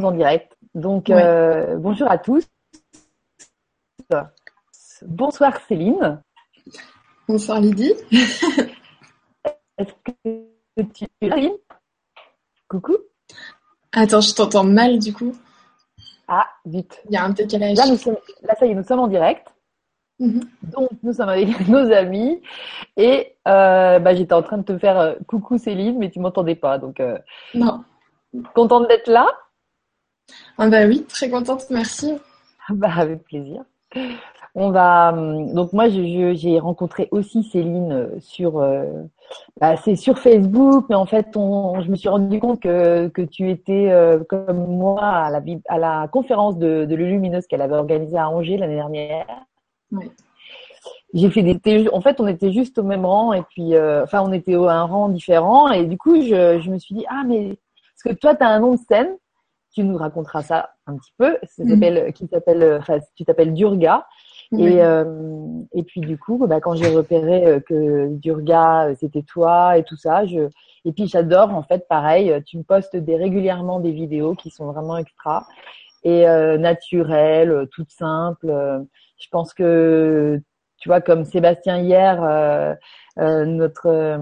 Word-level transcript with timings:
en 0.00 0.12
direct. 0.12 0.56
Donc, 0.74 1.10
euh, 1.10 1.76
bonjour 1.76 2.10
à 2.10 2.18
tous. 2.18 2.46
Bonsoir 5.02 5.58
Céline. 5.68 6.22
Bonsoir 7.28 7.60
Lydie. 7.60 7.92
Est-ce 9.78 9.92
que 10.04 10.82
tu 10.94 11.04
es 11.20 11.28
là, 11.28 11.36
Céline 11.36 11.56
Coucou. 12.68 12.96
Attends, 13.92 14.20
je 14.20 14.34
t'entends 14.34 14.64
mal 14.64 14.98
du 14.98 15.12
coup. 15.12 15.32
Ah, 16.28 16.46
vite. 16.64 17.02
Il 17.06 17.12
y 17.12 17.16
a 17.16 17.24
un 17.24 17.30
décalage. 17.30 17.76
Là, 17.76 17.86
nous 17.88 17.96
sommes, 17.98 18.16
là 18.42 18.54
ça 18.58 18.64
y 18.66 18.70
est, 18.70 18.74
nous 18.74 18.84
sommes 18.84 19.00
en 19.00 19.08
direct. 19.08 19.46
Mhm. 20.18 20.40
Donc, 20.62 20.88
nous 21.02 21.12
sommes 21.12 21.28
avec 21.28 21.48
nos 21.68 21.90
amis. 21.92 22.40
Et 22.96 23.34
euh, 23.48 23.98
bah, 23.98 24.14
j'étais 24.14 24.32
en 24.32 24.42
train 24.42 24.58
de 24.58 24.62
te 24.62 24.78
faire 24.78 24.98
euh, 24.98 25.14
coucou 25.26 25.58
Céline, 25.58 25.98
mais 25.98 26.10
tu 26.10 26.20
m'entendais 26.20 26.54
pas. 26.54 26.78
Donc, 26.78 27.00
euh, 27.00 27.18
Non. 27.54 27.84
contente 28.54 28.88
d'être 28.88 29.08
là? 29.08 29.26
Ah 30.58 30.68
bah 30.68 30.86
oui, 30.86 31.04
très 31.08 31.30
contente, 31.30 31.64
merci. 31.70 32.14
Bah, 32.70 32.90
avec 32.96 33.24
plaisir. 33.24 33.64
On 34.54 34.70
va 34.70 35.12
hum, 35.12 35.52
donc 35.54 35.72
moi 35.72 35.88
j'ai 35.88 36.58
rencontré 36.60 37.08
aussi 37.10 37.42
Céline 37.44 37.92
euh, 37.92 38.20
sur 38.20 38.58
euh, 38.60 38.84
bah, 39.60 39.76
c'est 39.78 39.96
sur 39.96 40.18
Facebook 40.18 40.86
mais 40.90 40.94
en 40.96 41.06
fait 41.06 41.36
on, 41.36 41.80
je 41.82 41.90
me 41.90 41.96
suis 41.96 42.08
rendu 42.08 42.38
compte 42.40 42.60
que 42.60 43.08
que 43.08 43.22
tu 43.22 43.50
étais 43.50 43.90
euh, 43.90 44.22
comme 44.28 44.66
moi 44.66 45.02
à 45.04 45.30
la 45.30 45.40
à 45.68 45.78
la 45.78 46.08
conférence 46.08 46.58
de 46.58 46.84
de 46.84 46.94
Lulumineuse 46.94 47.46
qu'elle 47.46 47.62
avait 47.62 47.76
organisée 47.76 48.18
à 48.18 48.28
Angers 48.30 48.58
l'année 48.58 48.76
dernière. 48.76 49.26
Oui. 49.92 50.10
J'ai 51.14 51.30
fait 51.30 51.42
des 51.42 51.88
en 51.92 52.00
fait 52.00 52.20
on 52.20 52.26
était 52.26 52.52
juste 52.52 52.78
au 52.78 52.82
même 52.82 53.04
rang 53.04 53.32
et 53.32 53.42
puis 53.42 53.74
euh, 53.74 54.02
enfin 54.04 54.22
on 54.22 54.32
était 54.32 54.56
au- 54.56 54.66
à 54.66 54.74
un 54.74 54.84
rang 54.84 55.08
différent 55.08 55.68
et 55.70 55.84
du 55.86 55.98
coup 55.98 56.16
je 56.22 56.60
je 56.60 56.70
me 56.70 56.78
suis 56.78 56.94
dit 56.94 57.04
ah 57.08 57.22
mais 57.26 57.58
parce 58.04 58.14
que 58.14 58.20
toi 58.20 58.34
tu 58.34 58.42
as 58.44 58.48
un 58.48 58.60
nom 58.60 58.72
de 58.74 58.80
scène 58.88 59.16
tu 59.72 59.84
nous 59.84 59.96
raconteras 59.96 60.42
ça 60.42 60.70
un 60.86 60.96
petit 60.96 61.12
peu 61.18 61.36
ça 61.44 61.64
Mhm. 61.64 61.70
s'appelle 61.70 62.12
qui 62.12 62.26
s'appelle 62.28 62.78
enfin 62.80 62.98
tu 63.16 63.24
t'appelles 63.24 63.54
Durga 63.54 64.06
et, 64.58 64.82
euh, 64.84 65.04
et 65.72 65.82
puis 65.82 66.02
du 66.02 66.18
coup, 66.18 66.36
bah, 66.46 66.60
quand 66.60 66.74
j'ai 66.74 66.88
repéré 66.94 67.46
euh, 67.46 67.60
que 67.60 68.08
Durga, 68.16 68.88
euh, 68.88 68.94
c'était 69.00 69.22
toi 69.22 69.78
et 69.78 69.82
tout 69.82 69.96
ça, 69.96 70.26
je 70.26 70.50
et 70.84 70.92
puis 70.92 71.06
j'adore 71.06 71.54
en 71.54 71.62
fait 71.62 71.88
pareil, 71.88 72.30
euh, 72.30 72.40
tu 72.44 72.58
me 72.58 72.62
postes 72.62 72.94
des, 72.94 73.16
régulièrement 73.16 73.80
des 73.80 73.92
vidéos 73.92 74.34
qui 74.34 74.50
sont 74.50 74.66
vraiment 74.70 74.98
extra 74.98 75.46
et 76.04 76.28
euh, 76.28 76.58
naturelles, 76.58 77.66
toutes 77.72 77.90
simples. 77.92 78.52
Je 79.18 79.28
pense 79.30 79.54
que 79.54 80.38
tu 80.78 80.88
vois 80.90 81.00
comme 81.00 81.24
Sébastien 81.24 81.78
hier, 81.78 82.20
euh, 82.22 82.74
euh, 83.18 83.44
notre 83.44 83.86
euh, 83.86 84.18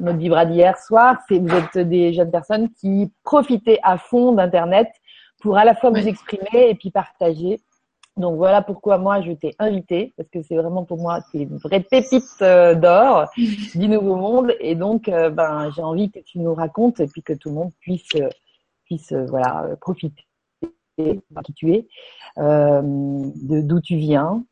notre 0.00 0.18
vibra 0.18 0.46
d'hier 0.46 0.76
soir, 0.78 1.16
c'est 1.28 1.38
vous 1.38 1.54
êtes 1.54 1.78
des 1.78 2.12
jeunes 2.12 2.30
personnes 2.30 2.70
qui 2.70 3.12
profitez 3.22 3.78
à 3.82 3.98
fond 3.98 4.32
d'internet 4.32 4.88
pour 5.40 5.56
à 5.56 5.64
la 5.64 5.74
fois 5.74 5.90
vous 5.90 6.08
exprimer 6.08 6.70
et 6.70 6.74
puis 6.74 6.90
partager. 6.90 7.60
Donc 8.16 8.36
voilà 8.36 8.60
pourquoi 8.60 8.98
moi 8.98 9.20
je 9.22 9.32
t'ai 9.32 9.54
invité 9.58 10.12
parce 10.16 10.28
que 10.28 10.42
c'est 10.42 10.56
vraiment 10.56 10.84
pour 10.84 10.98
moi 10.98 11.20
c'est 11.30 11.38
une 11.38 11.58
vraie 11.58 11.80
pépite 11.80 12.24
euh, 12.42 12.74
d'or 12.74 13.30
du 13.74 13.88
nouveau 13.88 14.16
monde 14.16 14.52
et 14.60 14.74
donc 14.74 15.08
euh, 15.08 15.30
ben 15.30 15.70
j'ai 15.74 15.82
envie 15.82 16.10
que 16.10 16.18
tu 16.18 16.40
nous 16.40 16.54
racontes 16.54 17.00
et 17.00 17.06
puis 17.06 17.22
que 17.22 17.32
tout 17.32 17.48
le 17.50 17.54
monde 17.54 17.70
puisse 17.80 18.10
puisse 18.84 19.12
voilà 19.12 19.68
profiter 19.80 20.26
de 21.04 21.20
qui 21.44 21.54
tu 21.54 21.72
es, 21.72 21.88
euh, 22.38 22.82
de 22.82 23.60
d'où 23.60 23.80
tu 23.80 23.96
viens, 23.96 24.44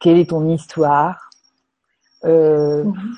quelle 0.00 0.18
est 0.18 0.30
ton 0.30 0.48
histoire. 0.48 1.27
Euh, 2.24 2.84
Mhm. 2.84 3.14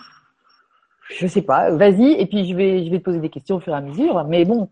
je 1.18 1.26
sais 1.26 1.42
pas, 1.42 1.70
vas-y 1.70 2.12
et 2.12 2.26
puis 2.26 2.46
je 2.48 2.54
vais 2.54 2.84
je 2.84 2.90
vais 2.90 2.98
te 2.98 3.04
poser 3.04 3.18
des 3.20 3.30
questions 3.30 3.56
au 3.56 3.60
fur 3.60 3.72
et 3.72 3.76
à 3.76 3.80
mesure. 3.80 4.24
Mais 4.24 4.44
bon, 4.44 4.68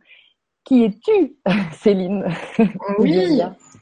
qui 0.64 0.84
es-tu, 0.84 1.34
Céline 1.80 2.24
Oui. 2.98 3.40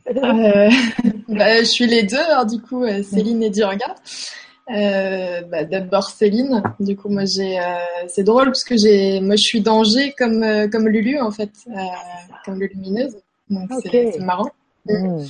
Euh, 0.08 0.70
bah, 1.28 1.58
je 1.58 1.64
suis 1.64 1.86
les 1.86 2.04
deux, 2.04 2.16
alors 2.16 2.46
du 2.46 2.60
coup, 2.60 2.84
euh, 2.84 3.02
Céline 3.02 3.42
et 3.42 3.50
Durga. 3.50 3.94
Euh, 4.68 5.42
bah, 5.42 5.64
D'abord 5.64 6.10
Céline. 6.10 6.62
Du 6.80 6.96
coup, 6.96 7.08
moi 7.08 7.24
j'ai, 7.24 7.58
euh, 7.58 7.62
c'est 8.08 8.24
drôle 8.24 8.46
parce 8.46 8.64
que 8.64 8.76
j'ai, 8.76 9.20
moi 9.20 9.36
je 9.36 9.42
suis 9.42 9.60
d'Angers 9.60 10.12
comme 10.18 10.42
euh, 10.42 10.68
comme 10.68 10.88
Lulu 10.88 11.20
en 11.20 11.30
fait, 11.30 11.50
euh, 11.68 11.80
comme 12.44 12.60
Lulumineuse. 12.60 13.16
Donc 13.50 13.70
Ok. 13.72 13.88
c'est 13.92 14.18
marrant. 14.20 14.50
Mm. 14.86 15.24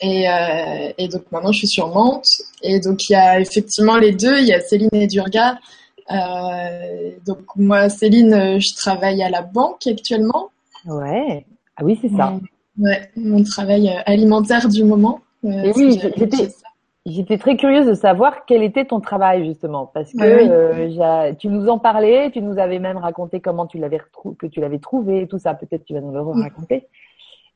Et, 0.00 0.28
euh, 0.28 0.92
et 0.98 1.08
donc 1.08 1.22
maintenant 1.32 1.52
je 1.52 1.58
suis 1.58 1.68
sur 1.68 1.88
Nantes. 1.88 2.28
Et 2.62 2.80
donc 2.80 3.08
il 3.08 3.12
y 3.12 3.16
a 3.16 3.40
effectivement 3.40 3.96
les 3.96 4.12
deux, 4.12 4.38
il 4.38 4.46
y 4.46 4.52
a 4.52 4.60
Céline 4.60 4.90
et 4.92 5.06
Durga. 5.06 5.58
Euh, 6.12 7.10
donc 7.26 7.38
moi 7.56 7.88
Céline, 7.88 8.34
euh, 8.34 8.58
je 8.60 8.74
travaille 8.76 9.22
à 9.22 9.30
la 9.30 9.42
banque 9.42 9.86
actuellement. 9.86 10.50
Ouais. 10.86 11.44
Ah 11.76 11.84
oui, 11.84 11.98
c'est 12.00 12.10
ça. 12.10 12.34
Ouais, 12.78 13.10
mon 13.16 13.42
travail 13.42 13.90
alimentaire 14.04 14.68
du 14.68 14.84
moment. 14.84 15.20
Et 15.44 15.72
oui, 15.74 15.98
j'étais- 17.06 17.38
très 17.38 17.56
curieuse 17.56 17.86
de 17.86 17.94
savoir 17.94 18.44
quel 18.46 18.62
était 18.62 18.84
ton 18.84 19.00
travail 19.00 19.46
justement, 19.46 19.86
parce 19.86 20.12
que 20.12 21.28
oui. 21.28 21.36
tu 21.38 21.48
nous 21.48 21.68
en 21.68 21.78
parlais, 21.78 22.30
tu 22.32 22.42
nous 22.42 22.58
avais 22.58 22.78
même 22.80 22.96
raconté 22.96 23.40
comment 23.40 23.66
tu 23.66 23.78
l'avais 23.78 24.00
que 24.38 24.46
tu 24.46 24.60
l'avais 24.60 24.78
trouvé, 24.78 25.22
et 25.22 25.28
tout 25.28 25.38
ça. 25.38 25.54
Peut-être 25.54 25.84
tu 25.84 25.94
vas 25.94 26.00
nous 26.00 26.12
le 26.12 26.20
raconter. 26.20 26.86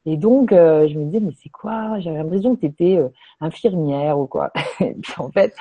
Et 0.07 0.17
donc 0.17 0.53
euh, 0.53 0.89
je 0.89 0.99
me 0.99 1.05
disais 1.07 1.21
mais 1.21 1.33
c'est 1.43 1.51
quoi? 1.51 1.99
J'avais 2.01 2.19
l'impression 2.19 2.55
que 2.57 2.61
tu 2.61 2.67
étais 2.67 2.99
infirmière 3.41 4.19
ou 4.19 4.27
quoi. 4.27 4.51
Et 4.81 4.95
puis 4.95 5.13
en 5.19 5.31
fait, 5.31 5.55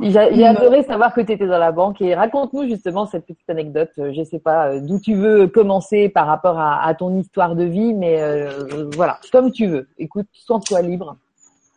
j'a- 0.00 0.32
j'ai 0.32 0.46
adoré 0.46 0.82
savoir 0.82 1.14
que 1.14 1.20
tu 1.20 1.32
étais 1.32 1.46
dans 1.46 1.58
la 1.58 1.72
banque. 1.72 2.00
Et 2.02 2.14
raconte-nous 2.14 2.68
justement 2.68 3.06
cette 3.06 3.24
petite 3.26 3.48
anecdote. 3.48 3.90
Euh, 3.98 4.12
Je 4.14 4.22
sais 4.24 4.38
pas 4.38 4.68
euh, 4.68 4.80
d'où 4.80 5.00
tu 5.00 5.14
veux 5.14 5.46
commencer 5.48 6.08
par 6.08 6.26
rapport 6.26 6.58
à, 6.58 6.84
à 6.86 6.94
ton 6.94 7.18
histoire 7.18 7.54
de 7.56 7.64
vie, 7.64 7.94
mais 7.94 8.20
euh, 8.20 8.88
voilà, 8.94 9.18
comme 9.32 9.50
tu 9.50 9.66
veux. 9.66 9.88
Écoute, 9.98 10.26
sens-toi 10.32 10.82
libre. 10.82 11.16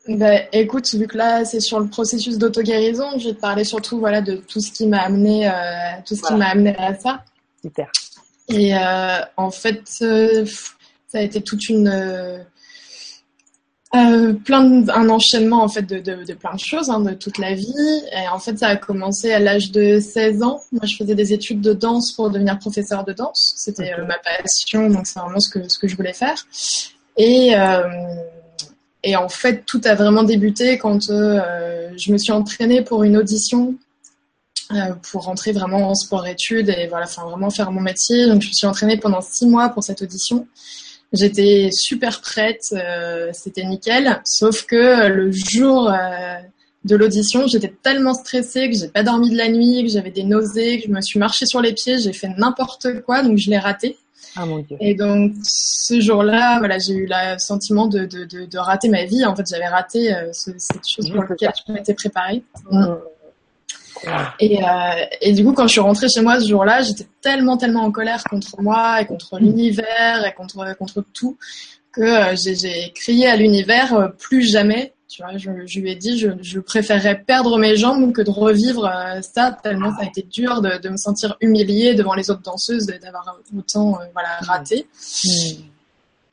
Bah, 0.07 0.41
écoute, 0.51 0.93
vu 0.93 1.07
que 1.07 1.17
là 1.17 1.45
c'est 1.45 1.59
sur 1.59 1.79
le 1.79 1.87
processus 1.87 2.37
d'auto-guérison, 2.37 3.17
je 3.17 3.29
vais 3.29 3.33
te 3.33 3.39
parler 3.41 3.63
surtout 3.63 3.97
voilà 3.97 4.21
de 4.21 4.35
tout 4.35 4.59
ce 4.59 4.71
qui 4.71 4.85
m'a 4.87 4.99
amené, 4.99 5.47
euh, 5.47 5.51
tout 6.05 6.13
ce 6.15 6.21
qui 6.21 6.35
m'a 6.35 6.45
amené 6.49 6.75
à 6.77 6.93
ça. 6.93 7.21
Super. 7.63 7.89
Et 8.49 8.75
euh, 8.77 9.17
en 9.37 9.49
fait, 9.49 9.81
euh, 10.03 10.45
ça 11.15 11.19
a 11.21 11.23
été 11.23 11.41
toute 11.41 11.69
une 11.69 11.87
euh, 11.87 12.39
euh, 13.95 14.33
plein 14.33 14.65
de- 14.65 14.91
un 14.91 15.07
enchaînement 15.07 15.63
en 15.63 15.69
fait 15.69 15.83
de, 15.83 15.99
de, 15.99 16.25
de 16.25 16.33
plein 16.33 16.53
de 16.53 16.59
choses 16.59 16.89
hein, 16.89 16.99
de 16.99 17.13
toute 17.13 17.37
la 17.37 17.53
vie. 17.53 17.73
Et 18.11 18.27
en 18.27 18.37
fait, 18.37 18.59
ça 18.59 18.67
a 18.67 18.75
commencé 18.75 19.31
à 19.31 19.39
l'âge 19.39 19.71
de 19.71 20.01
16 20.01 20.43
ans. 20.43 20.59
Moi, 20.73 20.81
je 20.83 20.97
faisais 20.97 21.15
des 21.15 21.31
études 21.31 21.61
de 21.61 21.71
danse 21.71 22.11
pour 22.11 22.29
devenir 22.29 22.59
professeur 22.59 23.05
de 23.05 23.13
danse. 23.13 23.53
C'était 23.55 23.93
euh, 23.93 24.05
ma 24.05 24.17
passion, 24.17 24.89
donc 24.89 25.07
c'est 25.07 25.21
vraiment 25.21 25.39
ce 25.39 25.49
que 25.49 25.69
ce 25.69 25.79
que 25.79 25.87
je 25.87 25.95
voulais 25.95 26.11
faire. 26.11 26.35
Et 27.15 27.55
euh, 27.55 27.83
et 29.03 29.15
en 29.15 29.29
fait, 29.29 29.63
tout 29.65 29.79
a 29.85 29.95
vraiment 29.95 30.23
débuté 30.23 30.77
quand 30.77 30.99
je 31.03 32.11
me 32.11 32.17
suis 32.17 32.33
entraînée 32.33 32.81
pour 32.81 33.03
une 33.03 33.15
audition 33.15 33.75
pour 35.11 35.25
rentrer 35.25 35.51
vraiment 35.51 35.89
en 35.91 35.93
sport-études 35.93 36.69
et 36.69 36.87
voilà, 36.87 37.05
enfin 37.05 37.23
vraiment 37.29 37.51
faire 37.51 37.71
mon 37.71 37.81
métier. 37.81 38.25
Donc 38.27 38.41
je 38.41 38.47
me 38.47 38.53
suis 38.53 38.65
entraînée 38.67 38.97
pendant 38.97 39.21
six 39.21 39.45
mois 39.45 39.69
pour 39.69 39.83
cette 39.83 40.01
audition. 40.01 40.47
J'étais 41.13 41.69
super 41.71 42.21
prête, 42.21 42.61
euh, 42.73 43.29
c'était 43.33 43.63
nickel. 43.65 44.21
Sauf 44.25 44.65
que 44.65 45.07
le 45.07 45.31
jour 45.31 45.89
euh, 45.89 46.35
de 46.83 46.95
l'audition, 46.95 47.47
j'étais 47.47 47.73
tellement 47.83 48.13
stressée 48.13 48.69
que 48.69 48.75
j'ai 48.77 48.89
pas 48.89 49.03
dormi 49.03 49.29
de 49.29 49.37
la 49.37 49.49
nuit, 49.49 49.83
que 49.83 49.89
j'avais 49.89 50.11
des 50.11 50.23
nausées, 50.23 50.79
que 50.81 50.87
je 50.87 50.91
me 50.91 51.01
suis 51.01 51.19
marchée 51.19 51.45
sur 51.45 51.61
les 51.61 51.73
pieds, 51.73 51.99
j'ai 51.99 52.13
fait 52.13 52.29
n'importe 52.37 53.01
quoi, 53.01 53.23
donc 53.23 53.37
je 53.37 53.49
l'ai 53.49 53.57
raté. 53.59 53.97
Ah 54.37 54.45
mon 54.45 54.59
dieu. 54.59 54.75
Et 54.81 54.95
donc 54.95 55.31
ce 55.43 56.01
jour-là, 56.01 56.59
voilà, 56.59 56.77
j'ai 56.77 56.93
eu 56.93 57.07
le 57.09 57.37
sentiment 57.39 57.87
de, 57.87 57.99
de, 57.99 58.25
de, 58.25 58.45
de 58.45 58.57
rater 58.57 58.89
ma 58.89 59.05
vie. 59.05 59.23
En 59.23 59.33
fait, 59.33 59.45
j'avais 59.49 59.67
raté 59.67 60.13
euh, 60.13 60.29
ce- 60.33 60.51
cette 60.57 60.81
chose 60.85 61.09
pour 61.09 61.23
laquelle 61.23 61.53
je 61.65 61.71
m'étais 61.71 61.93
préparée. 61.93 62.43
Mm. 62.69 62.85
Et, 64.39 64.63
euh, 64.63 64.67
et 65.21 65.33
du 65.33 65.43
coup, 65.43 65.53
quand 65.53 65.67
je 65.67 65.73
suis 65.73 65.81
rentrée 65.81 66.07
chez 66.09 66.21
moi 66.21 66.39
ce 66.39 66.47
jour-là, 66.47 66.81
j'étais 66.81 67.07
tellement, 67.21 67.57
tellement 67.57 67.83
en 67.83 67.91
colère 67.91 68.23
contre 68.23 68.61
moi 68.61 69.01
et 69.01 69.05
contre 69.05 69.39
l'univers 69.39 70.25
et 70.25 70.33
contre, 70.33 70.75
contre 70.77 71.03
tout 71.13 71.37
que 71.91 72.01
euh, 72.01 72.35
j'ai- 72.35 72.91
crié 72.93 73.27
à 73.27 73.35
l'univers 73.35 73.93
euh, 73.93 74.07
plus 74.09 74.43
jamais. 74.43 74.93
Tu 75.07 75.21
vois, 75.21 75.37
je, 75.37 75.49
je 75.65 75.79
lui 75.79 75.91
ai 75.91 75.95
dit, 75.95 76.17
je, 76.17 76.29
je 76.41 76.59
préférerais 76.59 77.23
perdre 77.25 77.57
mes 77.57 77.77
jambes 77.77 78.11
que 78.11 78.21
de 78.21 78.31
revivre 78.31 78.91
ça, 79.21 79.55
tellement 79.63 79.91
ça 79.95 80.01
a 80.01 80.05
été 80.05 80.23
dur 80.23 80.61
de, 80.61 80.77
de 80.81 80.89
me 80.89 80.97
sentir 80.97 81.37
humiliée 81.41 81.93
devant 81.93 82.15
les 82.15 82.29
autres 82.31 82.41
danseuses 82.41 82.87
d'avoir 82.87 83.39
autant 83.57 83.95
euh, 84.01 84.05
voilà, 84.13 84.29
raté. 84.41 84.87
Mm. 85.23 85.29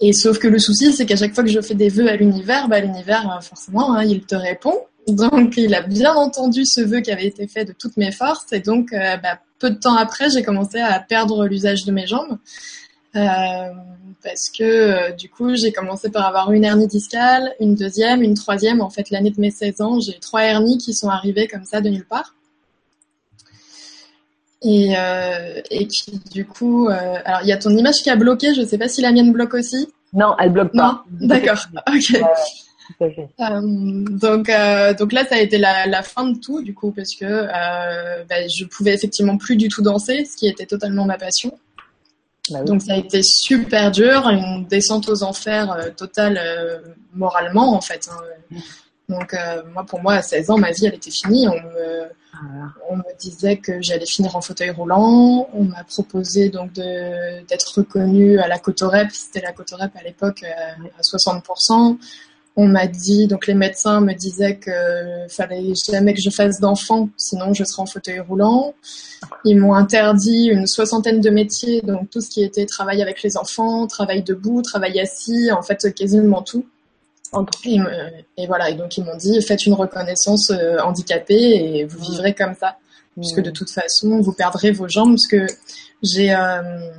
Et 0.04 0.12
sauf 0.12 0.38
que 0.40 0.48
le 0.48 0.58
souci, 0.58 0.92
c'est 0.92 1.06
qu'à 1.06 1.14
chaque 1.14 1.32
fois 1.32 1.44
que 1.44 1.50
je 1.50 1.60
fais 1.60 1.74
des 1.74 1.88
vœux 1.88 2.08
à 2.08 2.16
l'univers, 2.16 2.66
bah, 2.66 2.80
l'univers, 2.80 3.38
forcément, 3.40 3.94
hein, 3.94 4.02
il 4.04 4.22
te 4.22 4.34
répond. 4.34 4.74
Donc, 5.08 5.56
il 5.56 5.74
a 5.74 5.82
bien 5.82 6.14
entendu 6.14 6.64
ce 6.64 6.80
vœu 6.80 7.00
qui 7.00 7.10
avait 7.10 7.26
été 7.26 7.46
fait 7.46 7.64
de 7.64 7.72
toutes 7.72 7.96
mes 7.96 8.12
forces. 8.12 8.52
Et 8.52 8.60
donc, 8.60 8.92
euh, 8.92 9.16
bah, 9.16 9.40
peu 9.58 9.70
de 9.70 9.76
temps 9.76 9.96
après, 9.96 10.30
j'ai 10.30 10.42
commencé 10.42 10.78
à 10.78 11.00
perdre 11.00 11.46
l'usage 11.46 11.84
de 11.84 11.92
mes 11.92 12.06
jambes. 12.06 12.38
Euh, 13.16 13.20
parce 14.22 14.50
que 14.56 14.62
euh, 14.62 15.10
du 15.12 15.28
coup, 15.28 15.54
j'ai 15.56 15.72
commencé 15.72 16.10
par 16.10 16.24
avoir 16.26 16.52
une 16.52 16.64
hernie 16.64 16.86
discale, 16.86 17.52
une 17.58 17.74
deuxième, 17.74 18.22
une 18.22 18.34
troisième. 18.34 18.80
En 18.80 18.90
fait, 18.90 19.10
l'année 19.10 19.30
de 19.30 19.40
mes 19.40 19.50
16 19.50 19.80
ans, 19.80 19.98
j'ai 20.00 20.18
trois 20.20 20.44
hernies 20.44 20.78
qui 20.78 20.94
sont 20.94 21.08
arrivées 21.08 21.48
comme 21.48 21.64
ça 21.64 21.80
de 21.80 21.88
nulle 21.88 22.06
part. 22.06 22.36
et, 24.62 24.94
et 25.72 25.88
qui 25.88 26.20
du 26.30 26.46
coup, 26.46 26.88
alors 26.88 27.40
il 27.42 27.48
y 27.48 27.52
a 27.52 27.56
ton 27.56 27.76
image 27.76 27.96
qui 28.04 28.10
a 28.10 28.16
bloqué. 28.16 28.54
Je 28.54 28.64
sais 28.64 28.78
pas 28.78 28.88
si 28.88 29.02
la 29.02 29.10
mienne 29.10 29.32
bloque 29.32 29.54
aussi. 29.54 29.88
Non, 30.12 30.36
elle 30.38 30.52
bloque 30.52 30.72
pas. 30.72 31.02
Non, 31.10 31.26
d'accord. 31.26 31.66
Ok. 31.88 32.20
Euh, 33.00 34.04
donc, 34.10 34.48
euh, 34.48 34.94
donc 34.94 35.12
là, 35.12 35.24
ça 35.24 35.36
a 35.36 35.38
été 35.38 35.58
la, 35.58 35.86
la, 35.86 36.02
fin 36.02 36.24
de 36.24 36.38
tout, 36.38 36.62
du 36.62 36.74
coup, 36.74 36.92
parce 36.92 37.14
que 37.14 37.24
euh, 37.24 38.24
bah, 38.28 38.46
je 38.48 38.64
pouvais 38.64 38.94
effectivement 38.94 39.36
plus 39.36 39.56
du 39.56 39.68
tout 39.68 39.82
danser, 39.82 40.24
ce 40.24 40.36
qui 40.36 40.48
était 40.48 40.66
totalement 40.66 41.04
ma 41.04 41.18
passion. 41.18 41.58
Bah 42.50 42.58
oui. 42.60 42.64
Donc 42.66 42.82
ça 42.82 42.94
a 42.94 42.96
été 42.96 43.22
super 43.22 43.90
dur, 43.90 44.28
une 44.28 44.66
descente 44.66 45.08
aux 45.08 45.22
enfers 45.22 45.70
euh, 45.72 45.90
totale 45.90 46.40
euh, 46.42 46.78
moralement 47.14 47.74
en 47.74 47.80
fait. 47.80 48.08
Hein. 48.10 48.56
Donc 49.08 49.36
moi, 49.74 49.84
pour 49.84 50.00
moi, 50.00 50.14
à 50.14 50.22
16 50.22 50.50
ans, 50.50 50.58
ma 50.58 50.70
vie, 50.70 50.86
elle 50.86 50.94
était 50.94 51.10
finie. 51.10 51.46
On 51.46 51.54
me, 51.54 52.04
ah. 52.32 52.38
on 52.88 52.96
me 52.96 53.18
disait 53.20 53.58
que 53.58 53.82
j'allais 53.82 54.06
finir 54.06 54.36
en 54.36 54.40
fauteuil 54.40 54.70
roulant. 54.70 55.48
On 55.52 55.64
m'a 55.64 55.84
proposé 55.84 56.48
donc 56.48 56.72
d'être 56.72 57.74
reconnue 57.76 58.38
à 58.38 58.48
la 58.48 58.58
Cotorep. 58.58 59.10
C'était 59.12 59.42
la 59.42 59.52
Cotorep 59.52 59.94
à 59.96 60.02
l'époque 60.02 60.44
à 60.44 61.02
60%. 61.02 61.98
On 62.54 62.68
m'a 62.68 62.86
dit, 62.86 63.26
donc 63.26 63.46
les 63.46 63.54
médecins 63.54 64.00
me 64.00 64.12
disaient 64.12 64.56
que 64.56 65.26
fallait 65.28 65.72
jamais 65.90 66.12
que 66.12 66.20
je 66.20 66.28
fasse 66.28 66.60
d'enfants, 66.60 67.08
sinon 67.16 67.54
je 67.54 67.64
serais 67.64 67.80
en 67.82 67.86
fauteuil 67.86 68.20
roulant. 68.20 68.74
Ils 69.44 69.58
m'ont 69.58 69.74
interdit 69.74 70.48
une 70.48 70.66
soixantaine 70.66 71.20
de 71.20 71.30
métiers, 71.30 71.80
donc 71.80 72.10
tout 72.10 72.20
ce 72.20 72.28
qui 72.28 72.42
était 72.42 72.66
travail 72.66 73.00
avec 73.00 73.22
les 73.22 73.38
enfants, 73.38 73.86
travail 73.86 74.22
debout, 74.22 74.60
travail 74.60 75.00
assis, 75.00 75.50
en 75.50 75.62
fait 75.62 75.94
quasiment 75.94 76.42
tout. 76.42 76.66
Et, 77.64 77.78
et 78.36 78.46
voilà, 78.46 78.68
et 78.68 78.74
donc 78.74 78.98
ils 78.98 79.04
m'ont 79.04 79.16
dit 79.16 79.40
faites 79.40 79.64
une 79.64 79.72
reconnaissance 79.72 80.50
euh, 80.50 80.76
handicapée 80.80 81.78
et 81.78 81.84
vous 81.86 81.98
vivrez 81.98 82.34
comme 82.34 82.54
ça, 82.54 82.76
puisque 83.16 83.40
de 83.40 83.50
toute 83.50 83.70
façon 83.70 84.20
vous 84.20 84.34
perdrez 84.34 84.70
vos 84.70 84.86
jambes, 84.86 85.14
parce 85.14 85.26
que 85.26 85.46
j'ai, 86.02 86.34
euh, 86.34 86.90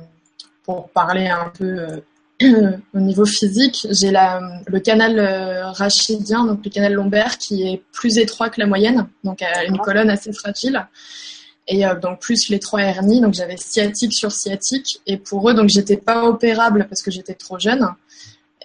pour 0.64 0.88
parler 0.88 1.28
un 1.28 1.52
peu 1.56 1.78
euh, 1.78 2.00
au 2.94 2.98
niveau 2.98 3.24
physique, 3.24 3.86
j'ai 3.90 4.10
le 4.10 4.78
canal 4.80 5.18
euh, 5.18 5.70
rachidien, 5.70 6.44
donc 6.44 6.64
le 6.64 6.70
canal 6.70 6.94
lombaire, 6.94 7.38
qui 7.38 7.68
est 7.68 7.82
plus 7.92 8.18
étroit 8.18 8.50
que 8.50 8.60
la 8.60 8.66
moyenne, 8.66 9.06
donc 9.22 9.42
une 9.66 9.78
colonne 9.78 10.10
assez 10.10 10.32
fragile. 10.32 10.86
Et 11.66 11.86
euh, 11.86 11.94
donc 11.94 12.20
plus 12.20 12.50
les 12.50 12.58
trois 12.58 12.80
hernies, 12.80 13.20
donc 13.20 13.34
j'avais 13.34 13.56
sciatique 13.56 14.12
sur 14.12 14.32
sciatique. 14.32 15.00
Et 15.06 15.16
pour 15.16 15.48
eux, 15.48 15.54
donc 15.54 15.68
j'étais 15.68 15.96
pas 15.96 16.24
opérable 16.24 16.86
parce 16.88 17.02
que 17.02 17.10
j'étais 17.10 17.34
trop 17.34 17.58
jeune. 17.58 17.88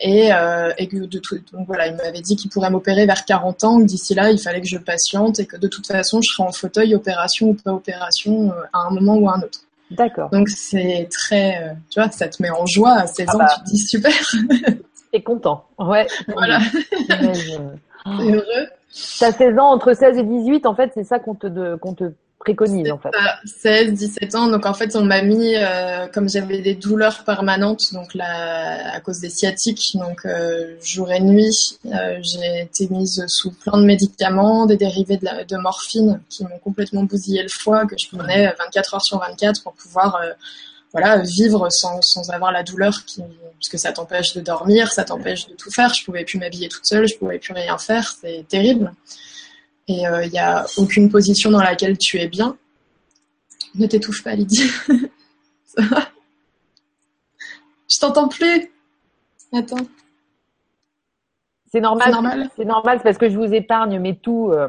Et, 0.01 0.33
euh, 0.33 0.71
et 0.77 0.88
que 0.88 0.95
de 0.95 1.19
tout, 1.19 1.38
donc 1.51 1.68
voilà, 1.68 1.88
ils 1.88 1.95
m'avaient 1.95 2.21
dit 2.21 2.38
qu'ils 2.38 2.50
pourraient 2.50 2.69
m'opérer 2.69 3.06
vers 3.06 3.25
40 3.25 3.63
ans. 3.66 3.80
D'ici 3.80 4.16
là, 4.16 4.31
il 4.31 4.39
fallait 4.39 4.62
que 4.62 4.68
je 4.68 4.77
patiente 4.77 5.39
et 5.39 5.45
que 5.45 5.57
de 5.57 5.68
toute 5.68 5.86
façon, 5.86 6.21
je 6.21 6.30
serais 6.33 6.48
en 6.48 6.54
fauteuil, 6.54 6.95
opération 6.95 7.50
ou 7.50 7.54
pas 7.54 7.74
opération, 7.74 8.54
à 8.71 8.88
un 8.88 8.92
moment 8.92 9.18
ou 9.18 9.30
à 9.30 9.36
un 9.36 9.42
autre. 9.42 9.60
D'accord. 9.92 10.30
Donc 10.30 10.50
c'est 10.50 11.08
très, 11.12 11.64
euh, 11.64 11.74
tu 11.90 12.00
vois, 12.00 12.10
ça 12.12 12.28
te 12.28 12.42
met 12.42 12.50
en 12.50 12.66
joie 12.66 12.92
à 12.92 13.08
16 13.08 13.26
ah 13.28 13.36
ans, 13.36 13.38
bah. 13.40 13.48
tu 13.56 13.64
te 13.64 13.70
dis 13.70 13.80
super. 13.80 14.12
T'es 15.12 15.22
content, 15.22 15.66
ouais. 15.80 16.06
Voilà. 16.28 16.60
T'es 17.08 18.32
heureux. 18.32 18.68
T'as 19.20 19.32
16 19.32 19.60
ans, 19.60 19.72
entre 19.72 19.94
16 19.94 20.18
et 20.18 20.24
18, 20.24 20.66
en 20.66 20.76
fait, 20.76 20.92
c'est 20.94 21.04
ça 21.04 21.20
qu'on 21.20 21.36
te, 21.36 21.76
qu'on 21.78 21.94
te 21.94 22.12
préconise, 22.40 22.92
en 22.92 22.98
fait. 22.98 23.10
16, 23.46 23.94
17 23.94 24.36
ans, 24.36 24.48
donc 24.48 24.66
en 24.66 24.74
fait, 24.74 24.96
on 24.96 25.04
m'a 25.04 25.22
mis, 25.22 25.56
euh, 25.56 26.08
comme 26.08 26.30
j'avais 26.30 26.62
des 26.62 26.74
douleurs 26.74 27.24
permanentes, 27.26 27.94
donc 27.94 28.14
là, 28.14 28.94
à 28.94 29.00
cause 29.02 29.20
des 29.20 29.30
sciatiques, 29.30 29.92
donc 29.96 30.26
euh, 30.26 30.76
jour 30.82 31.12
et 31.12 31.20
nuit, 31.20 31.56
euh, 31.86 32.20
j'ai 32.22 32.62
été 32.62 32.88
mise 32.90 33.24
sous 33.28 33.52
plein 33.52 33.78
de 33.78 33.86
médicaments, 33.86 34.66
des 34.66 34.78
dérivés 34.78 35.18
de, 35.18 35.26
la, 35.26 35.44
de 35.44 35.58
morphine 35.58 36.22
qui 36.30 36.44
m'ont 36.44 36.60
complètement 36.60 37.04
bousillé 37.04 37.44
le 37.44 37.50
foie, 37.50 37.86
que 37.86 37.96
je 38.02 38.08
prenais 38.16 38.54
24 38.58 38.96
heures 38.96 39.04
sur 39.04 39.20
24 39.20 39.62
pour 39.64 39.74
pouvoir 39.74 40.16
euh, 40.16 40.32
voilà, 40.94 41.18
vivre 41.18 41.68
sans, 41.70 42.02
sans 42.02 42.30
avoir 42.32 42.52
la 42.52 42.64
douleur 42.64 43.06
qui, 43.06 43.22
puisque 43.60 43.78
ça 43.78 43.92
t'empêche 43.92 44.34
de 44.34 44.42
dormir, 44.42 44.92
ça 44.92 45.04
t'empêche 45.04 45.46
de 45.48 45.54
tout 45.54 45.70
faire. 45.70 45.94
Je 45.94 46.04
pouvais 46.04 46.24
plus 46.24 46.40
m'habiller 46.40 46.70
toute 46.70 46.86
seule, 46.86 47.08
je 47.08 47.16
pouvais 47.18 47.38
plus 47.38 47.54
rien 47.54 47.78
faire, 47.78 48.16
c'est 48.22 48.46
terrible. 48.48 48.94
Et 49.90 50.02
il 50.02 50.06
euh, 50.06 50.28
n'y 50.28 50.38
a 50.38 50.68
aucune 50.78 51.10
position 51.10 51.50
dans 51.50 51.62
laquelle 51.62 51.98
tu 51.98 52.20
es 52.20 52.28
bien. 52.28 52.56
Ne 53.74 53.88
t'étouffe 53.88 54.24
pas, 54.24 54.36
Lydie. 54.36 54.70
Ça 55.66 55.82
va? 55.82 56.10
Je 57.90 58.00
t'entends 58.00 58.28
plus. 58.28 58.72
Attends. 59.52 59.88
C'est 61.72 61.82
normal. 61.82 62.06
C'est 62.06 62.14
normal. 62.14 62.50
C'est 62.56 62.66
normal, 62.66 63.00
parce 63.04 63.18
que 63.18 63.30
je 63.32 63.36
vous 63.36 63.52
épargne 63.52 64.00
mes 64.00 64.16
tout. 64.16 64.52
Euh, 64.54 64.68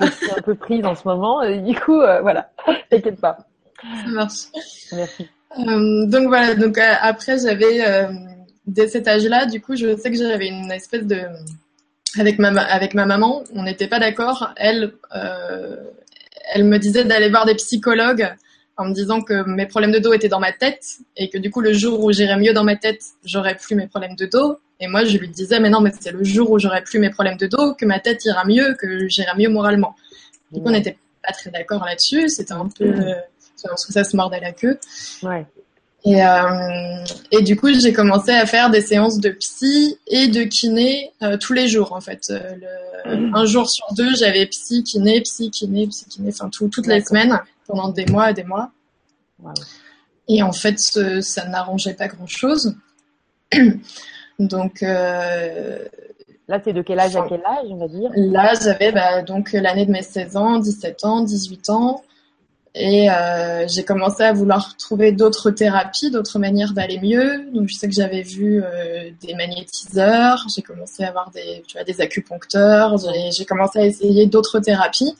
je 0.00 0.10
suis 0.10 0.30
un 0.30 0.40
peu 0.42 0.54
prise 0.54 0.84
en 0.84 0.94
ce 0.94 1.06
moment. 1.06 1.42
Et 1.42 1.58
du 1.58 1.74
coup, 1.74 2.00
euh, 2.00 2.20
voilà. 2.20 2.52
T'inquiète 2.90 3.20
pas. 3.20 3.38
Ça 3.82 4.08
marche. 4.08 4.44
Merci. 4.92 5.28
Euh, 5.58 6.06
donc 6.06 6.28
voilà. 6.28 6.54
Donc 6.54 6.78
euh, 6.78 6.94
après, 7.00 7.38
j'avais 7.40 8.08
dès 8.68 8.86
cet 8.86 9.08
âge-là, 9.08 9.46
du 9.46 9.60
coup, 9.60 9.74
je 9.74 9.96
sais 9.96 10.12
que 10.12 10.16
j'avais 10.16 10.48
une 10.48 10.70
espèce 10.70 11.06
de 11.06 11.22
avec 12.16 12.38
ma 12.38 12.48
avec 12.62 12.94
ma 12.94 13.06
maman, 13.06 13.44
on 13.54 13.62
n'était 13.62 13.88
pas 13.88 13.98
d'accord. 13.98 14.52
Elle 14.56 14.92
euh, 15.14 15.76
elle 16.52 16.64
me 16.64 16.78
disait 16.78 17.04
d'aller 17.04 17.28
voir 17.28 17.44
des 17.44 17.54
psychologues 17.54 18.34
en 18.76 18.86
me 18.86 18.94
disant 18.94 19.20
que 19.22 19.42
mes 19.44 19.66
problèmes 19.66 19.90
de 19.90 19.98
dos 19.98 20.12
étaient 20.12 20.28
dans 20.28 20.40
ma 20.40 20.52
tête 20.52 20.98
et 21.16 21.28
que 21.28 21.38
du 21.38 21.50
coup 21.50 21.60
le 21.60 21.72
jour 21.72 22.02
où 22.02 22.12
j'irais 22.12 22.36
mieux 22.36 22.52
dans 22.52 22.64
ma 22.64 22.76
tête, 22.76 23.00
j'aurais 23.24 23.56
plus 23.56 23.74
mes 23.74 23.86
problèmes 23.86 24.14
de 24.14 24.26
dos. 24.26 24.58
Et 24.80 24.86
moi 24.86 25.04
je 25.04 25.18
lui 25.18 25.28
disais 25.28 25.60
mais 25.60 25.70
non 25.70 25.80
mais 25.80 25.92
c'est 25.98 26.12
le 26.12 26.22
jour 26.24 26.50
où 26.50 26.58
j'aurais 26.58 26.82
plus 26.82 26.98
mes 26.98 27.10
problèmes 27.10 27.36
de 27.36 27.46
dos 27.46 27.74
que 27.74 27.84
ma 27.84 27.98
tête 27.98 28.24
ira 28.24 28.44
mieux, 28.44 28.74
que 28.74 29.08
j'irai 29.08 29.36
mieux 29.36 29.48
moralement. 29.48 29.94
Du 30.52 30.60
coup 30.60 30.68
on 30.68 30.72
n'était 30.72 30.96
pas 31.22 31.32
très 31.32 31.50
d'accord 31.50 31.84
là-dessus. 31.84 32.28
C'était 32.28 32.52
un 32.52 32.68
peu 32.68 32.84
euh, 32.84 33.14
ça 33.76 34.04
se 34.04 34.16
mordait 34.16 34.40
la 34.40 34.52
queue. 34.52 34.78
Ouais. 35.22 35.44
Et, 36.04 36.24
euh, 36.24 37.04
et 37.32 37.42
du 37.42 37.56
coup, 37.56 37.68
j'ai 37.72 37.92
commencé 37.92 38.30
à 38.30 38.46
faire 38.46 38.70
des 38.70 38.80
séances 38.80 39.18
de 39.18 39.30
psy 39.30 39.98
et 40.06 40.28
de 40.28 40.44
kiné 40.44 41.12
euh, 41.22 41.36
tous 41.36 41.52
les 41.52 41.68
jours, 41.68 41.92
en 41.92 42.00
fait. 42.00 42.22
Euh, 42.30 42.54
le, 43.06 43.30
un 43.34 43.44
jour 43.44 43.68
sur 43.68 43.86
deux, 43.94 44.14
j'avais 44.14 44.46
psy, 44.46 44.84
kiné, 44.84 45.20
psy, 45.22 45.50
kiné, 45.50 45.86
psy, 45.88 46.06
kiné, 46.06 46.30
enfin 46.30 46.48
tout, 46.50 46.68
toutes 46.68 46.86
les 46.86 47.02
semaines, 47.02 47.40
pendant 47.66 47.88
des 47.88 48.06
mois 48.06 48.30
et 48.30 48.34
des 48.34 48.44
mois. 48.44 48.70
Wow. 49.42 49.52
Et 50.28 50.42
en 50.42 50.52
fait, 50.52 50.78
ce, 50.78 51.20
ça 51.20 51.46
n'arrangeait 51.46 51.94
pas 51.94 52.08
grand-chose. 52.08 52.76
donc... 54.38 54.84
Là, 56.50 56.58
c'est 56.64 56.72
de 56.72 56.80
quel 56.80 56.98
âge 56.98 57.14
à 57.14 57.26
quel 57.28 57.42
âge, 57.44 57.66
on 57.68 57.76
va 57.76 57.88
dire? 57.88 58.10
Là, 58.16 58.54
j'avais 58.54 58.90
bah, 58.90 59.20
donc 59.20 59.52
l'année 59.52 59.84
de 59.84 59.90
mes 59.90 60.00
16 60.00 60.34
ans, 60.38 60.58
17 60.58 61.04
ans, 61.04 61.20
18 61.20 61.68
ans. 61.68 62.02
Et 62.74 63.10
euh, 63.10 63.66
j'ai 63.66 63.84
commencé 63.84 64.22
à 64.22 64.32
vouloir 64.32 64.76
trouver 64.76 65.12
d'autres 65.12 65.50
thérapies, 65.50 66.10
d'autres 66.10 66.38
manières 66.38 66.74
d'aller 66.74 67.00
mieux. 67.00 67.50
Donc 67.52 67.68
je 67.68 67.74
sais 67.74 67.88
que 67.88 67.94
j'avais 67.94 68.22
vu 68.22 68.62
euh, 68.62 69.10
des 69.20 69.34
magnétiseurs, 69.34 70.44
j'ai 70.54 70.62
commencé 70.62 71.02
à 71.02 71.08
avoir 71.08 71.30
des, 71.30 71.62
tu 71.66 71.76
vois, 71.76 71.84
des 71.84 72.00
acupuncteurs, 72.00 72.96
j'ai 73.36 73.44
commencé 73.44 73.78
à 73.78 73.86
essayer 73.86 74.26
d'autres 74.26 74.60
thérapies 74.60 75.12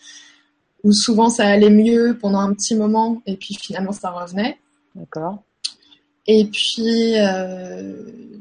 où 0.84 0.92
souvent 0.92 1.28
ça 1.28 1.46
allait 1.46 1.70
mieux 1.70 2.16
pendant 2.20 2.38
un 2.38 2.52
petit 2.52 2.76
moment 2.76 3.20
et 3.26 3.36
puis 3.36 3.56
finalement 3.60 3.92
ça 3.92 4.10
revenait. 4.10 4.58
D'accord. 4.94 5.42
Et 6.26 6.44
puis 6.44 7.14
euh, 7.16 7.94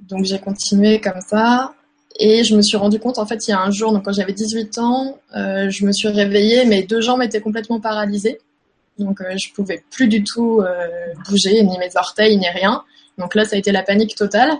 donc 0.07 0.25
j'ai 0.25 0.39
continué 0.39 0.99
comme 0.99 1.21
ça. 1.21 1.73
Et 2.19 2.43
je 2.43 2.55
me 2.55 2.63
suis 2.63 2.77
rendu 2.77 2.99
compte, 2.99 3.19
en 3.19 3.27
fait, 3.27 3.47
il 3.47 3.51
y 3.51 3.53
a 3.53 3.61
un 3.61 3.69
jour, 3.69 3.91
donc 3.91 4.03
quand 4.05 4.11
j'avais 4.11 4.33
18 4.33 4.79
ans, 4.79 5.19
je 5.35 5.85
me 5.85 5.91
suis 5.91 6.07
réveillée, 6.07 6.65
mes 6.65 6.81
deux 6.81 6.99
jambes 6.99 7.21
étaient 7.21 7.41
complètement 7.41 7.79
paralysées. 7.79 8.39
Donc 8.99 9.21
euh, 9.21 9.37
je 9.37 9.51
pouvais 9.53 9.83
plus 9.91 10.07
du 10.07 10.23
tout 10.23 10.61
euh, 10.61 10.87
bouger, 11.29 11.63
ni 11.63 11.77
mes 11.77 11.95
orteils, 11.95 12.37
ni 12.37 12.49
rien. 12.49 12.83
Donc 13.17 13.35
là, 13.35 13.45
ça 13.45 13.55
a 13.55 13.59
été 13.59 13.71
la 13.71 13.83
panique 13.83 14.15
totale. 14.15 14.51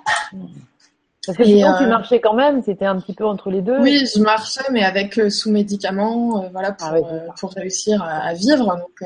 Parce 1.25 1.38
que 1.38 1.44
sinon, 1.44 1.74
euh... 1.74 1.77
tu 1.77 1.86
marchais 1.86 2.20
quand 2.22 2.34
même, 2.34 2.63
c'était 2.63 2.86
un 2.86 3.00
petit 3.00 3.13
peu 3.13 3.25
entre 3.25 3.50
les 3.51 3.62
deux. 3.62 3.77
Oui, 3.79 4.06
je 4.15 4.22
marchais, 4.22 4.63
mais 4.72 4.84
avec 4.84 5.20
euh, 5.20 5.29
sous 5.29 5.51
médicaments, 5.51 6.44
euh, 6.44 6.48
voilà, 6.51 6.72
pour, 6.72 6.88
ah 6.88 7.34
pour 7.39 7.51
réussir 7.51 8.01
à, 8.01 8.27
à, 8.27 8.34
vivre, 8.34 8.77
donc 8.77 9.01
mmh. 9.01 9.06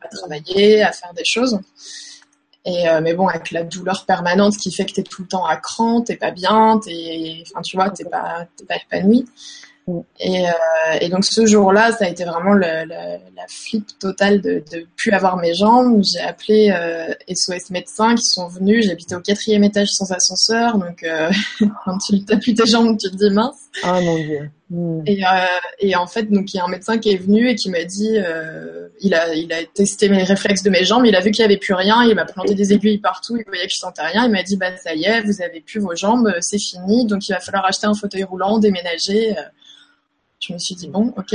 à 0.00 0.08
travailler, 0.08 0.82
à 0.82 0.92
faire 0.92 1.12
des 1.12 1.24
choses. 1.24 1.58
Et 2.66 2.84
mais 3.02 3.14
bon, 3.14 3.26
avec 3.26 3.52
la 3.52 3.64
douleur 3.64 4.04
permanente 4.04 4.54
qui 4.58 4.70
fait 4.70 4.84
que 4.84 4.92
t'es 4.92 5.02
tout 5.02 5.22
le 5.22 5.28
temps 5.28 5.46
à 5.46 5.56
cran, 5.56 6.02
t'es 6.02 6.16
pas 6.16 6.30
bien, 6.30 6.78
t'es, 6.78 7.42
enfin 7.50 7.62
tu 7.62 7.74
vois, 7.74 7.88
t'es 7.88 8.04
pas, 8.04 8.46
t'es 8.54 8.66
pas 8.66 8.76
épanoui. 8.76 9.24
Et, 10.18 10.46
euh, 10.46 10.52
et, 11.00 11.08
donc 11.08 11.24
ce 11.24 11.46
jour-là, 11.46 11.92
ça 11.92 12.04
a 12.04 12.08
été 12.08 12.24
vraiment 12.24 12.52
le, 12.52 12.84
le, 12.84 13.18
la 13.36 13.46
flip 13.48 13.86
totale 13.98 14.40
de 14.40 14.62
ne 14.72 14.80
plus 14.96 15.12
avoir 15.12 15.36
mes 15.36 15.54
jambes. 15.54 16.02
J'ai 16.04 16.20
appelé 16.20 16.70
euh, 16.70 17.14
SOS 17.32 17.70
médecins 17.70 18.14
qui 18.14 18.24
sont 18.24 18.48
venus. 18.48 18.86
J'habitais 18.86 19.14
au 19.14 19.20
quatrième 19.20 19.64
étage 19.64 19.88
sans 19.88 20.12
ascenseur, 20.12 20.78
donc 20.78 21.02
euh, 21.02 21.30
quand 21.84 21.98
tu 21.98 22.24
t'appuies 22.24 22.54
tes 22.54 22.66
jambes, 22.66 22.96
tu 22.98 23.10
te 23.10 23.16
dis 23.16 23.30
mince. 23.30 23.68
Ah 23.82 24.00
mon 24.00 24.16
dieu. 24.16 24.50
Mmh. 24.70 25.02
Et, 25.06 25.24
euh, 25.24 25.28
et, 25.80 25.96
en 25.96 26.06
fait, 26.06 26.30
donc 26.30 26.54
il 26.54 26.58
y 26.58 26.60
a 26.60 26.64
un 26.64 26.68
médecin 26.68 26.98
qui 26.98 27.10
est 27.10 27.16
venu 27.16 27.48
et 27.48 27.56
qui 27.56 27.70
m'a 27.70 27.82
dit, 27.82 28.18
euh, 28.18 28.88
il 29.00 29.14
a 29.14 29.34
il 29.34 29.52
a 29.52 29.64
testé 29.64 30.08
mes 30.08 30.22
réflexes 30.22 30.62
de 30.62 30.70
mes 30.70 30.84
jambes, 30.84 31.06
il 31.06 31.16
a 31.16 31.20
vu 31.20 31.32
qu'il 31.32 31.42
y 31.42 31.44
avait 31.44 31.56
plus 31.56 31.74
rien, 31.74 32.04
il 32.04 32.14
m'a 32.14 32.24
planté 32.24 32.54
des 32.54 32.72
aiguilles 32.72 32.98
partout, 32.98 33.36
il 33.36 33.44
voyait 33.46 33.66
que 33.66 33.72
je 33.72 33.78
sentais 33.78 34.02
rien, 34.02 34.26
il 34.26 34.30
m'a 34.30 34.44
dit 34.44 34.56
bah 34.56 34.76
ça 34.76 34.94
y 34.94 35.04
est, 35.04 35.22
vous 35.22 35.42
avez 35.42 35.60
plus 35.60 35.80
vos 35.80 35.96
jambes, 35.96 36.32
c'est 36.40 36.60
fini, 36.60 37.04
donc 37.06 37.28
il 37.28 37.32
va 37.32 37.40
falloir 37.40 37.64
acheter 37.64 37.86
un 37.86 37.94
fauteuil 37.94 38.22
roulant, 38.22 38.58
déménager. 38.58 39.34
Je 40.40 40.54
me 40.54 40.58
suis 40.58 40.74
dit 40.74 40.88
bon, 40.88 41.12
ok. 41.18 41.34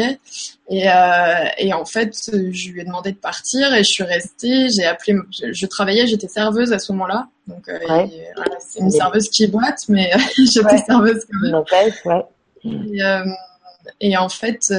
Et, 0.69 0.89
euh, 0.89 1.45
et 1.59 1.73
en 1.73 1.85
fait, 1.85 2.15
je 2.33 2.69
lui 2.71 2.81
ai 2.81 2.83
demandé 2.83 3.11
de 3.11 3.17
partir 3.17 3.71
et 3.73 3.83
je 3.83 3.91
suis 3.91 4.03
restée. 4.03 4.67
J'ai 4.69 4.85
appelé, 4.85 5.15
je, 5.31 5.65
travaillais, 5.67 6.07
j'étais 6.07 6.27
serveuse 6.27 6.73
à 6.73 6.79
ce 6.79 6.91
moment-là. 6.93 7.27
Donc 7.47 7.69
euh, 7.69 7.77
voilà, 7.87 8.57
c'est 8.59 8.79
une 8.79 8.89
serveuse 8.89 9.29
qui 9.29 9.45
boite, 9.45 9.83
mais 9.89 10.11
j'étais 10.53 10.79
serveuse 10.79 11.23
quand 11.31 11.39
même. 11.39 11.63
Ouais. 12.05 12.25
Et, 12.93 13.03
euh, 13.03 13.23
et, 14.01 14.17
en 14.17 14.29
fait, 14.29 14.73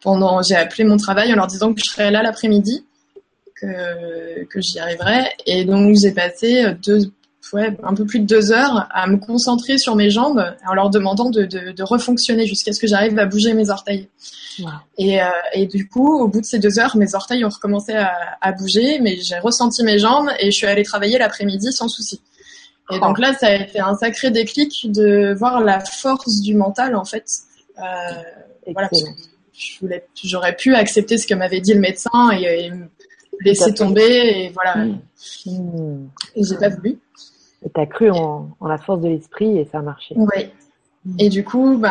pendant, 0.00 0.42
j'ai 0.42 0.56
appelé 0.56 0.82
mon 0.82 0.96
travail 0.96 1.32
en 1.32 1.36
leur 1.36 1.46
disant 1.46 1.72
que 1.72 1.80
je 1.80 1.88
serais 1.88 2.10
là 2.10 2.24
l'après-midi, 2.24 2.84
que, 3.54 4.42
que 4.44 4.60
j'y 4.60 4.80
arriverais. 4.80 5.30
Et 5.46 5.64
donc 5.64 5.96
j'ai 6.02 6.10
passé 6.10 6.74
deux 6.82 7.12
ouais, 7.52 7.76
un 7.82 7.94
peu 7.94 8.04
plus 8.04 8.20
de 8.20 8.26
deux 8.26 8.52
heures 8.52 8.86
à 8.90 9.06
me 9.06 9.16
concentrer 9.16 9.78
sur 9.78 9.96
mes 9.96 10.10
jambes 10.10 10.44
en 10.66 10.74
leur 10.74 10.90
demandant 10.90 11.30
de, 11.30 11.44
de, 11.44 11.72
de 11.72 11.82
refonctionner 11.82 12.46
jusqu'à 12.46 12.72
ce 12.72 12.80
que 12.80 12.86
j'arrive 12.86 13.18
à 13.18 13.26
bouger 13.26 13.54
mes 13.54 13.70
orteils. 13.70 14.08
Et, 14.98 15.22
euh, 15.22 15.26
et, 15.54 15.66
du 15.66 15.88
coup, 15.88 16.20
au 16.20 16.28
bout 16.28 16.40
de 16.40 16.46
ces 16.46 16.58
deux 16.58 16.78
heures, 16.78 16.96
mes 16.96 17.14
orteils 17.14 17.44
ont 17.44 17.48
recommencé 17.48 17.92
à, 17.94 18.12
à 18.40 18.52
bouger, 18.52 18.98
mais 19.00 19.16
j'ai 19.16 19.38
ressenti 19.38 19.82
mes 19.82 19.98
jambes 19.98 20.28
et 20.38 20.50
je 20.50 20.56
suis 20.56 20.66
allée 20.66 20.82
travailler 20.82 21.18
l'après-midi 21.18 21.72
sans 21.72 21.88
souci. 21.88 22.20
Et 22.92 22.98
donc 22.98 23.18
là, 23.20 23.32
ça 23.34 23.46
a 23.46 23.54
été 23.54 23.78
un 23.78 23.96
sacré 23.96 24.30
déclic 24.30 24.90
de 24.90 25.32
voir 25.38 25.60
la 25.60 25.80
force 25.80 26.40
du 26.40 26.54
mental, 26.54 26.96
en 26.96 27.04
fait. 27.04 27.24
Euh, 27.78 27.82
voilà, 28.72 28.90
j'aurais 30.24 30.56
pu 30.56 30.74
accepter 30.74 31.16
ce 31.16 31.26
que 31.26 31.34
m'avait 31.34 31.60
dit 31.60 31.72
le 31.72 31.80
médecin 31.80 32.32
et, 32.32 32.66
et 32.66 32.72
laisser 33.42 33.72
tomber, 33.72 34.02
et 34.02 34.52
voilà. 34.52 34.84
Mmh. 34.84 36.08
Et 36.34 36.42
j'ai 36.44 36.56
pas 36.56 36.68
voulu. 36.68 36.98
Tu 37.62 37.80
as 37.80 37.86
cru 37.86 38.10
en, 38.10 38.56
en, 38.58 38.68
la 38.68 38.78
force 38.78 39.00
de 39.00 39.08
l'esprit 39.08 39.58
et 39.58 39.68
ça 39.70 39.78
a 39.78 39.82
marché. 39.82 40.14
Oui. 40.16 40.50
Et 41.18 41.30
du 41.30 41.44
coup, 41.44 41.78
ben, 41.78 41.90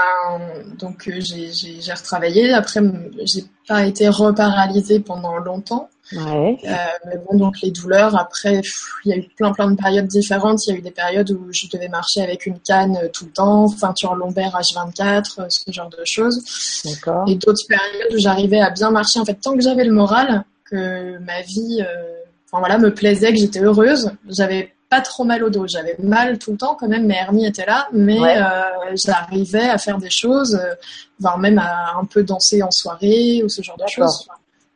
donc 0.77 1.07
euh, 1.07 1.19
j'ai 1.19 1.93
retravaillé. 1.93 2.53
Après, 2.53 2.79
j'ai 3.25 3.43
pas 3.67 3.85
été 3.85 4.07
reparalysée 4.07 4.99
pendant 4.99 5.37
longtemps. 5.37 5.89
Ouais. 6.11 6.57
Euh, 6.63 6.75
mais 7.05 7.17
bon, 7.17 7.37
donc 7.37 7.61
les 7.61 7.71
douleurs. 7.71 8.15
Après, 8.15 8.61
il 9.05 9.11
y 9.11 9.13
a 9.13 9.17
eu 9.17 9.23
plein 9.35 9.51
plein 9.51 9.69
de 9.71 9.75
périodes 9.75 10.07
différentes. 10.07 10.65
Il 10.65 10.73
y 10.73 10.75
a 10.75 10.77
eu 10.79 10.81
des 10.81 10.91
périodes 10.91 11.31
où 11.31 11.47
je 11.51 11.67
devais 11.71 11.87
marcher 11.87 12.21
avec 12.21 12.45
une 12.45 12.59
canne 12.59 12.97
euh, 12.97 13.09
tout 13.11 13.25
le 13.25 13.31
temps, 13.31 13.67
ceinture 13.67 14.15
lombaire 14.15 14.59
H24, 14.59 15.41
euh, 15.41 15.45
ce 15.49 15.71
genre 15.71 15.89
de 15.89 16.03
choses. 16.05 16.83
D'accord. 16.85 17.25
Et 17.27 17.35
d'autres 17.35 17.65
périodes 17.67 18.13
où 18.13 18.19
j'arrivais 18.19 18.59
à 18.59 18.69
bien 18.69 18.91
marcher. 18.91 19.19
En 19.19 19.25
fait, 19.25 19.35
tant 19.35 19.55
que 19.55 19.61
j'avais 19.61 19.83
le 19.83 19.93
moral, 19.93 20.43
que 20.65 21.17
ma 21.19 21.41
vie, 21.41 21.81
euh, 21.81 22.19
enfin 22.45 22.59
voilà, 22.59 22.77
me 22.77 22.93
plaisait, 22.93 23.31
que 23.31 23.39
j'étais 23.39 23.61
heureuse, 23.61 24.11
j'avais 24.27 24.73
pas 24.89 25.01
trop 25.01 25.23
mal 25.23 25.43
au 25.43 25.49
dos. 25.49 25.67
J'avais 25.67 25.95
mal 25.99 26.39
tout 26.39 26.51
le 26.51 26.57
temps 26.57 26.75
quand 26.75 26.87
même, 26.87 27.05
mes 27.05 27.15
hernies 27.15 27.45
étaient 27.45 27.65
là, 27.65 27.87
mais 27.93 28.37
euh, 28.37 28.95
j'arrivais 28.95 29.69
à 29.69 29.77
faire 29.77 29.97
des 29.97 30.09
choses, 30.09 30.55
euh, 30.55 30.73
voire 31.19 31.37
même 31.37 31.59
à 31.59 31.95
un 31.97 32.05
peu 32.05 32.23
danser 32.23 32.63
en 32.63 32.71
soirée 32.71 33.43
ou 33.43 33.49
ce 33.49 33.61
genre 33.61 33.77
de 33.77 33.87
choses. 33.87 34.27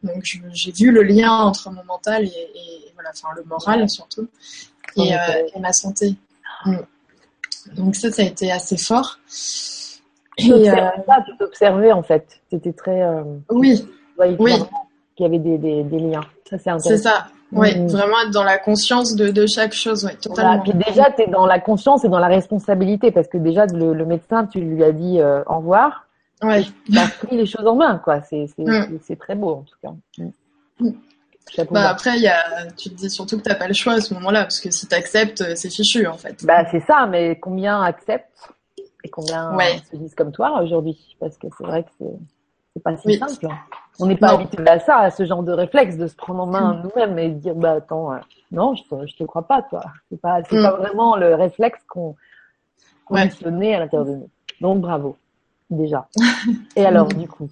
Donc 0.04 0.24
j'ai 0.24 0.72
vu 0.72 0.92
le 0.92 1.02
lien 1.04 1.32
entre 1.32 1.72
mon 1.72 1.84
mental 1.86 2.26
et, 2.26 2.32
voilà, 2.94 3.10
enfin 3.12 3.30
le 3.36 3.44
moral 3.44 3.90
surtout, 3.90 4.28
et, 4.98 5.16
euh, 5.16 5.18
et 5.56 5.60
ma 5.60 5.74
santé. 5.74 6.16
Mm. 6.66 6.78
Donc 7.76 7.96
ça, 7.96 8.12
ça 8.12 8.22
a 8.22 8.26
été 8.26 8.52
assez 8.52 8.78
fort. 8.78 9.18
Euh, 10.40 10.90
tu 11.26 11.38
t'observais 11.38 11.92
en 11.92 12.04
fait. 12.04 12.42
C'était 12.52 12.74
très. 12.74 13.02
oui. 13.50 13.88
Oui. 14.20 14.54
Qu'il 15.16 15.26
y 15.26 15.30
avait 15.30 15.40
des, 15.40 15.58
des, 15.58 15.84
des 15.84 16.00
liens. 16.00 16.26
Ça, 16.50 16.58
c'est 16.58 16.70
intéressant. 16.70 16.90
C'est 16.90 16.98
ça. 16.98 17.28
Oui, 17.56 17.78
mm. 17.78 17.88
vraiment 17.88 18.22
être 18.22 18.32
dans 18.32 18.44
la 18.44 18.58
conscience 18.58 19.16
de, 19.16 19.30
de 19.30 19.46
chaque 19.48 19.74
chose, 19.74 20.06
ouais, 20.06 20.16
totalement. 20.16 20.60
Puis 20.62 20.74
déjà, 20.74 21.12
tu 21.12 21.24
es 21.24 21.28
dans 21.28 21.46
la 21.46 21.60
conscience 21.60 22.04
et 22.04 22.10
dans 22.10 22.20
la 22.20 22.28
responsabilité, 22.28 23.12
parce 23.12 23.28
que 23.28 23.38
déjà, 23.38 23.66
le, 23.68 23.94
le 23.94 24.06
médecin, 24.06 24.46
tu 24.46 24.60
lui 24.60 24.84
as 24.84 24.92
dit 24.92 25.20
euh, 25.20 25.44
au 25.48 25.58
revoir. 25.58 26.08
Ouais. 26.42 26.64
Tu 26.86 26.98
as 26.98 27.08
pris 27.08 27.38
les 27.38 27.46
choses 27.46 27.66
en 27.66 27.76
main, 27.76 28.00
quoi. 28.04 28.22
C'est 28.22 28.48
mm. 28.58 28.98
très 29.20 29.36
beau, 29.36 29.52
en 29.52 29.62
tout 29.64 29.76
cas. 29.82 29.94
Mm. 30.80 30.92
Bah 31.72 31.90
après, 31.90 32.18
y 32.20 32.28
a, 32.28 32.42
tu 32.78 32.90
te 32.90 32.96
dis 32.96 33.10
surtout 33.10 33.38
que 33.38 33.44
tu 33.44 33.50
n'as 33.50 33.56
pas 33.56 33.68
le 33.68 33.74
choix 33.74 33.94
à 33.94 34.02
ce 34.02 34.14
moment-là, 34.16 34.44
parce 34.44 34.60
que 34.60 34.72
si 34.72 34.88
tu 34.88 34.96
acceptes, 34.96 35.42
euh, 35.42 35.56
c'est 35.56 35.70
fichu, 35.70 36.08
en 36.08 36.18
fait. 36.18 36.44
Bah, 36.46 36.66
c'est 36.72 36.80
ça, 36.82 37.06
mais 37.06 37.38
combien 37.40 37.82
acceptent 37.82 38.50
et 39.04 39.10
combien 39.10 39.52
se 39.92 39.98
disent 39.98 40.16
comme 40.16 40.32
toi 40.32 40.62
aujourd'hui? 40.62 40.98
Parce 41.20 41.38
que 41.38 41.48
c'est 41.58 41.66
vrai 41.66 41.84
que 41.84 41.90
c'est 42.00 42.18
pas 42.80 42.98
si 42.98 43.18
simple. 43.18 43.48
On 44.00 44.08
n'est 44.08 44.18
pas 44.18 44.32
habitué 44.32 44.68
à 44.68 44.80
ça, 44.80 44.98
à 44.98 45.12
ce 45.12 45.26
genre 45.26 45.44
de 45.44 45.52
réflexe, 45.52 45.98
de 45.98 46.08
se 46.08 46.16
prendre 46.16 46.42
en 46.42 46.48
main 46.48 46.74
mm. 46.74 46.84
nous-mêmes 46.84 47.20
et 47.20 47.30
de 47.30 47.36
dire 47.36 47.56
bah 47.56 47.74
attends, 47.74 48.14
euh, 48.14 48.18
non, 48.52 48.74
je 48.76 48.84
te, 48.84 49.18
te 49.18 49.24
crois 49.24 49.48
pas, 49.48 49.62
toi. 49.62 49.84
C'est 50.10 50.20
pas, 50.20 50.42
c'est 50.44 50.62
pas 50.62 50.76
vraiment 50.76 51.16
le 51.16 51.36
réflexe 51.36 51.80
qu'on 51.88 52.16
conditionnait 53.06 53.76
à 53.76 53.80
l'intérieur 53.80 54.08
de 54.08 54.16
nous. 54.16 54.30
Donc 54.62 54.82
bravo, 54.82 55.18
déjà. 55.70 56.08
Et 56.76 56.86
alors, 56.86 57.08
du 57.08 57.28
coup? 57.28 57.50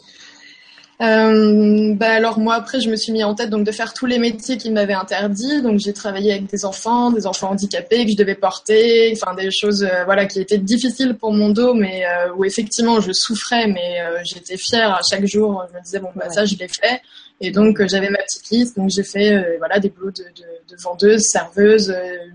Euh, 1.01 1.93
bah 1.95 2.11
alors 2.11 2.37
moi 2.37 2.55
après 2.55 2.79
je 2.79 2.89
me 2.89 2.95
suis 2.95 3.11
mis 3.11 3.23
en 3.23 3.33
tête 3.33 3.49
donc 3.49 3.65
de 3.65 3.71
faire 3.71 3.93
tous 3.93 4.05
les 4.05 4.19
métiers 4.19 4.57
qui 4.57 4.69
m'avaient 4.69 4.93
interdit 4.93 5.61
donc 5.61 5.79
j'ai 5.79 5.93
travaillé 5.93 6.31
avec 6.31 6.47
des 6.47 6.63
enfants 6.63 7.11
des 7.11 7.25
enfants 7.25 7.49
handicapés 7.49 8.05
que 8.05 8.11
je 8.11 8.17
devais 8.17 8.35
porter 8.35 9.11
enfin 9.15 9.33
des 9.33 9.49
choses 9.51 9.83
euh, 9.83 10.03
voilà 10.05 10.25
qui 10.25 10.39
étaient 10.39 10.57
difficiles 10.57 11.15
pour 11.15 11.33
mon 11.33 11.49
dos 11.49 11.73
mais 11.73 12.05
euh, 12.05 12.33
où 12.35 12.45
effectivement 12.45 12.99
je 12.99 13.11
souffrais 13.11 13.67
mais 13.67 14.01
euh, 14.01 14.19
j'étais 14.23 14.57
fière 14.57 14.93
à 14.93 15.01
chaque 15.01 15.25
jour. 15.25 15.65
Je 15.71 15.77
me 15.77 15.83
disais 15.83 15.99
bon 15.99 16.09
bah 16.15 16.29
ça 16.29 16.45
je 16.45 16.55
l'ai 16.55 16.67
fait. 16.67 17.01
Et 17.39 17.51
donc 17.51 17.83
j'avais 17.87 18.09
ma 18.09 18.19
petite 18.19 18.49
liste. 18.49 18.77
Donc 18.77 18.89
j'ai 18.89 19.03
fait 19.03 19.57
voilà 19.57 19.79
des 19.79 19.89
boulots 19.89 20.11
de, 20.11 20.23
de, 20.23 20.75
de 20.75 20.81
vendeuse 20.81 21.23
serveuse 21.23 21.87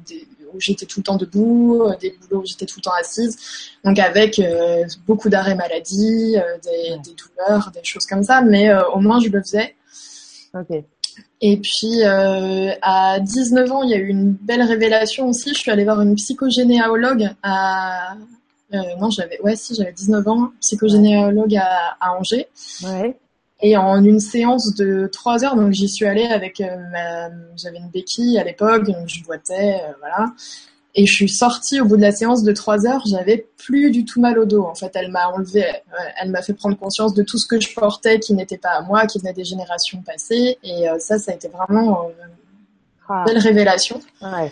des, 0.06 0.26
où 0.52 0.60
j'étais 0.60 0.86
tout 0.86 1.00
le 1.00 1.04
temps 1.04 1.16
debout, 1.16 1.82
euh, 1.82 1.96
des 2.00 2.16
boulots 2.20 2.42
où 2.42 2.46
j'étais 2.46 2.66
tout 2.66 2.78
le 2.78 2.82
temps 2.82 2.94
assise, 2.98 3.36
donc 3.84 3.98
avec 3.98 4.38
euh, 4.38 4.84
beaucoup 5.06 5.28
d'arrêts 5.28 5.54
maladie, 5.54 6.36
euh, 6.36 6.58
des, 6.62 6.98
des, 7.04 7.14
douleurs, 7.14 7.70
des 7.72 7.84
choses 7.84 8.06
comme 8.06 8.22
ça, 8.22 8.42
mais 8.42 8.72
au 8.94 9.00
moins 9.00 9.20
je 9.20 9.28
le 9.28 9.40
faisais. 9.42 9.74
Ok. 10.54 10.84
Et 11.42 11.56
puis 11.58 12.02
à 12.04 13.20
19 13.20 13.72
ans, 13.72 13.82
il 13.82 13.90
y 13.90 13.94
a 13.94 13.98
eu 13.98 14.08
une 14.08 14.32
belle 14.32 14.62
révélation 14.62 15.28
aussi. 15.28 15.50
Je 15.50 15.58
suis 15.58 15.70
allée 15.70 15.84
voir 15.84 16.00
une 16.00 16.14
psychogénéalogue 16.14 17.30
à 17.42 18.14
non, 18.72 19.10
j'avais 19.10 19.40
ouais 19.42 19.56
si 19.56 19.74
j'avais 19.74 19.92
19 19.92 20.26
ans, 20.28 20.50
psychogénéalogue 20.60 21.56
à, 21.56 21.96
à 22.00 22.18
Angers. 22.18 22.48
Ouais. 22.82 23.16
Et 23.62 23.76
en 23.76 24.04
une 24.04 24.20
séance 24.20 24.74
de 24.74 25.08
trois 25.10 25.44
heures, 25.44 25.56
donc 25.56 25.72
j'y 25.72 25.88
suis 25.88 26.04
allée 26.04 26.26
avec 26.26 26.60
euh, 26.60 26.76
ma... 26.92 27.30
j'avais 27.56 27.78
une 27.78 27.88
béquille 27.88 28.38
à 28.38 28.44
l'époque, 28.44 28.84
donc 28.84 29.08
je 29.08 29.22
boitais, 29.24 29.80
euh, 29.82 29.92
voilà. 30.00 30.32
Et 30.94 31.06
je 31.06 31.12
suis 31.12 31.28
sortie 31.28 31.80
au 31.80 31.84
bout 31.84 31.96
de 31.96 32.02
la 32.02 32.12
séance 32.12 32.42
de 32.42 32.52
trois 32.52 32.86
heures, 32.86 33.02
j'avais 33.06 33.48
plus 33.58 33.90
du 33.90 34.04
tout 34.04 34.20
mal 34.20 34.38
au 34.38 34.46
dos. 34.46 34.64
En 34.64 34.74
fait, 34.74 34.90
elle 34.94 35.10
m'a 35.10 35.28
enlevé, 35.28 35.64
elle 36.18 36.30
m'a 36.30 36.40
fait 36.40 36.54
prendre 36.54 36.76
conscience 36.78 37.12
de 37.12 37.22
tout 37.22 37.36
ce 37.36 37.46
que 37.46 37.60
je 37.60 37.74
portais 37.74 38.18
qui 38.18 38.32
n'était 38.34 38.56
pas 38.56 38.70
à 38.70 38.82
moi, 38.82 39.06
qui 39.06 39.18
venait 39.18 39.34
des 39.34 39.44
générations 39.44 40.02
passées. 40.02 40.58
Et 40.62 40.88
euh, 40.88 40.98
ça, 40.98 41.18
ça 41.18 41.32
a 41.32 41.34
été 41.34 41.48
vraiment 41.48 42.08
une 42.08 42.30
ah. 43.08 43.24
belle 43.26 43.38
révélation. 43.38 44.00
Ouais. 44.22 44.50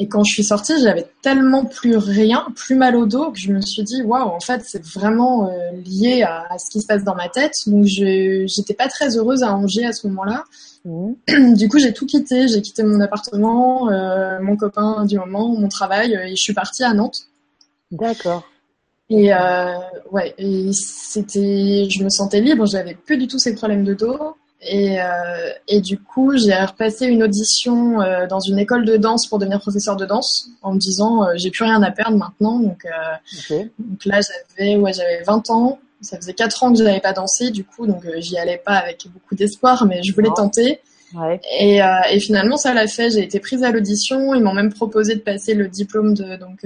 Et 0.00 0.06
quand 0.06 0.22
je 0.22 0.32
suis 0.32 0.44
sortie, 0.44 0.80
j'avais 0.80 1.06
tellement 1.22 1.64
plus 1.64 1.96
rien, 1.96 2.46
plus 2.54 2.76
mal 2.76 2.94
au 2.94 3.04
dos, 3.04 3.32
que 3.32 3.38
je 3.38 3.52
me 3.52 3.60
suis 3.60 3.82
dit, 3.82 4.00
waouh, 4.02 4.28
en 4.28 4.38
fait, 4.38 4.62
c'est 4.64 4.84
vraiment 4.86 5.50
euh, 5.50 5.72
lié 5.84 6.22
à, 6.22 6.56
ce 6.56 6.70
qui 6.70 6.80
se 6.80 6.86
passe 6.86 7.02
dans 7.02 7.16
ma 7.16 7.28
tête. 7.28 7.52
Donc, 7.66 7.84
je 7.84 8.46
j'étais 8.46 8.74
pas 8.74 8.86
très 8.86 9.16
heureuse 9.16 9.42
à 9.42 9.52
Angers 9.52 9.86
à 9.86 9.92
ce 9.92 10.06
moment-là. 10.06 10.44
Mmh. 10.84 11.54
Du 11.54 11.68
coup, 11.68 11.80
j'ai 11.80 11.92
tout 11.92 12.06
quitté. 12.06 12.46
J'ai 12.46 12.62
quitté 12.62 12.84
mon 12.84 13.00
appartement, 13.00 13.90
euh, 13.90 14.38
mon 14.40 14.56
copain 14.56 15.04
du 15.04 15.18
moment, 15.18 15.48
mon 15.48 15.68
travail, 15.68 16.12
et 16.12 16.30
je 16.30 16.42
suis 16.42 16.54
partie 16.54 16.84
à 16.84 16.94
Nantes. 16.94 17.26
D'accord. 17.90 18.48
Et 19.10 19.34
euh, 19.34 19.78
ouais, 20.12 20.32
et 20.38 20.70
c'était, 20.72 21.88
je 21.90 22.04
me 22.04 22.08
sentais 22.08 22.40
libre. 22.40 22.66
J'avais 22.66 22.94
plus 22.94 23.16
du 23.16 23.26
tout 23.26 23.40
ces 23.40 23.56
problèmes 23.56 23.82
de 23.82 23.94
dos. 23.94 24.36
Et, 24.60 25.00
euh, 25.00 25.50
et 25.68 25.80
du 25.80 25.98
coup, 25.98 26.36
j'ai 26.36 26.54
repassé 26.54 27.06
une 27.06 27.22
audition 27.22 28.00
euh, 28.00 28.26
dans 28.26 28.40
une 28.40 28.58
école 28.58 28.84
de 28.84 28.96
danse 28.96 29.26
pour 29.26 29.38
devenir 29.38 29.60
professeur 29.60 29.96
de 29.96 30.04
danse 30.04 30.48
en 30.62 30.72
me 30.72 30.78
disant 30.78 31.24
euh, 31.24 31.32
j'ai 31.36 31.50
plus 31.50 31.64
rien 31.64 31.80
à 31.82 31.92
perdre 31.92 32.16
maintenant. 32.16 32.58
Donc, 32.58 32.84
euh, 32.84 33.64
donc 33.78 34.04
là, 34.04 34.20
j'avais 34.20 34.76
ouais, 34.76 34.92
j'avais 34.92 35.22
20 35.22 35.50
ans. 35.50 35.78
Ça 36.00 36.16
faisait 36.16 36.34
4 36.34 36.62
ans 36.62 36.72
que 36.72 36.78
je 36.78 36.84
n'avais 36.84 37.00
pas 37.00 37.12
dansé, 37.12 37.50
du 37.50 37.64
coup, 37.64 37.86
donc 37.86 38.04
j'y 38.18 38.38
allais 38.38 38.60
pas 38.64 38.74
avec 38.74 39.06
beaucoup 39.12 39.34
d'espoir, 39.34 39.84
mais 39.84 40.02
je 40.04 40.14
voulais 40.14 40.30
tenter. 40.34 40.80
Ouais. 41.14 41.40
Et, 41.58 41.80
et, 42.12 42.20
finalement, 42.20 42.56
ça 42.56 42.72
l'a 42.72 42.86
fait. 42.86 43.10
J'ai 43.10 43.24
été 43.24 43.40
prise 43.40 43.64
à 43.64 43.72
l'audition. 43.72 44.32
Ils 44.34 44.42
m'ont 44.44 44.52
même 44.52 44.72
proposé 44.72 45.16
de 45.16 45.20
passer 45.20 45.54
le 45.54 45.66
diplôme 45.66 46.14
de 46.14 46.36
donc 46.36 46.64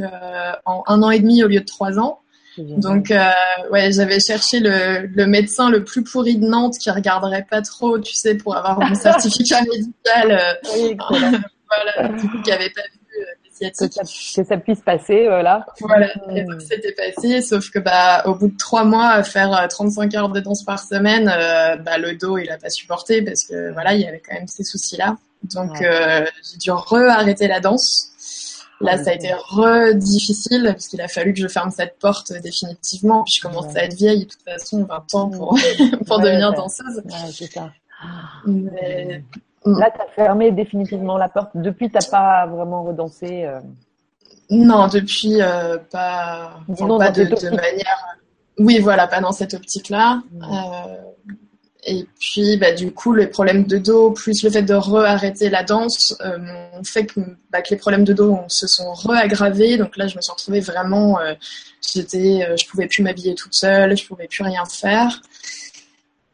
en 0.67 0.83
un 0.87 1.03
an 1.03 1.11
et 1.11 1.21
demi 1.21 1.43
au 1.43 1.49
lieu 1.49 1.61
de 1.61 1.65
trois 1.65 1.99
ans. 1.99 2.19
Donc, 2.59 3.11
euh, 3.11 3.31
ouais, 3.71 3.93
j'avais 3.93 4.21
cherché 4.21 4.61
le, 4.61 5.07
le, 5.07 5.27
médecin 5.27 5.71
le 5.71 5.85
plus 5.85 6.05
pourri 6.05 6.37
de 6.37 6.47
Nantes 6.47 6.75
qui 6.79 6.91
regarderait 6.91 7.47
pas 7.49 7.63
trop, 7.63 7.99
tu 7.99 8.15
sais, 8.15 8.35
pour 8.35 8.57
avoir 8.57 8.79
mon 8.79 8.95
certificat 8.95 9.63
médical. 9.63 10.31
Euh, 10.31 10.71
oui, 10.75 10.97
voilà, 11.09 12.09
du 12.09 12.29
coup, 12.29 12.43
qui 12.43 12.53
avait 12.53 12.71
pas 12.71 12.83
vu 12.83 13.23
euh, 13.23 13.71
que 13.71 13.73
ça, 13.73 14.03
que 14.03 14.49
ça 14.49 14.57
puisse 14.59 14.81
passer, 14.81 15.27
voilà. 15.29 15.65
Voilà, 15.81 16.09
et 16.35 16.43
donc 16.45 16.61
c'était 16.61 16.93
passé, 16.93 17.41
sauf 17.41 17.71
que 17.71 17.79
bah 17.79 18.23
au 18.27 18.35
bout 18.35 18.49
de 18.49 18.57
trois 18.57 18.85
mois, 18.85 19.23
faire 19.23 19.67
35 19.69 20.15
heures 20.15 20.29
de 20.31 20.41
danse 20.41 20.65
par 20.65 20.81
semaine, 20.81 21.27
bah 21.27 21.97
le 21.99 22.17
dos 22.17 22.39
il 22.39 22.51
a 22.51 22.59
pas 22.59 22.71
supporté 22.71 23.23
parce 23.23 23.45
que 23.45 23.73
voilà, 23.73 23.95
il 23.95 24.01
y 24.01 24.07
avait 24.07 24.21
quand 24.21 24.35
même 24.35 24.49
ces 24.49 24.65
soucis-là. 24.65 25.17
Donc 25.45 25.77
j'ai 25.81 26.59
dû 26.59 26.71
re-arrêter 26.73 27.47
la 27.47 27.61
danse. 27.61 28.12
Là, 28.83 29.03
ça 29.03 29.11
a 29.11 29.15
été 29.15 29.33
re 29.33 29.95
difficile 29.95 30.65
parce 30.65 30.89
qu'il 30.89 31.01
a 31.01 31.09
fallu 31.09 31.33
que 31.33 31.41
je 31.41 31.49
ferme 31.49 31.71
cette 31.71 31.99
porte 31.99 32.33
définitivement. 32.43 33.23
Puis 33.25 33.35
je 33.37 33.43
commençais 33.43 33.79
à 33.79 33.85
être 33.85 33.95
vieille, 33.95 34.25
de 34.27 34.31
toute 34.31 34.43
façon, 34.43 34.85
20 34.85 35.15
ans 35.15 35.31
pour, 35.31 35.57
pour 36.07 36.19
devenir 36.19 36.53
danseuse. 36.53 37.03
c'est 37.31 37.53
ça. 37.53 37.71
Mais... 38.47 39.25
Là, 39.65 39.91
tu 39.95 40.01
as 40.01 40.09
fermé 40.15 40.51
définitivement 40.51 41.17
la 41.17 41.29
porte. 41.29 41.51
Depuis, 41.55 41.89
tu 41.89 41.99
pas 42.11 42.47
vraiment 42.47 42.83
redansé 42.83 43.45
euh... 43.45 43.61
Non, 44.51 44.89
depuis, 44.89 45.41
euh, 45.41 45.79
pas, 45.91 46.61
pas 46.67 47.11
de, 47.11 47.25
de, 47.25 47.51
manière. 47.51 48.19
Oui, 48.59 48.81
voilà, 48.81 49.07
pas 49.07 49.21
dans 49.21 49.33
cette 49.33 49.55
optique-là. 49.55 50.21
Euh, 50.35 51.33
et 51.85 52.07
puis, 52.21 52.57
bah, 52.59 52.73
du 52.73 52.93
coup, 52.93 53.12
les 53.12 53.27
problèmes 53.27 53.65
de 53.65 53.77
dos, 53.77 54.12
plus 54.12 54.45
le 54.45 54.51
fait 54.51 54.62
de 54.62 54.75
re-arrêter 54.75 55.51
la 55.51 55.65
danse, 55.65 56.15
euh, 56.21 56.39
ont 56.75 56.85
fait 56.85 57.07
que, 57.07 57.21
bah, 57.51 57.61
que, 57.61 57.71
les 57.71 57.77
problèmes 57.77 58.05
de 58.05 58.12
dos 58.12 58.39
se 58.47 58.69
sont 58.69 58.93
re-aggravés. 58.93 59.77
Donc 59.79 59.97
là, 59.97 60.07
je 60.07 60.17
me 60.17 60.23
suis 60.23 60.31
retrouvée 60.31 60.61
vraiment, 60.61 61.19
euh, 61.19 61.35
j'étais, 61.93 62.47
euh, 62.49 62.57
je 62.57 62.67
pouvais 62.69 62.87
plus 62.87 63.03
m'habiller 63.03 63.35
toute 63.35 63.55
seule, 63.55 63.97
je 63.97 64.07
pouvais 64.07 64.29
plus 64.29 64.45
rien 64.45 64.65
faire. 64.65 65.23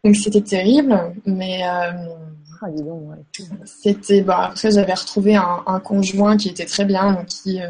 Donc 0.04 0.16
c'était 0.16 0.42
terrible, 0.42 1.14
mais 1.24 1.62
euh, 1.64 1.92
ah, 2.62 2.66
c'était, 3.64 4.20
bah, 4.20 4.50
après 4.52 4.70
j'avais 4.70 4.94
retrouvé 4.94 5.36
un, 5.36 5.62
un, 5.66 5.80
conjoint 5.80 6.36
qui 6.36 6.50
était 6.50 6.66
très 6.66 6.84
bien, 6.84 7.12
donc 7.12 7.26
qui 7.26 7.60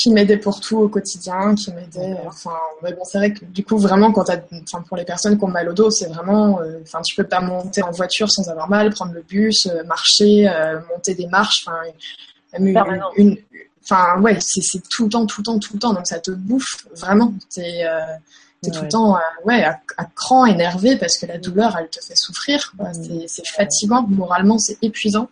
qui 0.00 0.08
m'aidait 0.10 0.38
pour 0.38 0.60
tout 0.60 0.78
au 0.78 0.88
quotidien, 0.88 1.54
qui 1.54 1.70
m'aidait. 1.72 2.16
Enfin, 2.26 2.56
mais 2.82 2.94
bon, 2.94 3.04
c'est 3.04 3.18
vrai 3.18 3.34
que 3.34 3.44
du 3.44 3.62
coup, 3.62 3.76
vraiment, 3.76 4.12
quand 4.12 4.30
enfin, 4.30 4.82
pour 4.88 4.96
les 4.96 5.04
personnes 5.04 5.36
qui 5.36 5.44
ont 5.44 5.48
mal 5.48 5.68
au 5.68 5.74
dos, 5.74 5.90
c'est 5.90 6.06
vraiment, 6.06 6.58
euh, 6.60 6.78
enfin, 6.82 7.02
tu 7.02 7.14
peux 7.14 7.24
pas 7.24 7.42
monter 7.42 7.82
en 7.82 7.90
voiture 7.90 8.30
sans 8.30 8.48
avoir 8.48 8.70
mal, 8.70 8.88
prendre 8.94 9.12
le 9.12 9.20
bus, 9.20 9.66
euh, 9.66 9.84
marcher, 9.84 10.48
euh, 10.48 10.80
monter 10.88 11.14
des 11.14 11.26
marches, 11.26 11.66
enfin, 11.66 11.80
une, 12.58 13.36
enfin, 13.82 14.18
ouais, 14.22 14.38
c'est 14.40 14.82
tout 14.88 15.04
le 15.04 15.10
temps, 15.10 15.26
tout 15.26 15.42
le 15.42 15.44
temps, 15.44 15.58
tout 15.58 15.74
le 15.74 15.78
temps, 15.78 15.92
donc 15.92 16.06
ça 16.06 16.18
te 16.18 16.30
bouffe 16.30 16.86
vraiment. 16.96 17.34
T'es 17.54 17.84
es 18.62 18.70
tout 18.70 18.82
le 18.82 18.88
temps, 18.88 19.18
ouais, 19.44 19.64
à, 19.64 20.04
cran, 20.14 20.46
énervé 20.46 20.96
parce 20.96 21.18
que 21.18 21.26
la 21.26 21.36
douleur, 21.36 21.76
elle 21.78 21.88
te 21.88 22.02
fait 22.02 22.16
souffrir. 22.16 22.72
C'est 23.26 23.46
fatigant, 23.46 24.06
moralement, 24.08 24.58
c'est 24.58 24.78
épuisant. 24.82 25.28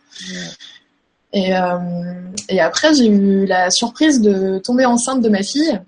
Et, 1.32 1.56
euh, 1.56 1.78
et 2.48 2.60
après, 2.60 2.94
j'ai 2.94 3.06
eu 3.06 3.46
la 3.46 3.70
surprise 3.70 4.20
de 4.20 4.58
tomber 4.58 4.86
enceinte 4.86 5.20
de 5.20 5.28
ma 5.28 5.42
fille. 5.42 5.80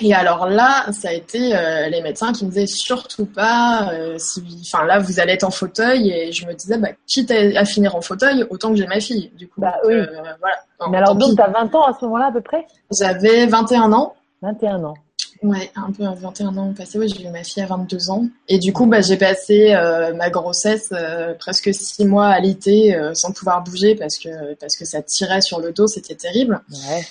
Et 0.00 0.14
alors 0.14 0.46
là, 0.48 0.90
ça 0.92 1.08
a 1.08 1.12
été 1.12 1.54
euh, 1.54 1.88
les 1.88 2.00
médecins 2.00 2.32
qui 2.32 2.44
me 2.44 2.50
disaient 2.50 2.66
surtout 2.66 3.26
pas, 3.26 3.90
euh, 3.92 4.16
si, 4.18 4.42
enfin 4.62 4.84
là 4.86 4.98
vous 4.98 5.20
allez 5.20 5.34
être 5.34 5.44
en 5.44 5.50
fauteuil 5.50 6.10
et 6.10 6.32
je 6.32 6.46
me 6.46 6.54
disais 6.54 6.78
bah 6.78 6.88
quitte 7.06 7.30
à, 7.30 7.64
finir 7.66 7.94
en 7.94 8.00
fauteuil, 8.00 8.44
autant 8.48 8.70
que 8.70 8.76
j'ai 8.76 8.86
ma 8.86 9.00
fille. 9.00 9.30
Du 9.36 9.48
coup, 9.48 9.60
bah, 9.60 9.74
oui. 9.86 9.94
voilà. 10.40 10.56
Mais 10.90 10.96
alors 10.96 11.14
donc 11.14 11.36
t'as 11.36 11.50
20 11.50 11.74
ans 11.74 11.84
à 11.84 11.92
ce 11.92 12.04
moment-là 12.06 12.26
à 12.28 12.32
peu 12.32 12.40
près? 12.40 12.66
J'avais 12.90 13.46
21 13.46 13.92
ans. 13.92 14.14
21 14.40 14.82
ans. 14.82 14.94
Ouais, 15.42 15.72
un 15.74 15.90
peu 15.90 16.04
à 16.04 16.14
21 16.14 16.56
ans 16.56 16.72
passé. 16.72 16.98
Oui, 16.98 17.08
j'ai 17.08 17.24
eu 17.24 17.30
ma 17.30 17.42
fille 17.42 17.62
à 17.62 17.66
22 17.66 18.10
ans. 18.10 18.28
Et 18.48 18.58
du 18.58 18.72
coup, 18.72 18.86
bah, 18.86 19.00
j'ai 19.00 19.16
passé 19.16 19.74
euh, 19.74 20.14
ma 20.14 20.30
grossesse 20.30 20.90
euh, 20.92 21.34
presque 21.34 21.74
six 21.74 22.04
mois 22.04 22.28
à 22.28 22.38
l'été 22.38 22.94
euh, 22.94 23.12
sans 23.14 23.32
pouvoir 23.32 23.64
bouger 23.64 23.96
parce 23.96 24.18
que 24.18 24.54
parce 24.54 24.76
que 24.76 24.84
ça 24.84 25.02
tirait 25.02 25.40
sur 25.40 25.60
le 25.60 25.72
dos, 25.72 25.88
c'était 25.88 26.14
terrible. 26.14 26.60
Ouais. 26.70 27.02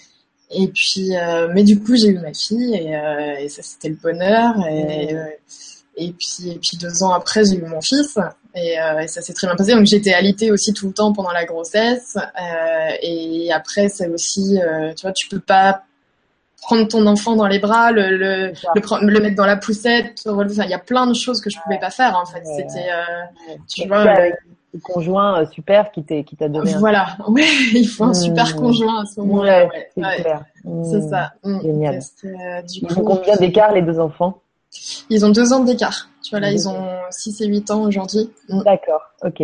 Et 0.54 0.68
puis, 0.68 1.12
mais 1.54 1.64
du 1.64 1.80
coup, 1.80 1.96
j'ai 1.96 2.08
eu 2.08 2.20
ma 2.20 2.34
fille 2.34 2.76
et, 2.76 2.92
et 3.40 3.48
ça, 3.48 3.62
c'était 3.64 3.88
le 3.88 3.96
bonheur. 3.96 4.54
Et, 4.70 5.16
et 5.96 6.12
puis, 6.12 6.50
et 6.50 6.60
puis 6.60 6.76
deux 6.78 7.04
ans 7.04 7.12
après, 7.12 7.46
j'ai 7.46 7.56
eu 7.56 7.62
mon 7.62 7.80
fils. 7.80 8.18
Et, 8.54 8.74
et 8.74 9.08
ça 9.08 9.22
s'est 9.22 9.32
très 9.32 9.48
bien 9.48 9.56
passé. 9.56 9.72
Donc 9.72 9.86
j'étais 9.86 10.12
alitée 10.12 10.52
aussi 10.52 10.74
tout 10.74 10.88
le 10.88 10.94
temps 10.94 11.14
pendant 11.14 11.32
la 11.32 11.46
grossesse. 11.46 12.18
et 13.02 13.50
après, 13.54 13.88
c'est 13.88 14.10
aussi, 14.10 14.60
tu 14.98 15.02
vois, 15.04 15.14
tu 15.14 15.30
peux 15.30 15.40
pas 15.40 15.84
prendre 16.62 16.88
ton 16.88 17.06
enfant 17.08 17.36
dans 17.36 17.48
les 17.48 17.60
bras, 17.60 17.91
le, 17.91 18.15
le, 18.15 18.53
le, 19.01 19.20
mettre 19.20 19.36
dans 19.36 19.46
la 19.46 19.58
poussette, 19.58 20.24
il 20.25 20.70
y 20.70 20.74
a 20.74 20.80
plein 20.80 21.08
de 21.08 21.13
choses 21.13 21.41
que 21.41 21.50
je 21.50 21.58
pouvais 21.62 21.80
pas 21.80 21.89
faire 21.89 22.18
en 22.18 22.25
fait. 22.25 22.44
C'était, 22.46 22.89
euh, 22.91 23.56
tu 23.68 23.88
vois, 23.88 24.01
avec 24.01 24.36
un 24.75 24.80
conjoint 24.80 25.41
euh, 25.41 25.46
super 25.51 25.91
qui 25.91 26.03
t'a 26.03 26.22
qui 26.22 26.36
t'a 26.36 26.48
donné. 26.48 26.74
Voilà, 26.75 27.18
ouais, 27.27 27.44
il 27.74 27.88
faut 27.88 28.06
un 28.06 28.13
super 28.13 28.56
mmh. 28.56 28.60
conjoint 28.60 29.01
à 29.01 29.06
ce 29.06 29.20
moment-là. 29.22 29.65
Ouais, 29.65 29.89
c'est 29.96 30.72
mmh. 30.72 31.10
ça. 31.10 31.34
Mmh. 31.44 31.62
Génial. 31.62 31.96
Euh, 31.96 32.62
du 32.62 32.80
ils 32.80 33.00
ont 33.00 33.03
combien 33.03 33.36
d'écart 33.36 33.74
les 33.74 33.82
deux 33.82 34.00
enfants? 34.00 34.41
Ils 35.10 35.26
ont 35.26 35.30
deux 35.30 35.52
ans 35.52 35.63
d'écart. 35.63 36.10
Tu 36.24 36.30
vois 36.30 36.39
là, 36.39 36.52
ils 36.52 36.69
ont 36.69 36.88
6 37.10 37.41
et 37.41 37.47
8 37.47 37.71
ans 37.71 37.82
aujourd'hui. 37.84 38.30
D'accord, 38.47 39.02
ok. 39.24 39.43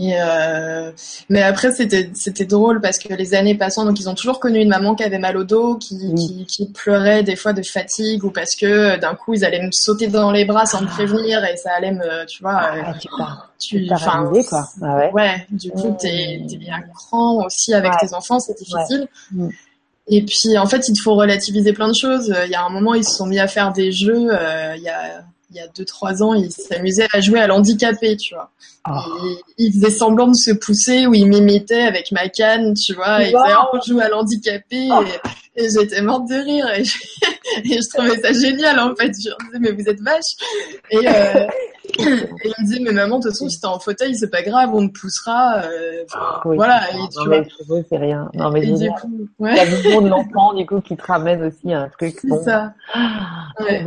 Et 0.00 0.12
euh, 0.14 0.92
mais 1.28 1.42
après 1.42 1.72
c'était 1.72 2.10
c'était 2.14 2.44
drôle 2.44 2.80
parce 2.80 2.98
que 2.98 3.12
les 3.12 3.34
années 3.34 3.56
passant 3.56 3.84
donc 3.84 3.98
ils 3.98 4.08
ont 4.08 4.14
toujours 4.14 4.38
connu 4.38 4.60
une 4.60 4.68
maman 4.68 4.94
qui 4.94 5.02
avait 5.02 5.18
mal 5.18 5.36
au 5.36 5.42
dos 5.42 5.74
qui, 5.74 5.98
qui, 6.14 6.46
qui, 6.46 6.66
pleurait 6.66 7.24
des 7.24 7.34
fois 7.34 7.52
de 7.52 7.62
fatigue 7.62 8.22
ou 8.22 8.30
parce 8.30 8.54
que 8.54 8.96
d'un 9.00 9.16
coup 9.16 9.34
ils 9.34 9.44
allaient 9.44 9.60
me 9.60 9.72
sauter 9.72 10.06
dans 10.06 10.30
les 10.30 10.44
bras 10.44 10.66
sans 10.66 10.82
me 10.82 10.86
prévenir 10.86 11.44
et 11.44 11.56
ça 11.56 11.72
allait 11.76 11.90
me 11.90 12.26
tu 12.26 12.44
vois 12.44 12.60
ah, 12.60 12.94
tu 13.00 13.08
tu 13.58 13.92
enfin 13.92 14.30
quoi. 14.48 14.68
ah 14.82 14.96
ouais. 14.98 15.12
ouais 15.12 15.46
du 15.50 15.72
coup 15.72 15.96
t'es 16.00 16.42
t'es 16.48 16.70
à 16.70 16.80
cran 16.94 17.44
aussi 17.44 17.74
avec 17.74 17.90
tes 18.00 18.14
enfants 18.14 18.38
c'est 18.38 18.56
difficile. 18.56 19.08
Mm. 19.32 19.48
et 20.10 20.22
puis 20.22 20.56
en 20.58 20.66
fait 20.66 20.86
il 20.86 20.96
faut 21.00 21.16
relativiser 21.16 21.72
plein 21.72 21.88
de 21.88 21.96
choses. 22.00 22.32
Il 22.44 22.52
y 22.52 22.54
a 22.54 22.64
un 22.64 22.70
moment 22.70 22.94
ils 22.94 23.04
se 23.04 23.16
sont 23.16 23.26
mis 23.26 23.40
à 23.40 23.48
faire 23.48 23.72
des 23.72 23.90
jeux 23.90 24.28
euh, 24.30 24.76
il 24.76 24.82
y 24.82 24.88
a 24.88 25.24
il 25.50 25.56
y 25.56 25.60
a 25.60 25.68
deux 25.68 25.84
trois 25.84 26.22
ans, 26.22 26.34
il 26.34 26.50
s'amusait 26.50 27.08
à 27.12 27.20
jouer 27.20 27.40
à 27.40 27.46
l'handicapé, 27.46 28.16
tu 28.16 28.34
vois. 28.34 28.50
Ah. 28.84 29.04
il 29.58 29.72
faisait 29.72 29.90
semblant 29.90 30.28
de 30.28 30.34
se 30.34 30.50
pousser 30.50 31.06
ou 31.06 31.14
il 31.14 31.26
m'imitait 31.26 31.82
avec 31.82 32.10
ma 32.12 32.28
canne, 32.28 32.74
tu 32.74 32.94
vois. 32.94 33.22
Et 33.22 33.26
il 33.26 33.36
disait, 33.36 33.56
oh, 33.60 33.76
on 33.76 33.80
joue 33.80 34.00
à 34.00 34.08
l'handicapé. 34.08 34.88
Ah. 34.90 35.02
Et, 35.58 35.68
j'étais 35.70 36.02
morte 36.02 36.28
de 36.28 36.34
rire. 36.34 36.68
Et 36.76 36.84
je, 36.84 36.98
et 37.64 37.80
je, 37.80 37.88
trouvais 37.94 38.20
ça 38.20 38.32
génial, 38.32 38.78
en 38.78 38.94
fait. 38.94 39.08
Je 39.08 39.30
disais, 39.46 39.58
mais 39.60 39.72
vous 39.72 39.88
êtes 39.88 40.00
vache. 40.00 40.32
Et, 40.90 41.08
euh, 41.08 41.46
et 41.98 42.02
il 42.44 42.54
me 42.58 42.64
disait, 42.64 42.80
mais 42.80 42.92
maman, 42.92 43.18
de 43.18 43.24
toute 43.24 43.32
façon, 43.32 43.48
si 43.48 43.60
t'es 43.60 43.66
en 43.66 43.78
fauteuil, 43.78 44.14
c'est 44.14 44.30
pas 44.30 44.42
grave, 44.42 44.70
on 44.74 44.88
te 44.88 44.98
poussera. 44.98 45.62
Euh, 45.64 46.04
voilà. 46.44 46.82
Et 46.92 47.08
tu 47.08 47.26
vois. 47.26 47.82
c'est 47.88 47.96
rien. 47.96 48.30
Non, 48.34 48.50
mais 48.50 48.60
du 48.60 48.90
coup, 48.90 49.28
ouais. 49.38 49.56
La 49.56 49.64
vision 49.64 50.00
de 50.02 50.08
l'enfant, 50.08 50.54
du 50.54 50.66
coup, 50.66 50.80
qui 50.80 50.96
te 50.96 51.04
ramène 51.04 51.42
aussi 51.44 51.72
à 51.72 51.82
un 51.82 51.88
truc. 51.88 52.18
C'est 52.20 52.42
ça. 52.44 52.74
Ah, 52.92 53.48
ouais. 53.60 53.84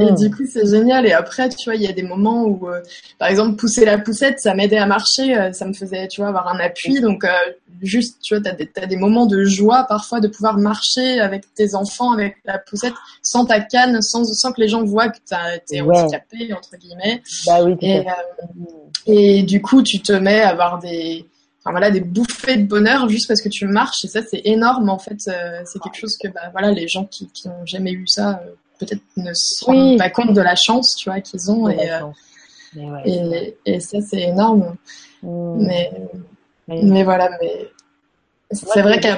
Et 0.00 0.12
du 0.12 0.30
coup, 0.30 0.44
c'est 0.46 0.66
génial. 0.66 1.06
Et 1.06 1.12
après, 1.12 1.48
tu 1.48 1.64
vois, 1.64 1.74
il 1.74 1.82
y 1.82 1.88
a 1.88 1.92
des 1.92 2.02
moments 2.02 2.44
où, 2.44 2.68
euh, 2.68 2.80
par 3.18 3.28
exemple, 3.28 3.56
pousser 3.56 3.84
la 3.84 3.98
poussette, 3.98 4.38
ça 4.38 4.54
m'aidait 4.54 4.78
à 4.78 4.86
marcher, 4.86 5.36
euh, 5.36 5.52
ça 5.52 5.66
me 5.66 5.72
faisait, 5.72 6.06
tu 6.08 6.20
vois, 6.20 6.28
avoir 6.28 6.48
un 6.48 6.60
appui. 6.60 7.00
Donc, 7.00 7.24
juste, 7.82 8.18
tu 8.22 8.34
vois, 8.34 8.42
t'as 8.42 8.52
des, 8.52 8.70
as 8.80 8.86
des 8.86 8.96
moments 8.96 9.26
de 9.26 9.44
joie 9.44 9.84
parfois 9.88 10.20
de 10.20 10.28
pouvoir 10.28 10.58
marcher 10.58 11.09
avec 11.18 11.52
tes 11.54 11.74
enfants, 11.74 12.12
avec 12.12 12.36
la 12.44 12.58
poussette, 12.58 12.94
sans 13.22 13.44
ta 13.44 13.60
canne, 13.60 14.00
sans, 14.02 14.24
sans 14.24 14.52
que 14.52 14.60
les 14.60 14.68
gens 14.68 14.84
voient 14.84 15.08
que 15.08 15.18
t'es 15.66 15.80
ouais. 15.80 15.98
handicapé, 15.98 16.52
entre 16.52 16.76
guillemets. 16.76 17.22
Bah 17.46 17.64
oui, 17.64 17.76
et, 17.80 18.04
et 19.06 19.42
du 19.42 19.60
coup, 19.60 19.82
tu 19.82 20.00
te 20.00 20.12
mets 20.12 20.42
à 20.42 20.50
avoir 20.50 20.78
des, 20.78 21.26
enfin 21.60 21.70
voilà 21.70 21.90
des 21.90 22.00
bouffées 22.00 22.56
de 22.56 22.66
bonheur 22.66 23.08
juste 23.08 23.26
parce 23.26 23.40
que 23.40 23.48
tu 23.48 23.66
marches 23.66 24.04
et 24.04 24.08
ça 24.08 24.20
c'est 24.22 24.40
énorme 24.44 24.88
en 24.88 24.98
fait 24.98 25.20
c'est 25.20 25.78
quelque 25.78 25.98
chose 25.98 26.16
que 26.16 26.28
bah 26.28 26.48
voilà 26.52 26.70
les 26.70 26.88
gens 26.88 27.04
qui 27.04 27.28
qui 27.28 27.48
ont 27.48 27.66
jamais 27.66 27.92
eu 27.92 28.06
ça 28.06 28.40
peut-être 28.80 29.02
ne 29.16 29.32
se 29.34 29.64
rendent 29.64 29.98
pas 29.98 30.10
compte 30.10 30.32
de 30.32 30.40
la 30.40 30.56
chance, 30.56 30.96
tu 30.96 31.10
vois, 31.10 31.20
qu'ils 31.20 31.50
ont. 31.50 31.68
Et, 31.68 31.90
euh, 31.90 32.98
et, 33.04 33.56
et, 33.66 33.80
ça, 33.80 33.98
c'est 34.00 34.22
énorme. 34.22 34.76
Mm. 35.22 35.66
Mais, 35.66 35.92
mais, 36.66 37.04
voilà, 37.04 37.30
mais 37.40 37.68
c'est 38.50 38.82
vrai 38.82 39.00
que... 39.00 39.08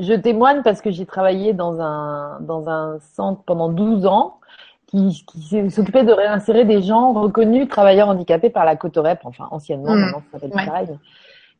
Je 0.00 0.14
témoigne 0.14 0.62
parce 0.62 0.80
que 0.80 0.90
j'ai 0.90 1.06
travaillé 1.06 1.52
dans 1.52 1.80
un, 1.80 2.40
dans 2.40 2.68
un 2.68 2.98
centre 3.00 3.42
pendant 3.44 3.68
12 3.68 4.06
ans 4.06 4.38
qui, 4.86 5.24
qui 5.26 5.70
s'occupait 5.70 6.04
de 6.04 6.12
réinsérer 6.12 6.64
des 6.64 6.82
gens 6.82 7.12
reconnus 7.12 7.68
travailleurs 7.68 8.08
handicapés 8.08 8.50
par 8.50 8.64
la 8.64 8.76
Cotorep, 8.76 9.20
enfin 9.24 9.46
anciennement, 9.50 9.94
mm. 9.94 10.00
maintenant 10.00 10.22
ça 10.32 10.38
s'appelle 10.38 10.66
pareil. 10.66 10.88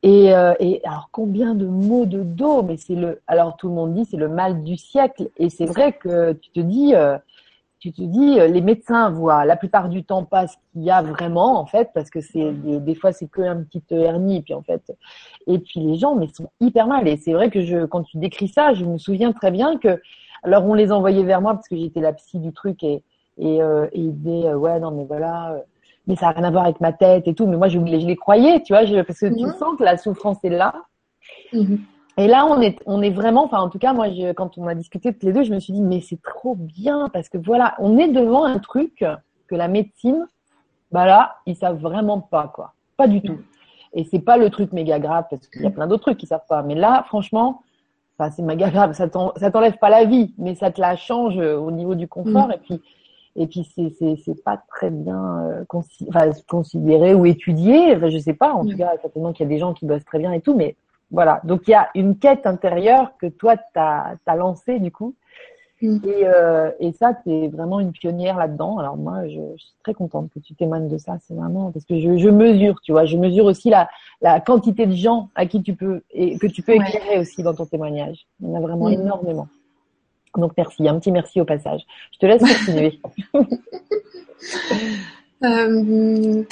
Et, 0.03 0.35
euh, 0.35 0.55
et, 0.61 0.81
alors 0.85 1.11
combien 1.13 1.55
de 1.55 1.67
mots 1.67 2.07
de 2.07 2.23
dos, 2.23 2.63
mais 2.63 2.79
c'est 2.79 2.95
le, 2.95 3.21
alors 3.27 3.57
tout 3.59 3.69
le 3.69 3.75
monde 3.75 3.93
dit 3.93 4.07
c'est 4.07 4.17
le 4.17 4.29
mal 4.29 4.65
du 4.65 4.77
siècle. 4.77 5.29
Et 5.37 5.51
c'est 5.51 5.67
vrai 5.67 5.93
que 5.93 6.33
tu 6.33 6.51
te 6.51 6.61
dis, 6.61 6.95
euh, 6.95 7.19
tu 7.81 7.93
te 7.93 8.03
dis, 8.03 8.39
euh, 8.39 8.47
les 8.47 8.61
médecins 8.61 9.11
voient 9.11 9.45
la 9.45 9.57
plupart 9.57 9.89
du 9.89 10.05
temps 10.05 10.25
pas 10.25 10.47
ce 10.47 10.57
qu'il 10.73 10.83
y 10.83 10.91
a 10.91 11.03
vraiment, 11.03 11.59
en 11.59 11.67
fait, 11.67 11.91
parce 11.95 12.11
que 12.11 12.21
c'est 12.21 12.53
des, 12.53 12.79
des, 12.79 12.95
fois 12.95 13.13
c'est 13.13 13.27
que 13.27 13.43
un 13.43 13.63
petit 13.63 13.83
hernie, 13.91 14.37
et 14.37 14.43
puis 14.43 14.55
en 14.55 14.63
fait, 14.63 14.83
et 15.47 15.59
puis 15.59 15.81
les 15.81 15.97
gens, 15.97 16.15
mais 16.15 16.29
sont 16.29 16.51
hyper 16.61 16.87
mal. 16.87 17.09
Et 17.09 17.17
c'est 17.17 17.33
vrai 17.33 17.51
que 17.51 17.63
je, 17.63 17.87
quand 17.87 18.03
tu 18.03 18.19
décris 18.19 18.49
ça, 18.49 18.75
je 18.75 18.85
me 18.85 18.99
souviens 18.99 19.33
très 19.33 19.51
bien 19.51 19.79
que, 19.79 20.01
alors 20.43 20.65
on 20.67 20.75
les 20.75 20.93
envoyait 20.93 21.25
vers 21.25 21.41
moi 21.41 21.55
parce 21.55 21.69
que 21.69 21.77
j'étais 21.77 22.01
la 22.01 22.13
psy 22.13 22.39
du 22.39 22.53
truc 22.53 22.83
et 22.85 23.03
et, 23.39 23.63
euh, 23.63 23.87
et 23.93 24.01
ils 24.01 24.15
disaient, 24.15 24.49
euh, 24.49 24.57
ouais 24.57 24.79
non 24.81 24.91
mais 24.91 25.05
voilà, 25.05 25.63
mais 26.07 26.15
ça 26.15 26.29
a 26.29 26.33
rien 26.33 26.45
à 26.45 26.51
voir 26.51 26.65
avec 26.65 26.81
ma 26.81 26.93
tête 26.93 27.27
et 27.27 27.35
tout. 27.35 27.47
Mais 27.47 27.57
moi 27.57 27.69
je, 27.69 27.79
je 27.79 28.07
les 28.07 28.17
croyais, 28.17 28.63
tu 28.63 28.73
vois, 28.73 28.85
je, 28.85 29.01
parce 29.01 29.19
que 29.19 29.27
tu 29.27 29.59
sens 29.59 29.77
que 29.79 29.85
la 29.85 29.97
souffrance 29.97 30.39
est 30.45 30.51
là. 30.51 30.75
Mhm. 31.53 31.81
Et 32.21 32.27
là, 32.27 32.45
on 32.45 32.61
est, 32.61 32.79
on 32.85 33.01
est 33.01 33.11
vraiment, 33.11 33.45
enfin, 33.45 33.61
en 33.61 33.71
tout 33.71 33.79
cas, 33.79 33.95
moi, 33.95 34.11
je, 34.11 34.33
quand 34.33 34.59
on 34.59 34.67
a 34.67 34.75
discuté 34.75 35.11
toutes 35.11 35.23
les 35.23 35.33
deux, 35.33 35.43
je 35.43 35.55
me 35.55 35.59
suis 35.59 35.73
dit, 35.73 35.81
mais 35.81 36.03
c'est 36.03 36.21
trop 36.21 36.55
bien 36.55 37.09
parce 37.09 37.31
que 37.31 37.39
voilà, 37.39 37.75
on 37.79 37.97
est 37.97 38.09
devant 38.09 38.45
un 38.45 38.59
truc 38.59 39.03
que 39.49 39.55
la 39.55 39.69
médecine, 39.69 40.27
bah 40.93 41.07
là, 41.07 41.37
ils 41.47 41.57
savent 41.57 41.81
vraiment 41.81 42.21
pas, 42.21 42.53
quoi. 42.55 42.75
Pas 42.99 43.09
du 43.09 43.23
tout. 43.23 43.39
Et 43.95 44.05
c'est 44.05 44.19
pas 44.19 44.37
le 44.37 44.51
truc 44.51 44.73
méga 44.73 44.99
grave 44.99 45.25
parce 45.31 45.47
qu'il 45.49 45.63
y 45.63 45.67
a 45.67 45.71
plein 45.71 45.87
d'autres 45.87 46.03
trucs 46.03 46.19
qu'ils 46.19 46.29
savent 46.29 46.47
pas. 46.47 46.63
Mais 46.63 46.75
là, 46.75 47.05
franchement, 47.09 47.63
enfin 48.19 48.31
c'est 48.31 48.43
méga 48.43 48.69
grave, 48.69 48.93
ça 48.93 49.09
t'enlève 49.09 49.79
pas 49.79 49.89
la 49.89 50.05
vie, 50.05 50.35
mais 50.37 50.55
ça 50.55 50.71
te 50.71 50.81
la 50.81 50.97
change 50.97 51.39
au 51.39 51.71
niveau 51.71 51.95
du 51.95 52.07
confort 52.07 52.49
mm. 52.49 52.53
et 52.53 52.59
puis 52.59 52.83
et 53.37 53.47
puis 53.47 53.69
c'est 53.75 53.91
c'est 53.99 54.17
c'est 54.25 54.45
pas 54.45 54.63
très 54.69 54.91
bien 54.91 55.39
euh, 55.41 55.65
considéré 56.47 57.15
ou 57.15 57.25
étudié, 57.25 57.97
enfin, 57.97 58.11
je 58.11 58.19
sais 58.19 58.35
pas. 58.35 58.53
En 58.53 58.67
tout 58.67 58.77
cas, 58.77 58.93
certainement 59.01 59.33
qu'il 59.33 59.45
y 59.45 59.49
a 59.49 59.53
des 59.53 59.59
gens 59.59 59.73
qui 59.73 59.87
bossent 59.87 60.05
très 60.05 60.19
bien 60.19 60.33
et 60.33 60.41
tout, 60.41 60.55
mais 60.55 60.77
voilà. 61.11 61.41
Donc 61.45 61.63
il 61.67 61.73
y 61.73 61.75
a 61.75 61.91
une 61.95 62.17
quête 62.17 62.47
intérieure 62.47 63.13
que 63.19 63.27
toi 63.27 63.57
t'as 63.75 64.15
as 64.27 64.37
lancée 64.37 64.79
du 64.79 64.91
coup. 64.91 65.15
Mm. 65.83 65.99
Et, 66.05 66.25
euh, 66.25 66.71
et 66.79 66.93
ça, 66.93 67.15
tu 67.15 67.31
es 67.31 67.49
vraiment 67.49 67.81
une 67.81 67.93
pionnière 67.93 68.37
là-dedans. 68.37 68.79
Alors 68.79 68.97
moi, 68.97 69.27
je, 69.29 69.41
je, 69.57 69.63
suis 69.63 69.75
très 69.83 69.95
contente 69.95 70.31
que 70.33 70.39
tu 70.39 70.55
témoignes 70.55 70.89
de 70.89 70.99
ça. 70.99 71.17
C'est 71.27 71.35
vraiment 71.35 71.73
parce 71.73 71.87
que 71.87 71.99
je, 71.99 72.19
je, 72.19 72.29
mesure, 72.29 72.81
tu 72.83 72.93
vois, 72.93 73.07
je 73.07 73.17
mesure 73.17 73.47
aussi 73.47 73.71
la, 73.71 73.89
la 74.21 74.41
quantité 74.41 74.87
de 74.87 74.95
gens 74.95 75.31
à 75.35 75.47
qui 75.47 75.63
tu 75.63 75.75
peux 75.75 76.03
et 76.11 76.39
que 76.39 76.47
tu 76.47 76.63
peux 76.63 76.75
éclairer 76.75 77.19
aussi 77.19 77.43
dans 77.43 77.55
ton 77.55 77.65
témoignage. 77.65 78.27
Il 78.41 78.49
y 78.49 78.53
en 78.53 78.57
a 78.57 78.61
vraiment 78.61 78.89
mm. 78.89 78.93
énormément. 78.93 79.49
Donc 80.37 80.53
merci, 80.57 80.87
un 80.87 80.99
petit 80.99 81.11
merci 81.11 81.41
au 81.41 81.45
passage. 81.45 81.81
Je 82.13 82.19
te 82.19 82.27
laisse 82.27 82.43
continuer. 82.43 83.01
euh, 85.45 86.45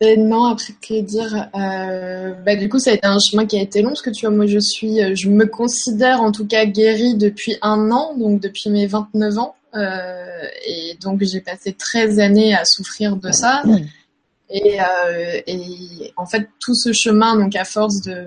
non, 0.00 0.44
après 0.44 0.74
que 0.80 1.00
dire 1.00 1.50
euh, 1.56 2.32
bah, 2.44 2.54
Du 2.56 2.68
coup, 2.68 2.78
ça 2.78 2.90
a 2.90 2.94
été 2.94 3.06
un 3.06 3.18
chemin 3.18 3.46
qui 3.46 3.58
a 3.58 3.62
été 3.62 3.82
long 3.82 3.90
parce 3.90 4.02
que 4.02 4.10
tu 4.10 4.26
vois, 4.26 4.34
moi, 4.34 4.46
je 4.46 4.58
suis, 4.58 5.02
euh, 5.02 5.14
je 5.14 5.28
me 5.28 5.46
considère 5.46 6.22
en 6.22 6.30
tout 6.30 6.46
cas 6.46 6.66
guérie 6.66 7.16
depuis 7.16 7.56
un 7.62 7.90
an, 7.90 8.16
donc 8.16 8.40
depuis 8.40 8.70
mes 8.70 8.86
29 8.86 9.38
ans, 9.38 9.56
euh, 9.74 10.46
et 10.66 10.96
donc 11.00 11.22
j'ai 11.24 11.40
passé 11.40 11.72
13 11.72 12.20
années 12.20 12.54
à 12.54 12.64
souffrir 12.64 13.16
de 13.16 13.32
ça. 13.32 13.62
Et, 14.50 14.80
euh, 14.80 15.40
et 15.46 16.12
en 16.16 16.26
fait, 16.26 16.48
tout 16.60 16.74
ce 16.74 16.92
chemin, 16.92 17.36
donc 17.36 17.54
à 17.56 17.64
force 17.64 18.00
de 18.02 18.26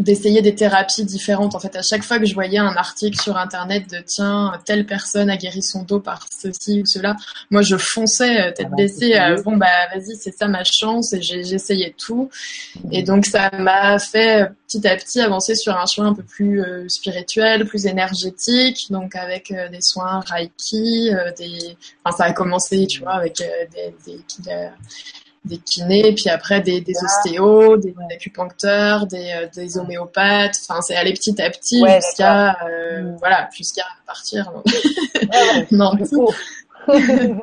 d'essayer 0.00 0.40
des 0.40 0.54
thérapies 0.54 1.04
différentes. 1.04 1.54
En 1.54 1.60
fait, 1.60 1.76
à 1.76 1.82
chaque 1.82 2.02
fois 2.02 2.18
que 2.18 2.24
je 2.24 2.34
voyais 2.34 2.58
un 2.58 2.74
article 2.76 3.20
sur 3.20 3.36
Internet 3.36 3.88
de 3.90 3.98
tiens, 4.00 4.52
telle 4.64 4.86
personne 4.86 5.28
a 5.28 5.36
guéri 5.36 5.62
son 5.62 5.82
dos 5.82 6.00
par 6.00 6.26
ceci 6.30 6.80
ou 6.80 6.86
cela, 6.86 7.16
moi 7.50 7.60
je 7.60 7.76
fonçais 7.76 8.40
euh, 8.40 8.50
tête 8.50 8.66
ah 8.66 8.70
bah, 8.70 8.76
baissée. 8.76 9.14
Euh, 9.14 9.40
bon 9.42 9.56
bah 9.56 9.66
vas-y, 9.94 10.16
c'est 10.16 10.32
ça 10.32 10.48
ma 10.48 10.64
chance 10.64 11.12
et 11.12 11.20
j'essayais 11.20 11.94
tout. 11.96 12.30
Et 12.90 13.02
donc 13.02 13.26
ça 13.26 13.50
m'a 13.58 13.98
fait 13.98 14.42
euh, 14.42 14.46
petit 14.66 14.88
à 14.88 14.96
petit 14.96 15.20
avancer 15.20 15.54
sur 15.54 15.76
un 15.76 15.86
chemin 15.86 16.08
un 16.08 16.14
peu 16.14 16.22
plus 16.22 16.64
spirituel, 16.88 17.66
plus 17.66 17.86
énergétique, 17.86 18.86
donc 18.90 19.16
avec 19.16 19.52
des 19.70 19.80
soins 19.80 20.20
Reiki, 20.26 21.10
des. 21.36 21.76
Enfin 22.04 22.16
ça 22.16 22.24
a 22.24 22.32
commencé, 22.32 22.86
tu 22.86 23.00
vois, 23.00 23.14
avec 23.14 23.36
des, 23.36 23.94
des 24.06 24.70
des 25.44 25.58
kinés, 25.58 26.14
puis 26.14 26.28
après 26.28 26.60
des, 26.60 26.80
des 26.80 26.94
ostéos, 27.02 27.76
des, 27.78 27.94
acupuncteurs, 28.12 29.06
des, 29.06 29.32
euh, 29.34 29.48
des 29.54 29.78
homéopathes. 29.78 30.56
Enfin, 30.68 30.82
c'est 30.82 30.96
aller 30.96 31.14
petit 31.14 31.40
à 31.40 31.48
petit 31.50 31.82
jusqu'à 31.86 32.58
euh, 32.66 33.02
mm. 33.02 33.16
voilà, 33.18 33.48
jusqu'à 33.56 33.84
partir. 34.06 34.52
non, 35.70 35.92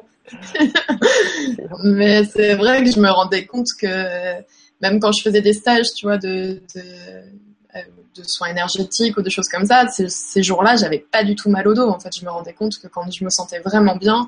Mais 1.83 2.25
c'est 2.25 2.55
vrai 2.55 2.83
que 2.83 2.91
je 2.91 2.99
me 2.99 3.09
rendais 3.09 3.45
compte 3.45 3.67
que 3.79 4.41
même 4.81 4.99
quand 4.99 5.11
je 5.11 5.23
faisais 5.23 5.41
des 5.41 5.53
stages, 5.53 5.87
tu 5.95 6.05
vois, 6.05 6.17
de, 6.17 6.61
de, 6.75 6.81
euh, 6.81 7.79
de 8.15 8.23
soins 8.23 8.49
énergétiques 8.49 9.17
ou 9.17 9.21
de 9.23 9.29
choses 9.29 9.47
comme 9.47 9.65
ça, 9.65 9.87
ces, 9.87 10.09
ces 10.09 10.43
jours-là, 10.43 10.75
j'avais 10.75 10.99
pas 10.99 11.23
du 11.23 11.35
tout 11.35 11.49
mal 11.49 11.67
au 11.67 11.73
dos. 11.73 11.87
En 11.89 11.99
fait, 11.99 12.15
je 12.15 12.23
me 12.25 12.29
rendais 12.29 12.53
compte 12.53 12.77
que 12.77 12.87
quand 12.87 13.09
je 13.09 13.23
me 13.23 13.29
sentais 13.31 13.59
vraiment 13.59 13.95
bien, 13.95 14.27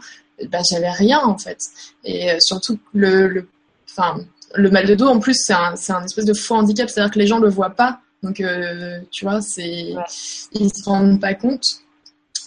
bah, 0.50 0.62
j'avais 0.72 0.90
rien 0.90 1.20
en 1.20 1.38
fait. 1.38 1.60
Et 2.04 2.40
surtout 2.40 2.80
le, 2.94 3.28
le 3.28 3.48
enfin, 3.92 4.20
le 4.56 4.70
mal 4.70 4.86
de 4.86 4.96
dos, 4.96 5.08
en 5.08 5.20
plus, 5.20 5.36
c'est 5.36 5.54
un, 5.54 5.74
un, 5.90 6.04
espèce 6.04 6.26
de 6.26 6.34
faux 6.34 6.56
handicap, 6.56 6.90
c'est-à-dire 6.90 7.12
que 7.12 7.20
les 7.20 7.28
gens 7.28 7.40
le 7.40 7.50
voient 7.50 7.72
pas. 7.72 8.00
Donc, 8.24 8.42
euh, 8.42 9.00
tu 9.12 9.26
vois, 9.26 9.42
c'est, 9.42 9.94
ils 10.54 10.74
se 10.74 10.90
rendent 10.90 11.22
pas 11.22 11.34
compte. 11.34 11.64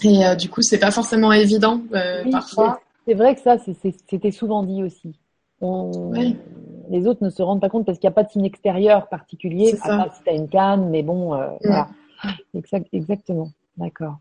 Et 0.03 0.27
euh, 0.27 0.35
du 0.35 0.49
coup, 0.49 0.63
c'est 0.63 0.79
pas 0.79 0.91
forcément 0.91 1.33
évident 1.33 1.81
euh, 1.95 2.25
parfois. 2.31 2.81
C'est 3.07 3.15
vrai 3.15 3.35
que 3.35 3.41
ça, 3.41 3.57
c'était 4.09 4.31
souvent 4.31 4.63
dit 4.63 4.83
aussi. 4.83 5.15
Les 6.91 7.07
autres 7.07 7.25
ne 7.25 7.31
se 7.31 7.43
rendent 7.43 7.61
pas 7.61 7.69
compte 7.69 7.87
parce 7.87 7.99
qu'il 7.99 8.09
n'y 8.09 8.13
a 8.13 8.15
pas 8.15 8.25
de 8.25 8.31
signe 8.31 8.45
extérieur 8.45 9.09
particulier, 9.09 9.75
à 9.83 9.89
part 9.89 10.15
si 10.15 10.23
tu 10.23 10.31
as 10.31 10.35
une 10.35 10.49
canne, 10.49 10.91
mais 10.91 11.03
bon, 11.03 11.39
voilà. 11.63 11.89
exactement. 12.93 13.51
D'accord. 13.77 14.19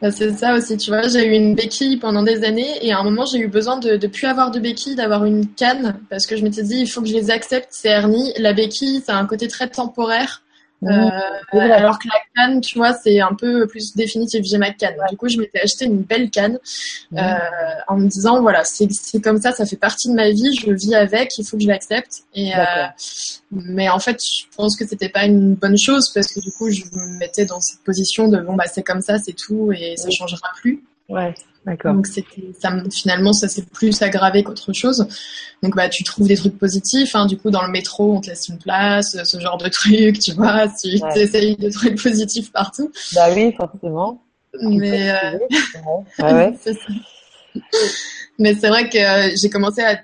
Bah, 0.00 0.10
c'est 0.10 0.32
ça 0.32 0.54
aussi, 0.54 0.76
tu 0.76 0.90
vois. 0.90 1.06
J'ai 1.08 1.26
eu 1.26 1.32
une 1.32 1.54
béquille 1.54 1.96
pendant 1.96 2.22
des 2.22 2.44
années 2.44 2.84
et 2.84 2.92
à 2.92 2.98
un 2.98 3.04
moment, 3.04 3.24
j'ai 3.24 3.38
eu 3.38 3.48
besoin 3.48 3.78
de 3.78 3.92
ne 3.92 4.06
plus 4.06 4.26
avoir 4.26 4.50
de 4.50 4.58
béquille, 4.58 4.94
d'avoir 4.94 5.24
une 5.24 5.46
canne 5.46 6.00
parce 6.10 6.26
que 6.26 6.36
je 6.36 6.42
m'étais 6.42 6.62
dit, 6.62 6.80
il 6.80 6.86
faut 6.86 7.00
que 7.02 7.08
je 7.08 7.14
les 7.14 7.30
accepte, 7.30 7.68
ces 7.70 7.88
hernies. 7.88 8.32
La 8.38 8.52
béquille, 8.52 9.00
ça 9.00 9.16
a 9.16 9.20
un 9.20 9.26
côté 9.26 9.48
très 9.48 9.68
temporaire. 9.68 10.41
Euh, 10.84 11.58
alors 11.58 11.98
que 11.98 12.08
la 12.08 12.20
canne, 12.34 12.60
tu 12.60 12.78
vois, 12.78 12.92
c'est 12.92 13.20
un 13.20 13.34
peu 13.34 13.66
plus 13.66 13.94
définitif. 13.94 14.44
J'ai 14.44 14.58
ma 14.58 14.72
canne. 14.72 14.96
Du 15.10 15.16
coup, 15.16 15.28
je 15.28 15.38
m'étais 15.38 15.60
acheté 15.60 15.84
une 15.84 16.02
belle 16.02 16.30
canne 16.30 16.58
euh, 17.16 17.18
en 17.88 17.96
me 17.96 18.08
disant, 18.08 18.40
voilà, 18.40 18.64
c'est 18.64 18.88
comme 19.22 19.40
ça, 19.40 19.52
ça 19.52 19.64
fait 19.66 19.76
partie 19.76 20.08
de 20.08 20.14
ma 20.14 20.30
vie, 20.30 20.54
je 20.54 20.72
vis 20.72 20.94
avec, 20.94 21.38
il 21.38 21.44
faut 21.44 21.56
que 21.56 21.62
je 21.62 21.68
l'accepte. 21.68 22.22
Et 22.34 22.56
euh, 22.56 22.86
mais 23.52 23.88
en 23.88 23.98
fait, 23.98 24.20
je 24.22 24.44
pense 24.56 24.76
que 24.76 24.86
c'était 24.86 25.08
pas 25.08 25.24
une 25.24 25.54
bonne 25.54 25.78
chose 25.78 26.10
parce 26.12 26.28
que 26.28 26.40
du 26.40 26.50
coup, 26.52 26.70
je 26.70 26.82
me 26.92 27.18
mettais 27.18 27.44
dans 27.44 27.60
cette 27.60 27.82
position 27.84 28.28
de 28.28 28.38
bon 28.40 28.54
bah 28.54 28.64
c'est 28.66 28.82
comme 28.82 29.02
ça, 29.02 29.18
c'est 29.18 29.34
tout 29.34 29.72
et 29.72 29.96
ça 29.96 30.10
changera 30.10 30.48
plus. 30.60 30.82
Ouais. 31.08 31.34
D'accord. 31.64 31.94
Donc 31.94 32.06
c'était 32.08 32.52
ça 32.58 32.72
finalement 32.90 33.32
ça 33.32 33.46
s'est 33.46 33.64
plus 33.72 34.02
aggravé 34.02 34.42
qu'autre 34.42 34.72
chose. 34.72 35.06
Donc 35.62 35.76
bah 35.76 35.88
tu 35.88 36.02
trouves 36.02 36.26
des 36.26 36.36
trucs 36.36 36.58
positifs 36.58 37.14
hein. 37.14 37.26
du 37.26 37.36
coup 37.36 37.50
dans 37.50 37.64
le 37.64 37.70
métro 37.70 38.16
on 38.16 38.20
te 38.20 38.28
laisse 38.28 38.48
une 38.48 38.58
place, 38.58 39.16
ce 39.22 39.40
genre 39.40 39.58
de 39.58 39.68
trucs, 39.68 40.18
tu 40.18 40.32
vois, 40.32 40.66
tu 40.68 41.00
essayes 41.14 41.56
des 41.56 41.70
trucs 41.70 42.02
positifs 42.02 42.50
partout. 42.50 42.90
Bah 43.14 43.28
oui, 43.34 43.52
forcément. 43.52 44.22
Mais 44.60 45.10
euh... 45.10 45.38
ouais, 46.20 46.54
c'est 46.60 46.76
Mais 48.38 48.54
c'est 48.54 48.68
vrai 48.68 48.88
que 48.88 48.98
euh, 48.98 49.32
j'ai 49.40 49.50
commencé 49.50 49.82
à 49.82 50.00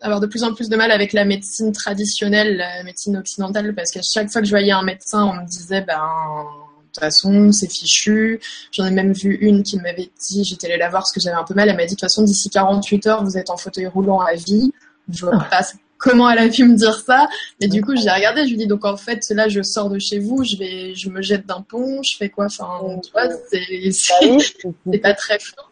avoir 0.00 0.20
de 0.20 0.26
plus 0.26 0.44
en 0.44 0.54
plus 0.54 0.68
de 0.68 0.76
mal 0.76 0.90
avec 0.90 1.12
la 1.12 1.24
médecine 1.24 1.72
traditionnelle, 1.72 2.56
la 2.56 2.82
médecine 2.84 3.16
occidentale, 3.16 3.74
parce 3.74 3.90
qu'à 3.90 4.00
chaque 4.02 4.30
fois 4.30 4.40
que 4.40 4.46
je 4.46 4.52
voyais 4.52 4.72
un 4.72 4.82
médecin, 4.82 5.24
on 5.24 5.42
me 5.42 5.46
disait, 5.46 5.82
ben, 5.82 6.00
de 6.00 6.69
toute 6.92 7.00
façon, 7.00 7.52
c'est 7.52 7.70
fichu. 7.70 8.40
J'en 8.72 8.86
ai 8.86 8.90
même 8.90 9.12
vu 9.12 9.34
une 9.40 9.62
qui 9.62 9.76
m'avait 9.78 10.10
dit, 10.20 10.44
j'étais 10.44 10.66
allée 10.66 10.78
la 10.78 10.88
voir 10.88 11.02
parce 11.02 11.12
que 11.12 11.20
j'avais 11.20 11.36
un 11.36 11.44
peu 11.44 11.54
mal, 11.54 11.68
elle 11.68 11.76
m'a 11.76 11.82
dit, 11.82 11.94
de 11.94 12.00
toute 12.00 12.00
façon, 12.00 12.22
d'ici 12.22 12.50
48 12.50 13.06
heures, 13.06 13.24
vous 13.24 13.36
êtes 13.36 13.50
en 13.50 13.56
fauteuil 13.56 13.86
roulant 13.86 14.20
à 14.20 14.34
vie. 14.34 14.72
Je 15.12 15.24
vois 15.24 15.38
pas 15.50 15.62
comment 16.00 16.28
elle 16.30 16.38
a 16.38 16.48
pu 16.48 16.64
me 16.64 16.74
dire 16.74 16.98
ça. 16.98 17.28
Mais 17.60 17.68
du 17.68 17.82
coup, 17.82 17.94
j'ai 17.94 18.10
regardé, 18.10 18.44
je 18.44 18.50
lui 18.50 18.56
dis, 18.56 18.66
donc 18.66 18.84
en 18.84 18.96
fait, 18.96 19.24
là, 19.30 19.48
je 19.48 19.62
sors 19.62 19.88
de 19.88 19.98
chez 19.98 20.18
vous, 20.18 20.42
je 20.42 20.56
vais, 20.56 20.94
je 20.94 21.08
me 21.08 21.22
jette 21.22 21.46
d'un 21.46 21.60
pont, 21.60 22.02
je 22.02 22.16
fais 22.16 22.28
quoi? 22.28 22.46
Enfin, 22.46 22.98
tu 23.04 23.12
vois, 23.12 23.28
c'est, 23.50 23.90
c'est 23.92 24.98
pas 24.98 25.14
très 25.14 25.38
fort. 25.38 25.70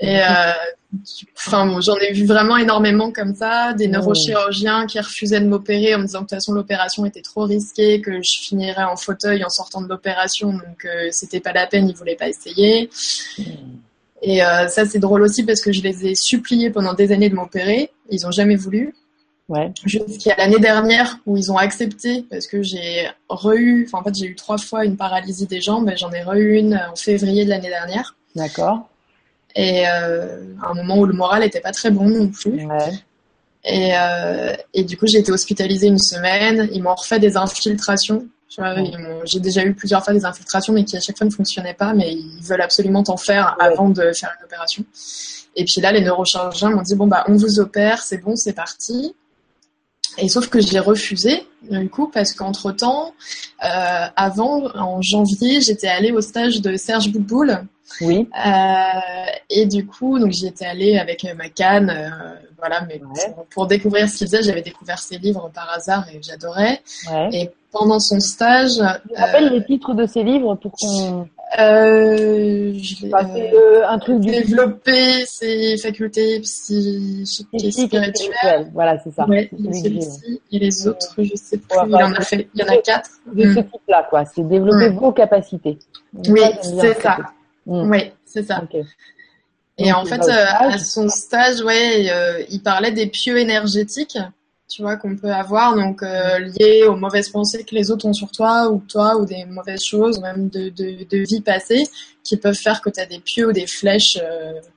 Et 0.00 0.20
euh, 0.20 0.52
enfin 1.36 1.66
bon, 1.66 1.80
j'en 1.80 1.96
ai 1.96 2.12
vu 2.12 2.24
vraiment 2.24 2.56
énormément 2.56 3.10
comme 3.10 3.34
ça, 3.34 3.72
des 3.72 3.88
neurochirurgiens 3.88 4.86
qui 4.86 5.00
refusaient 5.00 5.40
de 5.40 5.46
m'opérer 5.46 5.94
en 5.94 5.98
me 5.98 6.04
disant 6.04 6.20
que 6.20 6.24
de 6.24 6.28
toute 6.28 6.36
façon 6.36 6.52
l'opération 6.52 7.04
était 7.04 7.22
trop 7.22 7.44
risquée, 7.44 8.00
que 8.00 8.22
je 8.22 8.38
finirais 8.40 8.84
en 8.84 8.96
fauteuil 8.96 9.44
en 9.44 9.48
sortant 9.48 9.80
de 9.80 9.88
l'opération, 9.88 10.52
donc 10.52 10.84
euh, 10.84 11.08
c'était 11.10 11.40
pas 11.40 11.52
la 11.52 11.66
peine, 11.66 11.88
ils 11.88 11.96
voulaient 11.96 12.16
pas 12.16 12.28
essayer. 12.28 12.90
Et 14.22 14.42
euh, 14.42 14.68
ça 14.68 14.86
c'est 14.86 15.00
drôle 15.00 15.22
aussi 15.22 15.42
parce 15.42 15.60
que 15.60 15.72
je 15.72 15.82
les 15.82 16.06
ai 16.06 16.14
suppliés 16.14 16.70
pendant 16.70 16.94
des 16.94 17.10
années 17.10 17.28
de 17.28 17.34
m'opérer, 17.34 17.90
ils 18.10 18.26
ont 18.26 18.32
jamais 18.32 18.56
voulu. 18.56 18.94
Ouais. 19.48 19.72
Jusqu'à 19.84 20.36
l'année 20.36 20.58
dernière 20.58 21.18
où 21.24 21.36
ils 21.36 21.50
ont 21.50 21.56
accepté 21.56 22.24
parce 22.30 22.46
que 22.46 22.62
j'ai 22.62 23.08
re-eu, 23.30 23.86
enfin 23.86 23.98
en 24.00 24.04
fait 24.04 24.14
j'ai 24.14 24.26
eu 24.26 24.34
trois 24.36 24.58
fois 24.58 24.84
une 24.84 24.96
paralysie 24.96 25.46
des 25.46 25.60
jambes, 25.60 25.90
j'en 25.96 26.12
ai 26.12 26.22
re-eu 26.22 26.56
une 26.56 26.74
en 26.74 26.94
février 26.96 27.44
de 27.44 27.50
l'année 27.50 27.70
dernière. 27.70 28.14
D'accord 28.36 28.88
et 29.54 29.88
euh, 29.88 30.42
à 30.62 30.70
un 30.70 30.74
moment 30.74 30.98
où 30.98 31.06
le 31.06 31.14
moral 31.14 31.42
était 31.44 31.60
pas 31.60 31.72
très 31.72 31.90
bon 31.90 32.08
non 32.08 32.28
plus. 32.28 32.66
Et, 33.64 33.92
euh, 33.94 34.54
et, 34.72 34.84
du 34.84 34.96
coup, 34.96 35.06
j'ai 35.06 35.18
été 35.18 35.32
hospitalisée 35.32 35.88
une 35.88 35.98
semaine. 35.98 36.68
Ils 36.72 36.82
m'ont 36.82 36.94
refait 36.94 37.18
des 37.18 37.36
infiltrations. 37.36 38.26
J'ai 39.24 39.40
déjà 39.40 39.64
eu 39.64 39.74
plusieurs 39.74 40.02
fois 40.04 40.14
des 40.14 40.24
infiltrations, 40.24 40.72
mais 40.72 40.84
qui 40.84 40.96
à 40.96 41.00
chaque 41.00 41.18
fois 41.18 41.26
ne 41.26 41.32
fonctionnaient 41.32 41.74
pas. 41.74 41.92
Mais 41.92 42.12
ils 42.12 42.42
veulent 42.42 42.62
absolument 42.62 43.02
t'en 43.02 43.16
faire 43.16 43.56
avant 43.60 43.90
de 43.90 44.12
faire 44.12 44.30
une 44.38 44.44
opération. 44.44 44.84
Et 45.56 45.64
puis 45.64 45.80
là, 45.80 45.92
les 45.92 46.00
neurochirurgiens 46.00 46.70
m'ont 46.70 46.82
dit 46.82 46.94
bon 46.94 47.08
bah 47.08 47.24
on 47.26 47.34
vous 47.34 47.58
opère, 47.58 48.02
c'est 48.02 48.18
bon, 48.18 48.36
c'est 48.36 48.52
parti. 48.52 49.14
Et 50.18 50.28
sauf 50.28 50.48
que 50.48 50.60
j'ai 50.60 50.80
refusé, 50.80 51.46
du 51.70 51.88
coup, 51.88 52.08
parce 52.08 52.32
qu'entre 52.32 52.72
temps, 52.72 53.14
euh, 53.64 54.06
avant, 54.16 54.68
en 54.74 55.00
janvier, 55.00 55.60
j'étais 55.60 55.86
allée 55.86 56.10
au 56.10 56.20
stage 56.20 56.60
de 56.60 56.76
Serge 56.76 57.10
Boutboul, 57.10 57.64
oui. 58.00 58.28
Euh, 58.46 59.30
et 59.50 59.66
du 59.66 59.86
coup, 59.86 60.18
donc 60.18 60.32
j'y 60.32 60.46
étais 60.46 60.66
allée 60.66 60.98
avec 60.98 61.26
ma 61.36 61.48
canne, 61.48 61.90
euh, 61.90 62.34
voilà, 62.58 62.82
mais 62.88 63.00
pour, 63.50 63.66
découvrir 63.66 64.08
ce 64.08 64.18
qu'il 64.18 64.26
faisait, 64.26 64.42
j'avais 64.42 64.62
découvert 64.62 64.98
ses 64.98 65.18
livres 65.18 65.50
par 65.54 65.70
hasard 65.70 66.06
et 66.12 66.20
j'adorais. 66.22 66.80
Et 67.32 67.50
pendant 67.72 67.98
son 67.98 68.20
stage, 68.20 68.74
tu 68.76 69.20
rappelles 69.20 69.50
les 69.50 69.64
titres 69.64 69.94
de 69.94 70.06
ses 70.06 70.22
livres 70.22 70.54
pour 70.56 70.72
qu'on 70.72 71.28
euh, 71.58 72.74
je 72.74 72.94
c'est 72.94 73.54
euh, 73.54 73.88
un 73.88 73.98
truc 73.98 74.20
développer 74.20 75.24
ses 75.24 75.78
facultés 75.78 76.40
psychiques 76.40 77.48
et 77.54 77.70
spirituelles. 77.70 78.70
Voilà, 78.74 78.98
c'est 79.02 79.10
ça. 79.12 79.26
Ouais, 79.26 79.50
et 80.52 80.58
les 80.58 80.86
autres, 80.86 81.14
je 81.16 81.34
sais 81.36 81.56
plus. 81.56 81.78
il 81.88 81.94
en 81.94 82.12
a 82.12 82.20
fait, 82.20 82.48
il 82.54 82.60
y 82.60 82.64
en 82.64 82.68
a 82.68 82.76
quatre. 82.76 83.10
De 83.32 83.42
ce 83.42 83.60
mm. 83.60 83.64
type-là, 83.64 84.06
quoi. 84.10 84.24
C'est 84.26 84.46
développer 84.46 84.90
vos 84.90 85.12
capacités. 85.12 85.78
oui, 86.28 86.42
c'est 86.60 87.00
ça. 87.00 87.16
Mm. 87.68 87.90
Oui, 87.90 88.12
c'est 88.24 88.42
ça. 88.42 88.62
Et 89.76 89.92
en 89.92 90.04
fait, 90.04 90.22
euh, 90.22 90.46
à 90.58 90.78
son 90.78 91.08
stage, 91.08 91.60
ouais, 91.60 92.10
euh, 92.10 92.42
il 92.50 92.62
parlait 92.62 92.90
des 92.90 93.06
pieux 93.06 93.38
énergétiques 93.38 94.18
tu 94.70 94.82
vois, 94.82 94.96
qu'on 94.96 95.16
peut 95.16 95.32
avoir, 95.32 95.74
donc 95.76 96.02
euh, 96.02 96.38
liées 96.40 96.84
aux 96.84 96.94
mauvaises 96.94 97.30
pensées 97.30 97.64
que 97.64 97.74
les 97.74 97.90
autres 97.90 98.04
ont 98.04 98.12
sur 98.12 98.30
toi 98.30 98.68
ou 98.68 98.82
toi, 98.86 99.16
ou 99.16 99.24
des 99.24 99.46
mauvaises 99.46 99.82
choses, 99.82 100.18
ou 100.18 100.20
même 100.20 100.50
de, 100.50 100.68
de, 100.68 101.06
de 101.08 101.24
vie 101.26 101.40
passée, 101.40 101.84
qui 102.22 102.36
peuvent 102.36 102.54
faire 102.54 102.82
que 102.82 102.90
tu 102.90 103.00
as 103.00 103.06
des 103.06 103.18
pieux 103.18 103.48
ou 103.48 103.52
des 103.52 103.66
flèches 103.66 104.18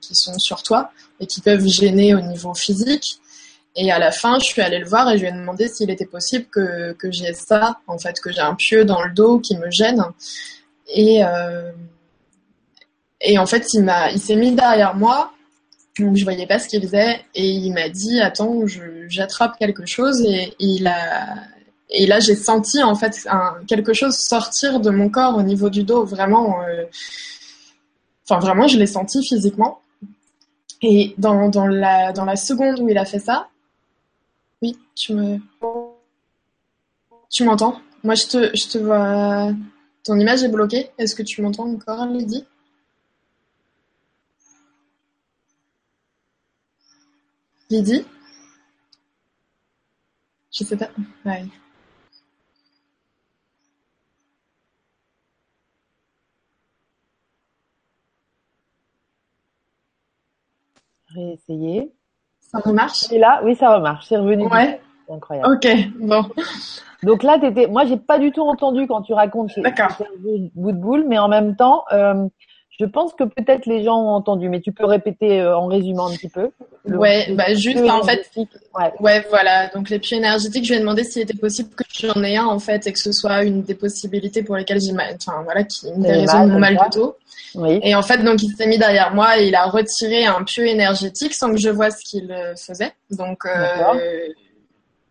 qui 0.00 0.14
sont 0.14 0.38
sur 0.38 0.62
toi 0.62 0.90
et 1.20 1.26
qui 1.26 1.42
peuvent 1.42 1.66
gêner 1.66 2.14
au 2.14 2.22
niveau 2.22 2.54
physique. 2.54 3.18
Et 3.76 3.92
à 3.92 3.98
la 3.98 4.12
fin, 4.12 4.38
je 4.38 4.46
suis 4.46 4.62
allée 4.62 4.78
le 4.78 4.88
voir 4.88 5.10
et 5.10 5.18
je 5.18 5.24
lui 5.24 5.28
ai 5.28 5.32
demandé 5.32 5.68
s'il 5.68 5.90
était 5.90 6.06
possible 6.06 6.46
que, 6.46 6.94
que 6.94 7.12
j'ai 7.12 7.34
ça, 7.34 7.76
en 7.86 7.98
fait, 7.98 8.18
que 8.18 8.32
j'ai 8.32 8.40
un 8.40 8.54
pieu 8.54 8.86
dans 8.86 9.02
le 9.02 9.12
dos 9.12 9.40
qui 9.40 9.58
me 9.58 9.70
gêne. 9.70 10.02
Et, 10.88 11.22
et 13.22 13.38
en 13.38 13.46
fait, 13.46 13.72
il 13.74 13.90
il 14.12 14.20
s'est 14.20 14.36
mis 14.36 14.52
derrière 14.52 14.94
moi. 14.94 15.32
Donc 15.98 16.16
je 16.16 16.24
voyais 16.24 16.46
pas 16.46 16.58
ce 16.58 16.68
qu'il 16.68 16.82
faisait. 16.82 17.20
Et 17.34 17.48
il 17.48 17.72
m'a 17.72 17.88
dit 17.88 18.20
attends 18.20 18.66
j'attrape 19.08 19.58
quelque 19.58 19.86
chose. 19.86 20.20
Et, 20.22 20.54
il 20.58 20.86
a 20.86 21.36
et 21.90 22.06
là 22.06 22.20
j'ai 22.20 22.34
senti 22.34 22.82
en 22.82 22.94
fait 22.94 23.28
quelque 23.68 23.92
chose 23.92 24.16
sortir 24.16 24.80
de 24.80 24.90
mon 24.90 25.08
corps 25.10 25.36
au 25.36 25.42
niveau 25.42 25.70
du 25.70 25.84
dos. 25.84 26.04
Vraiment 26.04 26.62
euh, 26.62 26.84
enfin 28.28 28.40
vraiment 28.40 28.66
je 28.66 28.78
l'ai 28.78 28.86
senti 28.86 29.22
physiquement. 29.22 29.80
Et 30.82 31.14
dans, 31.18 31.48
dans 31.48 31.66
la 31.66 32.12
dans 32.12 32.24
la 32.24 32.36
seconde 32.36 32.80
où 32.80 32.88
il 32.88 32.98
a 32.98 33.04
fait 33.04 33.20
ça 33.20 33.48
oui 34.62 34.76
tu 34.96 35.14
me 35.14 35.38
tu 37.30 37.44
m'entends? 37.44 37.80
Moi 38.02 38.14
je 38.14 38.26
te 38.26 38.50
je 38.56 38.68
te 38.68 38.78
vois 38.78 39.50
ton 40.04 40.18
image 40.18 40.42
est 40.42 40.48
bloquée. 40.48 40.90
Est-ce 40.98 41.14
que 41.14 41.22
tu 41.22 41.42
m'entends 41.42 41.68
encore 41.68 42.06
Lydie? 42.06 42.46
Lydie 47.72 48.04
Je 50.52 50.64
sais 50.64 50.76
pas. 50.76 50.90
Ouais. 51.24 51.44
Réessayer. 61.14 61.92
Ça 62.40 62.58
remarche 62.58 63.10
Et 63.10 63.18
là, 63.18 63.40
oui, 63.42 63.56
ça 63.56 63.74
remarche. 63.74 64.06
C'est 64.06 64.18
revenu. 64.18 64.46
Ouais. 64.48 64.78
Incroyable. 65.08 65.54
Ok, 65.54 65.66
bon. 65.98 66.24
Donc 67.02 67.22
là, 67.22 67.38
étais... 67.42 67.66
moi, 67.68 67.86
j'ai 67.86 67.96
pas 67.96 68.18
du 68.18 68.32
tout 68.32 68.42
entendu 68.42 68.86
quand 68.86 69.00
tu 69.02 69.14
racontes 69.14 69.50
ce 69.50 69.60
bout 70.54 70.72
de 70.72 70.76
boule, 70.76 71.06
mais 71.08 71.18
en 71.18 71.28
même 71.28 71.56
temps, 71.56 71.84
euh, 71.92 72.28
je 72.78 72.86
pense 72.86 73.12
que 73.12 73.24
peut-être 73.24 73.66
les 73.66 73.84
gens 73.84 74.00
ont 74.00 74.14
entendu, 74.14 74.48
mais 74.48 74.60
tu 74.60 74.72
peux 74.72 74.86
répéter 74.86 75.40
euh, 75.40 75.56
en 75.56 75.66
résumant 75.66 76.08
un 76.08 76.14
petit 76.14 76.28
peu. 76.28 76.50
ouais, 76.86 77.32
bah 77.32 77.54
juste 77.54 77.78
en 77.78 78.02
fait. 78.02 78.28
Ouais. 78.36 78.92
ouais. 79.00 79.26
voilà. 79.28 79.68
Donc 79.68 79.90
les 79.90 79.98
puits 79.98 80.16
énergétiques, 80.16 80.64
je 80.64 80.70
lui 80.70 80.76
ai 80.76 80.80
demandé 80.80 81.04
s'il 81.04 81.22
était 81.22 81.36
possible 81.36 81.70
que 81.74 81.84
j'en 81.92 82.22
ai 82.22 82.36
un 82.36 82.46
en 82.46 82.58
fait 82.58 82.86
et 82.86 82.92
que 82.92 82.98
ce 82.98 83.12
soit 83.12 83.44
une 83.44 83.62
des 83.62 83.74
possibilités 83.74 84.42
pour 84.42 84.56
lesquelles 84.56 84.80
j'ai 84.80 84.92
mal, 84.92 85.16
enfin 85.16 85.42
voilà, 85.44 85.64
qui 85.64 85.86
une 85.88 86.02
des 86.02 86.12
raisons 86.12 86.46
de 86.46 86.52
mon 86.52 86.58
mal 86.58 86.78
dos. 86.92 87.16
Oui. 87.54 87.78
Et 87.82 87.94
en 87.94 88.02
fait, 88.02 88.18
donc 88.18 88.42
il 88.42 88.54
s'est 88.56 88.66
mis 88.66 88.78
derrière 88.78 89.14
moi 89.14 89.38
et 89.38 89.48
il 89.48 89.54
a 89.54 89.66
retiré 89.66 90.24
un 90.24 90.42
pieu 90.42 90.66
énergétique 90.66 91.34
sans 91.34 91.52
que 91.52 91.58
je 91.58 91.68
vois 91.68 91.90
ce 91.90 92.02
qu'il 92.02 92.32
euh, 92.32 92.54
faisait. 92.56 92.92
Donc, 93.10 93.44
euh, 93.44 94.28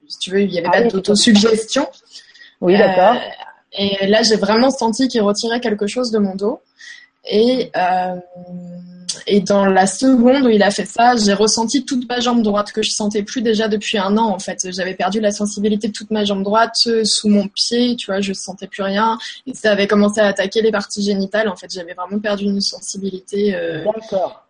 si 0.08 0.18
tu 0.18 0.32
veux, 0.32 0.42
il 0.42 0.52
y 0.52 0.58
avait 0.58 0.68
ah 0.74 0.82
pas 0.82 0.84
d'autosuggestion. 0.84 1.88
Oui, 2.60 2.78
d'accord. 2.78 3.16
et 3.74 4.08
là, 4.08 4.24
j'ai 4.24 4.36
vraiment 4.36 4.72
senti 4.72 5.08
qu'il 5.08 5.22
retirait 5.22 5.60
quelque 5.60 5.88
chose 5.88 6.12
de 6.12 6.18
mon 6.18 6.36
dos. 6.36 6.60
Et, 7.30 7.72
euh, 7.78 8.16
et 9.28 9.42
dans 9.42 9.66
la 9.66 9.86
seconde 9.86 10.46
où 10.46 10.50
il 10.50 10.64
a 10.64 10.72
fait 10.72 10.86
ça, 10.86 11.16
j'ai 11.16 11.34
ressenti 11.34 11.86
toute 11.86 12.08
ma 12.10 12.20
jambe 12.20 12.42
droite 12.42 12.72
que 12.72 12.82
je 12.82 12.92
sentais 12.92 13.24
plus 13.24 13.42
déjà 13.42 13.68
depuis 13.68 13.98
un 13.98 14.18
an 14.18 14.30
en 14.30 14.40
fait. 14.40 14.72
J'avais 14.72 14.96
perdu 14.96 15.20
la 15.20 15.32
sensibilité 15.32 15.88
de 15.88 15.94
toute 15.94 16.12
ma 16.12 16.24
jambe 16.26 16.44
droite 16.44 16.76
euh, 16.88 17.04
sous 17.04 17.30
mon 17.30 17.48
pied, 17.48 17.96
tu 17.96 18.08
vois, 18.08 18.22
je 18.22 18.34
sentais 18.34 18.68
plus 18.68 18.84
rien. 18.84 19.20
Et 19.46 19.54
ça 19.54 19.72
avait 19.72 19.88
commencé 19.88 20.20
à 20.20 20.28
attaquer 20.28 20.62
les 20.62 20.72
parties 20.72 21.04
génitales. 21.04 21.48
En 21.48 21.56
fait, 21.56 21.72
j'avais 21.72 21.94
vraiment 21.94 22.20
perdu 22.20 22.46
une 22.46 22.62
sensibilité. 22.62 23.56
Euh, 23.56 23.84
D'accord. 23.86 24.48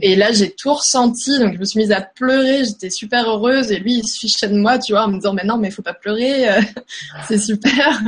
Et, 0.00 0.16
là, 0.16 0.32
j'ai 0.32 0.50
tout 0.50 0.72
ressenti, 0.72 1.38
donc 1.38 1.54
je 1.54 1.58
me 1.58 1.64
suis 1.64 1.78
mise 1.80 1.92
à 1.92 2.00
pleurer, 2.00 2.64
j'étais 2.64 2.90
super 2.90 3.28
heureuse, 3.28 3.72
et 3.72 3.78
lui, 3.78 3.94
il 3.94 4.06
se 4.06 4.18
fichait 4.18 4.48
de 4.48 4.56
moi, 4.56 4.78
tu 4.78 4.92
vois, 4.92 5.04
en 5.04 5.08
me 5.08 5.16
disant, 5.16 5.32
mais 5.32 5.44
non, 5.44 5.56
mais 5.56 5.68
il 5.68 5.72
faut 5.72 5.82
pas 5.82 5.94
pleurer, 5.94 6.48
euh, 6.48 6.60
c'est 7.28 7.38
super. 7.38 8.00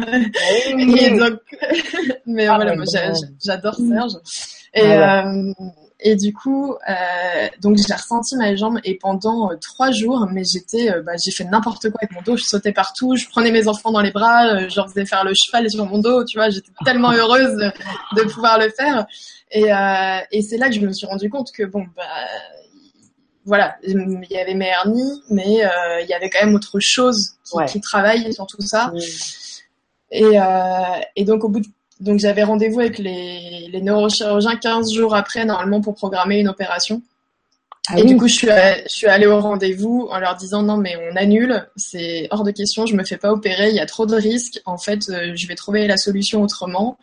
et 0.78 1.10
donc, 1.16 1.40
mais 2.26 2.46
ah, 2.46 2.56
voilà, 2.56 2.76
moi, 2.76 2.84
j'adore 3.44 3.76
Serge. 3.76 4.12
Et, 4.74 4.80
ah 4.80 5.26
euh, 5.28 5.52
et 6.04 6.16
du 6.16 6.32
coup, 6.32 6.74
euh, 6.88 7.48
donc 7.60 7.76
j'ai 7.76 7.94
ressenti 7.94 8.36
ma 8.36 8.54
jambe. 8.56 8.78
Et 8.84 8.98
pendant 8.98 9.50
euh, 9.50 9.56
trois 9.60 9.92
jours, 9.92 10.26
mais 10.30 10.42
j'étais, 10.44 10.90
euh, 10.90 11.02
bah, 11.02 11.12
j'ai 11.22 11.30
fait 11.30 11.44
n'importe 11.44 11.90
quoi 11.90 12.00
avec 12.02 12.12
mon 12.12 12.22
dos. 12.22 12.36
Je 12.36 12.44
sautais 12.44 12.72
partout, 12.72 13.14
je 13.16 13.28
prenais 13.28 13.52
mes 13.52 13.68
enfants 13.68 13.92
dans 13.92 14.00
les 14.00 14.10
bras, 14.10 14.68
je 14.68 14.76
leur 14.76 14.88
faisais 14.88 15.06
faire 15.06 15.24
le 15.24 15.32
cheval 15.34 15.70
sur 15.70 15.86
mon 15.86 15.98
dos. 15.98 16.24
Tu 16.24 16.38
vois, 16.38 16.50
j'étais 16.50 16.72
tellement 16.84 17.12
heureuse 17.12 17.56
de, 18.16 18.22
pouvoir 18.24 18.58
le 18.58 18.70
faire. 18.70 19.06
Et, 19.52 19.68
et 20.32 20.42
c'est 20.42 20.56
là 20.56 20.68
que 20.68 20.74
je 20.74 20.80
me 20.80 20.92
suis 20.92 21.06
rendu 21.06 21.28
compte 21.28 21.52
que 21.52 21.62
bon, 21.64 21.84
bah, 21.96 22.04
voilà, 23.44 23.76
il 23.86 24.26
y 24.30 24.38
avait 24.38 24.54
mes 24.54 24.68
hernies, 24.68 25.22
mais 25.30 25.60
il 26.02 26.06
y 26.08 26.14
avait 26.14 26.30
quand 26.30 26.44
même 26.44 26.54
autre 26.54 26.80
chose 26.80 27.34
qui, 27.44 27.72
qui 27.72 27.80
travaille 27.80 28.32
sur 28.32 28.46
tout 28.46 28.62
ça. 28.62 28.92
Et, 30.10 30.38
et 31.16 31.24
donc 31.24 31.44
au 31.44 31.48
bout 31.48 31.60
de 31.60 31.66
donc 32.02 32.18
j'avais 32.18 32.42
rendez-vous 32.42 32.80
avec 32.80 32.98
les, 32.98 33.68
les, 33.68 33.80
neurochirurgiens 33.80 34.56
15 34.56 34.92
jours 34.92 35.14
après, 35.14 35.44
normalement, 35.44 35.80
pour 35.80 35.94
programmer 35.94 36.40
une 36.40 36.48
opération. 36.48 37.00
Ah 37.88 37.98
et 37.98 38.04
du 38.04 38.16
coup, 38.16 38.28
je 38.28 38.34
suis, 38.34 38.46
je 38.46 38.88
suis 38.88 39.08
allée 39.08 39.26
au 39.26 39.40
rendez-vous 39.40 40.06
en 40.08 40.20
leur 40.20 40.36
disant 40.36 40.62
non, 40.62 40.76
mais 40.76 40.96
on 41.10 41.16
annule, 41.16 41.66
c'est 41.74 42.28
hors 42.30 42.44
de 42.44 42.52
question, 42.52 42.86
je 42.86 42.94
me 42.94 43.02
fais 43.02 43.16
pas 43.16 43.32
opérer, 43.32 43.70
il 43.70 43.74
y 43.74 43.80
a 43.80 43.86
trop 43.86 44.06
de 44.06 44.14
risques. 44.14 44.60
En 44.66 44.78
fait, 44.78 45.08
euh, 45.08 45.32
je 45.34 45.48
vais 45.48 45.56
trouver 45.56 45.88
la 45.88 45.96
solution 45.96 46.42
autrement. 46.42 46.96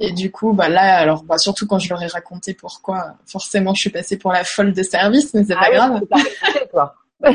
Et 0.00 0.12
du 0.12 0.30
coup, 0.30 0.54
bah 0.54 0.70
là, 0.70 0.96
alors, 0.96 1.24
bah, 1.24 1.36
surtout 1.36 1.66
quand 1.66 1.78
je 1.78 1.90
leur 1.90 2.02
ai 2.02 2.06
raconté 2.06 2.54
pourquoi, 2.54 3.16
forcément, 3.26 3.74
je 3.74 3.82
suis 3.82 3.90
passée 3.90 4.16
pour 4.16 4.32
la 4.32 4.44
folle 4.44 4.72
de 4.72 4.82
service, 4.82 5.34
mais 5.34 5.44
c'est 5.44 5.54
ah 5.58 5.60
pas 5.60 5.70
grave. 5.70 6.00
C'est 6.54 6.70
pas, 6.72 6.96
bah, 7.20 7.30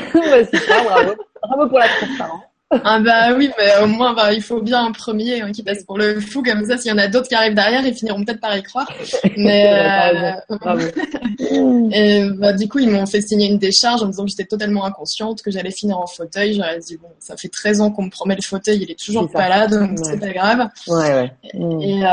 bravo. 0.84 1.14
Bravo 1.44 1.70
pour 1.70 1.80
la 1.80 1.90
transparence. 1.90 2.42
Ah 2.72 3.00
bah 3.00 3.34
oui, 3.36 3.50
mais 3.58 3.84
au 3.84 3.88
moins 3.88 4.14
bah, 4.14 4.32
il 4.32 4.44
faut 4.44 4.62
bien 4.62 4.86
un 4.86 4.92
premier 4.92 5.42
hein, 5.42 5.52
qui 5.52 5.64
passe 5.64 5.84
pour 5.84 5.98
le 5.98 6.20
fou 6.20 6.44
comme 6.44 6.64
ça. 6.66 6.78
S'il 6.78 6.92
y 6.92 6.94
en 6.94 7.00
a 7.00 7.08
d'autres 7.08 7.28
qui 7.28 7.34
arrivent 7.34 7.56
derrière, 7.56 7.84
ils 7.84 7.96
finiront 7.96 8.24
peut-être 8.24 8.40
par 8.40 8.56
y 8.56 8.62
croire. 8.62 8.92
Mais 9.38 9.74
euh... 10.52 10.70
et 11.92 12.30
bah, 12.38 12.54
du 12.54 12.68
coup 12.68 12.78
ils 12.78 12.90
m'ont 12.90 13.08
fait 13.08 13.22
signer 13.22 13.48
une 13.48 13.58
décharge 13.58 14.04
en 14.04 14.06
me 14.06 14.12
disant 14.12 14.26
que 14.26 14.30
j'étais 14.30 14.46
totalement 14.46 14.86
inconsciente, 14.86 15.42
que 15.42 15.50
j'allais 15.50 15.72
finir 15.72 15.98
en 15.98 16.06
fauteuil. 16.06 16.54
J'aurais 16.54 16.78
dit 16.78 16.98
bon, 16.98 17.10
ça 17.20 17.36
fait 17.38 17.48
13 17.48 17.82
ans 17.82 17.90
qu'on 17.90 18.04
me 18.04 18.12
promet 18.12 18.36
le 18.36 18.44
fauteuil, 18.44 18.80
il 18.84 18.92
est 18.92 19.00
toujours 19.00 19.30
pas 19.32 19.50
là, 19.50 19.68
donc 19.68 19.98
c'est 20.04 20.20
pas 20.20 20.32
grave. 20.32 20.70
Ouais, 20.88 21.14
ouais. 21.14 21.32
Et, 21.82 22.06
euh, 22.06 22.10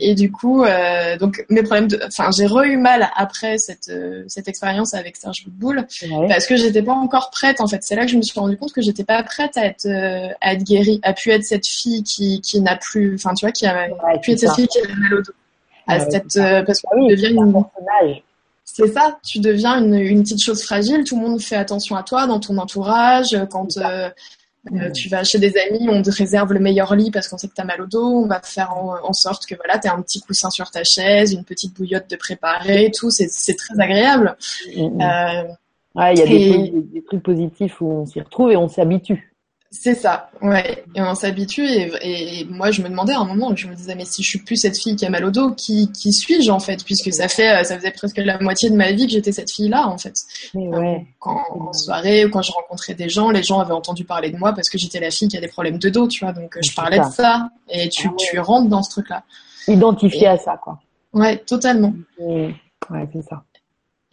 et 0.00 0.14
du 0.14 0.32
coup, 0.32 0.64
euh, 0.64 1.16
donc 1.18 1.44
mes 1.50 1.62
problèmes 1.62 1.86
de, 1.86 2.00
enfin 2.04 2.30
j'ai 2.36 2.46
re 2.46 2.64
eu 2.64 2.76
mal 2.76 3.10
après 3.16 3.58
cette 3.58 3.90
euh, 3.90 4.24
cette 4.26 4.48
expérience 4.48 4.94
avec 4.94 5.16
Serge 5.16 5.44
Boule 5.46 5.86
parce 6.28 6.46
que 6.46 6.56
j'étais 6.56 6.82
pas 6.82 6.94
encore 6.94 7.30
prête 7.30 7.60
en 7.60 7.68
fait. 7.68 7.82
C'est 7.82 7.94
là 7.94 8.04
que 8.04 8.10
je 8.10 8.16
me 8.16 8.22
suis 8.22 8.38
rendu 8.40 8.56
compte 8.56 8.72
que 8.72 8.82
j'étais 8.82 9.04
pas 9.04 9.22
prête 9.22 9.56
à 9.56 9.66
être 9.66 9.83
euh, 9.86 10.28
à 10.40 10.54
être 10.54 10.64
guérie, 10.64 11.00
a 11.02 11.12
pu 11.12 11.30
être 11.30 11.44
cette 11.44 11.66
fille 11.66 12.02
qui, 12.02 12.40
qui 12.40 12.60
n'a 12.60 12.76
plus, 12.76 13.14
enfin 13.14 13.34
tu 13.34 13.44
vois, 13.44 13.52
qui 13.52 13.66
a 13.66 13.88
pu 14.22 14.32
être 14.32 14.40
cette 14.40 14.54
fille 14.54 14.68
qui 14.68 14.78
a 14.78 14.94
mal 14.96 15.14
au 15.14 15.22
dos. 15.22 15.32
À 15.86 16.00
cette, 16.00 16.36
euh, 16.36 16.62
parce 16.62 16.80
que 16.80 16.86
tu 16.98 17.14
deviens 17.14 17.30
une 17.30 17.64
c'est 18.64 18.88
ça, 18.88 19.18
tu 19.22 19.40
deviens 19.40 19.78
une, 19.78 19.94
une, 19.94 20.22
petite 20.22 20.42
chose 20.42 20.62
fragile. 20.62 21.04
Tout 21.04 21.20
le 21.20 21.28
monde 21.28 21.40
fait 21.40 21.56
attention 21.56 21.96
à 21.96 22.02
toi 22.02 22.26
dans 22.26 22.40
ton 22.40 22.56
entourage. 22.56 23.36
Quand 23.50 23.68
euh, 23.76 24.90
tu 24.92 25.08
vas 25.10 25.22
chez 25.22 25.38
des 25.38 25.54
amis, 25.58 25.86
on 25.90 26.00
te 26.00 26.10
réserve 26.10 26.54
le 26.54 26.60
meilleur 26.60 26.94
lit 26.96 27.10
parce 27.10 27.28
qu'on 27.28 27.36
sait 27.36 27.48
que 27.48 27.54
tu 27.54 27.60
as 27.60 27.64
mal 27.64 27.82
au 27.82 27.86
dos. 27.86 28.24
On 28.24 28.26
va 28.26 28.40
faire 28.42 28.72
en, 28.72 29.12
sorte 29.12 29.44
que 29.46 29.54
voilà, 29.54 29.78
tu 29.78 29.86
as 29.86 29.94
un 29.94 30.00
petit 30.00 30.20
coussin 30.22 30.48
sur 30.48 30.70
ta 30.70 30.82
chaise, 30.82 31.32
une 31.32 31.44
petite 31.44 31.74
bouillotte 31.74 32.08
de 32.08 32.16
préparer, 32.16 32.90
tout. 32.90 33.10
C'est 33.10 33.28
très 33.54 33.78
agréable. 33.78 34.36
il 34.66 34.84
y 34.84 35.02
a 35.02 36.26
des, 36.26 36.72
des, 36.72 37.04
trucs 37.04 37.22
positifs 37.22 37.80
où 37.82 37.90
on 37.90 38.06
s'y 38.06 38.20
retrouve 38.20 38.50
et 38.50 38.56
on 38.56 38.68
s'habitue. 38.68 39.33
C'est 39.76 39.94
ça, 39.94 40.30
ouais. 40.40 40.84
Et 40.94 41.02
on 41.02 41.16
s'habitue. 41.16 41.66
Et, 41.66 42.46
moi, 42.48 42.70
je 42.70 42.80
me 42.80 42.88
demandais 42.88 43.12
à 43.12 43.18
un 43.18 43.24
moment, 43.24 43.54
je 43.56 43.66
me 43.66 43.74
disais, 43.74 43.96
mais 43.96 44.04
si 44.04 44.22
je 44.22 44.28
suis 44.28 44.38
plus 44.38 44.56
cette 44.56 44.78
fille 44.78 44.94
qui 44.94 45.04
a 45.04 45.10
mal 45.10 45.24
au 45.24 45.32
dos, 45.32 45.50
qui, 45.50 45.90
qui 45.90 46.12
suis-je 46.12 46.50
en 46.50 46.60
fait? 46.60 46.84
Puisque 46.84 47.12
ça 47.12 47.26
fait, 47.26 47.64
ça 47.64 47.76
faisait 47.76 47.90
presque 47.90 48.18
la 48.18 48.38
moitié 48.38 48.70
de 48.70 48.76
ma 48.76 48.92
vie 48.92 49.06
que 49.06 49.12
j'étais 49.12 49.32
cette 49.32 49.50
fille-là 49.50 49.88
en 49.88 49.98
fait. 49.98 50.14
Ouais. 50.54 51.04
Quand, 51.18 51.42
en 51.50 51.72
soirée 51.72 52.24
ou 52.24 52.30
quand 52.30 52.42
je 52.42 52.52
rencontrais 52.52 52.94
des 52.94 53.08
gens, 53.08 53.30
les 53.30 53.42
gens 53.42 53.58
avaient 53.58 53.72
entendu 53.72 54.04
parler 54.04 54.30
de 54.30 54.36
moi 54.36 54.52
parce 54.52 54.68
que 54.68 54.78
j'étais 54.78 55.00
la 55.00 55.10
fille 55.10 55.26
qui 55.26 55.36
a 55.36 55.40
des 55.40 55.48
problèmes 55.48 55.78
de 55.78 55.88
dos, 55.88 56.06
tu 56.06 56.24
vois. 56.24 56.32
Donc 56.32 56.56
je 56.62 56.72
parlais 56.72 57.00
de 57.00 57.10
ça. 57.10 57.48
Et 57.68 57.88
tu, 57.88 58.08
ah 58.08 58.14
tu 58.16 58.38
rentres 58.38 58.68
dans 58.68 58.82
ce 58.82 58.90
truc-là. 58.90 59.24
Identifié 59.66 60.28
à 60.28 60.38
ça, 60.38 60.56
quoi. 60.62 60.78
Ouais, 61.12 61.38
totalement. 61.38 61.94
Ouais, 62.18 62.54
c'est 63.12 63.22
ça. 63.22 63.42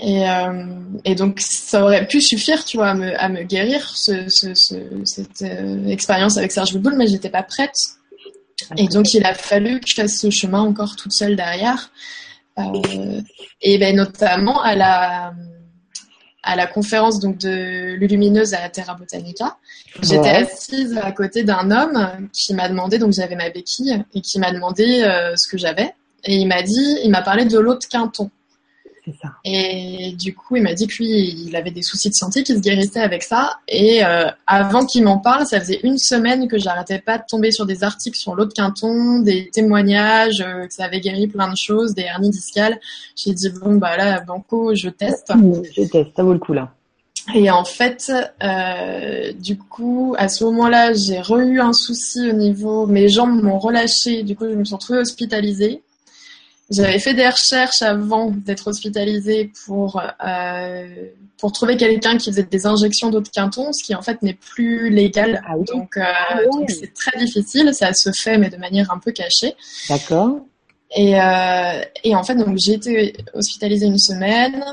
Et, 0.01 0.27
euh, 0.27 0.65
et, 1.05 1.13
donc, 1.13 1.39
ça 1.39 1.83
aurait 1.83 2.07
pu 2.07 2.21
suffire, 2.21 2.65
tu 2.65 2.77
vois, 2.77 2.89
à 2.89 2.93
me, 2.95 3.21
à 3.21 3.29
me 3.29 3.43
guérir 3.43 3.95
ce, 3.95 4.27
ce, 4.29 4.53
ce, 4.55 4.75
cette 5.05 5.43
euh, 5.43 5.85
expérience 5.87 6.37
avec 6.37 6.51
Serge 6.51 6.73
Boudboul, 6.73 6.95
mais 6.97 7.05
j'étais 7.05 7.29
pas 7.29 7.43
prête. 7.43 7.75
Et 8.77 8.87
donc, 8.87 9.13
il 9.13 9.23
a 9.25 9.35
fallu 9.35 9.79
que 9.79 9.85
je 9.87 9.93
fasse 9.93 10.17
ce 10.17 10.31
chemin 10.31 10.61
encore 10.61 10.95
toute 10.95 11.13
seule 11.13 11.35
derrière. 11.35 11.91
Euh, 12.57 13.21
et 13.61 13.77
ben, 13.77 13.95
notamment 13.95 14.61
à 14.63 14.75
la, 14.75 15.33
à 16.41 16.55
la 16.55 16.65
conférence 16.65 17.19
donc 17.19 17.37
de 17.37 17.93
Lulumineuse 17.93 18.55
à 18.55 18.61
la 18.61 18.69
Terra 18.69 18.95
Botanica. 18.95 19.57
J'étais 20.01 20.29
assise 20.29 20.99
à 21.01 21.11
côté 21.11 21.43
d'un 21.43 21.69
homme 21.69 22.27
qui 22.33 22.53
m'a 22.55 22.69
demandé, 22.69 22.97
donc 22.97 23.13
j'avais 23.13 23.35
ma 23.35 23.49
béquille, 23.49 24.03
et 24.13 24.21
qui 24.21 24.39
m'a 24.39 24.51
demandé 24.51 24.83
ce 25.35 25.49
que 25.49 25.57
j'avais. 25.57 25.93
Et 26.23 26.35
il 26.35 26.47
m'a 26.47 26.61
dit, 26.61 26.97
il 27.03 27.09
m'a 27.09 27.21
parlé 27.21 27.45
de 27.45 27.57
l'eau 27.57 27.75
de 27.75 27.85
Quinton. 27.85 28.29
Et 29.43 30.15
du 30.17 30.35
coup, 30.35 30.55
il 30.55 30.63
m'a 30.63 30.73
dit 30.73 30.87
que 30.87 30.95
lui, 30.97 31.45
il 31.47 31.55
avait 31.55 31.71
des 31.71 31.81
soucis 31.81 32.09
de 32.09 32.13
santé, 32.13 32.43
qu'il 32.43 32.55
se 32.57 32.61
guérissait 32.61 33.01
avec 33.01 33.23
ça. 33.23 33.57
Et 33.67 34.03
euh, 34.05 34.29
avant 34.47 34.85
qu'il 34.85 35.03
m'en 35.03 35.17
parle, 35.17 35.45
ça 35.45 35.59
faisait 35.59 35.79
une 35.83 35.97
semaine 35.97 36.47
que 36.47 36.57
j'arrêtais 36.57 36.99
pas 36.99 37.17
de 37.17 37.23
tomber 37.27 37.51
sur 37.51 37.65
des 37.65 37.83
articles 37.83 38.17
sur 38.17 38.35
l'eau 38.35 38.45
de 38.45 38.53
Quinton, 38.53 39.19
des 39.19 39.49
témoignages, 39.51 40.41
euh, 40.41 40.67
que 40.67 40.73
ça 40.73 40.85
avait 40.85 40.99
guéri 40.99 41.27
plein 41.27 41.49
de 41.49 41.57
choses, 41.57 41.93
des 41.93 42.03
hernies 42.03 42.29
discales. 42.29 42.79
J'ai 43.15 43.33
dit 43.33 43.49
bon 43.49 43.75
bah 43.75 43.97
là, 43.97 44.19
banco, 44.21 44.73
je 44.75 44.89
teste. 44.89 45.31
Je 45.75 45.83
teste, 45.83 46.11
ça 46.15 46.23
vaut 46.23 46.33
le 46.33 46.39
coup 46.39 46.53
là. 46.53 46.73
Et 47.35 47.51
en 47.51 47.63
fait, 47.63 48.11
euh, 48.43 49.31
du 49.33 49.57
coup, 49.57 50.15
à 50.17 50.27
ce 50.27 50.43
moment-là, 50.45 50.93
j'ai 50.93 51.21
re-eu 51.21 51.59
un 51.59 51.73
souci 51.73 52.29
au 52.29 52.33
niveau, 52.33 52.87
mes 52.87 53.09
jambes 53.09 53.41
m'ont 53.41 53.59
relâché. 53.59 54.23
Du 54.23 54.35
coup, 54.35 54.45
je 54.49 54.55
me 54.55 54.63
suis 54.63 54.75
retrouvée 54.75 54.99
hospitalisée. 54.99 55.83
J'avais 56.71 56.99
fait 56.99 57.13
des 57.13 57.27
recherches 57.27 57.81
avant 57.81 58.31
d'être 58.31 58.67
hospitalisée 58.67 59.51
pour 59.65 60.01
euh, 60.25 60.87
pour 61.37 61.51
trouver 61.51 61.75
quelqu'un 61.75 62.17
qui 62.17 62.29
faisait 62.29 62.43
des 62.43 62.65
injections 62.65 63.09
d'eau 63.09 63.19
de 63.19 63.27
quinton, 63.27 63.73
ce 63.73 63.83
qui 63.83 63.93
en 63.93 64.01
fait 64.01 64.21
n'est 64.21 64.35
plus 64.35 64.89
légal. 64.89 65.43
Ah 65.45 65.55
donc 65.57 65.97
euh, 65.97 66.03
ah 66.05 66.39
c'est 66.69 66.93
très 66.93 67.19
difficile. 67.19 67.73
Ça 67.73 67.93
se 67.93 68.11
fait 68.13 68.37
mais 68.37 68.49
de 68.49 68.55
manière 68.55 68.89
un 68.91 68.99
peu 68.99 69.11
cachée. 69.11 69.53
D'accord. 69.89 70.45
Et 70.95 71.19
euh, 71.19 71.81
et 72.05 72.15
en 72.15 72.23
fait 72.23 72.35
donc 72.35 72.57
j'ai 72.57 72.73
été 72.73 73.15
hospitalisée 73.33 73.87
une 73.87 73.99
semaine. 73.99 74.63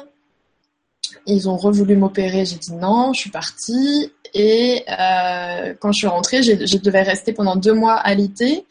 Ils 1.27 1.49
ont 1.49 1.57
revoulu 1.57 1.97
m'opérer, 1.97 2.45
j'ai 2.45 2.57
dit 2.57 2.75
non, 2.75 3.13
je 3.13 3.23
suis 3.23 3.31
partie. 3.31 4.13
Et 4.35 4.85
quand 4.87 5.91
je 5.91 5.99
suis 5.99 6.07
rentrée, 6.07 6.43
je 6.43 6.77
devais 6.77 7.03
rester 7.03 7.33
pendant 7.33 7.57
deux 7.57 7.73
mois 7.73 7.95
à 7.95 8.15
l'IT. 8.15 8.65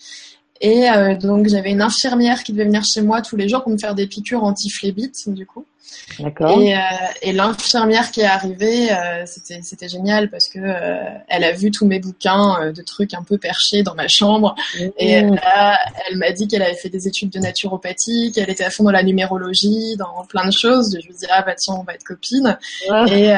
Et 0.61 0.89
euh, 0.89 1.15
donc 1.15 1.47
j'avais 1.47 1.71
une 1.71 1.81
infirmière 1.81 2.43
qui 2.43 2.51
devait 2.51 2.65
venir 2.65 2.83
chez 2.83 3.01
moi 3.01 3.21
tous 3.21 3.35
les 3.35 3.47
jours 3.47 3.63
pour 3.63 3.71
me 3.71 3.77
faire 3.77 3.95
des 3.95 4.07
piqûres 4.07 4.43
anti-phlébites, 4.43 5.29
du 5.29 5.45
coup. 5.45 5.65
Et, 6.19 6.75
euh, 6.75 6.79
et 7.21 7.33
l'infirmière 7.33 8.11
qui 8.11 8.21
est 8.21 8.25
arrivée, 8.25 8.91
euh, 8.91 9.25
c'était 9.25 9.87
génial 9.87 10.29
parce 10.29 10.47
que 10.47 10.59
euh, 10.59 11.03
elle 11.27 11.43
a 11.43 11.51
vu 11.51 11.69
tous 11.69 11.85
mes 11.85 11.99
bouquins 11.99 12.71
de 12.71 12.81
trucs 12.81 13.13
un 13.13 13.23
peu 13.23 13.37
perchés 13.37 13.83
dans 13.83 13.93
ma 13.93 14.07
chambre 14.07 14.55
mmh. 14.79 14.85
et 14.97 15.21
là, 15.21 15.77
elle 16.07 16.17
m'a 16.17 16.31
dit 16.31 16.47
qu'elle 16.47 16.63
avait 16.63 16.75
fait 16.75 16.89
des 16.89 17.07
études 17.07 17.29
de 17.29 17.39
naturopathie, 17.39 18.31
qu'elle 18.33 18.49
était 18.49 18.63
à 18.63 18.69
fond 18.69 18.83
dans 18.83 18.91
la 18.91 19.03
numérologie, 19.03 19.95
dans 19.97 20.25
plein 20.27 20.47
de 20.47 20.51
choses. 20.51 20.97
Je 20.99 21.05
lui 21.05 21.13
ai 21.13 21.17
dit 21.17 21.25
ah 21.29 21.43
bah 21.43 21.55
tiens 21.55 21.75
on 21.79 21.83
va 21.83 21.93
être 21.93 22.03
copines. 22.03 22.57
Et, 23.09 23.33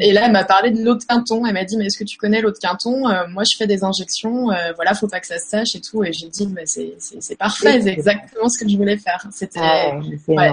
et 0.00 0.12
là 0.12 0.22
elle 0.26 0.32
m'a 0.32 0.44
parlé 0.44 0.70
de 0.70 0.82
l'eau 0.82 0.94
de 0.94 1.04
Quinton. 1.04 1.44
Elle 1.46 1.54
m'a 1.54 1.64
dit 1.64 1.76
mais 1.76 1.86
est-ce 1.86 1.98
que 1.98 2.04
tu 2.04 2.16
connais 2.16 2.40
l'eau 2.40 2.50
de 2.50 2.58
Quinton? 2.58 3.02
Moi 3.28 3.44
je 3.44 3.56
fais 3.56 3.66
des 3.66 3.84
injections, 3.84 4.46
voilà 4.74 4.94
faut 4.94 5.08
pas 5.08 5.20
que 5.20 5.26
ça 5.26 5.38
se 5.38 5.48
sache 5.48 5.74
et 5.74 5.80
tout. 5.80 6.02
Et 6.02 6.12
j'ai 6.12 6.28
dit 6.28 6.48
c'est 6.64 6.94
c'est 6.98 7.36
parfait, 7.36 7.80
c'est 7.82 7.90
exactement 7.90 8.48
ce 8.48 8.58
que 8.58 8.68
je 8.68 8.76
voulais 8.76 8.96
faire. 8.96 9.26
C'était 9.32 9.60
ah 9.62 9.98
ouais, 10.28 10.50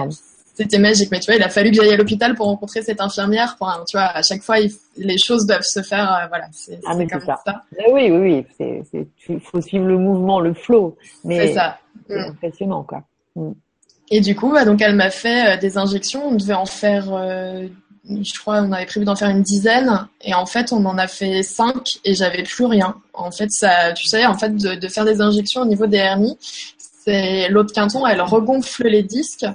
c'était 0.54 0.78
magique. 0.78 1.10
Mais 1.10 1.20
tu 1.20 1.26
vois, 1.26 1.34
il 1.34 1.42
a 1.42 1.48
fallu 1.48 1.70
que 1.70 1.76
j'aille 1.76 1.92
à 1.92 1.96
l'hôpital 1.96 2.34
pour 2.34 2.46
rencontrer 2.46 2.82
cette 2.82 3.00
infirmière. 3.00 3.56
Pour, 3.58 3.68
tu 3.88 3.96
vois, 3.96 4.06
à 4.06 4.22
chaque 4.22 4.42
fois, 4.42 4.56
les 4.96 5.18
choses 5.18 5.46
doivent 5.46 5.62
se 5.62 5.82
faire. 5.82 6.12
Euh, 6.12 6.26
voilà, 6.28 6.46
c'est 6.52 6.80
ah, 6.86 6.94
comme 6.94 7.20
ça. 7.20 7.42
oui, 7.90 8.10
oui, 8.10 8.44
oui. 8.60 9.06
Il 9.28 9.40
faut 9.40 9.60
suivre 9.60 9.86
le 9.86 9.98
mouvement, 9.98 10.40
le 10.40 10.54
flow. 10.54 10.96
C'est 11.28 11.54
ça. 11.54 11.78
C'est 12.08 12.16
mm. 12.16 12.30
impressionnant, 12.30 12.82
quoi. 12.84 13.02
Mm. 13.34 13.52
Et 14.10 14.20
du 14.20 14.36
coup, 14.36 14.52
bah, 14.52 14.64
donc 14.64 14.80
elle 14.80 14.94
m'a 14.94 15.10
fait 15.10 15.54
euh, 15.54 15.56
des 15.56 15.76
injections. 15.76 16.28
On 16.28 16.34
devait 16.36 16.54
en 16.54 16.66
faire, 16.66 17.12
euh, 17.12 17.66
je 18.08 18.38
crois, 18.38 18.60
on 18.62 18.70
avait 18.70 18.86
prévu 18.86 19.04
d'en 19.04 19.16
faire 19.16 19.30
une 19.30 19.42
dizaine. 19.42 20.06
Et 20.22 20.34
en 20.34 20.46
fait, 20.46 20.72
on 20.72 20.84
en 20.84 20.98
a 20.98 21.08
fait 21.08 21.42
cinq 21.42 21.98
et 22.04 22.14
j'avais 22.14 22.44
plus 22.44 22.66
rien. 22.66 22.94
En 23.12 23.32
fait, 23.32 23.50
ça, 23.50 23.92
tu 23.92 24.06
sais, 24.06 24.24
en 24.24 24.38
fait, 24.38 24.54
de, 24.54 24.74
de 24.76 24.88
faire 24.88 25.04
des 25.04 25.20
injections 25.20 25.62
au 25.62 25.66
niveau 25.66 25.86
des 25.86 25.96
hernies, 25.96 26.38
c'est 27.04 27.48
l'autre 27.48 27.74
quinton, 27.74 28.06
elle 28.06 28.22
regonfle 28.22 28.86
les 28.86 29.02
disques 29.02 29.46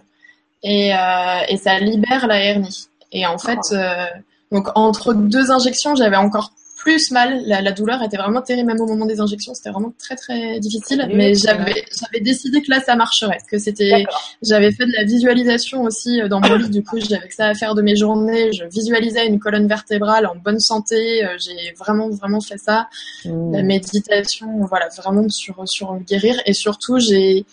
et, 0.63 0.93
euh, 0.93 1.41
et 1.47 1.57
ça 1.57 1.79
libère 1.79 2.27
la 2.27 2.43
hernie. 2.43 2.87
Et 3.11 3.25
en 3.25 3.37
fait, 3.37 3.59
euh, 3.71 4.05
donc 4.51 4.67
entre 4.75 5.13
deux 5.13 5.51
injections, 5.51 5.95
j'avais 5.95 6.17
encore 6.17 6.51
plus 6.79 7.11
mal. 7.11 7.43
La, 7.45 7.61
la, 7.61 7.71
douleur 7.71 8.01
était 8.01 8.17
vraiment 8.17 8.41
terrible, 8.41 8.67
même 8.67 8.79
au 8.79 8.87
moment 8.87 9.05
des 9.05 9.19
injections, 9.19 9.53
c'était 9.53 9.69
vraiment 9.69 9.93
très 9.99 10.15
très 10.15 10.59
difficile. 10.59 11.07
mais 11.13 11.33
j'avais 11.35 11.83
j'avais 11.99 12.21
décidé 12.21 12.61
que 12.61 12.71
là 12.71 12.79
ça 12.79 12.95
marcherait, 12.95 13.39
que 13.49 13.57
c'était. 13.57 14.05
J'avais 14.41 14.71
fait 14.71 14.85
de 14.85 14.93
la 14.93 15.03
visualisation 15.03 15.83
aussi 15.83 16.21
euh, 16.21 16.27
dans 16.27 16.39
mon 16.39 16.55
livre. 16.55 16.69
Du 16.69 16.83
coup, 16.83 16.97
j'avais 16.99 17.27
que 17.27 17.35
ça 17.35 17.47
à 17.47 17.53
faire 17.53 17.75
de 17.75 17.81
mes 17.81 17.95
journées. 17.95 18.51
Je 18.53 18.63
visualisais 18.65 19.27
une 19.27 19.39
colonne 19.39 19.67
vertébrale 19.67 20.25
en 20.25 20.35
bonne 20.35 20.59
santé. 20.59 21.25
Euh, 21.25 21.35
j'ai 21.37 21.73
vraiment 21.77 22.09
vraiment 22.09 22.41
fait 22.41 22.57
ça. 22.57 22.87
Mmh. 23.25 23.51
La 23.53 23.63
méditation, 23.63 24.47
voilà, 24.67 24.87
vraiment 24.97 25.27
sur 25.29 25.61
sur 25.65 25.95
guérir. 26.07 26.41
Et 26.45 26.53
surtout, 26.53 26.97
j'ai 26.99 27.45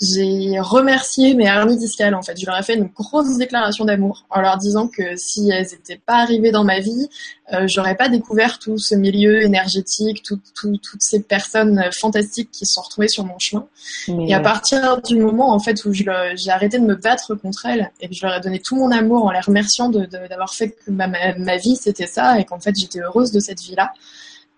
j'ai 0.00 0.60
remercié 0.60 1.34
mes 1.34 1.46
hernies 1.46 1.76
discales 1.76 2.14
en 2.14 2.22
fait. 2.22 2.38
Je 2.38 2.46
leur 2.46 2.56
ai 2.56 2.62
fait 2.62 2.74
une 2.74 2.86
grosse 2.86 3.36
déclaration 3.36 3.84
d'amour 3.84 4.26
en 4.30 4.40
leur 4.40 4.56
disant 4.56 4.86
que 4.86 5.16
si 5.16 5.50
elles 5.50 5.66
n'étaient 5.72 6.00
pas 6.04 6.18
arrivées 6.18 6.52
dans 6.52 6.62
ma 6.62 6.78
vie, 6.78 7.08
euh, 7.52 7.66
j'aurais 7.66 7.96
pas 7.96 8.08
découvert 8.08 8.60
tout 8.60 8.78
ce 8.78 8.94
milieu 8.94 9.42
énergétique, 9.42 10.22
tout, 10.22 10.38
tout, 10.54 10.76
toutes 10.76 11.02
ces 11.02 11.20
personnes 11.22 11.82
fantastiques 11.92 12.50
qui 12.52 12.64
se 12.64 12.74
sont 12.74 12.82
retrouvées 12.82 13.08
sur 13.08 13.24
mon 13.24 13.38
chemin. 13.40 13.66
Et 14.06 14.34
à 14.34 14.40
partir 14.40 15.02
du 15.02 15.16
moment 15.16 15.52
en 15.52 15.58
fait 15.58 15.84
où 15.84 15.92
j'ai 15.92 16.06
arrêté 16.50 16.78
de 16.78 16.84
me 16.84 16.94
battre 16.94 17.34
contre 17.34 17.66
elles 17.66 17.90
et 18.00 18.08
que 18.08 18.14
je 18.14 18.24
leur 18.24 18.36
ai 18.36 18.40
donné 18.40 18.60
tout 18.60 18.76
mon 18.76 18.92
amour 18.92 19.24
en 19.24 19.32
les 19.32 19.40
remerciant 19.40 19.88
d'avoir 19.88 20.48
de, 20.48 20.54
fait 20.54 20.70
que 20.70 20.92
ma, 20.92 21.08
ma, 21.08 21.56
vie 21.56 21.74
c'était 21.74 22.06
ça 22.06 22.38
et 22.38 22.44
qu'en 22.44 22.60
fait 22.60 22.74
j'étais 22.78 23.00
heureuse 23.00 23.32
de 23.32 23.40
cette 23.40 23.60
vie 23.60 23.74
là, 23.74 23.92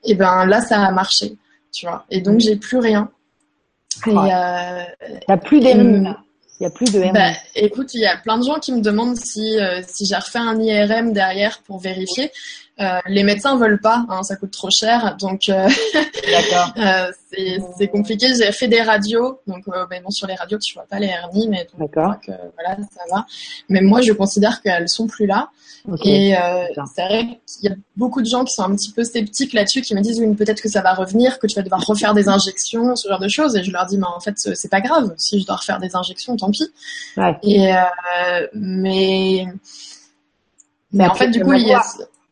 et 0.05 0.15
ben 0.15 0.45
là 0.45 0.61
ça 0.61 0.83
a 0.83 0.91
marché, 0.91 1.39
tu 1.73 1.87
vois. 1.87 2.05
Et 2.11 2.21
donc 2.21 2.41
j'ai 2.41 2.57
plus 2.57 2.79
rien 2.79 3.11
et, 4.07 4.15
euh, 4.15 4.83
T'as 5.27 5.37
plus 5.37 5.61
d'hernie 5.61 6.09
Il 6.61 6.65
y 6.65 6.67
a 6.67 6.71
plus 6.71 6.93
de 6.93 7.13
bah, 7.13 7.31
écoute, 7.55 7.95
il 7.95 8.01
y 8.01 8.07
a 8.07 8.17
plein 8.17 8.39
de 8.39 8.45
gens 8.45 8.59
qui 8.59 8.73
me 8.73 8.81
demandent 8.81 9.17
si, 9.17 9.59
euh, 9.59 9.81
si 9.87 10.07
j'ai 10.07 10.17
refait 10.17 10.39
un 10.39 10.61
IRM 10.61 11.13
derrière 11.13 11.61
pour 11.61 11.79
vérifier. 11.79 12.31
Euh, 12.81 12.99
les 13.07 13.25
médecins 13.25 13.57
veulent 13.57 13.81
pas, 13.81 14.07
hein, 14.09 14.23
ça 14.23 14.37
coûte 14.37 14.53
trop 14.53 14.71
cher, 14.71 15.17
donc 15.21 15.49
euh, 15.51 15.69
euh 16.79 17.13
c'est 17.79 17.89
compliqué. 17.89 18.27
J'ai 18.37 18.53
fait 18.53 18.69
des 18.69 18.81
radios, 18.81 19.41
donc 19.47 19.65
euh, 19.69 19.85
bon, 19.87 20.11
sur 20.11 20.27
les 20.27 20.35
radios 20.35 20.59
tu 20.59 20.75
vois 20.75 20.87
pas 20.89 20.99
les 20.99 21.09
hernies, 21.09 21.49
mais 21.49 21.67
donc, 21.79 21.91
que, 21.93 22.33
voilà 22.55 22.77
ça 22.91 23.03
va. 23.11 23.27
Mais 23.69 23.83
moi 23.83 24.01
je 24.01 24.13
considère 24.13 24.63
qu'elles 24.63 24.89
sont 24.89 25.07
plus 25.07 25.27
là. 25.27 25.51
Et 26.05 26.35
c'est 26.95 27.05
vrai 27.05 27.41
qu'il 27.47 27.71
y 27.71 27.73
a 27.73 27.77
beaucoup 27.97 28.21
de 28.23 28.27
gens 28.27 28.45
qui 28.45 28.55
sont 28.55 28.63
un 28.63 28.75
petit 28.75 28.93
peu 28.93 29.05
sceptiques 29.05 29.53
là-dessus, 29.53 29.83
qui 29.83 29.95
me 29.95 30.01
disent 30.01 30.21
oui 30.21 30.35
peut-être 30.35 30.63
que 30.63 30.69
ça 30.69 30.81
va 30.81 30.95
revenir, 30.95 31.39
que 31.39 31.47
tu 31.47 31.57
vas 31.57 31.63
devoir 31.63 31.85
refaire 31.87 32.15
des 32.15 32.29
injections, 32.29 32.97
ce 32.97 33.09
genre 33.09 33.21
de 33.21 33.29
choses. 33.29 33.57
Et 33.57 33.63
je 33.63 33.73
leur 33.73 33.85
dis 33.87 33.99
mais 33.99 34.07
en 34.07 34.21
fait 34.21 34.35
c'est 34.39 34.71
pas 34.71 34.81
grave, 34.81 35.13
si 35.19 35.41
je 35.41 35.47
dois 35.47 35.57
refaire 35.57 35.81
des 35.81 35.95
injections, 35.95 36.35
tant 36.37 36.51
pis. 36.51 36.71
Ouais. 37.19 37.37
Et 37.43 37.73
mais 38.55 39.47
mais, 40.93 41.07
en 41.07 41.15
fait 41.15 41.29
du 41.29 41.43
coup 41.43 41.53
il 41.53 41.69
y 41.69 41.73
a 41.73 41.83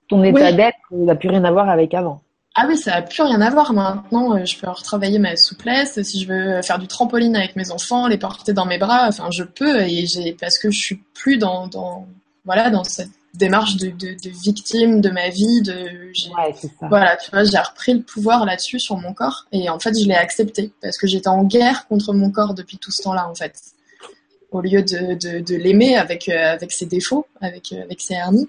ton 0.09 0.23
état 0.25 0.53
d'être 0.53 0.77
n'a 0.90 1.14
plus 1.14 1.29
rien 1.29 1.44
à 1.44 1.51
voir 1.51 1.68
avec 1.68 1.94
avant. 1.94 2.23
Ah 2.61 2.64
oui, 2.66 2.77
ça 2.77 2.90
n'a 2.90 3.03
plus 3.03 3.23
rien 3.23 3.40
à 3.40 3.51
voir 3.51 3.73
maintenant. 3.73 4.37
Euh, 4.37 4.44
je 4.44 4.59
peux 4.59 4.68
retravailler 4.68 5.21
ma 5.21 5.37
souplesse. 5.37 6.03
Si 6.03 6.21
je 6.21 6.27
veux 6.27 6.62
faire 6.62 6.81
du 6.81 6.88
trampoline 6.88 7.37
avec 7.37 7.55
mes 7.55 7.71
enfants, 7.71 8.09
les 8.09 8.18
porter 8.18 8.53
dans 8.53 8.66
mes 8.66 8.79
bras, 8.79 9.07
enfin, 9.07 9.31
je 9.31 9.44
peux. 9.44 9.83
Et 9.83 10.07
j'ai 10.07 10.33
parce 10.33 10.59
que 10.59 10.71
je 10.71 10.79
suis 10.79 10.97
plus 11.14 11.38
dans, 11.38 11.68
dans 11.68 12.09
voilà 12.44 12.71
dans 12.71 12.83
cette 12.83 13.11
démarche 13.35 13.77
de, 13.77 13.90
de, 13.90 14.14
de 14.14 14.31
victime 14.42 15.01
de 15.01 15.11
ma 15.11 15.29
vie. 15.29 15.62
De 15.62 16.11
ouais, 16.11 16.53
ça. 16.55 16.88
voilà, 16.88 17.16
tu 17.16 17.31
vois, 17.31 17.44
j'ai 17.44 17.59
repris 17.59 17.94
le 17.94 18.03
pouvoir 18.03 18.44
là-dessus 18.44 18.81
sur 18.81 18.97
mon 18.97 19.12
corps. 19.12 19.47
Et 19.53 19.71
en 19.71 19.79
fait, 19.79 19.97
je 19.97 20.09
l'ai 20.09 20.16
accepté 20.16 20.73
parce 20.83 20.99
que 20.99 21.07
j'étais 21.07 21.29
en 21.29 21.44
guerre 21.44 21.87
contre 21.87 22.12
mon 22.12 22.33
corps 22.33 22.55
depuis 22.55 22.79
tout 22.79 22.90
ce 22.90 23.03
temps-là, 23.03 23.29
en 23.29 23.37
fait. 23.37 23.55
Au 24.51 24.62
lieu 24.62 24.83
de, 24.83 25.14
de, 25.14 25.44
de 25.44 25.55
l'aimer 25.55 25.97
avec 25.97 26.29
euh, 26.29 26.55
avec 26.55 26.73
ses 26.73 26.87
défauts, 26.87 27.27
avec 27.40 27.73
euh, 27.73 27.83
avec 27.83 28.01
ses 28.01 28.14
hernies. 28.14 28.49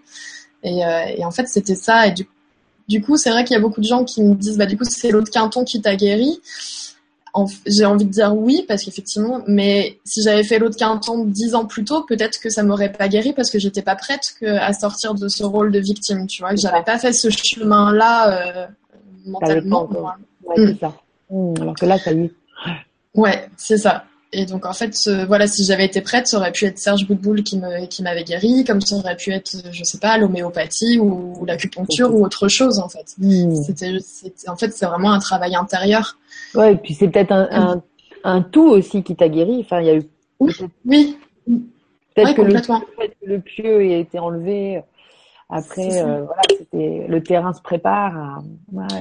Et, 0.63 0.86
euh, 0.86 1.06
et, 1.17 1.26
en 1.26 1.32
fait, 1.32 1.48
c'était 1.48 1.76
ça. 1.76 2.08
Et 2.08 2.12
du 2.12 2.28
du 2.90 3.02
coup, 3.02 3.17
c'est 3.17 3.29
vrai 3.29 3.44
qu'il 3.44 3.54
y 3.54 3.58
a 3.58 3.62
beaucoup 3.62 3.81
de 3.81 3.86
gens 3.86 4.04
qui 4.04 4.23
me 4.23 4.34
disent, 4.34 4.58
bah, 4.58 4.65
du 4.65 4.75
coup, 4.75 4.84
c'est 4.84 5.12
l'autre 5.12 5.29
quinton 5.31 5.63
qui 5.63 5.79
t'a 5.79 5.96
guéri. 5.96 6.42
J'ai 7.67 7.86
envie 7.86 8.06
de 8.06 8.10
dire 8.10 8.36
oui, 8.36 8.65
parce 8.67 8.84
qu'effectivement, 8.84 9.44
mais 9.48 10.00
si 10.04 10.23
j'avais 10.23 10.44
fait 10.44 10.58
l'autre 10.58 10.75
quinton 10.75 11.23
dix 11.23 11.54
ans 11.54 11.65
plus 11.65 11.86
tôt, 11.86 12.02
peut-être 12.02 12.40
que 12.40 12.50
ça 12.50 12.63
m'aurait 12.63 12.92
pas 12.92 13.08
guéri 13.08 13.34
parce 13.34 13.52
que 13.52 13.60
j'étais 13.60 13.84
pas 13.84 13.96
prête 13.96 14.34
que, 14.42 14.48
à 14.48 14.73
sortir 14.73 15.13
de 15.13 15.27
ce 15.27 15.44
rôle 15.44 15.71
de 15.71 15.79
victime, 15.79 16.25
tu 16.25 16.42
vois, 16.42 16.56
que 16.56 16.60
j'avais 16.60 16.84
pas 16.84 16.98
fait 16.98 17.13
ce 17.13 17.29
chemin-là, 17.29 18.63
euh, 18.63 18.67
mentalement. 19.27 19.88
Ouais, 20.44 20.56
c'est 20.58 20.79
ça. 20.79 20.94
Mm, 21.29 21.54
alors 21.62 21.75
que 21.75 21.86
là, 21.86 22.00
ça 22.00 22.12
y 22.12 22.23
est. 22.23 22.31
Ouais, 23.13 23.50
c'est 23.56 23.77
ça. 23.77 24.06
Et 24.32 24.46
donc 24.46 24.65
en 24.65 24.73
fait, 24.73 24.96
voilà, 25.27 25.48
si 25.48 25.65
j'avais 25.65 25.86
été 25.86 26.02
prête, 26.02 26.27
ça 26.27 26.38
aurait 26.38 26.52
pu 26.52 26.65
être 26.65 26.77
Serge 26.77 27.08
Boudboul 27.08 27.42
qui 27.42 27.58
me 27.58 27.88
qui 27.88 28.04
m'avait 28.04 28.23
guéri, 28.23 28.63
comme 28.63 28.80
ça 28.80 28.96
aurait 28.96 29.15
pu 29.15 29.32
être, 29.32 29.50
je 29.71 29.84
sais 29.84 29.98
pas, 29.98 30.19
l'homéopathie 30.19 31.00
ou, 31.00 31.44
l'acupuncture 31.46 32.13
ou 32.13 32.23
autre 32.23 32.48
chose 32.48 32.77
en 32.80 32.90
fait. 32.90 33.15
Hmm. 33.17 33.56
C'était, 33.56 33.98
en 34.48 34.56
fait, 34.56 34.71
c'est 34.71 34.86
vraiment 34.86 35.13
un 35.13 35.19
travail 35.19 35.56
intérieur. 35.56 36.17
Ouais, 36.54 36.73
et 36.73 36.75
puis 36.75 36.94
c'est 36.94 37.08
peut-être 37.08 37.32
un, 37.32 37.48
un, 37.52 37.84
un, 38.23 38.42
tout 38.44 38.69
aussi 38.69 39.02
qui 39.02 39.15
t'a 39.15 39.30
guéri. 39.30 39.62
Enfin, 39.62 39.82
il 39.82 39.88
y 39.88 39.90
a 39.90 39.96
eu. 39.96 40.04
Oui. 40.40 40.54
Oui. 40.86 41.17
Peut-être 42.15 42.36
que, 42.36 42.42
le, 42.44 43.12
le 43.23 43.40
pieu 43.40 43.80
a 43.80 43.98
été 43.98 44.19
enlevé. 44.19 44.84
Après, 45.50 46.04
euh, 46.04 46.25
voilà, 46.25 46.42
c'était 46.48 47.08
le 47.08 47.23
terrain 47.23 47.54
se 47.54 47.62
prépare. 47.62 48.15
À, 48.15 48.42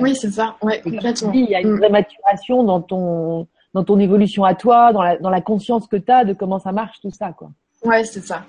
Oui, 0.01 0.17
c'est 0.17 0.31
ça. 0.31 0.57
Ouais, 0.63 0.81
complètement. 0.81 1.33
Il 1.35 1.45
y 1.45 1.55
a 1.55 1.61
une 1.61 1.77
vraie 1.77 1.91
maturation 1.91 2.63
dans 2.63 2.81
ton 2.81 3.47
dans 3.79 3.85
ton 3.85 4.01
évolution 4.01 4.45
à 4.45 4.55
toi, 4.55 4.93
dans 4.93 5.03
la, 5.03 5.17
dans 5.19 5.31
la 5.31 5.41
conscience 5.41 5.87
que 5.87 5.97
tu 5.97 6.11
as 6.11 6.25
de 6.25 6.33
comment 6.33 6.59
ça 6.59 6.73
marche, 6.73 6.97
tout 7.01 7.13
ça, 7.13 7.33
quoi. 7.33 7.51
Ouais, 7.85 8.03
c'est 8.03 8.25
ça. 8.25 8.43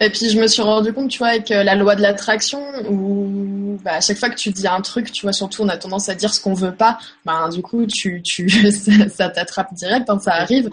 Et 0.00 0.08
puis 0.08 0.30
je 0.30 0.38
me 0.38 0.46
suis 0.46 0.62
rendu 0.62 0.92
compte, 0.92 1.10
tu 1.10 1.18
vois, 1.18 1.28
avec 1.28 1.50
euh, 1.50 1.64
la 1.64 1.74
loi 1.74 1.96
de 1.96 2.02
l'attraction, 2.02 2.62
où 2.88 3.76
bah, 3.84 3.94
à 3.94 4.00
chaque 4.00 4.16
fois 4.16 4.30
que 4.30 4.36
tu 4.36 4.50
dis 4.50 4.68
un 4.68 4.80
truc, 4.80 5.10
tu 5.10 5.22
vois, 5.26 5.32
surtout 5.32 5.62
on 5.62 5.68
a 5.68 5.76
tendance 5.76 6.08
à 6.08 6.14
dire 6.14 6.32
ce 6.32 6.40
qu'on 6.40 6.54
veut 6.54 6.72
pas, 6.72 6.98
ben 7.26 7.48
du 7.48 7.62
coup 7.62 7.84
tu, 7.86 8.22
tu 8.22 8.48
ça, 9.10 9.28
t'attrape 9.28 9.74
direct, 9.74 10.06
quand 10.06 10.14
hein, 10.14 10.18
ça 10.20 10.34
arrive. 10.34 10.70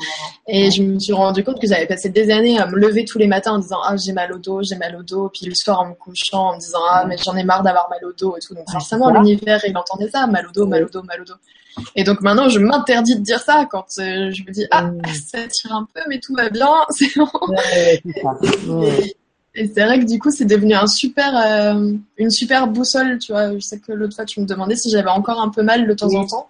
Et 0.47 0.69
je 0.69 0.83
me 0.83 0.99
suis 0.99 1.13
rendu 1.13 1.43
compte 1.43 1.59
que 1.59 1.65
j'avais 1.65 1.87
passé 1.87 2.09
des 2.09 2.29
années 2.29 2.59
à 2.59 2.67
me 2.67 2.77
lever 2.77 3.03
tous 3.03 3.17
les 3.17 3.25
matins 3.25 3.53
en 3.53 3.59
disant 3.59 3.79
ah 3.83 3.95
j'ai 3.97 4.13
mal 4.13 4.31
au 4.31 4.37
dos, 4.37 4.61
j'ai 4.61 4.75
mal 4.75 4.95
au 4.95 5.01
dos, 5.01 5.31
puis 5.33 5.47
le 5.47 5.55
soir 5.55 5.79
en 5.79 5.87
me 5.87 5.95
couchant 5.95 6.49
en 6.49 6.53
me 6.53 6.59
disant 6.59 6.81
ah 6.91 7.05
mais 7.07 7.17
j'en 7.17 7.35
ai 7.35 7.43
marre 7.43 7.63
d'avoir 7.63 7.89
mal 7.89 8.05
au 8.05 8.13
dos 8.13 8.37
et 8.37 8.39
tout. 8.39 8.53
Donc 8.53 8.69
forcément 8.71 9.09
l'univers 9.09 9.59
il 9.67 9.75
entendait 9.75 10.09
ça, 10.09 10.27
mal 10.27 10.45
au 10.45 10.51
dos, 10.51 10.67
mal 10.67 10.83
au 10.83 10.89
dos, 10.89 11.01
mal 11.01 11.19
au 11.21 11.25
dos. 11.25 11.33
Et 11.95 12.03
donc 12.03 12.21
maintenant, 12.21 12.49
je 12.49 12.59
m'interdis 12.59 13.15
de 13.15 13.21
dire 13.21 13.39
ça 13.39 13.65
quand 13.69 13.85
euh, 13.99 14.31
je 14.31 14.43
me 14.43 14.51
dis 14.51 14.65
ah 14.71 14.83
mm. 14.83 15.01
ça 15.13 15.39
tire 15.47 15.73
un 15.73 15.87
peu, 15.93 16.01
mais 16.09 16.19
tout 16.19 16.33
va 16.35 16.49
bien, 16.49 16.69
c'est 16.89 17.15
bon. 17.15 17.29
et, 19.53 19.67
c'est 19.73 19.83
vrai 19.83 19.99
que 19.99 20.05
du 20.05 20.19
coup, 20.19 20.31
c'est 20.31 20.45
devenu 20.45 20.73
un 20.73 20.87
super, 20.87 21.35
euh, 21.35 21.93
une 22.17 22.31
super 22.31 22.67
boussole, 22.67 23.19
tu 23.19 23.31
vois. 23.31 23.53
Je 23.53 23.59
sais 23.59 23.79
que 23.79 23.91
l'autre 23.91 24.15
fois, 24.15 24.25
tu 24.25 24.39
me 24.39 24.45
demandais 24.45 24.75
si 24.75 24.89
j'avais 24.89 25.09
encore 25.09 25.41
un 25.41 25.49
peu 25.49 25.61
mal 25.61 25.87
de 25.87 25.93
temps 25.93 26.13
en 26.13 26.25
temps. 26.25 26.49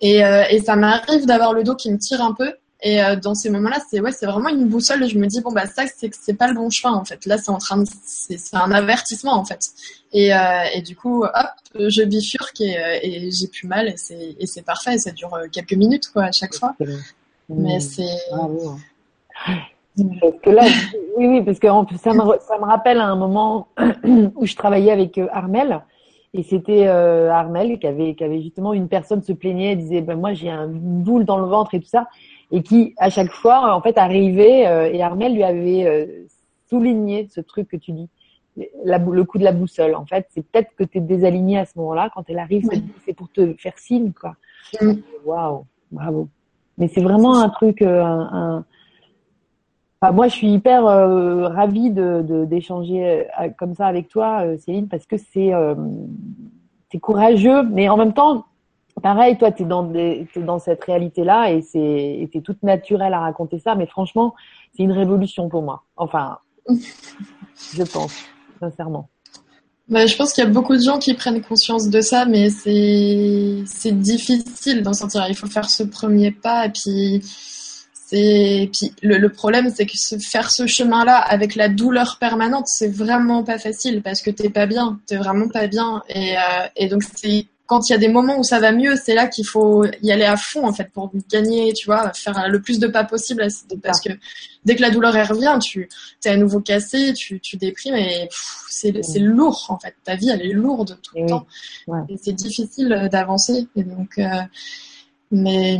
Et, 0.00 0.24
euh, 0.24 0.44
et 0.50 0.60
ça 0.60 0.76
m'arrive 0.76 1.26
d'avoir 1.26 1.52
le 1.52 1.62
dos 1.62 1.74
qui 1.74 1.90
me 1.90 1.98
tire 1.98 2.22
un 2.22 2.32
peu. 2.32 2.50
Et 2.82 3.02
euh, 3.02 3.16
dans 3.16 3.34
ces 3.34 3.50
moments-là, 3.50 3.78
c'est 3.90 4.00
ouais, 4.00 4.12
c'est 4.12 4.26
vraiment 4.26 4.48
une 4.48 4.66
boussole. 4.66 5.06
Je 5.06 5.18
me 5.18 5.26
dis 5.26 5.40
bon 5.40 5.52
bah 5.52 5.66
ça 5.66 5.84
c'est 5.94 6.08
que 6.08 6.16
c'est 6.18 6.34
pas 6.34 6.48
le 6.48 6.54
bon 6.54 6.70
chemin 6.70 6.94
en 6.94 7.04
fait. 7.04 7.26
Là, 7.26 7.36
c'est 7.36 7.50
en 7.50 7.58
train 7.58 7.78
de 7.78 7.86
c'est 8.04 8.38
un 8.54 8.72
avertissement 8.72 9.34
en 9.34 9.44
fait. 9.44 9.70
Et, 10.12 10.34
euh, 10.34 10.38
et 10.74 10.80
du 10.80 10.96
coup, 10.96 11.22
hop, 11.22 11.30
je 11.74 12.02
bifurque 12.02 12.60
et, 12.60 12.78
euh, 12.78 12.98
et 13.02 13.30
j'ai 13.30 13.48
plus 13.48 13.68
mal 13.68 13.88
et 13.88 13.96
c'est 13.96 14.36
et 14.38 14.46
c'est 14.46 14.62
parfait. 14.62 14.96
Ça 14.98 15.10
dure 15.10 15.36
quelques 15.52 15.74
minutes 15.74 16.10
quoi 16.12 16.24
à 16.24 16.32
chaque 16.32 16.54
fois. 16.54 16.74
Mais 17.48 17.76
mmh. 17.76 17.80
c'est 17.80 18.16
parce 20.20 20.38
que 20.42 20.50
là, 20.50 20.62
oui, 21.16 21.26
oui, 21.26 21.42
parce 21.42 21.58
que 21.58 21.66
ça 21.98 22.14
me, 22.14 22.38
ça 22.40 22.58
me 22.58 22.64
rappelle 22.64 23.00
un 23.00 23.16
moment 23.16 23.68
où 24.04 24.46
je 24.46 24.54
travaillais 24.56 24.92
avec 24.92 25.20
Armel. 25.32 25.82
Et 26.32 26.44
c'était 26.44 26.86
euh, 26.86 27.28
Armel 27.30 27.78
qui 27.80 27.86
avait, 27.88 28.14
qui 28.14 28.22
avait 28.22 28.40
justement 28.40 28.72
une 28.72 28.88
personne 28.88 29.22
se 29.22 29.32
plaignait, 29.32 29.74
disait 29.74 30.00
ben 30.00 30.16
moi 30.16 30.32
j'ai 30.32 30.48
un 30.48 30.68
boule 30.68 31.24
dans 31.24 31.38
le 31.38 31.46
ventre 31.46 31.74
et 31.74 31.80
tout 31.80 31.88
ça 31.88 32.08
et 32.52 32.62
qui 32.62 32.94
à 32.98 33.10
chaque 33.10 33.30
fois 33.32 33.74
en 33.74 33.80
fait 33.80 33.96
arrivait 33.98 34.66
euh, 34.66 34.90
et 34.92 35.02
Armel 35.02 35.34
lui 35.34 35.42
avait 35.44 35.86
euh, 35.86 36.26
souligné 36.68 37.28
ce 37.30 37.40
truc 37.40 37.68
que 37.68 37.76
tu 37.76 37.92
dis 37.92 38.08
la, 38.84 38.98
le 38.98 39.24
coup 39.24 39.38
de 39.38 39.44
la 39.44 39.52
boussole. 39.52 39.94
En 39.94 40.06
fait 40.06 40.26
c'est 40.30 40.44
peut-être 40.46 40.74
que 40.76 40.84
tu 40.84 40.98
es 40.98 41.00
désaligné 41.00 41.58
à 41.58 41.64
ce 41.64 41.78
moment-là 41.78 42.10
quand 42.14 42.24
elle 42.28 42.38
arrive 42.38 42.68
c'est 43.04 43.14
pour 43.14 43.30
te 43.30 43.54
faire 43.54 43.78
signe 43.78 44.12
quoi. 44.12 44.34
Mm. 44.80 44.92
waouh 45.24 45.64
bravo. 45.90 46.28
Mais 46.78 46.88
c'est 46.88 47.02
vraiment 47.02 47.38
un 47.38 47.48
truc 47.48 47.82
euh, 47.82 48.02
un, 48.02 48.64
Enfin, 50.02 50.14
moi 50.14 50.28
je 50.28 50.32
suis 50.32 50.50
hyper 50.50 50.84
ravie 50.84 51.90
de 51.90 52.46
d'échanger 52.46 53.26
comme 53.58 53.74
ça 53.74 53.86
avec 53.86 54.08
toi 54.08 54.46
Céline 54.56 54.88
parce 54.88 55.04
que 55.04 55.18
c'est 55.18 55.52
c'est 56.90 56.98
courageux 56.98 57.64
mais 57.64 57.90
en 57.90 57.98
même 57.98 58.14
temps 58.14 58.46
pareil, 59.00 59.36
toi, 59.38 59.52
tu 59.52 59.62
es 59.62 59.66
dans, 59.66 59.90
dans 60.36 60.58
cette 60.58 60.84
réalité-là 60.84 61.50
et 61.52 61.62
c'est 61.62 62.40
toute 62.42 62.62
naturelle 62.62 63.14
à 63.14 63.20
raconter 63.20 63.58
ça, 63.58 63.74
mais 63.74 63.86
franchement, 63.86 64.34
c'est 64.76 64.82
une 64.82 64.92
révolution 64.92 65.48
pour 65.48 65.62
moi. 65.62 65.82
Enfin, 65.96 66.38
je 66.68 67.82
pense, 67.82 68.14
sincèrement. 68.60 69.08
Bah, 69.88 70.06
je 70.06 70.16
pense 70.16 70.32
qu'il 70.32 70.44
y 70.44 70.46
a 70.46 70.50
beaucoup 70.50 70.76
de 70.76 70.82
gens 70.82 70.98
qui 70.98 71.14
prennent 71.14 71.42
conscience 71.42 71.88
de 71.88 72.00
ça, 72.00 72.24
mais 72.24 72.48
c'est 72.48 73.92
difficile 73.92 74.82
d'en 74.82 74.92
sortir. 74.92 75.26
Il 75.28 75.34
faut 75.34 75.48
faire 75.48 75.68
ce 75.68 75.82
premier 75.82 76.30
pas 76.30 76.66
et 76.66 76.70
puis 76.70 77.22
puis 78.12 78.92
le, 79.02 79.28
problème 79.28 79.70
c'est 79.70 79.86
que 79.86 79.96
se 79.96 80.18
faire 80.18 80.50
ce 80.50 80.66
chemin-là 80.66 81.16
avec 81.16 81.54
la 81.54 81.68
douleur 81.68 82.18
permanente, 82.18 82.66
c'est 82.66 82.88
vraiment 82.88 83.44
pas 83.44 83.58
facile 83.58 84.02
parce 84.02 84.20
que 84.20 84.30
t'es 84.30 84.50
pas 84.50 84.66
bien, 84.66 85.00
t'es 85.06 85.16
vraiment 85.16 85.48
pas 85.48 85.68
bien 85.68 86.02
et, 86.08 86.36
euh, 86.36 86.66
et 86.76 86.88
donc 86.88 87.04
c'est 87.04 87.46
quand 87.70 87.88
il 87.88 87.92
y 87.92 87.94
a 87.94 87.98
des 87.98 88.08
moments 88.08 88.36
où 88.36 88.42
ça 88.42 88.58
va 88.58 88.72
mieux, 88.72 88.96
c'est 88.96 89.14
là 89.14 89.28
qu'il 89.28 89.46
faut 89.46 89.84
y 90.02 90.10
aller 90.10 90.24
à 90.24 90.36
fond 90.36 90.66
en 90.66 90.72
fait 90.72 90.90
pour 90.92 91.12
gagner, 91.30 91.72
tu 91.72 91.86
vois, 91.86 92.12
faire 92.14 92.48
le 92.48 92.60
plus 92.60 92.80
de 92.80 92.88
pas 92.88 93.04
possible 93.04 93.46
parce 93.80 94.00
que 94.00 94.08
dès 94.64 94.74
que 94.74 94.82
la 94.82 94.90
douleur 94.90 95.12
revient, 95.28 95.56
tu 95.62 95.88
es 96.24 96.28
à 96.28 96.36
nouveau 96.36 96.58
cassé, 96.58 97.12
tu, 97.12 97.38
tu 97.38 97.56
déprimes 97.58 97.94
et 97.94 98.28
c'est 98.68 99.20
lourd 99.20 99.66
en 99.68 99.78
fait. 99.78 99.94
Ta 100.02 100.16
vie 100.16 100.30
elle 100.30 100.42
est 100.42 100.52
lourde 100.52 100.98
tout 101.00 101.14
le 101.16 101.28
temps. 101.28 101.46
Et 102.08 102.16
c'est 102.20 102.32
difficile 102.32 103.08
d'avancer. 103.12 103.68
Et 103.76 103.84
donc, 103.84 104.18
euh, 104.18 104.24
mais 105.30 105.78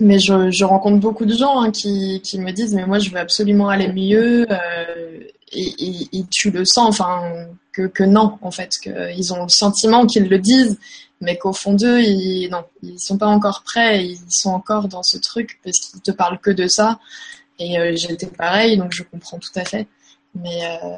mais 0.00 0.18
je, 0.18 0.50
je, 0.50 0.64
rencontre 0.64 0.98
beaucoup 0.98 1.26
de 1.26 1.34
gens 1.34 1.60
hein, 1.60 1.70
qui, 1.70 2.20
qui 2.24 2.40
me 2.40 2.50
disent 2.50 2.74
mais 2.74 2.86
moi 2.86 2.98
je 2.98 3.10
veux 3.10 3.18
absolument 3.20 3.68
aller 3.68 3.92
mieux 3.92 4.48
euh, 4.50 5.20
et, 5.52 6.08
et, 6.12 6.24
tu 6.30 6.50
le 6.50 6.64
sens 6.64 6.88
enfin 6.88 7.46
que, 7.72 7.86
que 7.86 8.02
non 8.04 8.38
en 8.42 8.50
fait 8.50 8.70
qu'ils 8.82 9.32
ont 9.32 9.42
le 9.42 9.48
sentiment 9.48 10.06
qu'ils 10.06 10.28
le 10.28 10.38
disent 10.38 10.78
mais 11.20 11.36
qu'au 11.36 11.52
fond 11.52 11.74
d'eux 11.74 12.00
ils 12.00 12.48
non 12.50 12.64
ils 12.82 12.98
sont 12.98 13.18
pas 13.18 13.26
encore 13.26 13.62
prêts 13.62 14.04
ils 14.04 14.18
sont 14.28 14.50
encore 14.50 14.88
dans 14.88 15.02
ce 15.02 15.18
truc 15.18 15.60
parce 15.62 15.78
qu'ils 15.78 16.00
te 16.00 16.10
parlent 16.10 16.40
que 16.40 16.50
de 16.50 16.66
ça 16.68 16.98
et 17.58 17.78
euh, 17.78 17.92
j'étais 17.94 18.26
pareil 18.26 18.78
donc 18.78 18.92
je 18.92 19.02
comprends 19.02 19.38
tout 19.38 19.56
à 19.56 19.64
fait 19.64 19.86
mais 20.34 20.64
euh, 20.64 20.96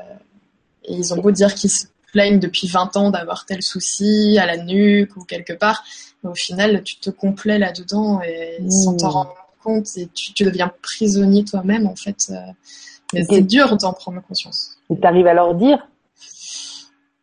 ils 0.88 1.12
ont 1.12 1.18
beau 1.18 1.32
dire 1.32 1.55
qu'ils 1.55 1.70
se 1.70 1.86
plaignent 2.12 2.38
depuis 2.38 2.68
20 2.68 2.96
ans 2.96 3.11
d'avoir 3.11 3.46
tel 3.46 3.62
souci 3.62 4.38
à 4.38 4.46
la 4.46 4.57
nuque 4.57 5.16
ou 5.16 5.24
quelque 5.24 5.52
part 5.52 5.82
au 6.24 6.34
final, 6.34 6.82
tu 6.82 6.96
te 6.96 7.11
complais 7.11 7.59
là-dedans 7.59 8.22
et 8.22 8.59
sans 8.70 8.96
t'en 8.96 9.09
mmh. 9.09 9.11
rendre 9.11 9.34
compte, 9.62 9.86
et 9.96 10.09
tu, 10.14 10.44
deviens 10.44 10.72
prisonnier 10.82 11.44
toi-même, 11.44 11.86
en 11.86 11.96
fait. 11.96 12.16
Euh. 12.30 12.36
Mais 13.12 13.24
c'est 13.28 13.42
dur 13.42 13.76
d'en 13.76 13.92
prendre 13.92 14.20
conscience. 14.22 14.76
Et 14.90 14.98
tu 14.98 15.07
arrives 15.07 15.26
à 15.26 15.34
leur 15.34 15.55
dire 15.55 15.86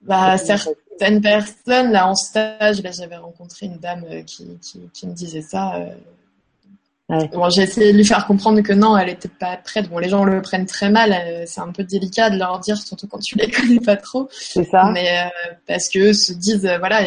bah, 0.02 0.38
certaines 0.38 1.22
personnes, 1.22 1.92
là, 1.92 2.08
en 2.08 2.16
stage, 2.16 2.82
là, 2.82 2.92
j'avais 2.92 3.18
rencontré 3.18 3.68
une 3.68 3.78
dame 3.78 4.04
euh, 4.10 4.24
qui, 4.24 4.58
qui, 4.94 5.08
me 5.08 5.14
disait 5.14 5.42
ça. 5.42 5.76
Euh. 5.76 7.26
Bon, 7.34 7.50
j'ai 7.50 7.64
essayé 7.64 7.92
de 7.92 7.98
lui 7.98 8.06
faire 8.06 8.26
comprendre 8.26 8.62
que 8.62 8.72
non, 8.72 8.98
elle 8.98 9.10
était 9.10 9.30
pas 9.30 9.58
prête. 9.58 9.90
Bon, 9.90 10.00
les 10.00 10.08
gens 10.08 10.24
le 10.24 10.42
prennent 10.42 10.66
très 10.66 10.90
mal. 10.90 11.46
C'est 11.46 11.60
un 11.60 11.72
peu 11.72 11.84
délicat 11.84 12.30
de 12.30 12.38
leur 12.38 12.60
dire, 12.60 12.78
surtout 12.78 13.06
quand 13.08 13.20
tu 13.20 13.36
les 13.38 13.52
connais 13.52 13.82
pas 13.82 13.98
trop. 13.98 14.30
C'est 14.32 14.64
ça. 14.64 14.90
Mais 14.94 15.30
parce 15.68 15.90
que 15.90 16.14
se 16.14 16.32
disent, 16.32 16.72
voilà, 16.80 17.02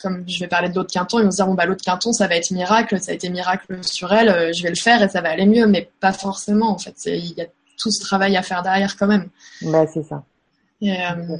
comme 0.00 0.24
je 0.26 0.40
vais 0.40 0.48
parler 0.48 0.68
de 0.68 0.74
l'autre 0.74 0.92
quinton, 0.92 1.18
ils 1.18 1.24
vont 1.24 1.30
se 1.30 1.36
dire 1.36 1.46
bon 1.46 1.54
bah 1.54 1.66
l'autre 1.66 1.84
quinton 1.84 2.12
ça 2.12 2.26
va 2.26 2.36
être 2.36 2.50
miracle, 2.50 3.00
ça 3.00 3.12
a 3.12 3.14
été 3.14 3.28
miracle 3.28 3.78
sur 3.82 4.12
elle, 4.12 4.28
euh, 4.28 4.52
je 4.52 4.62
vais 4.62 4.68
le 4.68 4.76
faire 4.76 5.02
et 5.02 5.08
ça 5.08 5.20
va 5.20 5.30
aller 5.30 5.46
mieux, 5.46 5.66
mais 5.66 5.90
pas 6.00 6.12
forcément 6.12 6.70
en 6.70 6.78
fait. 6.78 6.94
Il 7.06 7.32
y 7.36 7.42
a 7.42 7.46
tout 7.76 7.90
ce 7.90 8.00
travail 8.00 8.36
à 8.36 8.42
faire 8.42 8.62
derrière 8.62 8.96
quand 8.96 9.06
même. 9.06 9.28
Bah 9.62 9.86
c'est 9.86 10.02
ça. 10.02 10.24
Euh, 10.82 11.36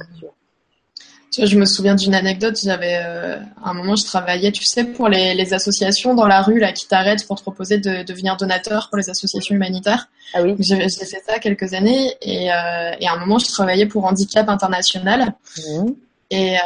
tu 1.31 1.41
vois, 1.41 1.49
je 1.49 1.57
me 1.57 1.65
souviens 1.65 1.95
d'une 1.95 2.15
anecdote. 2.15 2.57
J'avais 2.63 2.99
euh, 3.03 3.37
un 3.63 3.73
moment, 3.73 3.95
je 3.95 4.05
travaillais, 4.05 4.51
tu 4.51 4.63
sais, 4.63 4.83
pour 4.83 5.09
les, 5.09 5.53
associations 5.53 6.15
dans 6.15 6.27
la 6.27 6.41
rue 6.41 6.59
là 6.59 6.71
qui 6.71 6.87
t'arrêtent 6.87 7.27
pour 7.27 7.37
te 7.37 7.41
proposer 7.41 7.77
de, 7.77 8.03
devenir 8.03 8.37
donateur 8.37 8.89
pour 8.89 8.97
les 8.97 9.09
associations 9.09 9.55
humanitaires. 9.55 10.09
Ah 10.33 10.41
oui. 10.41 10.55
J'ai 10.59 10.77
fait 10.77 11.23
ça 11.25 11.39
quelques 11.39 11.73
années 11.73 12.15
et, 12.21 12.49
à 12.49 13.13
un 13.13 13.17
moment, 13.19 13.37
je 13.39 13.47
travaillais 13.47 13.85
pour 13.85 14.05
Handicap 14.05 14.49
International. 14.49 15.33
Mmh. 15.57 15.91
Et, 16.29 16.55
euh, 16.55 16.59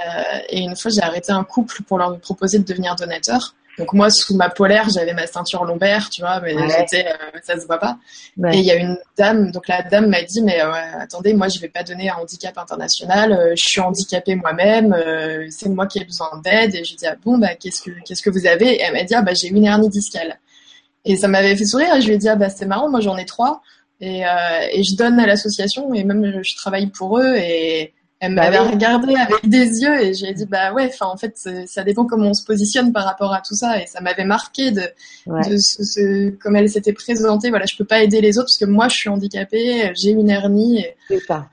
et 0.50 0.62
une 0.62 0.76
fois, 0.76 0.90
j'ai 0.90 1.02
arrêté 1.02 1.32
un 1.32 1.44
couple 1.44 1.84
pour 1.84 1.98
leur 1.98 2.20
proposer 2.20 2.58
de 2.60 2.64
devenir 2.64 2.96
donateur. 2.96 3.56
Donc 3.78 3.94
moi, 3.94 4.10
sous 4.10 4.36
ma 4.36 4.50
polaire, 4.50 4.88
j'avais 4.94 5.14
ma 5.14 5.28
ceinture 5.28 5.64
lombaire, 5.64 6.10
tu 6.10 6.22
vois, 6.22 6.40
mais 6.42 6.56
j'étais, 6.70 7.08
euh, 7.08 7.40
ça 7.42 7.60
se 7.60 7.66
voit 7.66 7.80
pas. 7.80 7.98
Et 8.52 8.58
il 8.58 8.66
y 8.66 8.72
a 8.72 8.76
une 8.76 8.98
dame, 9.18 9.52
donc 9.52 9.68
la 9.68 9.82
dame 9.82 10.08
m'a 10.08 10.24
dit, 10.24 10.42
mais 10.42 10.62
euh, 10.62 10.72
attendez, 11.00 11.34
moi, 11.34 11.48
je 11.48 11.60
vais 11.60 11.70
pas 11.70 11.84
donner 11.84 12.10
un 12.10 12.16
handicap 12.16 12.58
international. 12.58 13.32
Euh, 13.32 13.54
je 13.56 13.64
suis 13.64 13.80
handicapée 13.80 14.36
moi-même. 14.36 14.96
c'est 15.50 15.70
moi 15.70 15.88
qui 15.88 16.00
ai 16.00 16.06
besoin 16.06 16.30
d'aide. 16.44 16.76
Et 16.76 16.84
je 16.84 16.96
dis, 16.96 17.08
ah 17.08 17.16
bon, 17.24 17.38
bah 17.38 17.56
qu'est-ce 17.56 17.82
que 17.82 17.92
qu'est-ce 18.06 18.22
que 18.22 18.30
vous 18.30 18.46
avez? 18.46 18.76
Et 18.76 18.82
elle 18.82 18.94
m'a 18.94 19.04
dit, 19.04 19.16
ah, 19.16 19.22
bah 19.22 19.34
j'ai 19.34 19.48
une 19.48 19.64
hernie 19.64 19.90
discale. 19.90 20.40
Et 21.06 21.16
ça 21.16 21.28
m'avait 21.28 21.56
fait 21.56 21.66
sourire. 21.66 21.96
Et 21.96 22.02
je 22.02 22.08
lui 22.08 22.16
ai 22.16 22.18
dit, 22.18 22.30
ah 22.30 22.36
bah 22.36 22.50
c'est 22.50 22.66
marrant, 22.66 22.90
moi 22.90 23.00
j'en 23.00 23.18
ai 23.18 23.26
trois. 23.26 23.62
Et, 24.02 24.22
et 24.22 24.84
je 24.84 24.96
donne 24.96 25.20
à 25.20 25.28
l'association 25.28 25.94
et 25.94 26.04
même 26.04 26.42
je 26.44 26.56
travaille 26.56 26.88
pour 26.88 27.20
eux 27.20 27.36
et 27.36 27.94
elle 28.22 28.34
m'avait 28.36 28.60
regardé 28.60 29.16
avec 29.16 29.50
des 29.50 29.82
yeux 29.82 30.00
et 30.00 30.14
j'ai 30.14 30.32
dit 30.34 30.46
bah 30.46 30.74
ouais, 30.74 30.86
enfin 30.94 31.08
en 31.08 31.18
fait 31.18 31.36
ça 31.66 31.84
dépend 31.84 32.06
comment 32.06 32.28
on 32.28 32.34
se 32.36 32.46
positionne 32.46 32.94
par 32.94 33.04
rapport 33.04 33.34
à 33.34 33.42
tout 33.42 33.56
ça 33.56 33.82
et 33.82 33.88
ça 33.88 34.00
m'avait 34.00 34.26
marqué 34.26 34.70
de, 34.70 34.82
de 35.26 35.58
ce, 35.58 36.30
comme 36.38 36.56
elle 36.56 36.70
s'était 36.70 36.94
présentée. 36.94 37.50
Voilà, 37.50 37.66
je 37.66 37.76
peux 37.76 37.84
pas 37.84 38.04
aider 38.04 38.22
les 38.22 38.38
autres 38.38 38.46
parce 38.46 38.60
que 38.60 38.66
moi 38.66 38.90
je 38.90 38.96
suis 38.96 39.10
handicapée, 39.10 39.92
j'ai 39.96 40.12
une 40.12 40.30
hernie. 40.30 40.86
C'est 41.08 41.20
ça, 41.20 41.48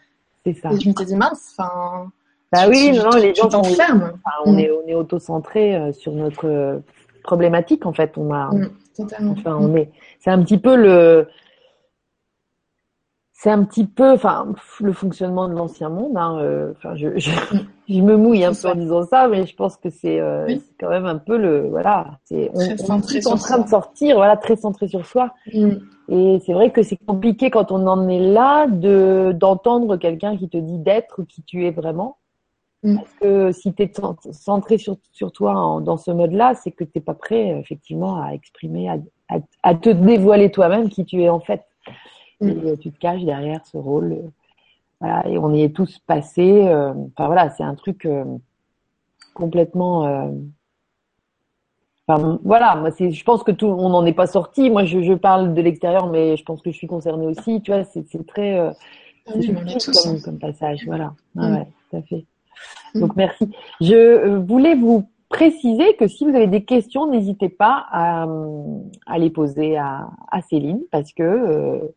c'est 0.44 0.52
ça. 0.52 0.70
Et 0.70 0.78
je 0.78 0.88
m'étais 0.88 1.06
dit 1.06 1.16
mince, 1.16 1.54
enfin. 1.56 2.10
Bah 2.52 2.66
oui, 2.68 2.92
non, 2.92 3.10
les 3.16 3.34
gens 3.34 3.48
t'enferment. 3.48 4.10
on 4.44 4.52
mm. 4.52 4.58
est 4.58 4.70
on 4.70 4.88
est 4.88 4.94
auto-centré 4.94 5.74
euh, 5.74 5.92
sur 5.92 6.12
notre 6.12 6.46
euh, 6.46 6.78
problématique 7.22 7.86
en 7.86 7.94
fait. 7.94 8.12
On 8.18 8.30
a, 8.30 8.50
mm, 8.52 8.70
totalement. 8.94 9.34
enfin 9.38 9.56
on 9.58 9.74
est, 9.74 9.90
c'est 10.20 10.30
un 10.30 10.42
petit 10.42 10.58
peu 10.58 10.76
le 10.76 11.28
c'est 13.40 13.50
un 13.50 13.62
petit 13.62 13.86
peu, 13.86 14.10
enfin, 14.10 14.52
le 14.80 14.92
fonctionnement 14.92 15.48
de 15.48 15.54
l'ancien 15.54 15.90
monde. 15.90 16.16
Hein, 16.16 16.40
euh, 16.40 16.72
enfin, 16.76 16.96
je, 16.96 17.16
je, 17.18 17.30
je, 17.88 18.00
me 18.00 18.16
mouille 18.16 18.44
un 18.44 18.52
peu 18.52 18.68
en 18.68 18.74
disant 18.74 19.04
ça, 19.04 19.28
mais 19.28 19.46
je 19.46 19.54
pense 19.54 19.76
que 19.76 19.90
c'est 19.90 20.18
euh, 20.18 20.56
quand 20.80 20.88
même 20.88 21.06
un 21.06 21.18
peu 21.18 21.38
le, 21.38 21.68
voilà, 21.68 22.18
c'est 22.24 22.50
on, 22.52 22.58
on, 22.58 23.00
est 23.00 23.26
en 23.28 23.36
train 23.36 23.58
de 23.60 23.68
sortir, 23.68 24.16
voilà, 24.16 24.36
très 24.36 24.56
centré 24.56 24.88
sur 24.88 25.06
soi. 25.06 25.34
Mm. 25.54 25.70
Et 26.08 26.40
c'est 26.44 26.52
vrai 26.52 26.72
que 26.72 26.82
c'est 26.82 26.96
compliqué 26.96 27.48
quand 27.50 27.70
on 27.70 27.86
en 27.86 28.08
est 28.08 28.18
là 28.18 28.66
de 28.66 29.32
d'entendre 29.32 29.96
quelqu'un 29.98 30.36
qui 30.36 30.48
te 30.48 30.56
dit 30.56 30.78
d'être 30.78 31.22
qui 31.22 31.42
tu 31.44 31.64
es 31.64 31.70
vraiment. 31.70 32.16
Mm. 32.82 32.96
Parce 32.96 33.14
que 33.20 33.52
si 33.52 33.72
tu 33.72 33.84
es 33.84 33.92
centré 34.32 34.78
sur, 34.78 34.96
sur 35.12 35.30
toi 35.30 35.80
dans 35.80 35.96
ce 35.96 36.10
mode-là, 36.10 36.54
c'est 36.56 36.72
que 36.72 36.82
tu 36.82 37.00
pas 37.00 37.14
prêt 37.14 37.56
effectivement 37.60 38.20
à 38.20 38.32
exprimer, 38.32 38.88
à, 38.88 38.96
à, 39.28 39.38
à 39.62 39.74
te 39.76 39.90
dévoiler 39.90 40.50
toi-même 40.50 40.88
qui 40.88 41.04
tu 41.04 41.22
es 41.22 41.28
en 41.28 41.38
fait. 41.38 41.62
Mm. 42.40 42.76
Tu 42.78 42.92
te 42.92 42.98
caches 42.98 43.24
derrière 43.24 43.64
ce 43.66 43.76
rôle. 43.76 44.12
Euh, 44.12 44.28
voilà, 45.00 45.28
et 45.28 45.38
on 45.38 45.52
y 45.54 45.62
est 45.62 45.74
tous 45.74 45.98
passés. 46.00 46.66
Euh, 46.66 46.92
enfin 47.14 47.26
voilà, 47.26 47.50
c'est 47.50 47.62
un 47.62 47.74
truc 47.74 48.04
euh, 48.04 48.24
complètement. 49.34 50.32
Enfin, 52.06 52.38
voilà, 52.42 52.74
moi 52.76 52.90
c'est, 52.90 53.10
je 53.10 53.24
pense 53.24 53.42
que 53.42 53.52
tout, 53.52 53.66
on 53.66 53.90
n'en 53.90 54.04
est 54.06 54.14
pas 54.14 54.26
sorti. 54.26 54.70
Moi, 54.70 54.84
je, 54.84 55.02
je 55.02 55.12
parle 55.12 55.54
de 55.54 55.60
l'extérieur, 55.60 56.08
mais 56.08 56.36
je 56.36 56.44
pense 56.44 56.62
que 56.62 56.70
je 56.70 56.76
suis 56.76 56.86
concernée 56.86 57.26
aussi. 57.26 57.60
Tu 57.60 57.70
vois, 57.70 57.84
c'est, 57.84 58.04
c'est 58.08 58.26
très, 58.26 58.58
euh, 58.58 58.70
ah 59.26 59.32
oui, 59.36 59.46
comme, 59.46 59.58
hein. 59.58 60.16
comme, 60.24 60.38
passage. 60.38 60.84
Voilà, 60.86 61.12
ah, 61.36 61.48
mm. 61.48 61.54
ouais, 61.54 61.66
tout 61.90 61.96
à 61.96 62.02
fait. 62.02 62.24
Mm. 62.94 63.00
Donc 63.00 63.16
merci. 63.16 63.50
Je 63.80 64.36
voulais 64.38 64.74
vous 64.74 65.08
préciser 65.28 65.94
que 65.96 66.08
si 66.08 66.24
vous 66.24 66.34
avez 66.34 66.46
des 66.46 66.64
questions, 66.64 67.10
n'hésitez 67.10 67.50
pas 67.50 67.86
à, 67.90 68.26
à 69.06 69.18
les 69.18 69.30
poser 69.30 69.76
à, 69.76 70.08
à 70.32 70.40
Céline 70.40 70.80
parce 70.90 71.12
que 71.12 71.92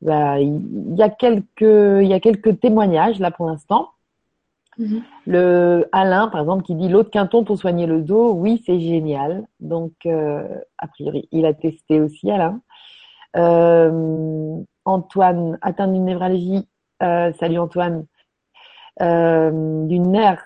bah, 0.00 0.40
il 0.40 0.94
y 0.96 1.02
a 1.02 1.08
quelques 1.10 1.60
il 1.60 2.06
y 2.06 2.14
a 2.14 2.20
quelques 2.20 2.60
témoignages 2.60 3.18
là 3.18 3.30
pour 3.30 3.46
l'instant. 3.46 3.90
Mm-hmm. 4.78 5.02
Le 5.26 5.88
Alain, 5.92 6.28
par 6.28 6.40
exemple, 6.40 6.62
qui 6.62 6.74
dit 6.74 6.88
l'autre 6.88 7.10
quinton 7.10 7.44
pour 7.44 7.58
soigner 7.58 7.86
le 7.86 8.00
dos, 8.00 8.32
oui, 8.32 8.62
c'est 8.64 8.80
génial. 8.80 9.44
Donc, 9.60 9.92
euh, 10.06 10.46
a 10.78 10.86
priori, 10.86 11.28
il 11.32 11.46
a 11.46 11.54
testé 11.54 12.00
aussi, 12.00 12.30
Alain. 12.30 12.60
Euh, 13.36 14.62
Antoine, 14.84 15.58
atteint 15.60 15.88
d'une 15.88 16.04
névralgie, 16.04 16.66
euh, 17.02 17.32
salut 17.38 17.58
Antoine, 17.58 18.06
euh, 19.02 19.86
d'une 19.86 20.12
nerf, 20.12 20.42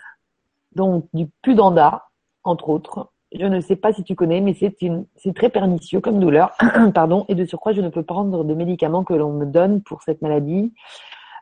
donc 0.74 1.06
du 1.14 1.28
pudenda, 1.42 2.08
entre 2.42 2.70
autres. 2.70 3.11
Je 3.34 3.46
ne 3.46 3.60
sais 3.60 3.76
pas 3.76 3.92
si 3.92 4.04
tu 4.04 4.14
connais, 4.14 4.40
mais 4.40 4.54
c'est 4.54 4.82
une, 4.82 5.06
c'est 5.16 5.34
très 5.34 5.48
pernicieux 5.48 6.00
comme 6.00 6.20
douleur, 6.20 6.54
pardon. 6.94 7.24
Et 7.28 7.34
de 7.34 7.44
surcroît, 7.44 7.72
je 7.72 7.80
ne 7.80 7.88
peux 7.88 8.02
prendre 8.02 8.44
de 8.44 8.54
médicaments 8.54 9.04
que 9.04 9.14
l'on 9.14 9.32
me 9.32 9.46
donne 9.46 9.82
pour 9.82 10.02
cette 10.02 10.20
maladie, 10.22 10.72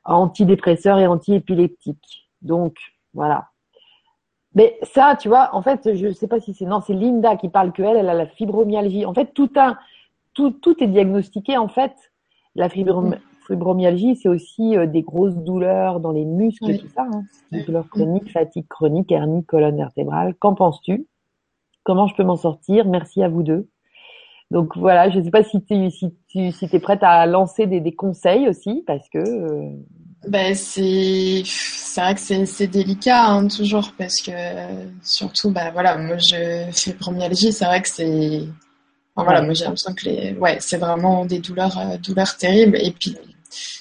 antidépresseurs 0.05 0.99
et 0.99 1.07
antiépileptiques. 1.07 2.29
Donc, 2.43 2.77
voilà. 3.13 3.49
Mais 4.55 4.79
ça, 4.83 5.17
tu 5.19 5.29
vois, 5.29 5.51
en 5.53 5.63
fait, 5.63 5.95
je 5.95 6.09
ne 6.09 6.13
sais 6.13 6.27
pas 6.27 6.41
si 6.41 6.55
c'est 6.55 6.65
non, 6.65 6.81
c'est 6.81 6.93
Linda 6.93 7.37
qui 7.37 7.49
parle 7.49 7.73
que 7.73 7.83
elle, 7.83 7.97
elle 7.97 8.09
a 8.09 8.15
la 8.15 8.27
fibromyalgie. 8.27 9.07
En 9.07 9.15
fait, 9.15 9.33
tout 9.33 9.51
un, 9.57 9.77
tout, 10.35 10.51
tout 10.51 10.83
est 10.83 10.89
diagnostiqué. 10.89 11.57
En 11.57 11.69
fait, 11.69 11.95
la 12.57 12.69
fibromyalgie, 12.69 14.17
c'est 14.17 14.29
aussi 14.29 14.77
euh, 14.77 14.87
des 14.87 15.03
grosses 15.03 15.37
douleurs 15.37 16.01
dans 16.01 16.13
les 16.13 16.25
muscles, 16.25 16.71
et 16.71 16.79
tout 16.79 16.89
ça. 16.89 17.07
Hein. 17.13 17.23
Des 17.53 17.63
douleurs 17.63 17.89
chroniques, 17.89 18.33
fatigue 18.33 18.67
chronique, 18.69 19.13
hernie, 19.13 19.45
colonne 19.45 19.77
vertébrale. 19.77 20.35
Qu'en 20.35 20.55
penses-tu? 20.55 21.07
Comment 21.85 22.07
je 22.07 22.15
peux 22.15 22.25
m'en 22.25 22.37
sortir. 22.37 22.87
Merci 22.87 23.23
à 23.23 23.29
vous 23.29 23.43
deux. 23.43 23.69
Donc 24.51 24.77
voilà, 24.77 25.11
je 25.11 25.19
ne 25.19 25.25
sais 25.25 25.31
pas 25.31 25.45
si 25.45 25.63
tu 25.63 25.91
si 25.91 26.13
tu 26.29 26.51
si 26.51 26.69
es 26.73 26.81
prête 26.81 27.03
à 27.03 27.25
lancer 27.27 27.67
des, 27.67 27.81
des 27.81 27.95
conseils 27.95 28.49
aussi 28.49 28.83
parce 28.85 29.09
que 29.09 29.19
euh... 29.19 29.71
ben 30.27 30.55
c'est 30.57 31.43
c'est 31.45 32.01
vrai 32.01 32.15
que 32.15 32.21
c'est 32.21 32.47
c'est 32.47 32.67
délicat 32.67 33.27
hein, 33.27 33.47
toujours 33.47 33.93
parce 33.97 34.21
que 34.21 34.33
surtout 35.03 35.53
bah 35.53 35.71
voilà, 35.73 35.97
moi 35.99 36.17
je 36.19 36.35
fais 36.35 36.73
fibromyalgie, 36.73 37.53
c'est 37.53 37.65
vrai 37.65 37.81
que 37.81 37.89
c'est 37.89 38.43
enfin, 39.15 39.25
voilà, 39.25 39.43
moi 39.43 39.55
j'ai 39.55 39.65
l'impression 39.65 39.95
que 39.95 40.05
les 40.07 40.33
ouais, 40.35 40.57
c'est 40.59 40.79
vraiment 40.79 41.25
des 41.27 41.39
douleurs 41.39 41.79
euh, 41.79 41.97
douleurs 41.99 42.37
terribles. 42.37 42.77
Et 42.77 42.91
puis 42.91 43.17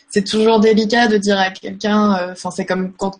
c'est 0.07 0.23
toujours 0.23 0.59
délicat 0.59 1.07
de 1.07 1.17
dire 1.17 1.39
à 1.39 1.49
quelqu'un 1.49 2.15
euh, 2.15 2.31
enfin 2.33 2.51
c'est 2.51 2.65
comme 2.65 2.93
quand 2.93 3.19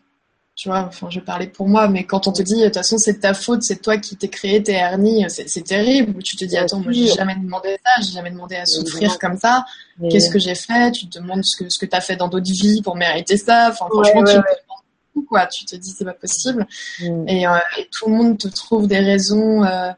tu 0.60 0.68
vois, 0.68 0.80
enfin, 0.80 1.07
je 1.10 1.22
parlais 1.22 1.47
pour 1.47 1.70
moi, 1.70 1.88
mais 1.88 2.03
quand 2.03 2.28
on 2.28 2.34
te 2.34 2.41
dit, 2.41 2.60
de 2.60 2.66
toute 2.66 2.74
façon, 2.74 2.97
c'est 2.97 3.14
de 3.14 3.20
ta 3.22 3.34
faute, 3.34 3.64
c'est 3.64 3.82
toi 3.82 3.95
qui 3.95 4.18
t'es 4.18 4.28
créé 4.28 4.62
tes 4.62 4.74
hernies, 4.74 5.26
c'est 5.30 5.64
terrible. 5.64 6.22
Tu 6.22 6.36
te 6.36 6.43
dis, 6.43 6.57
attends, 6.57 6.82
moi, 6.82 6.91
j'ai 6.91 7.07
jamais 7.07 7.38
demandé 7.38 7.78
ça, 7.82 8.01
j'ai 8.01 8.12
jamais 8.12 8.30
demandé 8.30 8.57
à 8.57 8.66
souffrir 8.66 9.18
comme 9.20 9.38
ça. 9.38 9.64
Qu'est-ce 10.10 10.30
que 10.30 10.38
j'ai 10.38 10.55
fait? 10.55 10.91
Tu 10.91 11.07
te 11.07 11.18
demandes 11.18 11.45
ce 11.45 11.64
que, 11.64 11.70
ce 11.70 11.80
que 11.80 11.86
t'as 11.86 12.01
fait 12.01 12.18
dans 12.18 12.28
d'autres 12.28 12.51
vies 12.51 12.82
pour 12.82 12.97
mériter 12.97 13.38
ça. 13.38 13.70
Enfin, 13.70 13.86
franchement, 13.89 14.22
tu 14.26 14.34
te 14.34 14.38
demandes 14.38 14.84
tout, 15.14 15.26
quoi. 15.30 15.47
Tu 15.47 15.64
te 15.64 15.78
dis, 15.78 15.91
c'est 15.97 16.03
pas 16.03 16.12
possible. 16.12 16.68
Mm. 16.99 17.30
Et, 17.30 17.47
euh, 17.47 17.51
et, 17.78 17.88
tout 17.89 18.10
le 18.10 18.16
monde 18.18 18.38
te 18.38 18.49
trouve 18.49 18.86
des 18.86 18.99
raisons, 18.99 19.64
euh, 19.64 19.91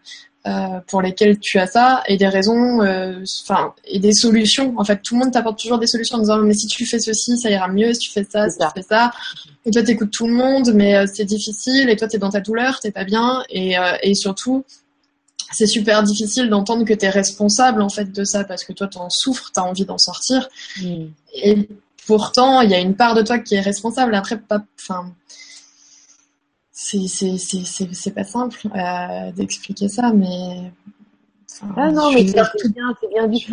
euh, 0.47 0.79
pour 0.87 1.03
lesquelles 1.03 1.37
tu 1.39 1.59
as 1.59 1.67
ça 1.67 2.01
et 2.07 2.17
des 2.17 2.27
raisons, 2.27 2.81
euh, 2.81 3.23
enfin 3.43 3.73
et 3.85 3.99
des 3.99 4.13
solutions. 4.13 4.73
En 4.77 4.83
fait, 4.83 5.01
tout 5.03 5.15
le 5.15 5.19
monde 5.19 5.33
t'apporte 5.33 5.59
toujours 5.59 5.77
des 5.77 5.87
solutions 5.87 6.17
en 6.17 6.21
disant 6.21 6.39
mais 6.39 6.55
si 6.55 6.67
tu 6.67 6.85
fais 6.85 6.99
ceci, 6.99 7.37
ça 7.37 7.49
ira 7.51 7.67
mieux. 7.67 7.93
Si 7.93 7.99
tu 7.99 8.11
fais 8.11 8.23
ça, 8.23 8.49
si 8.49 8.57
tu 8.57 8.65
fais 8.73 8.81
ça. 8.81 9.11
Et 9.65 9.71
toi, 9.71 9.83
t'écoutes 9.83 10.11
tout 10.11 10.25
le 10.25 10.33
monde, 10.33 10.71
mais 10.73 10.95
euh, 10.95 11.05
c'est 11.11 11.25
difficile. 11.25 11.89
Et 11.89 11.95
toi, 11.95 12.07
t'es 12.07 12.17
dans 12.17 12.31
ta 12.31 12.39
douleur, 12.39 12.79
t'es 12.79 12.91
pas 12.91 13.03
bien. 13.03 13.43
Et, 13.49 13.75
et 14.01 14.15
surtout, 14.15 14.65
c'est 15.51 15.67
super 15.67 16.01
difficile 16.01 16.49
d'entendre 16.49 16.85
que 16.85 16.93
t'es 16.93 17.09
responsable 17.09 17.81
en 17.81 17.89
fait 17.89 18.11
de 18.11 18.23
ça 18.23 18.43
parce 18.43 18.63
que 18.63 18.73
toi, 18.73 18.87
t'en 18.87 19.09
souffres, 19.09 19.51
t'as 19.53 19.61
envie 19.61 19.85
d'en 19.85 19.97
sortir. 19.97 20.49
Mm. 20.81 21.05
Et 21.35 21.69
pourtant, 22.07 22.61
il 22.61 22.71
y 22.71 22.73
a 22.73 22.79
une 22.79 22.95
part 22.95 23.13
de 23.13 23.21
toi 23.21 23.37
qui 23.37 23.55
est 23.55 23.61
responsable. 23.61 24.15
Après, 24.15 24.39
pas, 24.39 24.63
enfin 24.79 25.13
c'est 26.71 28.13
pas 28.15 28.23
simple 28.23 28.59
euh, 28.75 29.31
d'expliquer 29.33 29.89
ça, 29.89 30.11
mais. 30.13 30.71
ah 31.75 31.91
non, 31.91 32.11
mais 32.11 32.25
c'est 32.27 32.33
bien, 32.73 32.95
c'est 33.01 33.09
bien 33.09 33.27
du 33.27 33.45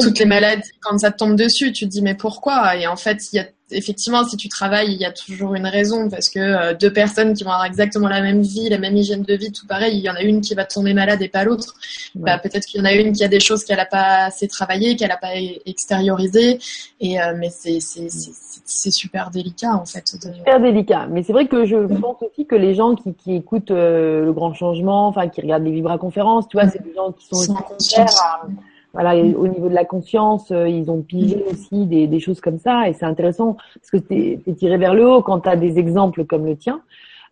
Toutes 0.00 0.18
les 0.18 0.24
maladies, 0.24 0.70
quand 0.80 0.98
ça 0.98 1.10
tombe 1.10 1.36
dessus, 1.36 1.72
tu 1.72 1.84
te 1.84 1.90
dis 1.90 2.02
mais 2.02 2.14
pourquoi? 2.14 2.76
Et 2.76 2.86
en 2.86 2.96
fait, 2.96 3.32
il 3.32 3.36
y 3.36 3.38
a 3.40 3.46
effectivement, 3.70 4.24
si 4.24 4.36
tu 4.36 4.48
travailles, 4.48 4.92
il 4.92 5.00
y 5.00 5.04
a 5.04 5.12
toujours 5.12 5.54
une 5.54 5.66
raison 5.66 6.08
parce 6.08 6.28
que 6.28 6.38
euh, 6.38 6.74
deux 6.74 6.92
personnes 6.92 7.34
qui 7.34 7.44
vont 7.44 7.50
avoir 7.50 7.66
exactement 7.66 8.08
la 8.08 8.20
même 8.20 8.42
vie, 8.42 8.68
la 8.68 8.78
même 8.78 8.96
hygiène 8.96 9.22
de 9.22 9.34
vie, 9.34 9.50
tout 9.50 9.66
pareil, 9.66 9.96
il 9.96 10.02
y 10.02 10.10
en 10.10 10.14
a 10.14 10.22
une 10.22 10.40
qui 10.40 10.54
va 10.54 10.64
tomber 10.64 10.94
malade 10.94 11.20
et 11.22 11.28
pas 11.28 11.44
l'autre. 11.44 11.74
Bah, 12.14 12.38
peut-être 12.38 12.66
qu'il 12.66 12.80
y 12.80 12.82
en 12.82 12.86
a 12.86 12.92
une 12.92 13.12
qui 13.12 13.24
a 13.24 13.28
des 13.28 13.40
choses 13.40 13.64
qu'elle 13.64 13.78
n'a 13.78 13.86
pas 13.86 14.26
assez 14.26 14.46
travaillé, 14.46 14.96
qu'elle 14.96 15.08
n'a 15.08 15.16
pas 15.16 15.34
extériorisé. 15.66 16.58
Et 17.00 17.20
euh, 17.20 17.34
mais 17.36 17.50
c'est 17.50 17.78
c'est 17.80 18.90
super 18.90 19.30
délicat 19.30 19.74
en 19.74 19.84
fait. 19.84 20.06
Super 20.06 20.60
délicat. 20.60 21.06
Mais 21.10 21.22
c'est 21.22 21.32
vrai 21.32 21.46
que 21.46 21.64
je 21.66 21.76
pense 21.76 22.22
aussi 22.22 22.46
que 22.46 22.54
les 22.54 22.74
gens 22.74 22.94
qui, 22.94 23.14
qui 23.14 23.34
écoutent 23.34 23.70
euh, 23.70 24.24
le 24.24 24.32
grand 24.32 24.54
changement, 24.54 25.08
enfin 25.08 25.28
qui 25.28 25.40
regardent 25.40 25.64
les 25.64 25.72
Vibra 25.72 25.98
conférences, 25.98 26.48
tu 26.48 26.56
vois, 26.56 26.68
c'est 26.68 26.82
des 26.82 26.94
gens 26.94 27.12
qui 27.12 27.26
sont 27.26 27.36
aussi 27.36 28.00
voilà, 28.92 29.14
au 29.14 29.48
niveau 29.48 29.68
de 29.68 29.74
la 29.74 29.84
conscience, 29.84 30.50
euh, 30.50 30.68
ils 30.68 30.90
ont 30.90 31.02
pigé 31.02 31.44
aussi 31.50 31.86
des, 31.86 32.06
des, 32.06 32.20
choses 32.20 32.40
comme 32.40 32.58
ça, 32.58 32.88
et 32.88 32.94
c'est 32.94 33.04
intéressant 33.04 33.56
parce 33.74 33.90
que 33.90 33.96
tu 33.98 34.40
es, 34.46 34.54
tiré 34.54 34.78
vers 34.78 34.94
le 34.94 35.06
haut 35.06 35.22
quand 35.22 35.40
tu 35.40 35.48
as 35.48 35.56
des 35.56 35.78
exemples 35.78 36.24
comme 36.24 36.46
le 36.46 36.56
tien, 36.56 36.80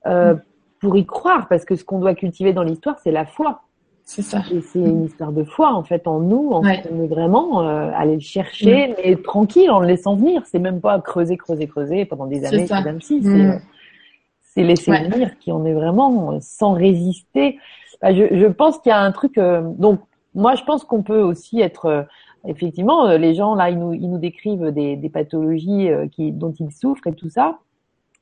euh, 0.06 0.34
pour 0.80 0.96
y 0.96 1.06
croire, 1.06 1.48
parce 1.48 1.64
que 1.64 1.76
ce 1.76 1.84
qu'on 1.84 2.00
doit 2.00 2.14
cultiver 2.14 2.52
dans 2.52 2.62
l'histoire, 2.62 2.98
c'est 3.02 3.12
la 3.12 3.24
foi. 3.24 3.62
C'est 4.06 4.20
ça. 4.20 4.42
Et 4.52 4.60
c'est 4.60 4.80
une 4.80 5.04
histoire 5.04 5.32
de 5.32 5.44
foi 5.44 5.72
en 5.72 5.82
fait 5.82 6.06
en 6.06 6.20
nous, 6.20 6.50
en 6.50 6.62
fait, 6.62 6.86
on 6.92 7.02
est 7.02 7.06
vraiment 7.06 7.62
euh, 7.62 7.90
aller 7.94 8.16
le 8.16 8.20
chercher, 8.20 8.94
mais 8.98 9.16
tranquille, 9.16 9.70
en 9.70 9.80
le 9.80 9.86
laissant 9.86 10.14
venir. 10.14 10.42
C'est 10.44 10.58
même 10.58 10.82
pas 10.82 11.00
creuser, 11.00 11.38
creuser, 11.38 11.66
creuser 11.66 12.04
pendant 12.04 12.26
des 12.26 12.44
années, 12.44 12.66
même 12.84 13.00
si 13.00 13.22
c'est 13.22 14.62
mm. 14.62 14.66
laisser 14.66 14.92
venir 14.92 15.38
qui 15.38 15.50
en 15.52 15.64
est 15.64 15.72
vraiment 15.72 16.38
sans 16.42 16.74
résister 16.74 17.58
bah, 18.04 18.12
je, 18.12 18.36
je, 18.38 18.46
pense 18.46 18.78
qu'il 18.80 18.90
y 18.90 18.92
a 18.92 19.00
un 19.00 19.12
truc. 19.12 19.38
Euh, 19.38 19.62
donc, 19.62 20.00
moi, 20.34 20.54
je 20.54 20.64
pense 20.64 20.84
qu'on 20.84 21.02
peut 21.02 21.20
aussi 21.20 21.60
être. 21.60 21.86
Euh, 21.86 22.02
effectivement, 22.46 23.06
euh, 23.06 23.18
les 23.18 23.34
gens 23.34 23.54
là, 23.54 23.70
ils 23.70 23.78
nous, 23.78 23.94
ils 23.94 24.10
nous 24.10 24.18
décrivent 24.18 24.70
des, 24.70 24.96
des 24.96 25.08
pathologies 25.08 25.88
qui, 26.12 26.32
dont 26.32 26.52
ils 26.52 26.72
souffrent 26.72 27.06
et 27.06 27.14
tout 27.14 27.28
ça. 27.28 27.58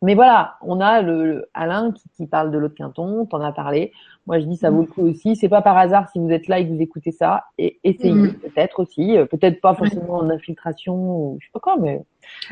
Mais 0.04 0.16
voilà, 0.16 0.56
on 0.62 0.80
a 0.80 1.00
le, 1.00 1.48
Alain 1.54 1.92
qui, 1.92 2.02
qui, 2.16 2.26
parle 2.26 2.50
de 2.50 2.58
l'autre 2.58 2.74
quinton, 2.74 3.24
t'en 3.24 3.40
as 3.40 3.52
parlé. 3.52 3.92
Moi, 4.26 4.40
je 4.40 4.46
dis 4.46 4.56
ça 4.56 4.70
vaut 4.70 4.80
le 4.80 4.88
coup 4.88 5.02
aussi. 5.02 5.36
C'est 5.36 5.48
pas 5.48 5.62
par 5.62 5.76
hasard 5.76 6.08
si 6.08 6.18
vous 6.18 6.30
êtes 6.30 6.48
là 6.48 6.58
et 6.58 6.66
que 6.66 6.72
vous 6.72 6.82
écoutez 6.82 7.12
ça. 7.12 7.44
Et 7.56 7.78
essayez 7.84 8.12
mm. 8.12 8.34
peut-être 8.34 8.80
aussi, 8.80 9.16
peut-être 9.30 9.60
pas 9.60 9.74
forcément 9.74 10.14
en 10.14 10.28
infiltration 10.28 10.94
ou 10.94 11.38
je 11.40 11.46
sais 11.46 11.52
pas 11.52 11.60
quoi, 11.60 11.76
mais 11.78 12.02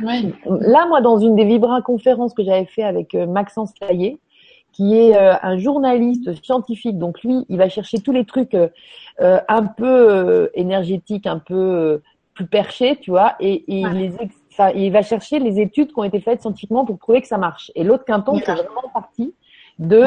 ouais. 0.00 0.32
là, 0.60 0.86
moi, 0.86 1.00
dans 1.00 1.18
une 1.18 1.34
des 1.34 1.44
Vibra 1.44 1.82
conférences 1.82 2.34
que 2.34 2.44
j'avais 2.44 2.66
fait 2.66 2.84
avec 2.84 3.14
Maxence 3.14 3.74
Taillé, 3.74 4.20
qui 4.72 4.96
est 4.96 5.16
euh, 5.16 5.34
un 5.42 5.58
journaliste 5.58 6.32
scientifique. 6.44 6.98
Donc 6.98 7.22
lui, 7.22 7.44
il 7.48 7.58
va 7.58 7.68
chercher 7.68 7.98
tous 7.98 8.12
les 8.12 8.24
trucs 8.24 8.54
euh, 8.54 8.68
euh 9.20 9.40
un 9.48 9.66
peu 9.66 9.86
euh, 9.86 10.48
énergétiques, 10.54 11.26
un 11.26 11.38
peu 11.38 12.00
plus 12.34 12.46
perchés, 12.46 12.96
tu 13.00 13.10
vois, 13.10 13.34
et, 13.40 13.52
et 13.52 13.80
il, 13.80 13.88
les 13.88 14.12
il 14.74 14.92
va 14.92 15.00
chercher 15.00 15.38
les 15.38 15.58
études 15.58 15.92
qui 15.92 15.98
ont 15.98 16.04
été 16.04 16.20
faites 16.20 16.42
scientifiquement 16.42 16.84
pour 16.84 16.98
prouver 16.98 17.22
que 17.22 17.28
ça 17.28 17.38
marche. 17.38 17.72
Et 17.74 17.82
l'autre 17.82 18.04
quinton, 18.04 18.36
c'est 18.44 18.52
vraiment 18.52 18.90
partie 18.92 19.32
de 19.78 20.04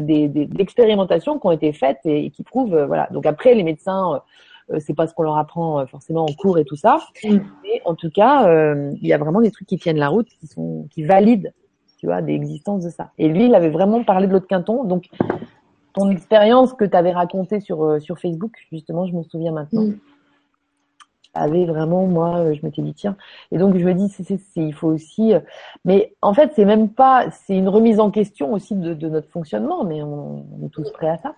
des, 0.00 0.28
des, 0.28 0.46
d'expérimentations 0.46 1.38
qui 1.38 1.46
ont 1.46 1.50
été 1.50 1.72
faites 1.74 1.98
et, 2.06 2.30
qui 2.30 2.42
prouvent, 2.44 2.84
voilà. 2.86 3.08
Donc 3.10 3.26
après, 3.26 3.54
les 3.54 3.64
médecins 3.64 4.22
c'est 4.78 4.94
pas 4.94 5.06
ce 5.06 5.12
qu'on 5.14 5.22
leur 5.22 5.36
apprend 5.36 5.86
forcément 5.86 6.24
en 6.24 6.32
cours 6.32 6.58
et 6.58 6.64
tout 6.64 6.76
ça. 6.76 6.98
Mm. 7.24 7.38
Mais 7.62 7.82
en 7.84 7.94
tout 7.94 8.10
cas, 8.10 8.74
il 9.02 9.06
y 9.06 9.12
a 9.12 9.18
vraiment 9.18 9.42
des 9.42 9.50
trucs 9.50 9.68
qui 9.68 9.76
tiennent 9.76 9.98
la 9.98 10.08
route, 10.08 10.28
qui 10.40 10.46
sont, 10.46 10.86
qui 10.90 11.02
valident 11.02 11.52
tu 11.98 12.06
vois, 12.06 12.22
des 12.22 12.34
existences 12.34 12.84
de 12.84 12.90
ça. 12.90 13.10
Et 13.18 13.28
lui, 13.28 13.46
il 13.46 13.54
avait 13.54 13.70
vraiment 13.70 14.02
parlé 14.04 14.26
de 14.26 14.32
l'autre 14.32 14.46
quinton. 14.46 14.84
Donc, 14.84 15.08
ton 15.92 16.10
expérience 16.10 16.72
que 16.72 16.84
tu 16.84 16.96
avais 16.96 17.12
racontée 17.12 17.60
sur, 17.60 17.84
euh, 17.84 17.98
sur 17.98 18.18
Facebook, 18.18 18.52
justement, 18.70 19.06
je 19.06 19.12
m'en 19.12 19.24
souviens 19.24 19.52
maintenant. 19.52 19.82
Mm. 19.82 19.98
Avait 21.34 21.66
vraiment, 21.66 22.06
moi, 22.06 22.38
euh, 22.38 22.54
je 22.54 22.64
m'étais 22.64 22.82
dit, 22.82 22.94
tiens. 22.94 23.16
Et 23.52 23.58
donc, 23.58 23.76
je 23.76 23.84
me 23.84 23.94
dis, 23.94 24.08
c'est, 24.08 24.40
il 24.56 24.72
faut 24.72 24.88
aussi. 24.88 25.34
Euh, 25.34 25.40
mais 25.84 26.14
en 26.22 26.32
fait, 26.32 26.52
c'est 26.54 26.64
même 26.64 26.88
pas. 26.88 27.30
C'est 27.30 27.56
une 27.56 27.68
remise 27.68 28.00
en 28.00 28.10
question 28.10 28.52
aussi 28.52 28.74
de, 28.74 28.94
de 28.94 29.08
notre 29.08 29.28
fonctionnement, 29.28 29.84
mais 29.84 30.02
on, 30.02 30.46
on 30.58 30.66
est 30.66 30.70
tous 30.70 30.90
prêts 30.90 31.08
à 31.08 31.18
ça. 31.18 31.34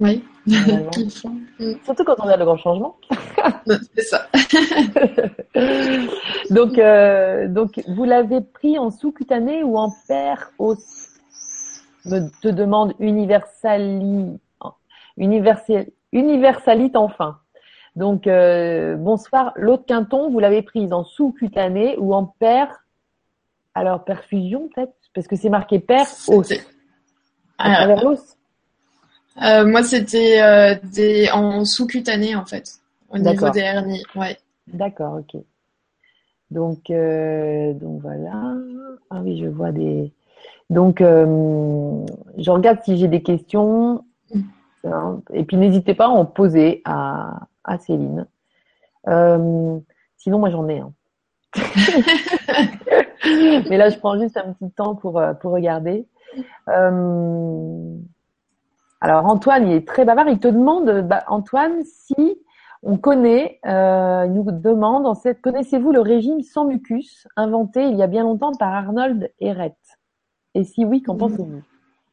Oui. 0.00 0.24
Surtout 1.84 2.04
quand 2.04 2.16
on 2.18 2.28
a 2.28 2.36
le 2.36 2.44
grand 2.44 2.56
changement. 2.56 2.96
C'est 3.94 4.02
ça. 4.02 4.26
donc, 6.50 6.78
euh, 6.78 7.48
donc, 7.48 7.80
vous 7.86 8.04
l'avez 8.04 8.40
pris 8.40 8.78
en 8.78 8.90
sous-cutané 8.90 9.62
ou 9.62 9.76
en 9.76 9.92
paire 10.08 10.50
os 10.58 10.78
Me 12.04 12.28
te 12.40 12.48
demande 12.48 12.94
universali, 12.98 14.40
universal, 15.16 15.86
universalite 16.12 16.96
enfin. 16.96 17.38
Donc, 17.94 18.26
euh, 18.26 18.96
bonsoir. 18.96 19.52
L'autre 19.54 19.84
quinton, 19.86 20.30
vous 20.30 20.40
l'avez 20.40 20.62
prise 20.62 20.92
en 20.92 21.04
sous-cutané 21.04 21.96
ou 21.98 22.14
en 22.14 22.24
paire? 22.24 22.84
Alors, 23.74 24.04
perfusion 24.04 24.68
peut-être? 24.74 24.94
Parce 25.14 25.28
que 25.28 25.36
c'est 25.36 25.50
marqué 25.50 25.78
paire 25.78 26.06
os. 26.28 26.52
À 27.58 27.74
travers 27.74 28.02
l'os? 28.02 28.38
Euh, 29.40 29.64
moi, 29.66 29.82
c'était 29.82 30.42
euh, 30.42 30.74
des 30.92 31.30
en 31.30 31.64
sous-cutané 31.64 32.36
en 32.36 32.44
fait, 32.44 32.80
au 33.10 33.18
niveau 33.18 33.50
des 33.50 33.60
hernies. 33.60 34.02
Ouais. 34.14 34.36
D'accord, 34.66 35.20
ok. 35.20 35.40
Donc, 36.50 36.90
euh, 36.90 37.72
donc 37.72 38.02
voilà. 38.02 38.54
Ah 39.10 39.20
oui, 39.22 39.40
je 39.40 39.46
vois 39.46 39.72
des. 39.72 40.12
Donc, 40.68 41.00
je 41.00 42.50
regarde 42.50 42.78
si 42.84 42.98
j'ai 42.98 43.08
des 43.08 43.22
questions. 43.22 44.04
Mm. 44.34 44.40
Hein. 44.84 45.22
Et 45.32 45.44
puis, 45.44 45.56
n'hésitez 45.56 45.94
pas 45.94 46.06
à 46.06 46.10
en 46.10 46.24
poser 46.26 46.82
à, 46.84 47.46
à 47.64 47.78
Céline. 47.78 48.26
sinon, 49.06 50.38
moi, 50.38 50.50
j'en 50.50 50.68
ai 50.68 50.80
un. 50.80 50.92
Mais 53.70 53.76
là, 53.76 53.88
je 53.88 53.98
prends 53.98 54.18
juste 54.18 54.36
un 54.36 54.52
petit 54.52 54.70
temps 54.72 54.94
pour, 54.94 55.22
pour 55.40 55.52
regarder. 55.52 56.06
Alors 59.02 59.26
Antoine, 59.26 59.68
il 59.68 59.74
est 59.74 59.86
très 59.86 60.04
bavard. 60.04 60.28
Il 60.28 60.38
te 60.38 60.46
demande, 60.46 61.02
bah, 61.08 61.24
Antoine, 61.26 61.82
si 61.84 62.38
on 62.84 62.96
connaît, 62.96 63.58
euh, 63.66 64.24
il 64.26 64.32
nous 64.32 64.44
demande, 64.52 65.06
en 65.06 65.14
cette, 65.14 65.40
connaissez-vous 65.40 65.90
le 65.90 66.00
régime 66.00 66.40
sans 66.42 66.66
mucus 66.66 67.26
inventé 67.36 67.82
il 67.84 67.96
y 67.96 68.02
a 68.02 68.06
bien 68.06 68.22
longtemps 68.22 68.52
par 68.52 68.72
Arnold 68.72 69.28
Ehret 69.40 69.74
Et 70.54 70.62
si 70.62 70.84
oui, 70.84 71.02
qu'en 71.02 71.16
pensez-vous? 71.16 71.62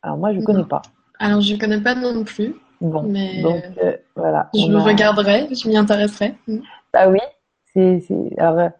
Alors 0.02 0.18
moi, 0.18 0.34
je 0.34 0.40
ne 0.40 0.44
connais 0.44 0.64
pas. 0.64 0.82
Alors 1.20 1.42
je 1.42 1.54
ne 1.54 1.60
connais 1.60 1.82
pas 1.82 1.94
non 1.94 2.24
plus. 2.24 2.56
Bon, 2.82 3.04
mais 3.04 3.44
donc 3.44 3.62
euh, 3.84 3.96
voilà. 4.16 4.50
Je 4.56 4.72
le 4.72 4.80
regarderai, 4.80 5.48
je 5.54 5.68
m'y 5.68 5.78
intéresserai. 5.78 6.34
Ah 6.94 7.10
oui, 7.10 7.20
c'est, 7.72 8.02
alors 8.40 8.72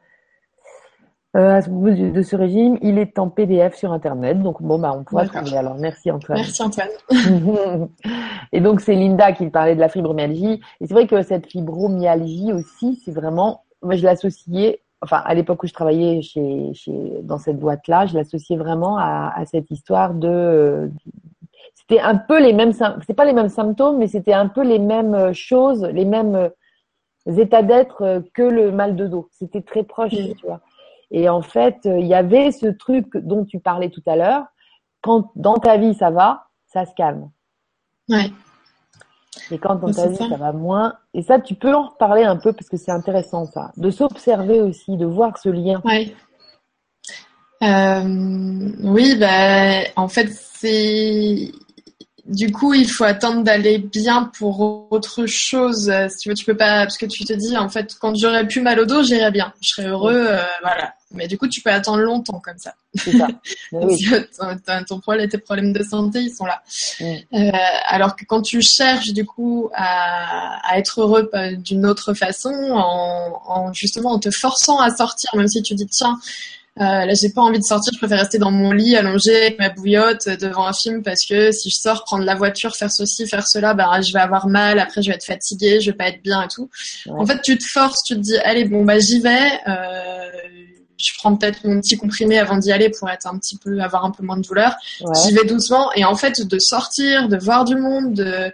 euh, 1.38 1.57
à 1.57 1.61
propos 1.61 1.91
de 1.91 2.21
ce 2.23 2.36
régime, 2.36 2.80
il 2.82 2.97
est 2.97 3.19
en 3.19 3.30
PDF 3.30 3.75
sur 3.75 3.93
Internet. 3.93 4.41
Donc, 4.41 4.63
bon, 4.63 4.80
bah, 4.80 4.95
on 4.97 5.03
pourra 5.03 5.27
trouver. 5.27 5.55
Alors, 5.55 5.75
merci 5.75 6.09
Antoine. 6.09 6.39
Merci 6.39 6.63
Antoine. 6.63 6.89
et 8.51 8.59
donc, 8.61 8.82
c'est 8.82 8.95
Linda 8.95 9.32
qui 9.34 9.47
parlait 9.49 9.75
de 9.75 9.80
la 9.80 9.89
fibromyalgie. 9.89 10.59
Et 10.82 10.88
c'est 10.88 10.93
vrai 10.93 11.05
que 11.05 11.21
cette 11.21 11.45
fibromyalgie 11.45 12.51
aussi, 12.51 12.99
c'est 13.05 13.11
vraiment, 13.11 13.63
moi, 13.84 13.95
je 13.95 14.03
l'associais, 14.03 14.82
enfin, 15.01 15.21
à 15.23 15.36
l'époque 15.36 15.61
où 15.61 15.67
je 15.67 15.73
travaillais 15.73 16.23
chez, 16.23 16.73
chez, 16.73 17.19
dans 17.21 17.38
cette 17.38 17.59
boîte-là, 17.59 18.07
je 18.07 18.15
l'associais 18.15 18.57
vraiment 18.57 18.97
à, 18.97 19.32
à, 19.36 19.45
cette 19.45 19.69
histoire 19.69 20.15
de, 20.15 20.91
c'était 21.75 21.99
un 22.01 22.15
peu 22.15 22.41
les 22.41 22.53
mêmes, 22.53 22.73
c'est 22.73 23.13
pas 23.13 23.25
les 23.25 23.34
mêmes 23.34 23.49
symptômes, 23.49 23.99
mais 23.99 24.07
c'était 24.07 24.34
un 24.34 24.47
peu 24.47 24.63
les 24.63 24.80
mêmes 24.80 25.32
choses, 25.34 25.84
les 25.84 26.05
mêmes 26.05 26.49
états 27.27 27.61
d'être 27.61 28.23
que 28.34 28.41
le 28.41 28.71
mal 28.71 28.95
de 28.95 29.05
dos. 29.05 29.30
C'était 29.32 29.61
très 29.61 29.84
proche, 29.84 30.15
tu 30.15 30.45
vois. 30.45 30.61
Et 31.12 31.30
en 31.30 31.41
fait, 31.41 31.78
euh, 31.86 31.99
il 31.99 32.07
y 32.07 32.14
avait 32.14 32.51
ce 32.51 32.68
truc 32.68 33.18
dont 33.18 33.45
tu 33.45 33.60
parlais 33.60 33.89
tout 33.89 34.03
à 34.05 34.16
l'heure. 34.16 34.45
Quand 35.01 35.32
dans 35.36 35.57
ta 35.57 35.78
vie 35.78 35.93
ça 35.95 36.12
va, 36.12 36.47
ça 36.68 36.86
se 36.86 36.93
calme. 36.95 37.30
Ouais. 38.10 38.32
Et 39.51 39.57
quand 39.57 39.76
dans 39.76 39.91
ta 39.91 40.07
vie 40.07 40.16
ça. 40.16 40.38
va 40.38 40.51
moins, 40.51 40.95
et 41.14 41.22
ça 41.22 41.39
tu 41.39 41.55
peux 41.55 41.74
en 41.74 41.89
reparler 41.89 42.24
un 42.24 42.36
peu 42.36 42.53
parce 42.53 42.70
que 42.70 42.78
c'est 42.78 42.91
intéressant 42.91 43.45
ça, 43.45 43.72
de 43.78 43.89
s'observer 43.89 44.62
aussi, 44.62 44.97
de 44.97 45.05
voir 45.05 45.38
ce 45.38 45.49
lien. 45.49 45.82
Ouais. 45.86 46.14
Euh, 47.62 48.72
oui, 48.84 49.18
bah, 49.20 49.82
en 49.95 50.07
fait, 50.07 50.30
c'est 50.32 51.51
du 52.30 52.51
coup, 52.51 52.75
il 52.75 52.88
faut 52.88 53.05
attendre 53.05 53.43
d'aller 53.43 53.80
bien 53.80 54.32
pour 54.38 54.91
autre 54.91 55.25
chose. 55.25 55.91
Si 56.09 56.17
tu 56.17 56.30
veux, 56.30 56.36
tu 56.36 56.45
peux 56.45 56.55
pas, 56.55 56.84
parce 56.84 56.97
que 56.97 57.07
tu 57.07 57.25
te 57.25 57.34
dis, 57.34 57.57
en 57.57 57.69
fait, 57.69 57.95
quand 57.99 58.15
j'aurais 58.15 58.47
plus 58.47 58.61
mal 58.61 58.80
au 58.80 58.86
dos, 58.86 59.01
j'irais 59.01 59.32
bien. 59.32 59.51
Je 59.61 59.69
serais 59.69 59.88
heureux, 59.88 60.27
euh, 60.27 60.41
voilà. 60.61 60.93
Mais 61.11 61.27
du 61.27 61.39
coup, 61.39 61.47
tu 61.47 61.61
peux 61.61 61.71
attendre 61.71 62.03
longtemps 62.03 62.39
comme 62.39 62.59
ça. 62.59 62.75
C'est 62.93 63.17
ça. 63.17 63.27
oui. 63.71 64.07
ton 64.88 64.99
problème, 64.99 65.27
tes 65.27 65.39
problèmes 65.39 65.73
de 65.73 65.84
santé, 65.84 66.19
ils 66.21 66.34
sont 66.34 66.45
là. 66.45 66.61
Euh, 67.01 67.51
alors 67.88 68.15
que 68.15 68.25
quand 68.25 68.43
tu 68.43 68.61
cherches, 68.61 69.11
du 69.11 69.25
coup, 69.25 69.71
à, 69.73 70.59
à 70.69 70.77
être 70.77 71.01
heureux 71.01 71.32
d'une 71.57 71.88
autre 71.88 72.13
façon, 72.13 72.53
en, 72.71 73.41
en, 73.47 73.73
justement 73.73 74.11
en 74.11 74.19
te 74.19 74.30
forçant 74.30 74.80
à 74.80 74.95
sortir, 74.95 75.32
même 75.36 75.47
si 75.47 75.63
tu 75.63 75.73
dis, 75.73 75.88
tiens, 75.88 76.19
euh, 76.78 77.05
là, 77.05 77.13
j'ai 77.13 77.30
pas 77.30 77.41
envie 77.41 77.59
de 77.59 77.63
sortir, 77.63 77.91
je 77.93 77.97
préfère 77.97 78.20
rester 78.20 78.38
dans 78.38 78.51
mon 78.51 78.72
lit, 78.72 78.95
allongé 78.95 79.36
avec 79.36 79.59
ma 79.59 79.70
bouillotte 79.70 80.28
euh, 80.28 80.38
devant 80.38 80.65
un 80.65 80.74
film 80.74 81.03
parce 81.03 81.26
que 81.26 81.51
si 81.51 81.70
je 81.70 81.76
sors, 81.76 82.03
prendre 82.05 82.24
la 82.24 82.36
voiture, 82.36 82.76
faire 82.76 82.91
ceci, 82.91 83.28
faire 83.28 83.45
cela, 83.45 83.74
bah, 83.74 83.99
je 84.01 84.13
vais 84.13 84.20
avoir 84.20 84.47
mal, 84.47 84.80
après 84.80 85.01
je 85.01 85.09
vais 85.09 85.15
être 85.15 85.26
fatiguée, 85.26 85.82
je 85.82 85.91
vais 85.91 85.97
pas 85.97 86.07
être 86.07 86.24
bien 86.24 86.41
et 86.43 86.47
tout. 86.47 86.70
En 87.09 87.26
fait, 87.26 87.41
tu 87.41 87.57
te 87.57 87.65
forces, 87.65 88.03
tu 88.05 88.15
te 88.15 88.20
dis, 88.20 88.38
allez, 88.38 88.65
bon, 88.65 88.86
bah, 88.86 88.97
j'y 88.99 89.20
vais, 89.20 89.49
euh, 89.67 90.30
je 90.97 91.11
prends 91.17 91.36
peut-être 91.36 91.65
mon 91.65 91.82
petit 91.82 91.97
comprimé 91.97 92.39
avant 92.39 92.57
d'y 92.57 92.72
aller 92.72 92.89
pour 92.89 93.09
être 93.09 93.28
un 93.28 93.38
petit 93.38 93.57
peu, 93.57 93.82
avoir 93.82 94.05
un 94.05 94.11
peu 94.11 94.24
moins 94.24 94.38
de 94.38 94.43
douleur. 94.43 94.76
J'y 95.24 95.34
vais 95.34 95.45
doucement 95.45 95.91
et 95.95 96.05
en 96.05 96.15
fait, 96.15 96.47
de 96.47 96.59
sortir, 96.59 97.28
de 97.28 97.38
voir 97.38 97.65
du 97.65 97.76
monde, 97.76 98.13
de, 98.13 98.53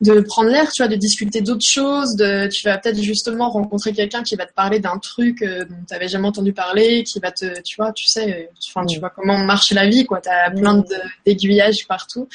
de 0.00 0.20
prendre 0.20 0.50
l'air, 0.50 0.70
tu 0.70 0.82
vois, 0.82 0.88
de 0.88 0.96
discuter 0.96 1.40
d'autres 1.40 1.66
choses, 1.66 2.14
de, 2.14 2.48
tu 2.48 2.64
vas 2.64 2.78
peut-être 2.78 3.00
justement 3.02 3.50
rencontrer 3.50 3.92
quelqu'un 3.92 4.22
qui 4.22 4.36
va 4.36 4.46
te 4.46 4.52
parler 4.52 4.78
d'un 4.78 4.98
truc 4.98 5.42
euh, 5.42 5.64
dont 5.64 5.74
tu 5.86 5.92
n'avais 5.92 6.08
jamais 6.08 6.28
entendu 6.28 6.52
parler, 6.52 7.02
qui 7.02 7.18
va 7.18 7.32
te, 7.32 7.60
tu 7.62 7.76
vois, 7.76 7.92
tu 7.92 8.06
sais, 8.06 8.48
enfin, 8.68 8.86
tu 8.86 9.00
vois 9.00 9.10
comment 9.10 9.38
marche 9.38 9.72
la 9.72 9.86
vie, 9.86 10.06
quoi, 10.06 10.20
tu 10.20 10.28
as 10.28 10.50
plein 10.50 10.84
d'aiguillages 11.26 11.86
partout. 11.88 12.28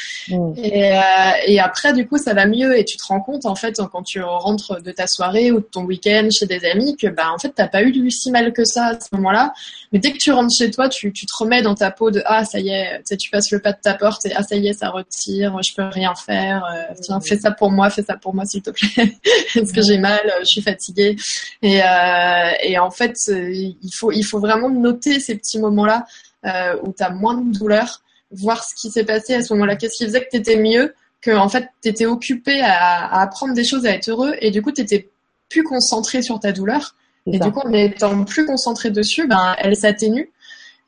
Et, 0.57 0.91
euh, 0.93 0.99
et 1.47 1.59
après, 1.59 1.93
du 1.93 2.05
coup, 2.07 2.18
ça 2.18 2.34
va 2.34 2.45
mieux 2.45 2.78
et 2.78 2.84
tu 2.84 2.97
te 2.97 3.05
rends 3.05 3.22
compte, 3.22 3.45
en 3.45 3.55
fait, 3.55 3.80
quand 3.91 4.03
tu 4.03 4.22
rentres 4.22 4.82
de 4.82 4.91
ta 4.91 5.07
soirée 5.07 5.51
ou 5.51 5.59
de 5.59 5.66
ton 5.66 5.84
week-end 5.84 6.28
chez 6.32 6.45
des 6.45 6.66
amis, 6.66 6.97
que, 6.97 7.07
bah, 7.07 7.32
en 7.34 7.38
fait, 7.38 7.53
t'as 7.55 7.68
pas 7.68 7.82
eu 7.84 7.93
si 8.11 8.32
mal 8.32 8.51
que 8.51 8.66
ça 8.66 8.88
à 8.88 8.99
ce 8.99 9.07
moment-là. 9.14 9.53
Mais 9.93 9.99
dès 9.99 10.11
que 10.11 10.17
tu 10.17 10.31
rentres 10.31 10.53
chez 10.57 10.71
toi, 10.71 10.89
tu, 10.89 11.13
tu 11.13 11.25
te 11.25 11.31
remets 11.37 11.61
dans 11.61 11.75
ta 11.75 11.91
peau 11.91 12.11
de, 12.11 12.21
ah, 12.25 12.43
ça 12.43 12.59
y 12.59 12.69
est, 12.69 12.97
tu 12.97 13.03
sais, 13.05 13.17
tu 13.17 13.29
passes 13.29 13.51
le 13.51 13.59
pas 13.59 13.71
de 13.71 13.79
ta 13.81 13.93
porte 13.93 14.25
et, 14.25 14.33
ah, 14.35 14.43
ça 14.43 14.55
y 14.55 14.67
est, 14.67 14.73
ça 14.73 14.89
retire, 14.89 15.61
je 15.61 15.73
peux 15.73 15.83
rien 15.83 16.13
faire, 16.15 16.65
euh, 16.65 16.93
tiens, 17.01 17.21
fais 17.21 17.37
ça 17.37 17.51
pour 17.51 17.71
moi, 17.71 17.89
fais 17.89 18.03
ça 18.03 18.17
pour 18.17 18.33
moi 18.33 18.43
s'il 18.45 18.63
te 18.63 18.71
plaît, 18.71 19.15
parce 19.53 19.71
que 19.71 19.81
j'ai 19.81 19.99
mal, 19.99 20.21
je 20.41 20.45
suis 20.45 20.61
fatiguée. 20.61 21.15
Et, 21.61 21.81
euh, 21.81 22.49
et 22.63 22.77
en 22.79 22.91
fait, 22.91 23.15
il 23.27 23.93
faut, 23.93 24.11
il 24.11 24.23
faut 24.23 24.39
vraiment 24.39 24.69
noter 24.69 25.19
ces 25.19 25.35
petits 25.35 25.59
moments-là 25.59 26.05
euh, 26.45 26.75
où 26.83 26.91
tu 26.91 27.03
as 27.03 27.09
moins 27.09 27.35
de 27.35 27.57
douleur, 27.57 28.01
voir 28.31 28.63
ce 28.63 28.73
qui 28.75 28.89
s'est 28.89 29.05
passé 29.05 29.35
à 29.35 29.41
ce 29.41 29.53
moment-là, 29.53 29.75
qu'est-ce 29.75 29.97
qui 29.97 30.05
faisait 30.05 30.21
que 30.21 30.29
tu 30.29 30.37
étais 30.37 30.57
mieux 30.57 30.93
que 31.21 31.31
en 31.31 31.47
fait 31.49 31.69
tu 31.81 31.89
étais 31.89 32.05
occupé 32.05 32.61
à, 32.61 33.21
apprendre 33.21 33.53
des 33.53 33.63
choses, 33.63 33.85
à 33.85 33.91
être 33.91 34.09
heureux, 34.09 34.35
et 34.41 34.51
du 34.51 34.61
coup 34.61 34.71
tu 34.71 34.81
étais 34.81 35.09
plus 35.49 35.63
concentré 35.63 36.21
sur 36.21 36.39
ta 36.39 36.51
douleur. 36.51 36.95
Et 37.26 37.39
du 37.39 37.51
coup, 37.51 37.59
en 37.59 37.71
étant 37.71 38.24
plus 38.26 38.45
concentré 38.45 38.89
dessus, 38.89 39.28
ben, 39.28 39.55
elle 39.57 39.76
s'atténue. 39.76 40.32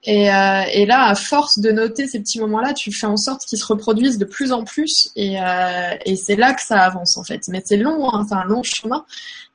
Et, 0.04 0.32
euh, 0.32 0.62
et, 0.72 0.86
là, 0.86 1.06
à 1.06 1.16
force 1.16 1.60
de 1.60 1.72
noter 1.72 2.06
ces 2.06 2.20
petits 2.20 2.40
moments-là, 2.40 2.74
tu 2.74 2.92
fais 2.92 3.08
en 3.08 3.18
sorte 3.18 3.42
qu'ils 3.46 3.58
se 3.58 3.66
reproduisent 3.66 4.20
de 4.20 4.26
plus 4.26 4.52
en 4.52 4.64
plus. 4.64 5.12
Et, 5.16 5.42
euh, 5.42 5.96
et 6.06 6.16
c'est 6.16 6.36
là 6.36 6.54
que 6.54 6.62
ça 6.62 6.80
avance, 6.80 7.18
en 7.18 7.24
fait. 7.24 7.42
Mais 7.48 7.62
c'est 7.66 7.78
long, 7.78 8.14
hein, 8.14 8.24
c'est 8.28 8.36
un 8.36 8.44
long 8.44 8.62
chemin. 8.62 9.06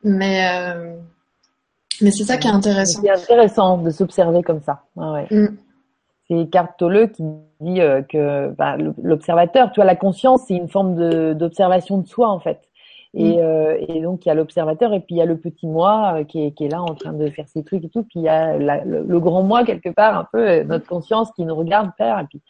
Mais, 0.02 0.48
euh, 0.52 0.96
mais 2.00 2.10
c'est 2.10 2.24
ça 2.24 2.36
qui 2.36 2.48
est 2.48 2.50
intéressant. 2.50 3.00
C'est 3.02 3.10
intéressant 3.10 3.78
de 3.78 3.90
s'observer 3.90 4.42
comme 4.42 4.60
ça. 4.62 4.82
ouais. 4.96 5.26
Mm. 5.30 5.56
C'est 6.28 6.48
Cartoleux 6.48 7.08
qui 7.08 7.24
dit 7.60 7.80
euh, 7.80 8.02
que 8.02 8.50
bah, 8.54 8.76
l'observateur, 9.02 9.72
tu 9.72 9.76
vois, 9.76 9.84
la 9.84 9.96
conscience, 9.96 10.42
c'est 10.46 10.54
une 10.54 10.68
forme 10.68 11.34
d'observation 11.34 11.98
de, 11.98 12.04
de 12.04 12.08
soi, 12.08 12.28
en 12.28 12.38
fait. 12.38 12.60
Et, 13.14 13.36
mm. 13.36 13.38
euh, 13.40 13.76
et, 13.88 14.00
donc 14.02 14.24
il 14.24 14.28
y 14.28 14.32
a 14.32 14.34
l'observateur 14.34 14.92
et 14.92 15.00
puis 15.00 15.16
il 15.16 15.18
y 15.18 15.22
a 15.22 15.26
le 15.26 15.36
petit 15.36 15.66
moi 15.66 16.14
euh, 16.14 16.24
qui, 16.24 16.44
est, 16.44 16.52
qui, 16.52 16.66
est, 16.66 16.68
là 16.68 16.80
en 16.80 16.94
train 16.94 17.12
de 17.12 17.28
faire 17.30 17.48
ses 17.48 17.64
trucs 17.64 17.84
et 17.84 17.88
tout. 17.88 18.04
Puis 18.04 18.20
il 18.20 18.22
y 18.22 18.28
a 18.28 18.56
le, 18.56 19.18
grand 19.18 19.42
moi 19.42 19.64
quelque 19.64 19.90
part, 19.90 20.16
un 20.16 20.26
peu 20.32 20.48
euh, 20.48 20.64
notre 20.64 20.86
conscience 20.86 21.30
qui 21.32 21.44
nous 21.44 21.56
regarde 21.56 21.90
faire. 21.96 22.20
Et 22.20 22.24
puis 22.24 22.40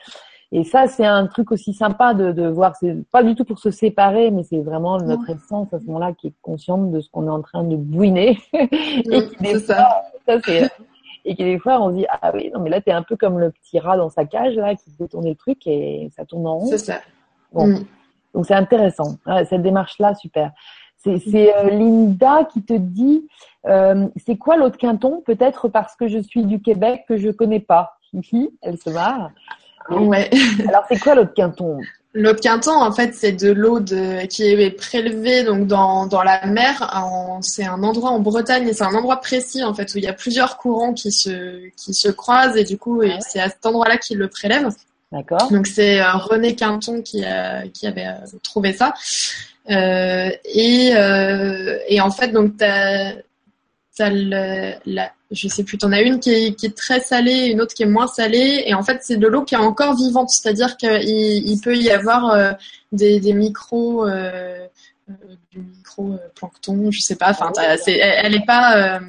et 0.53 0.65
ça 0.65 0.89
c'est 0.89 1.07
un 1.07 1.27
truc 1.29 1.53
aussi 1.53 1.73
sympa 1.73 2.13
de, 2.13 2.33
de 2.33 2.47
voir. 2.47 2.77
C'est 2.77 2.97
pas 3.11 3.23
du 3.23 3.35
tout 3.35 3.45
pour 3.45 3.59
se 3.59 3.71
séparer, 3.71 4.31
mais 4.31 4.43
c'est 4.43 4.61
vraiment 4.61 4.99
notre 4.99 5.31
essence 5.31 5.73
à 5.73 5.79
ce 5.79 5.85
moment-là 5.87 6.13
qui 6.13 6.29
est 6.29 6.35
consciente 6.43 6.91
de 6.91 7.01
ce 7.01 7.09
qu'on 7.09 7.27
est 7.27 7.31
en 7.31 7.41
train 7.41 7.65
de 7.65 7.77
bouiner. 7.77 8.39
et 8.53 9.29
qui 9.29 9.37
des 9.41 9.61
fois, 9.61 9.77
ça, 10.27 10.41
ça 10.41 10.69
et 11.25 11.35
qui 11.37 11.45
des 11.45 11.59
fois 11.59 11.81
on 11.81 11.91
se 11.91 11.97
dit 11.97 12.07
ah 12.09 12.33
oui 12.35 12.51
non 12.53 12.61
mais 12.61 12.71
là 12.71 12.81
t'es 12.81 12.93
un 12.93 13.03
peu 13.03 13.15
comme 13.15 13.39
le 13.39 13.51
petit 13.51 13.79
rat 13.79 13.99
dans 13.99 14.09
sa 14.09 14.25
cage 14.25 14.55
là 14.57 14.75
qui 14.75 14.91
fait 14.91 15.07
tourner 15.07 15.31
le 15.31 15.37
truc 15.37 15.67
et 15.67 16.11
ça 16.17 16.25
tourne 16.25 16.47
en 16.47 16.59
rond. 16.59 16.67
C'est 16.67 16.79
ça. 16.79 17.01
Bon. 17.53 17.67
Mm. 17.67 17.85
Donc 18.35 18.47
c'est 18.47 18.55
intéressant, 18.55 19.19
cette 19.49 19.63
démarche-là, 19.63 20.15
super. 20.15 20.53
C'est 21.03 21.55
euh, 21.57 21.71
Linda 21.71 22.45
qui 22.53 22.63
te 22.63 22.75
dit, 22.75 23.27
euh, 23.67 24.07
c'est 24.27 24.37
quoi 24.37 24.57
l'autre 24.57 24.77
quinton? 24.77 25.23
Peut-être 25.25 25.69
parce 25.69 25.97
que 25.97 26.09
je 26.09 26.19
suis 26.19 26.45
du 26.45 26.61
Québec 26.61 27.05
que 27.09 27.17
je 27.17 27.31
connais 27.31 27.61
pas. 27.61 27.97
Elle 28.63 28.77
se 28.79 28.91
marre. 28.91 29.31
Ouais. 29.89 30.29
Alors 30.69 30.85
c'est 30.89 30.99
quoi 30.99 31.15
l'autre 31.15 31.33
quinton? 31.35 31.79
L'autre 32.13 32.41
quinton, 32.41 32.73
en 32.73 32.91
fait, 32.91 33.15
c'est 33.15 33.33
de 33.33 33.53
l'eau 33.53 33.81
qui 33.81 34.45
est 34.45 34.71
prélevée 34.77 35.45
donc 35.45 35.69
dans, 35.69 36.07
dans 36.07 36.23
la 36.23 36.45
mer. 36.45 36.91
C'est 37.41 37.65
un 37.65 37.83
endroit 37.83 38.11
en 38.11 38.19
Bretagne 38.19 38.69
et 38.69 38.73
c'est 38.73 38.85
un 38.85 38.95
endroit 38.95 39.19
précis 39.19 39.63
en 39.63 39.73
fait 39.73 39.95
où 39.95 39.99
il 39.99 40.05
y 40.05 40.09
a 40.09 40.13
plusieurs 40.13 40.59
courants 40.59 40.93
qui 40.93 41.13
se 41.13 41.69
qui 41.77 41.95
se 41.95 42.09
croisent 42.09 42.57
et 42.57 42.65
du 42.65 42.77
coup 42.79 43.01
c'est 43.21 43.41
à 43.41 43.49
cet 43.49 43.65
endroit-là 43.65 43.97
qu'ils 43.97 44.19
le 44.19 44.29
prélèvent. 44.29 44.71
D'accord. 45.13 45.51
Donc 45.51 45.67
c'est 45.67 46.01
euh, 46.01 46.13
René 46.13 46.55
Quinton 46.55 47.03
qui, 47.03 47.25
a, 47.25 47.67
qui 47.69 47.87
avait 47.87 48.07
euh, 48.07 48.39
trouvé 48.43 48.73
ça. 48.73 48.95
Euh, 49.69 50.31
et, 50.45 50.93
euh, 50.95 51.79
et 51.89 52.01
en 52.01 52.11
fait, 52.11 52.29
donc 52.29 52.57
t'as, 52.57 53.13
t'as 53.97 54.11
le, 54.11 54.75
la, 54.87 55.13
je 55.31 55.49
sais 55.49 55.65
plus, 55.65 55.79
t'en 55.79 55.93
as 55.93 56.01
une 56.01 56.21
qui 56.21 56.31
est, 56.31 56.55
qui 56.55 56.67
est 56.67 56.77
très 56.77 57.01
salée, 57.01 57.47
une 57.47 57.61
autre 57.61 57.75
qui 57.75 57.83
est 57.83 57.87
moins 57.87 58.07
salée, 58.07 58.63
et 58.67 58.75
en 58.75 58.83
fait 58.83 59.01
c'est 59.03 59.17
de 59.17 59.27
l'eau 59.27 59.43
qui 59.43 59.55
est 59.55 59.59
encore 59.59 59.97
vivante, 59.97 60.31
c'est-à-dire 60.31 60.77
qu'il 60.77 60.91
il 61.03 61.61
peut 61.61 61.77
y 61.77 61.91
avoir 61.91 62.31
euh, 62.31 62.53
des, 62.91 63.21
des 63.21 63.33
micros, 63.33 64.09
euh, 64.09 64.67
du 65.53 65.59
micro 65.59 66.17
plancton, 66.35 66.91
je 66.91 67.01
sais 67.01 67.17
pas, 67.17 67.31
enfin, 67.31 67.53
c'est, 67.83 67.99
elle, 67.99 68.27
elle 68.27 68.35
est 68.35 68.47
pas 68.47 69.01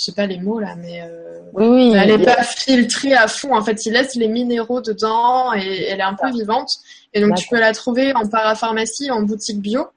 je 0.00 0.06
sais 0.06 0.12
pas 0.12 0.24
les 0.24 0.38
mots 0.38 0.58
là, 0.58 0.76
mais 0.76 1.02
euh, 1.02 1.40
oui, 1.52 1.92
elle 1.94 2.16
n'est 2.16 2.24
pas 2.24 2.42
filtrée 2.42 3.12
à 3.12 3.28
fond. 3.28 3.54
En 3.54 3.62
fait, 3.62 3.84
il 3.84 3.92
laisse 3.92 4.14
les 4.14 4.28
minéraux 4.28 4.80
dedans 4.80 5.52
et 5.52 5.88
elle 5.88 6.00
est 6.00 6.04
un 6.04 6.14
peu 6.14 6.30
vivante. 6.30 6.70
Et 7.12 7.20
donc, 7.20 7.36
tu 7.36 7.46
peux 7.48 7.60
la 7.60 7.72
trouver 7.72 8.14
en 8.14 8.26
parapharmacie, 8.26 9.10
en 9.10 9.22
boutique 9.22 9.60
bio. 9.60 9.88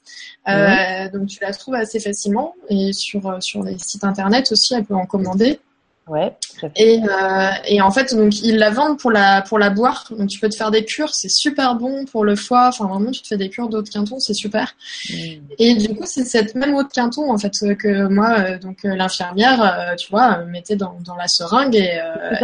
Euh, 0.50 1.10
donc, 1.14 1.28
tu 1.28 1.40
la 1.42 1.54
trouves 1.54 1.76
assez 1.76 2.02
facilement. 2.02 2.54
Et 2.70 2.92
sur, 2.92 3.26
euh, 3.28 3.40
sur 3.40 3.64
les 3.64 3.78
sites 3.78 4.04
internet 4.04 4.52
aussi, 4.52 4.74
elle 4.74 4.84
peut 4.84 4.96
en 4.96 5.06
commander. 5.06 5.60
Ouais. 6.08 6.36
Et, 6.76 7.00
euh, 7.02 7.50
et 7.66 7.82
en 7.82 7.90
fait, 7.90 8.14
donc 8.14 8.42
ils 8.42 8.58
la 8.58 8.72
vendent 8.72 9.00
pour 9.00 9.10
la 9.10 9.42
pour 9.42 9.58
la 9.58 9.70
boire. 9.70 10.06
Donc 10.12 10.28
tu 10.28 10.38
peux 10.38 10.50
te 10.50 10.56
faire 10.56 10.70
des 10.70 10.84
cures, 10.84 11.14
c'est 11.14 11.30
super 11.30 11.76
bon 11.76 12.04
pour 12.06 12.26
le 12.26 12.36
foie. 12.36 12.68
Enfin 12.68 12.88
vraiment, 12.88 13.12
tu 13.12 13.22
te 13.22 13.28
fais 13.28 13.38
des 13.38 13.50
cures 13.50 13.70
d'eau 13.70 13.82
de 13.82 13.88
quinton, 13.88 14.20
c'est 14.20 14.34
super. 14.34 14.76
Mm. 15.10 15.14
Et 15.60 15.76
du 15.76 15.96
coup, 15.96 16.04
c'est 16.06 16.26
cette 16.26 16.56
même 16.56 16.74
eau 16.76 16.84
de 16.84 16.90
quinton 16.90 17.32
en 17.32 17.38
fait 17.38 17.54
que 17.80 18.08
moi, 18.08 18.36
euh, 18.38 18.58
donc 18.60 18.84
euh, 18.84 18.96
l'infirmière, 18.96 19.96
tu 19.98 20.10
vois, 20.12 20.40
mettait 20.40 20.76
dans, 20.76 20.98
dans 21.06 21.16
la 21.16 21.28
seringue 21.28 21.76
et 21.76 22.00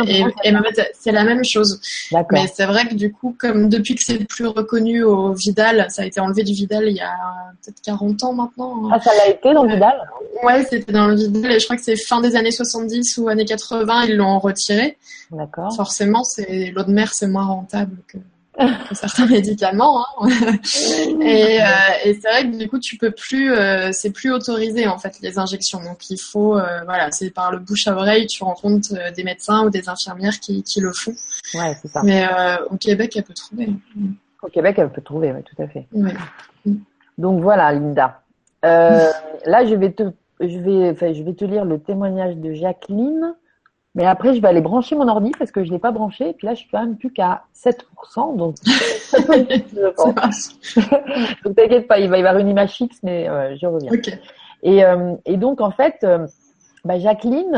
et, 0.07 0.23
et 0.45 0.53
c'est 0.93 1.11
la 1.11 1.25
même 1.25 1.43
chose. 1.43 1.81
Mais 2.31 2.47
c'est 2.53 2.65
vrai 2.65 2.87
que 2.87 2.95
du 2.95 3.11
coup, 3.11 3.35
comme 3.37 3.67
depuis 3.67 3.95
que 3.95 4.03
c'est 4.03 4.23
plus 4.25 4.47
reconnu 4.47 5.03
au 5.03 5.33
Vidal, 5.33 5.87
ça 5.89 6.03
a 6.03 6.05
été 6.05 6.21
enlevé 6.21 6.43
du 6.43 6.53
Vidal 6.53 6.87
il 6.87 6.95
y 6.95 7.01
a 7.01 7.13
peut-être 7.61 7.81
40 7.81 8.23
ans 8.23 8.33
maintenant. 8.33 8.85
Hein. 8.85 8.91
Ah, 8.93 8.99
ça 9.01 9.11
l'a 9.17 9.29
été 9.29 9.53
dans 9.53 9.63
le 9.63 9.73
Vidal? 9.73 10.09
Ouais, 10.43 10.65
c'était 10.69 10.93
dans 10.93 11.07
le 11.07 11.15
Vidal 11.15 11.51
et 11.51 11.59
je 11.59 11.65
crois 11.65 11.75
que 11.75 11.83
c'est 11.83 11.97
fin 11.97 12.21
des 12.21 12.35
années 12.35 12.51
70 12.51 13.17
ou 13.17 13.27
années 13.27 13.45
80, 13.49 14.05
ils 14.05 14.15
l'ont 14.15 14.39
retiré. 14.39 14.97
D'accord. 15.31 15.75
Forcément, 15.75 16.23
c'est 16.23 16.71
l'eau 16.71 16.83
de 16.83 16.91
mer, 16.91 17.11
c'est 17.13 17.27
moins 17.27 17.45
rentable 17.45 17.97
que, 18.07 18.17
certains 18.93 19.25
médicaments. 19.25 20.05
Hein. 20.21 20.27
et, 21.21 21.61
euh, 21.61 21.65
et 22.05 22.13
c'est 22.15 22.29
vrai 22.29 22.49
que 22.49 22.57
du 22.57 22.67
coup, 22.67 22.79
tu 22.79 22.97
peux 22.97 23.11
plus, 23.11 23.51
euh, 23.53 23.89
c'est 23.91 24.11
plus 24.11 24.31
autorisé 24.31 24.87
en 24.87 24.97
fait 24.97 25.19
les 25.21 25.39
injections. 25.39 25.81
Donc 25.83 26.09
il 26.09 26.19
faut, 26.19 26.57
euh, 26.57 26.83
voilà, 26.85 27.11
c'est 27.11 27.31
par 27.31 27.51
le 27.51 27.59
bouche 27.59 27.87
à 27.87 27.95
oreille, 27.95 28.27
tu 28.27 28.43
rencontres 28.43 28.93
des 29.15 29.23
médecins 29.23 29.65
ou 29.65 29.69
des 29.69 29.87
infirmières 29.89 30.39
qui, 30.39 30.63
qui 30.63 30.81
le 30.81 30.91
font. 30.93 31.13
Ouais, 31.53 31.75
c'est 31.81 31.87
ça. 31.87 32.01
Mais 32.03 32.27
au 32.69 32.77
Québec, 32.77 33.13
elle 33.15 33.23
peut 33.23 33.33
trouver. 33.33 33.69
Au 34.41 34.47
Québec, 34.47 34.75
elle 34.77 34.89
peut 34.89 35.01
trouver, 35.01 35.31
oui, 35.31 35.41
tout 35.43 35.61
à 35.61 35.67
fait. 35.67 35.87
Donc 37.17 37.41
voilà, 37.41 37.71
Linda. 37.73 38.21
là, 38.63 39.65
je 39.65 39.75
vais 39.75 39.91
te, 39.91 40.03
je 40.39 40.57
vais, 40.57 41.13
je 41.13 41.23
vais 41.23 41.33
te 41.33 41.45
lire 41.45 41.65
le 41.65 41.79
témoignage 41.79 42.35
de 42.37 42.53
Jacqueline. 42.53 43.35
Mais 43.95 44.05
après, 44.05 44.35
je 44.35 44.41
vais 44.41 44.47
aller 44.47 44.61
brancher 44.61 44.95
mon 44.95 45.07
ordi 45.07 45.31
parce 45.37 45.51
que 45.51 45.63
je 45.63 45.69
ne 45.69 45.73
l'ai 45.73 45.79
pas 45.79 45.91
branché. 45.91 46.29
Et 46.29 46.33
puis 46.33 46.45
là, 46.45 46.53
je 46.53 46.59
suis 46.59 46.69
quand 46.69 46.79
même 46.79 46.95
plus 46.95 47.11
qu'à 47.11 47.43
7%. 47.55 48.37
Donc, 48.37 48.55
donc 51.43 51.55
t'inquiète 51.55 51.87
pas, 51.87 51.99
il 51.99 52.09
va 52.09 52.17
y 52.17 52.19
avoir 52.19 52.37
une 52.37 52.49
image 52.49 52.73
fixe, 52.73 52.99
mais 53.03 53.27
euh, 53.27 53.55
je 53.57 53.65
reviens. 53.65 53.91
Et, 54.61 54.85
euh, 54.85 55.15
et, 55.25 55.37
donc, 55.37 55.61
en 55.61 55.71
fait, 55.71 56.03
euh, 56.03 56.27
bah, 56.85 56.99
Jacqueline, 56.99 57.51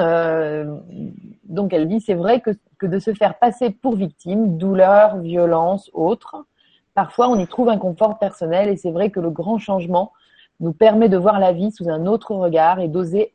donc 1.43 1.73
elle 1.73 1.87
dit, 1.87 1.99
c'est 1.99 2.13
vrai 2.13 2.39
que, 2.39 2.51
que 2.77 2.85
de 2.85 2.99
se 2.99 3.13
faire 3.13 3.37
passer 3.37 3.69
pour 3.69 3.95
victime, 3.95 4.57
douleur, 4.57 5.17
violence, 5.17 5.89
autre, 5.93 6.45
parfois 6.93 7.29
on 7.29 7.37
y 7.37 7.47
trouve 7.47 7.69
un 7.69 7.77
confort 7.77 8.19
personnel. 8.19 8.69
Et 8.69 8.77
c'est 8.77 8.91
vrai 8.91 9.09
que 9.09 9.19
le 9.19 9.31
grand 9.31 9.57
changement 9.57 10.13
nous 10.61 10.73
permet 10.73 11.09
de 11.09 11.17
voir 11.17 11.39
la 11.39 11.51
vie 11.51 11.71
sous 11.71 11.89
un 11.89 12.05
autre 12.05 12.35
regard 12.35 12.79
et 12.79 12.87
d'oser 12.87 13.33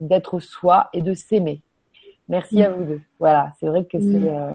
d'être 0.00 0.40
soi 0.40 0.88
et 0.92 1.02
de 1.02 1.12
s'aimer. 1.12 1.60
Merci 2.30 2.62
à 2.62 2.70
vous 2.70 2.84
deux. 2.84 3.00
Voilà, 3.18 3.52
c'est 3.58 3.66
vrai 3.66 3.84
que 3.84 3.98
euh, 3.98 4.52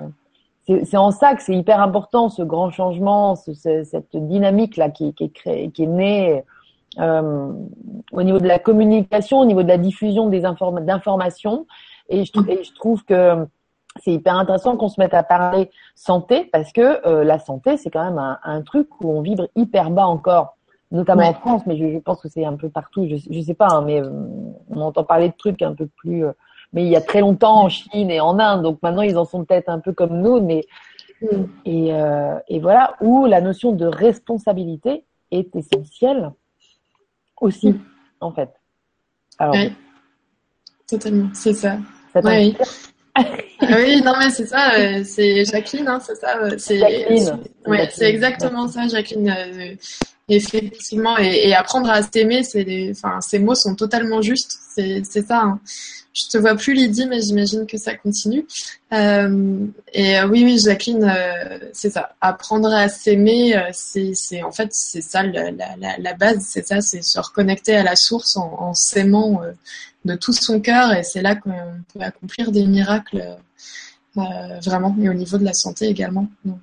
c'est 0.66 0.86
c'est 0.86 0.98
en 0.98 1.12
ça 1.12 1.36
que 1.36 1.44
c'est 1.44 1.54
hyper 1.54 1.82
important 1.82 2.30
ce 2.30 2.42
grand 2.42 2.72
changement, 2.72 3.36
ce, 3.36 3.54
cette 3.54 4.16
dynamique 4.16 4.78
là 4.78 4.90
qui, 4.90 5.14
qui 5.14 5.26
est 5.26 5.30
créée, 5.30 5.70
qui 5.72 5.84
est 5.84 5.88
née 5.88 6.44
euh, 7.00 7.52
au 8.14 8.24
niveau 8.24 8.40
de 8.40 8.48
la 8.48 8.60
communication, 8.60 9.40
au 9.40 9.46
niveau 9.46 9.62
de 9.62 9.68
la 9.68 9.78
diffusion 9.78 10.30
des 10.30 10.42
d'informations. 10.42 11.68
Et 12.08 12.24
je, 12.24 12.32
et 12.48 12.64
je 12.64 12.74
trouve 12.74 13.04
que 13.04 13.46
c'est 14.02 14.14
hyper 14.14 14.36
intéressant 14.38 14.78
qu'on 14.78 14.90
se 14.90 15.00
mette 15.00 15.14
à 15.14 15.24
parler 15.24 15.70
santé 15.96 16.46
parce 16.46 16.72
que 16.72 17.06
euh, 17.06 17.26
la 17.26 17.40
santé 17.40 17.76
c'est 17.76 17.90
quand 17.90 18.06
même 18.06 18.20
un, 18.20 18.40
un, 18.44 18.62
truc 18.62 18.88
où 19.02 19.12
on 19.12 19.22
vibre 19.22 19.48
hyper 19.58 19.90
bas 19.90 20.08
encore, 20.08 20.56
notamment 20.92 21.28
en 21.28 21.34
France, 21.34 21.64
mais 21.66 21.76
je, 21.76 21.92
je 21.92 21.98
pense 21.98 22.22
que 22.22 22.30
c'est 22.30 22.46
un 22.46 22.56
peu 22.56 22.70
partout. 22.70 23.06
Je, 23.06 23.18
je 23.30 23.42
sais 23.42 23.54
pas, 23.54 23.68
hein, 23.70 23.84
mais 23.86 24.02
euh, 24.02 24.10
on 24.70 24.80
entend 24.80 25.04
parler 25.04 25.28
de 25.28 25.36
trucs 25.38 25.62
un 25.62 25.74
peu 25.74 25.88
plus 25.88 26.24
mais 26.74 26.84
il 26.84 26.90
y 26.90 26.96
a 26.96 27.02
très 27.02 27.22
longtemps 27.22 27.64
en 27.64 27.70
Chine 27.70 28.10
et 28.12 28.20
en 28.20 28.40
Inde. 28.40 28.64
Donc 28.64 28.80
maintenant, 28.82 29.02
ils 29.02 29.18
en 29.18 29.26
sont 29.26 29.46
peut-être 29.46 29.70
un 29.70 29.80
peu 29.80 29.94
comme 29.94 30.22
nous, 30.22 30.42
mais 30.42 30.66
mm. 31.22 31.28
et, 31.66 31.94
euh, 31.94 32.38
et, 32.48 32.60
voilà 32.60 32.96
où 33.02 33.26
la 33.26 33.42
notion 33.42 33.72
de 33.72 33.86
responsabilité 33.86 35.04
est 35.32 35.56
essentielle 35.56 36.32
aussi, 37.40 37.70
mm. 37.70 37.80
en 38.22 38.32
fait. 38.32 38.50
Alors, 39.40 39.56
oui, 39.56 39.74
totalement, 40.88 41.30
c'est 41.34 41.54
ça. 41.54 41.78
oui. 42.24 42.56
Oui, 43.62 44.02
non 44.02 44.14
mais 44.20 44.30
c'est 44.30 44.46
ça, 44.46 44.74
euh, 44.74 45.04
c'est 45.06 45.46
Jacqueline, 45.46 45.88
hein, 45.88 46.00
c'est 46.02 46.16
ça, 46.16 46.38
euh, 46.38 46.56
c'est 46.58 46.82
ouais, 47.66 47.90
exactement 48.02 48.68
ça, 48.68 48.88
Jacqueline. 48.88 49.34
Euh, 50.32 50.36
effectivement, 50.36 51.18
et, 51.20 51.50
et, 51.50 51.56
apprendre 51.56 51.90
à 51.90 52.02
s'aimer, 52.02 52.44
c'est, 52.44 52.92
enfin, 52.92 53.22
ces 53.22 53.40
mots 53.40 53.56
sont 53.56 53.76
totalement 53.76 54.22
justes, 54.22 54.58
c'est 54.76 55.04
ça. 55.04 55.42
Hein. 55.42 55.60
Je 56.14 56.30
te 56.30 56.38
vois 56.38 56.56
plus 56.56 56.74
Lydie, 56.74 57.06
mais 57.08 57.22
j'imagine 57.22 57.66
que 57.68 57.78
ça 57.78 57.94
continue. 57.96 58.48
Euh, 58.94 59.68
et 59.94 60.18
euh, 60.18 60.28
oui, 60.28 60.44
oui, 60.46 60.58
Jacqueline, 60.58 61.04
euh, 61.04 61.60
c'est 61.74 61.90
ça. 61.90 62.16
Apprendre 62.22 62.74
à 62.74 62.88
s'aimer, 62.88 63.58
euh, 63.58 63.70
c'est, 63.74 64.42
en 64.42 64.52
fait, 64.52 64.70
c'est 64.72 65.02
ça 65.02 65.24
la, 65.24 65.52
la, 65.52 65.98
la 65.98 66.14
base, 66.14 66.40
c'est 66.48 66.66
ça, 66.66 66.80
c'est 66.82 67.04
se 67.04 67.20
reconnecter 67.20 67.76
à 67.76 67.84
la 67.84 67.96
source 67.96 68.38
en, 68.38 68.52
en 68.60 68.74
s'aimant 68.74 69.42
de 70.06 70.16
tout 70.16 70.34
son 70.34 70.62
cœur, 70.62 70.94
et 70.94 71.04
c'est 71.04 71.22
là 71.22 71.36
qu'on 71.36 71.52
peut 71.94 72.02
accomplir 72.02 72.52
des 72.52 72.66
miracles 72.66 73.38
vraiment, 74.16 74.96
et 75.02 75.10
au 75.10 75.14
niveau 75.14 75.38
de 75.38 75.44
la 75.44 75.54
santé 75.54 75.88
également. 75.88 76.28
Donc, 76.46 76.62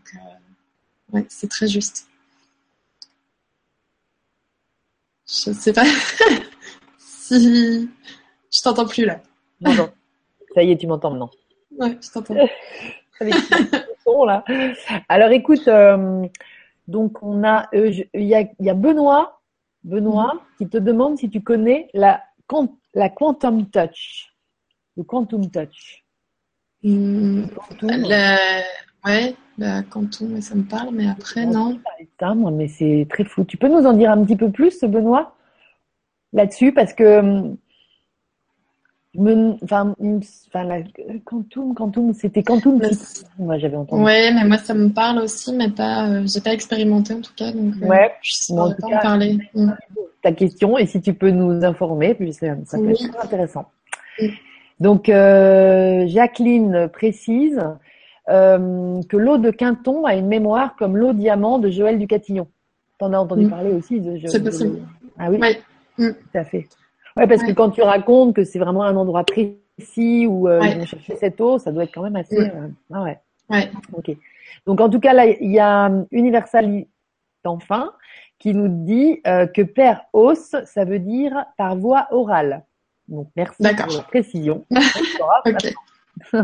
ouais, 1.13 1.27
c'est 1.29 1.51
très 1.51 1.69
juste. 1.69 2.07
Je 5.27 5.53
sais 5.53 5.73
pas 5.73 5.85
si 6.99 7.89
je 8.51 8.63
t'entends 8.63 8.87
plus 8.87 9.05
là. 9.05 9.21
Non, 9.61 9.75
non. 9.75 9.91
Ça 10.55 10.63
y 10.63 10.73
est, 10.73 10.77
tu 10.77 10.87
m'entends 10.87 11.11
maintenant. 11.11 11.31
Ouais, 11.79 11.99
je 12.03 12.11
t'entends. 12.11 12.35
Avec 13.21 13.35
son, 14.05 14.25
là. 14.25 14.45
Alors 15.09 15.31
écoute, 15.31 15.67
euh, 15.69 16.27
donc 16.89 17.23
on 17.23 17.45
a, 17.45 17.69
euh, 17.75 17.93
il 18.15 18.25
y, 18.25 18.35
a, 18.35 18.45
y 18.59 18.69
a 18.69 18.75
Benoît, 18.75 19.41
Benoît, 19.85 20.35
mm-hmm. 20.35 20.59
qui 20.59 20.69
te 20.69 20.79
demande 20.79 21.19
si 21.19 21.31
tu 21.31 21.41
connais 21.41 21.89
la, 21.95 22.23
la 22.95 23.09
Quantum 23.09 23.71
Touch. 23.71 24.35
Le 24.97 25.05
Quantum 25.05 25.51
Touch. 25.51 26.05
Mm, 26.83 27.45
Ouais, 29.05 29.35
la 29.59 29.83
Quantum, 29.83 30.41
ça 30.41 30.55
me 30.55 30.63
parle, 30.63 30.91
mais 30.93 31.09
après, 31.09 31.45
non. 31.45 31.79
Ça, 32.21 32.35
moi, 32.35 32.51
mais 32.51 32.69
c'est 32.69 33.07
très 33.11 33.25
fou. 33.25 33.45
Tu 33.45 33.57
peux 33.57 33.69
nous 33.69 33.87
en 33.87 33.93
dire 33.93 34.11
un 34.11 34.25
petit 34.25 34.37
peu 34.37 34.51
plus, 34.51 34.81
Benoît, 34.85 35.35
là-dessus, 36.33 36.73
parce 36.73 36.93
que 36.93 37.19
hum, 37.19 37.57
enfin, 39.63 39.95
la 40.55 40.83
Quantum, 41.25 41.75
Quantum, 41.75 42.15
c'était 42.15 42.43
Quantum. 42.43 42.81
Moi, 43.39 43.59
j'avais 43.59 43.77
entendu. 43.77 44.03
Ouais, 44.03 44.33
mais 44.33 44.45
moi, 44.45 44.59
ça 44.59 44.75
me 44.75 44.89
parle 44.89 45.19
aussi, 45.19 45.53
mais 45.55 45.71
pas, 45.71 46.09
euh, 46.09 46.27
j'ai 46.27 46.41
pas 46.41 46.53
expérimenté 46.53 47.15
en 47.15 47.21
tout 47.21 47.35
cas, 47.37 47.53
donc. 47.53 47.75
Euh, 47.83 47.87
ouais. 47.87 48.13
je 48.23 48.55
pas 48.55 48.63
en, 48.63 49.01
parler. 49.01 49.39
Mm. 49.55 49.73
Ta 50.23 50.33
question 50.33 50.79
et 50.79 50.87
si 50.87 51.01
tu 51.01 51.15
peux 51.15 51.31
nous 51.31 51.65
informer, 51.65 52.15
puis 52.15 52.33
ça, 52.33 52.55
ça 52.65 52.79
peut 52.79 52.91
être 52.91 53.11
très 53.11 53.25
intéressant. 53.25 53.67
Donc, 54.79 55.09
euh, 55.09 56.07
Jacqueline 56.07 56.89
précise 56.93 57.61
que 58.27 59.17
l'eau 59.17 59.39
de 59.39 59.51
Quinton 59.51 60.05
a 60.05 60.15
une 60.15 60.29
mémoire 60.29 60.77
comme 60.77 60.97
l'eau 60.97 61.13
diamant 61.13 61.59
de 61.59 61.71
Joël 61.71 61.99
Ducatillon. 61.99 62.49
T'en 62.99 63.13
as 63.13 63.19
entendu 63.19 63.47
mm. 63.47 63.51
parler 63.51 63.73
aussi 63.73 64.01
de 64.01 64.17
Joël. 64.17 64.31
C'est 64.31 64.43
possible. 64.43 64.79
Ah 65.19 65.31
oui. 65.31 65.39
Ouais. 65.39 65.61
Mm. 65.99 66.11
Tout 66.13 66.39
à 66.39 66.45
fait. 66.45 66.69
Ouais, 67.17 67.27
parce 67.27 67.43
que 67.43 67.53
quand 67.53 67.71
tu 67.71 67.83
racontes 67.83 68.35
que 68.35 68.45
c'est 68.45 68.59
vraiment 68.59 68.85
un 68.85 68.97
endroit 68.97 69.25
précis 69.25 70.27
où 70.27 70.49
euh, 70.49 70.61
ils 70.63 70.79
vont 70.79 70.87
chercher 70.87 71.17
cette 71.17 71.41
eau, 71.41 71.59
ça 71.59 71.73
doit 71.73 71.85
être 71.85 71.93
quand 71.93 72.03
même 72.03 72.17
assez. 72.17 72.39
Mm. 72.39 72.51
Euh, 72.55 72.69
ah 72.95 73.03
ouais. 73.03 73.21
Ouais. 73.51 73.71
Ok. 73.93 74.17
Donc 74.67 74.81
en 74.81 74.89
tout 74.89 75.01
cas 75.01 75.13
là, 75.13 75.27
il 75.27 75.51
y 75.51 75.59
a 75.59 75.91
Universal 76.11 76.85
enfin 77.45 77.93
qui 78.39 78.55
nous 78.55 78.69
dit 78.69 79.21
euh, 79.27 79.47
que 79.47 79.63
père 79.63 80.05
os, 80.13 80.55
ça 80.65 80.85
veut 80.85 80.99
dire 80.99 81.45
par 81.57 81.77
voie 81.77 82.07
orale. 82.11 82.65
Donc 83.09 83.29
merci 83.37 83.63
pour 83.63 83.97
la 83.97 84.03
précision. 84.03 84.65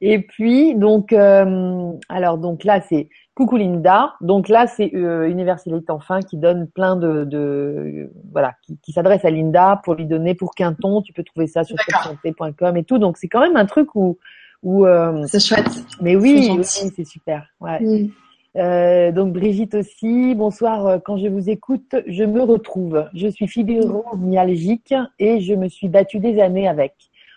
Et 0.00 0.20
puis 0.20 0.74
donc 0.74 1.12
euh, 1.12 1.90
alors 2.08 2.38
donc 2.38 2.64
là 2.64 2.80
c'est 2.80 3.08
Coucou 3.38 3.56
Linda. 3.56 4.14
Donc 4.20 4.48
là, 4.48 4.66
c'est 4.66 4.92
euh, 4.96 5.28
Universalite 5.28 5.90
Enfin 5.90 6.22
qui 6.22 6.36
donne 6.36 6.66
plein 6.66 6.96
de, 6.96 7.22
de 7.22 8.10
voilà, 8.32 8.54
qui, 8.66 8.76
qui 8.82 8.90
s'adresse 8.90 9.24
à 9.24 9.30
Linda 9.30 9.80
pour 9.84 9.94
lui 9.94 10.06
donner 10.06 10.34
pour 10.34 10.56
Quinton. 10.56 11.02
Tu 11.02 11.12
peux 11.12 11.22
trouver 11.22 11.46
ça 11.46 11.62
sur 11.62 11.76
santé.com 12.02 12.76
et 12.76 12.82
tout. 12.82 12.98
Donc 12.98 13.16
c'est 13.16 13.28
quand 13.28 13.38
même 13.38 13.56
un 13.56 13.66
truc 13.66 13.94
où 13.94 14.18
où 14.64 14.86
euh, 14.86 15.24
c'est 15.28 15.38
chouette. 15.38 15.70
Mais 16.00 16.16
oui, 16.16 16.50
oui 16.50 16.64
c'est 16.64 17.04
super. 17.04 17.46
Ouais. 17.60 17.78
Mm. 17.80 18.10
Euh, 18.56 19.12
donc 19.12 19.32
Brigitte 19.32 19.76
aussi. 19.76 20.34
Bonsoir. 20.34 20.86
Euh, 20.88 20.98
quand 20.98 21.16
je 21.16 21.28
vous 21.28 21.48
écoute, 21.48 21.94
je 22.08 22.24
me 22.24 22.42
retrouve. 22.42 23.08
Je 23.14 23.28
suis 23.28 23.46
fibromyalgique 23.46 24.94
et 25.20 25.40
je 25.40 25.54
me 25.54 25.68
suis 25.68 25.88
battue 25.88 26.18
des 26.18 26.40
années 26.40 26.66
avec. 26.66 26.94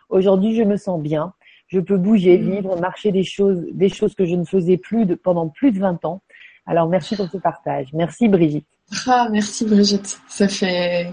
Aujourd'hui, 0.09 0.55
je 0.55 0.63
me 0.63 0.77
sens 0.77 0.99
bien 0.99 1.33
je 1.71 1.79
peux 1.79 1.97
bouger, 1.97 2.37
mm. 2.37 2.51
vivre, 2.51 2.79
marcher 2.79 3.11
des 3.11 3.23
choses, 3.23 3.63
des 3.71 3.89
choses 3.89 4.13
que 4.13 4.25
je 4.25 4.35
ne 4.35 4.43
faisais 4.43 4.77
plus 4.77 5.05
de, 5.05 5.15
pendant 5.15 5.47
plus 5.47 5.71
de 5.71 5.79
20 5.79 6.05
ans. 6.05 6.21
Alors 6.65 6.87
merci 6.87 7.15
pour 7.15 7.27
ce 7.29 7.37
partage. 7.37 7.87
Merci 7.93 8.27
Brigitte. 8.27 8.67
Ah, 9.07 9.27
merci 9.31 9.65
Brigitte. 9.65 10.19
Ça 10.27 10.47
fait. 10.47 11.11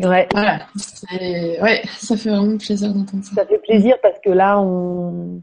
Ouais. 0.00 0.26
Voilà. 0.32 0.66
Ouais, 1.62 1.82
ça 1.98 2.16
fait 2.16 2.30
vraiment 2.30 2.56
plaisir 2.56 2.92
d'entendre 2.92 3.22
ça. 3.22 3.34
Ça 3.34 3.46
fait 3.46 3.58
plaisir 3.58 3.96
parce 4.02 4.18
que 4.24 4.30
là, 4.30 4.60
on. 4.60 5.42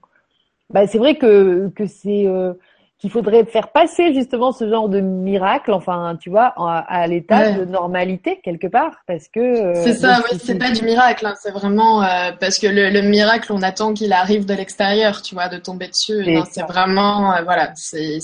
Bah, 0.72 0.88
c'est 0.88 0.97
vrai 0.97 1.15
que, 1.15 1.70
que 1.70 1.86
c'est. 1.86 2.26
Euh, 2.28 2.53
qu'il 2.99 3.11
faudrait 3.11 3.45
faire 3.45 3.71
passer 3.71 4.13
justement 4.13 4.51
ce 4.51 4.67
genre 4.67 4.89
de 4.89 4.99
miracle, 4.99 5.71
enfin, 5.71 6.17
tu 6.19 6.31
vois, 6.31 6.53
à, 6.57 7.05
l'état 7.07 7.51
de 7.51 7.65
normalité 7.65 8.39
quelque 8.43 8.67
part, 8.67 9.03
parce 9.05 9.27
que. 9.27 9.39
Euh, 9.39 9.83
c'est 9.83 9.93
ça, 9.93 10.21
oui, 10.23 10.39
c'est 10.41 10.57
pas 10.57 10.71
du 10.71 10.83
miracle, 10.83 11.27
hein, 11.27 11.35
c'est 11.39 11.51
vraiment 11.51 12.01
euh, 12.01 12.31
parce 12.39 12.57
que 12.57 12.65
le, 12.65 12.89
le, 12.89 13.01
miracle, 13.03 13.53
on 13.53 13.61
attend 13.61 13.93
qu'il 13.93 14.13
arrive 14.13 14.45
de 14.45 14.53
l'extérieur, 14.55 15.21
tu 15.21 15.35
vois, 15.35 15.47
de 15.47 15.57
tomber 15.57 15.87
dessus. 15.87 16.25
C'est 16.51 16.63
vraiment, 16.63 17.33
euh, 17.33 17.43
voilà, 17.43 17.71
c'est 17.75 18.19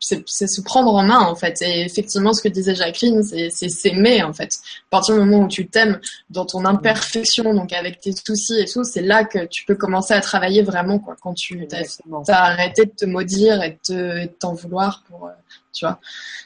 c'est 0.00 0.46
se 0.46 0.60
prendre 0.60 0.94
en 0.94 1.02
main 1.02 1.20
en 1.20 1.34
fait. 1.34 1.60
Et 1.62 1.82
effectivement, 1.82 2.32
ce 2.32 2.42
que 2.42 2.48
disait 2.48 2.74
Jacqueline, 2.74 3.22
c'est 3.22 3.68
s'aimer 3.68 4.22
en 4.22 4.32
fait. 4.32 4.54
À 4.54 4.90
partir 4.90 5.14
du 5.14 5.20
moment 5.20 5.44
où 5.44 5.48
tu 5.48 5.66
t'aimes 5.66 6.00
dans 6.30 6.46
ton 6.46 6.64
imperfection, 6.64 7.54
donc 7.54 7.72
avec 7.72 8.00
tes 8.00 8.12
soucis 8.12 8.60
et 8.60 8.66
tout, 8.66 8.84
c'est 8.84 9.02
là 9.02 9.24
que 9.24 9.46
tu 9.46 9.64
peux 9.64 9.74
commencer 9.74 10.14
à 10.14 10.20
travailler 10.20 10.62
vraiment 10.62 10.98
quoi. 10.98 11.16
Quand 11.20 11.34
tu 11.34 11.66
as, 11.72 12.34
arrêté 12.34 12.86
de 12.86 12.92
te 12.92 13.04
maudire 13.04 13.62
et 13.62 13.78
de 13.88 14.26
t'en 14.38 14.54
vouloir 14.54 15.02
pour, 15.08 15.26
euh, 15.26 15.32
tu 15.72 15.84
vois, 15.84 15.98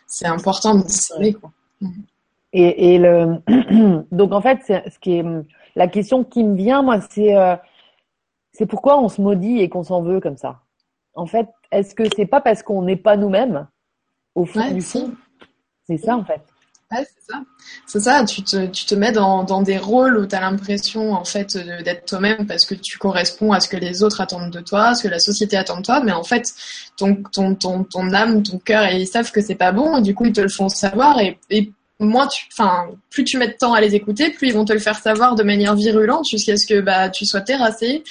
c'est 0.07 0.26
important 0.26 0.76
de 0.76 0.88
s'aimer 0.88 1.34
quoi. 1.34 1.50
Et, 2.53 2.94
et 2.94 2.98
le 2.98 3.38
donc 4.12 4.32
en 4.32 4.40
fait, 4.40 4.59
ce 4.66 4.98
qui 4.98 5.18
est 5.18 5.24
la 5.76 5.88
question 5.88 6.24
qui 6.24 6.44
me 6.44 6.57
vient 6.57 6.82
moi, 6.82 7.00
c'est 7.11 7.34
euh, 7.36 7.57
c'est 8.53 8.66
pourquoi 8.66 9.00
on 9.00 9.09
se 9.09 9.20
maudit 9.20 9.61
et 9.61 9.68
qu'on 9.68 9.82
s'en 9.82 10.03
veut 10.03 10.20
comme 10.20 10.36
ça? 10.36 10.61
En 11.14 11.26
fait, 11.26 11.46
est-ce 11.72 11.94
que 11.94 12.04
c'est 12.14 12.26
pas 12.26 12.40
parce 12.40 12.62
qu'on 12.62 12.82
n'est 12.82 12.96
pas 12.96 13.16
nous-mêmes 13.16 13.66
au 14.34 14.44
fond 14.46 14.70
du 14.70 14.82
fond? 14.82 15.12
C'est 15.88 15.98
ça 15.98 16.16
en 16.16 16.24
fait. 16.24 16.40
Ouais, 16.92 17.06
c'est 17.06 17.32
ça. 17.32 17.42
C'est 17.86 18.00
ça, 18.00 18.24
tu 18.24 18.42
te, 18.42 18.66
tu 18.66 18.84
te 18.84 18.94
mets 18.94 19.12
dans, 19.12 19.44
dans 19.44 19.62
des 19.62 19.78
rôles 19.78 20.18
où 20.18 20.26
tu 20.26 20.36
as 20.36 20.40
l'impression 20.42 21.12
en 21.12 21.24
fait 21.24 21.56
d'être 21.56 22.04
toi-même 22.04 22.46
parce 22.46 22.66
que 22.66 22.74
tu 22.74 22.98
corresponds 22.98 23.52
à 23.52 23.60
ce 23.60 23.68
que 23.68 23.78
les 23.78 24.02
autres 24.02 24.20
attendent 24.20 24.50
de 24.50 24.60
toi, 24.60 24.88
à 24.88 24.94
ce 24.94 25.04
que 25.04 25.08
la 25.08 25.18
société 25.18 25.56
attend 25.56 25.78
de 25.78 25.82
toi, 25.82 26.02
mais 26.04 26.12
en 26.12 26.22
fait 26.22 26.52
ton, 26.98 27.22
ton, 27.32 27.54
ton, 27.54 27.84
ton 27.84 28.12
âme, 28.12 28.42
ton 28.42 28.58
cœur, 28.58 28.86
ils 28.90 29.06
savent 29.06 29.32
que 29.32 29.40
c'est 29.40 29.54
pas 29.54 29.72
bon 29.72 29.96
et 29.96 30.02
du 30.02 30.14
coup 30.14 30.26
ils 30.26 30.32
te 30.32 30.42
le 30.42 30.50
font 30.50 30.68
savoir 30.68 31.18
et, 31.18 31.38
et 31.48 31.72
moins 31.98 32.26
tu, 32.26 32.46
enfin, 32.52 32.88
plus 33.10 33.24
tu 33.24 33.38
mets 33.38 33.48
de 33.48 33.56
temps 33.58 33.72
à 33.72 33.80
les 33.80 33.94
écouter, 33.94 34.30
plus 34.30 34.48
ils 34.48 34.54
vont 34.54 34.64
te 34.64 34.72
le 34.72 34.78
faire 34.78 34.98
savoir 34.98 35.34
de 35.34 35.42
manière 35.42 35.74
virulente 35.74 36.26
jusqu'à 36.30 36.56
ce 36.56 36.66
que 36.66 36.80
bah, 36.80 37.08
tu 37.08 37.24
sois 37.24 37.40
terrassé, 37.40 38.02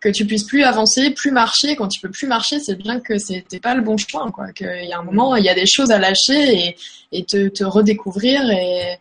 que 0.00 0.08
tu 0.08 0.26
puisses 0.26 0.44
plus 0.44 0.62
avancer, 0.62 1.10
plus 1.10 1.30
marcher. 1.30 1.76
Quand 1.76 1.88
tu 1.88 2.00
peux 2.00 2.10
plus 2.10 2.26
marcher, 2.26 2.60
c'est 2.60 2.76
bien 2.76 3.00
que 3.00 3.18
c'était 3.18 3.60
pas 3.60 3.74
le 3.74 3.82
bon 3.82 3.96
choix, 3.96 4.30
quoi. 4.32 4.52
Qu'il 4.52 4.84
y 4.84 4.92
a 4.92 4.98
un 4.98 5.02
moment, 5.02 5.36
il 5.36 5.44
y 5.44 5.48
a 5.48 5.54
des 5.54 5.66
choses 5.66 5.90
à 5.90 5.98
lâcher 5.98 6.68
et, 6.68 6.76
et 7.12 7.24
te, 7.24 7.48
te 7.48 7.64
redécouvrir 7.64 8.48
et, 8.50 8.98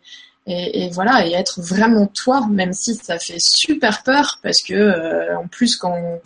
et, 0.47 0.85
et, 0.85 0.89
voilà 0.89 1.27
et 1.27 1.33
être 1.33 1.61
vraiment 1.61 2.07
toi, 2.07 2.47
même 2.49 2.73
si 2.73 2.95
ça 2.95 3.19
fait 3.19 3.39
super 3.39 4.03
peur 4.03 4.39
parce 4.41 4.61
que 4.63 4.73
euh, 4.73 5.37
en 5.37 5.47
plus 5.47 5.75
quand 5.75 6.19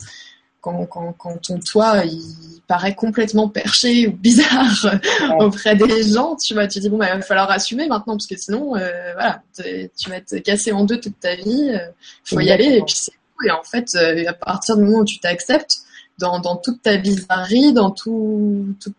quand, 0.60 0.86
quand, 0.86 1.12
quand 1.18 1.36
ton 1.38 1.58
toit 1.58 2.04
il 2.04 2.60
paraît 2.68 2.94
complètement 2.94 3.48
perché 3.48 4.06
ou 4.06 4.12
bizarre 4.12 4.96
auprès 5.40 5.74
des 5.74 6.04
gens, 6.04 6.36
tu 6.36 6.54
vois, 6.54 6.68
tu 6.68 6.78
dis 6.78 6.88
bon 6.88 6.98
bah 6.98 7.08
il 7.12 7.16
va 7.16 7.22
falloir 7.22 7.50
assumer 7.50 7.88
maintenant 7.88 8.14
parce 8.14 8.28
que 8.28 8.36
sinon 8.36 8.76
euh, 8.76 9.12
voilà 9.14 9.42
tu 9.56 10.08
vas 10.08 10.20
te 10.20 10.36
casser 10.36 10.70
en 10.70 10.84
deux 10.84 11.00
toute 11.00 11.18
ta 11.18 11.34
vie, 11.34 11.44
il 11.46 11.74
euh, 11.74 11.90
faut 12.24 12.38
y 12.38 12.50
aller 12.52 12.76
et 12.76 12.82
puis 12.82 12.94
c'est 12.94 13.12
et 13.44 13.50
en 13.50 13.62
fait, 13.62 13.88
euh, 13.94 14.24
à 14.28 14.32
partir 14.32 14.76
du 14.76 14.84
moment 14.84 14.98
où 14.98 15.04
tu 15.04 15.18
t'acceptes, 15.18 15.78
dans, 16.18 16.40
dans 16.40 16.56
toute 16.56 16.82
ta 16.82 16.96
bizarrerie, 16.96 17.72
dans 17.72 17.90
tout, 17.90 18.74
tout 18.80 18.92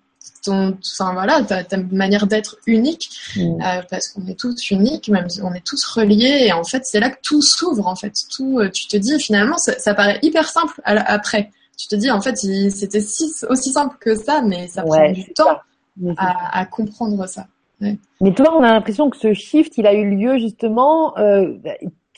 ton, 0.43 0.77
enfin 0.93 1.13
voilà, 1.13 1.41
ta, 1.43 1.63
ta 1.63 1.77
manière 1.77 2.27
d'être 2.27 2.57
unique, 2.65 3.09
mm. 3.35 3.61
euh, 3.61 3.81
parce 3.89 4.09
qu'on 4.09 4.25
est 4.27 4.37
tous 4.37 4.71
uniques, 4.71 5.09
même 5.09 5.27
on 5.41 5.53
est 5.53 5.65
tous 5.65 5.85
reliés, 5.85 6.45
et 6.47 6.53
en 6.53 6.63
fait 6.63 6.83
c'est 6.85 6.99
là 6.99 7.09
que 7.09 7.19
tout 7.23 7.41
s'ouvre 7.41 7.87
en 7.87 7.95
fait. 7.95 8.13
Tout, 8.35 8.59
euh, 8.59 8.69
tu 8.69 8.87
te 8.87 8.97
dis 8.97 9.19
finalement, 9.19 9.57
ça, 9.57 9.77
ça 9.79 9.93
paraît 9.93 10.19
hyper 10.21 10.49
simple 10.49 10.81
après. 10.85 11.51
Tu 11.77 11.87
te 11.87 11.95
dis 11.95 12.11
en 12.11 12.21
fait 12.21 12.35
c'était 12.37 13.01
si, 13.01 13.31
aussi 13.49 13.71
simple 13.71 13.95
que 13.99 14.15
ça, 14.15 14.41
mais 14.41 14.67
ça 14.67 14.83
prend 14.83 15.11
du 15.11 15.33
temps 15.33 15.59
à, 16.17 16.59
à, 16.59 16.65
comprendre 16.65 17.27
ça. 17.27 17.47
Mais 18.21 18.33
toi, 18.33 18.55
on 18.57 18.63
a 18.63 18.71
l'impression 18.71 19.09
que 19.09 19.17
ce 19.17 19.33
shift, 19.33 19.77
il 19.77 19.87
a 19.87 19.93
eu 19.93 20.15
lieu 20.15 20.37
justement. 20.37 21.17
Euh, 21.17 21.57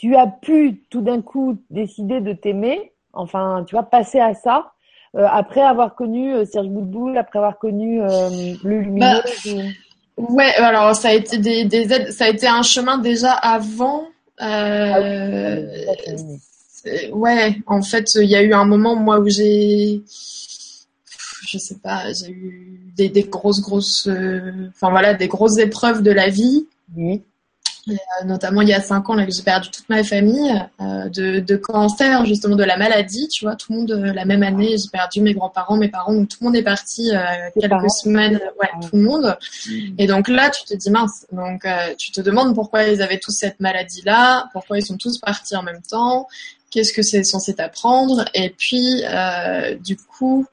tu 0.05 0.15
as 0.15 0.27
pu 0.27 0.83
tout 0.91 1.01
d'un 1.01 1.23
coup 1.23 1.57
décider 1.71 2.21
de 2.21 2.33
t'aimer, 2.33 2.91
enfin, 3.11 3.65
tu 3.67 3.73
vas 3.73 3.81
passer 3.81 4.19
à 4.19 4.35
ça, 4.35 4.71
euh, 5.15 5.25
après 5.27 5.61
avoir 5.61 5.95
connu 5.95 6.31
euh, 6.31 6.45
Serge 6.45 6.67
Boudboul, 6.67 7.17
après 7.17 7.39
avoir 7.39 7.57
connu 7.57 8.03
euh, 8.03 8.53
le 8.63 8.81
lumineux 8.81 8.99
bah, 8.99 9.23
Ouais, 10.17 10.53
alors 10.57 10.95
ça 10.95 11.07
a 11.07 11.13
été 11.13 11.39
des, 11.39 11.65
des 11.65 11.91
aides, 11.91 12.11
ça 12.11 12.25
a 12.25 12.29
été 12.29 12.45
un 12.45 12.61
chemin 12.61 12.99
déjà 12.99 13.31
avant. 13.31 14.03
Ah 14.37 14.99
ouais, 17.11 17.57
en 17.65 17.81
fait, 17.81 18.13
il 18.13 18.29
y 18.29 18.35
a 18.35 18.43
eu 18.43 18.53
un 18.53 18.65
moment 18.65 18.95
moi 18.95 19.19
où 19.19 19.27
j'ai, 19.27 20.03
je 21.47 21.57
sais 21.57 21.79
pas, 21.81 22.13
j'ai 22.13 22.29
eu 22.29 22.91
des, 22.95 23.09
des 23.09 23.23
grosses 23.23 23.61
grosses, 23.61 24.07
enfin 24.07 24.91
voilà, 24.91 25.15
des 25.15 25.27
grosses 25.27 25.57
épreuves 25.57 26.03
de 26.03 26.11
la 26.11 26.29
vie. 26.29 26.67
Oui 26.95 27.23
euh, 27.87 27.93
notamment 28.25 28.61
il 28.61 28.69
y 28.69 28.73
a 28.73 28.81
cinq 28.81 29.11
ans 29.11 29.13
là 29.13 29.27
que 29.27 29.31
j'ai 29.31 29.43
perdu 29.43 29.69
toute 29.69 29.87
ma 29.89 30.03
famille 30.03 30.51
euh, 30.81 31.07
de, 31.09 31.39
de, 31.39 31.55
cancer 31.55 32.25
justement 32.25 32.55
de 32.55 32.63
la 32.63 32.77
maladie 32.77 33.27
tu 33.27 33.45
vois 33.45 33.55
tout 33.55 33.71
le 33.71 33.77
monde 33.77 33.91
euh, 33.91 34.11
la 34.11 34.25
même 34.25 34.41
année 34.41 34.75
j'ai 34.77 34.89
perdu 34.91 35.21
mes 35.21 35.35
grands-parents 35.35 35.77
mes 35.77 35.89
parents 35.89 36.13
donc 36.13 36.29
tout 36.29 36.37
le 36.41 36.45
monde 36.45 36.55
est 36.55 36.63
parti 36.63 37.11
quelques 37.59 37.91
semaines 37.91 38.41
ouais 38.59 38.69
tout 38.81 38.95
le 38.95 39.03
monde. 39.03 39.37
Mm. 39.67 39.71
et 39.99 40.07
donc 40.07 40.29
là 40.29 40.49
tu 40.49 40.63
te 40.63 40.73
dis 40.73 40.89
mince 40.89 41.27
donc 41.31 41.67
tu 41.99 42.11
te 42.11 42.21
demandes 42.21 42.55
pourquoi 42.55 42.85
ils 42.85 43.03
avaient 43.03 43.19
tous 43.19 43.33
cette 43.33 43.59
maladie 43.59 44.01
là 44.03 44.49
pourquoi 44.51 44.79
ils 44.79 44.85
sont 44.85 44.97
tous 44.97 45.19
partis 45.19 45.55
en 45.55 45.61
même 45.61 45.81
temps 45.87 46.27
qu'est-ce 46.71 46.91
que 46.91 47.03
c'est 47.03 47.23
censé 47.23 47.53
t'apprendre 47.53 48.25
et 48.33 48.49
puis 48.49 49.03
du 49.81 49.95
coup 49.95 50.47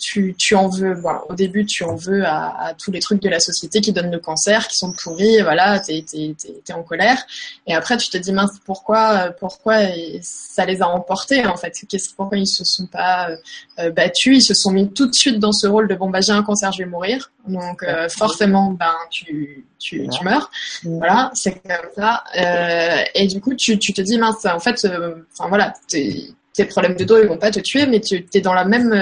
tu, 0.00 0.34
tu 0.38 0.54
en 0.54 0.68
veux, 0.68 0.94
bon, 0.94 1.12
au 1.28 1.34
début, 1.34 1.64
tu 1.66 1.84
en 1.84 1.96
veux 1.96 2.24
à, 2.24 2.68
à, 2.68 2.74
tous 2.74 2.90
les 2.90 3.00
trucs 3.00 3.20
de 3.20 3.28
la 3.28 3.40
société 3.40 3.80
qui 3.80 3.92
donnent 3.92 4.10
le 4.10 4.18
cancer, 4.18 4.68
qui 4.68 4.76
sont 4.76 4.92
pourris, 4.92 5.40
voilà, 5.42 5.80
t'es, 5.80 6.04
t'es, 6.08 6.34
t'es, 6.64 6.72
en 6.72 6.82
colère. 6.82 7.18
Et 7.66 7.74
après, 7.74 7.96
tu 7.96 8.08
te 8.08 8.16
dis, 8.16 8.32
mince, 8.32 8.58
pourquoi, 8.64 9.32
pourquoi 9.38 9.78
ça 10.22 10.64
les 10.64 10.82
a 10.82 10.88
emportés, 10.88 11.46
en 11.46 11.56
fait? 11.56 11.72
Qu'est-ce, 11.88 12.14
pourquoi 12.14 12.38
ils 12.38 12.46
se 12.46 12.64
sont 12.64 12.86
pas 12.86 13.30
euh, 13.78 13.90
battus? 13.90 14.38
Ils 14.38 14.42
se 14.42 14.54
sont 14.54 14.70
mis 14.70 14.92
tout 14.92 15.06
de 15.06 15.14
suite 15.14 15.38
dans 15.38 15.52
ce 15.52 15.66
rôle 15.66 15.88
de, 15.88 15.94
bon, 15.94 16.10
bah, 16.10 16.20
j'ai 16.20 16.32
un 16.32 16.42
cancer, 16.42 16.72
je 16.72 16.78
vais 16.78 16.88
mourir. 16.88 17.30
Donc, 17.46 17.82
euh, 17.82 18.08
forcément, 18.08 18.72
ben, 18.72 18.94
tu, 19.10 19.64
tu, 19.78 20.08
tu 20.08 20.24
meurs. 20.24 20.50
Voilà, 20.84 21.30
c'est 21.34 21.60
comme 21.62 21.90
ça. 21.96 22.22
Euh, 22.36 23.02
et 23.14 23.26
du 23.26 23.40
coup, 23.40 23.54
tu, 23.54 23.78
tu 23.78 23.92
te 23.92 24.00
dis, 24.00 24.18
mince, 24.18 24.44
en 24.46 24.60
fait, 24.60 24.86
enfin, 25.32 25.48
voilà, 25.48 25.72
tes, 25.88 26.30
tes 26.52 26.66
problèmes 26.66 26.94
de 26.94 27.04
dos, 27.04 27.20
ils 27.20 27.28
vont 27.28 27.38
pas 27.38 27.50
te 27.50 27.60
tuer, 27.60 27.86
mais 27.86 28.00
tu 28.00 28.24
es 28.32 28.40
dans 28.40 28.54
la 28.54 28.64
même, 28.64 28.92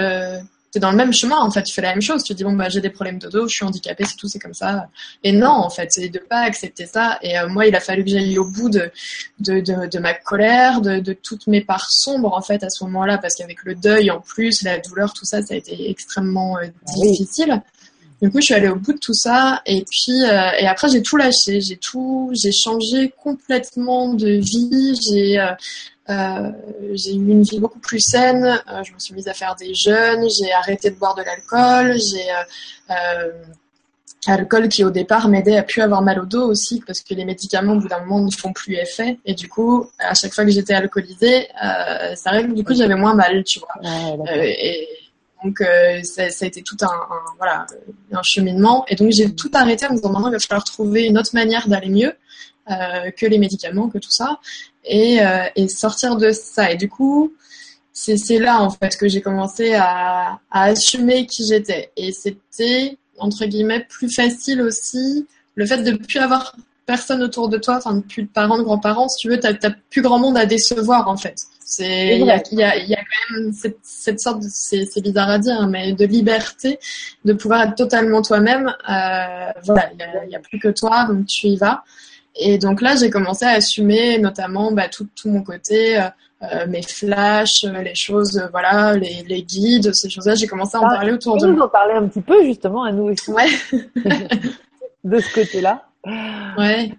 dans 0.75 0.91
le 0.91 0.97
même 0.97 1.12
chemin 1.12 1.39
en 1.39 1.51
fait 1.51 1.62
tu 1.62 1.73
fais 1.73 1.83
la 1.83 1.91
même 1.91 2.03
chose. 2.03 2.23
Tu 2.23 2.35
dis 2.35 2.45
bon 2.45 2.53
bah 2.53 2.69
j'ai 2.69 2.81
des 2.81 2.91
problèmes 2.91 3.19
de 3.19 3.29
dos 3.29 3.49
je 3.49 3.55
suis 3.55 3.64
handicapée 3.64 4.05
c'est 4.05 4.17
tout 4.17 4.29
c'est 4.29 4.39
comme 4.39 4.55
ça. 4.55 4.89
Et 5.23 5.33
non 5.33 5.49
en 5.51 5.71
fait 5.71 5.91
c'est 5.91 6.09
de 6.09 6.19
pas 6.19 6.41
accepter 6.41 6.87
ça. 6.87 7.19
Et 7.23 7.39
euh, 7.39 7.49
moi 7.49 7.67
il 7.67 7.75
a 7.75 7.81
fallu 7.81 8.05
que 8.05 8.11
j'aille 8.11 8.39
au 8.39 8.47
bout 8.47 8.69
de 8.69 8.91
de, 9.41 9.61
de, 9.61 9.87
de 9.87 9.99
ma 9.99 10.14
colère 10.14 10.81
de, 10.81 10.99
de, 10.99 11.12
toutes 11.12 11.47
mes 11.47 11.61
parts 11.61 11.91
sombres 11.91 12.35
en 12.35 12.43
fait 12.43 12.62
à 12.62 12.71
ce 12.71 12.85
moment-là. 12.85 13.19
Parce 13.19 13.35
qu'avec 13.35 13.64
le 13.64 13.75
deuil 13.75 14.11
en 14.11 14.21
plus 14.21 14.62
la 14.62 14.79
douleur 14.79 15.12
tout 15.12 15.25
ça 15.25 15.43
ça 15.43 15.55
a 15.55 15.57
été 15.57 15.91
extrêmement 15.91 16.59
euh, 16.59 16.67
ah 16.67 16.93
difficile 17.03 17.62
Du 18.23 18.31
coup, 18.31 18.41
je 18.41 18.47
suis 18.47 18.55
allée 18.55 18.69
au 18.69 18.77
bout 18.77 18.95
de 18.95 18.99
tout 18.99 19.14
ça 19.14 19.61
et 19.67 19.85
puis 19.85 20.25
euh, 20.25 20.51
et 20.59 20.67
après 20.67 20.89
j'ai 20.89 21.03
tout 21.03 21.17
lâché, 21.17 21.61
j'ai 21.61 21.77
tout, 21.77 22.31
j'ai 22.33 22.53
changé 22.53 23.12
complètement 23.23 24.14
de 24.14 24.29
vie, 24.29 24.99
j'ai 25.07 25.39
euh, 26.09 26.51
j'ai 26.95 27.14
eu 27.14 27.31
une 27.31 27.43
vie 27.43 27.59
beaucoup 27.59 27.81
plus 27.81 28.01
saine. 28.01 28.45
Euh, 28.45 28.83
je 28.85 28.93
me 28.93 28.99
suis 28.99 29.14
mise 29.14 29.29
à 29.29 29.35
faire 29.35 29.57
des 29.57 29.75
jeûnes. 29.75 30.29
J'ai 30.31 30.53
arrêté 30.53 30.91
de 30.91 30.97
boire 30.97 31.14
de 31.14 31.23
l'alcool. 31.23 31.97
J'ai 31.99 32.31
euh, 32.91 33.33
alcool 34.27 34.69
qui 34.69 34.85
au 34.85 34.91
départ 34.91 35.29
m'aidait 35.29 35.57
à 35.57 35.62
plus 35.62 35.83
avoir 35.83 36.03
mal 36.03 36.21
au 36.21 36.27
dos 36.27 36.49
aussi 36.49 36.83
parce 36.85 37.01
que 37.01 37.14
les 37.14 37.25
médicaments 37.25 37.75
au 37.75 37.81
bout 37.81 37.89
d'un 37.89 38.01
moment 38.01 38.21
ne 38.21 38.31
font 38.31 38.53
plus 38.53 38.75
effet 38.75 39.19
et 39.25 39.35
du 39.35 39.49
coup 39.49 39.89
à 40.01 40.14
chaque 40.14 40.35
fois 40.35 40.45
que 40.45 40.51
j'étais 40.51 40.75
alcoolisée 40.75 41.47
euh, 41.62 42.14
ça 42.17 42.31
arrive 42.31 42.53
du 42.53 42.64
coup 42.64 42.75
j'avais 42.75 42.97
moins 42.97 43.14
mal 43.14 43.45
tu 43.45 43.61
vois 43.61 43.69
et 44.35 44.89
donc 45.47 45.59
ça, 46.03 46.30
ça, 46.30 46.44
a 46.44 46.49
été 46.49 46.62
tout 46.62 46.76
un, 46.82 46.90
voilà 47.38 47.66
un 48.12 48.22
cheminement 48.22 48.84
et 48.88 48.97
donc 48.97 49.12
j'ai 49.12 49.34
tout 49.34 49.51
arrêté 49.55 49.86
en 49.86 49.90
me 49.90 49.97
disant 49.97 50.11
maintenant 50.11 50.28
il 50.28 50.32
va 50.32 50.38
falloir 50.38 50.64
trouver 50.64 51.05
une 51.05 51.18
autre 51.18 51.30
manière 51.34 51.68
d'aller 51.68 51.88
mieux 51.88 52.12
euh, 52.68 53.12
que 53.12 53.26
les 53.26 53.38
médicaments, 53.38 53.88
que 53.88 53.99
tout 53.99 54.11
ça, 54.11 54.40
et, 54.84 55.20
euh, 55.20 55.68
sortir 55.68 56.16
de 56.16 56.32
ça. 56.32 56.72
Et 56.72 56.76
du 56.76 56.88
coup, 56.88 57.32
c'est 57.92 58.40
là 58.40 58.61
en 58.61 58.70
fait 58.70 58.97
que 58.97 59.07
j'ai 59.07 59.20
commencé 59.20 59.74
à, 59.74 60.40
à, 60.51 60.64
assumer 60.64 61.26
qui 61.26 61.47
j'étais. 61.47 61.92
Et 61.97 62.11
c'était 62.11 62.99
entre 63.18 63.44
guillemets 63.47 63.86
plus 63.88 64.12
facile 64.12 64.62
aussi 64.62 65.28
le 65.55 65.64
fait 65.64 65.80
de 65.84 65.92
ne 65.92 65.97
plus 65.97 66.18
avoir 66.18 66.57
personne 66.87 67.22
autour 67.22 67.49
de 67.49 67.59
toi, 67.59 67.76
enfin 67.76 68.01
plus 68.01 68.22
de 68.22 68.28
parents, 68.28 68.59
de 68.59 68.62
grands-parents, 68.62 69.09
si 69.09 69.18
tu 69.18 69.28
veux, 69.28 69.39
tu 69.39 69.47
n'as 69.47 69.70
plus 69.91 70.03
grand 70.03 70.18
monde 70.18 70.39
à 70.39 70.47
décevoir 70.47 71.09
en 71.09 71.16
fait. 71.16 71.37
C'est 71.68 72.16
il 72.18 72.24
y 72.24 72.30
a, 72.30 72.41
y, 72.53 72.62
a, 72.62 72.76
y 72.76 72.95
a, 72.95 72.99
quand 72.99 73.34
même 73.34 73.53
cette, 73.53 73.78
cette 73.82 74.20
sorte, 74.20 74.41
c'est 74.43 75.01
bizarre 75.03 75.30
à 75.30 75.39
dire, 75.41 75.57
hein, 75.59 75.68
mais 75.68 75.93
de 75.93 76.05
liberté, 76.05 76.78
de 77.24 77.32
pouvoir 77.32 77.62
être 77.62 77.74
totalement 77.74 78.22
toi-même. 78.22 78.68
Euh, 78.68 79.53
voilà, 79.64 79.91
il 79.91 80.28
n'y 80.28 80.34
a, 80.37 80.39
a, 80.39 80.41
plus 80.41 80.61
que 80.61 80.68
toi, 80.68 81.07
donc 81.09 81.26
tu 81.26 81.49
y 81.49 81.57
vas. 81.57 81.82
Et 82.39 82.59
donc 82.59 82.80
là, 82.80 82.95
j'ai 82.97 83.11
commencé 83.11 83.45
à 83.45 83.51
assumer 83.51 84.18
notamment 84.18 84.70
bah, 84.70 84.89
tout, 84.89 85.09
tout, 85.16 85.28
mon 85.28 85.43
côté, 85.43 85.99
euh, 85.99 86.09
euh 86.43 86.66
mes 86.68 86.82
flashs, 86.82 87.64
euh, 87.64 87.82
les 87.82 87.95
choses, 87.95 88.39
euh, 88.39 88.47
voilà, 88.53 88.95
les, 88.95 89.24
les, 89.26 89.43
guides, 89.43 89.93
ces 89.95 90.11
choses-là. 90.11 90.34
J'ai 90.34 90.47
commencé 90.47 90.76
à 90.76 90.80
en 90.80 90.87
ah, 90.87 90.95
parler 90.95 91.12
autour 91.12 91.37
de 91.39 91.47
moi. 91.49 91.64
en 91.64 91.68
parler 91.68 91.95
un 91.95 92.07
petit 92.07 92.20
peu 92.20 92.45
justement 92.45 92.84
à 92.84 92.93
nous 92.93 93.05
aussi. 93.05 93.30
Ouais. 93.30 93.49
de 95.05 95.18
ce 95.18 95.34
côté-là. 95.34 95.86
Ouais. 96.59 96.92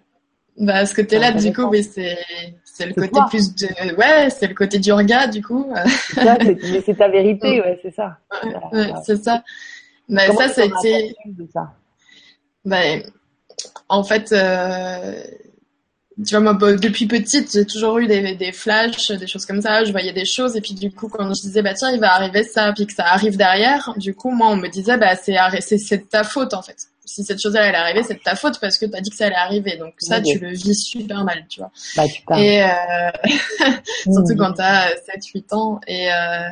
Bah, 0.60 0.86
ce 0.86 0.96
côté-là, 0.96 1.32
du 1.32 1.54
coup, 1.54 1.70
mais 1.70 1.84
c'est 1.84 2.86
le 2.86 2.94
côté 2.94 3.20
plus 3.30 3.56
de 3.56 3.96
ouais, 3.96 4.30
c'est 4.30 4.48
le 4.48 4.56
côté 4.56 4.80
du 4.80 4.92
regard, 4.92 5.30
du 5.30 5.44
coup. 5.44 5.72
mais 6.18 6.82
c'est 6.86 6.96
ta 6.96 7.08
vérité, 7.08 7.62
ouais, 7.62 7.80
c'est 7.82 7.94
ça. 7.94 8.18
Ouais, 8.72 8.92
c'est 9.06 9.24
ça. 9.24 9.44
Bah, 10.10 10.24
ça, 10.36 10.50
ça 10.50 10.62
a 10.62 10.66
été. 10.66 11.16
Ça? 11.54 11.74
Bah, 12.66 12.82
en 13.88 14.04
fait, 14.04 14.32
euh, 14.32 15.22
tu 16.26 16.32
vois, 16.32 16.40
moi, 16.40 16.54
bah, 16.54 16.74
depuis 16.74 17.06
petite, 17.06 17.52
j'ai 17.52 17.66
toujours 17.66 18.00
eu 18.00 18.08
des, 18.08 18.36
des 18.36 18.52
flashs, 18.52 19.12
des 19.12 19.28
choses 19.28 19.46
comme 19.46 19.62
ça. 19.62 19.86
Je 19.86 19.92
voyais 19.92 20.14
des 20.14 20.26
choses, 20.26 20.56
et 20.56 20.62
puis 20.62 20.74
du 20.74 20.92
coup, 20.92 21.08
quand 21.08 21.34
je 21.36 21.42
disais, 21.42 21.62
bah 21.62 21.76
tiens, 21.76 21.92
il 21.92 22.00
va 22.00 22.14
arriver 22.14 22.44
ça, 22.44 22.74
puis 22.74 22.88
que 22.88 22.94
ça 22.94 23.06
arrive 23.06 23.38
derrière, 23.38 23.94
du 23.98 24.16
coup, 24.16 24.32
moi, 24.32 24.48
on 24.50 24.56
me 24.56 24.70
disait, 24.70 24.98
bah 24.98 25.16
c'est 25.16 25.38
c'est 25.62 25.98
de 25.98 26.10
ta 26.10 26.24
faute 26.24 26.54
en 26.56 26.64
fait 26.64 26.78
si 27.08 27.24
cette 27.24 27.42
chose-là 27.42 27.64
elle 27.64 27.74
est 27.74 27.78
arrivée, 27.78 28.04
c'est 28.04 28.16
de 28.16 28.20
ta 28.20 28.36
faute 28.36 28.60
parce 28.60 28.78
que 28.78 28.86
tu 28.86 28.96
as 28.96 29.02
dit 29.02 29.10
que 29.10 29.16
ça 29.16 29.28
allait 29.28 29.36
arriver. 29.36 29.78
Donc 29.78 29.94
ça, 29.98 30.22
tu 30.22 30.38
le 30.38 30.52
vis 30.52 30.76
super 30.76 31.24
mal, 31.24 31.46
tu 31.50 31.62
vois. 31.62 31.72
Bah, 31.96 32.04
et 32.40 32.64
euh... 32.64 32.68
surtout 34.04 34.36
quand 34.38 34.54
tu 34.54 34.62
as 34.62 34.90
7-8 35.18 35.56
ans. 35.56 35.80
Et, 35.88 36.12
euh... 36.12 36.50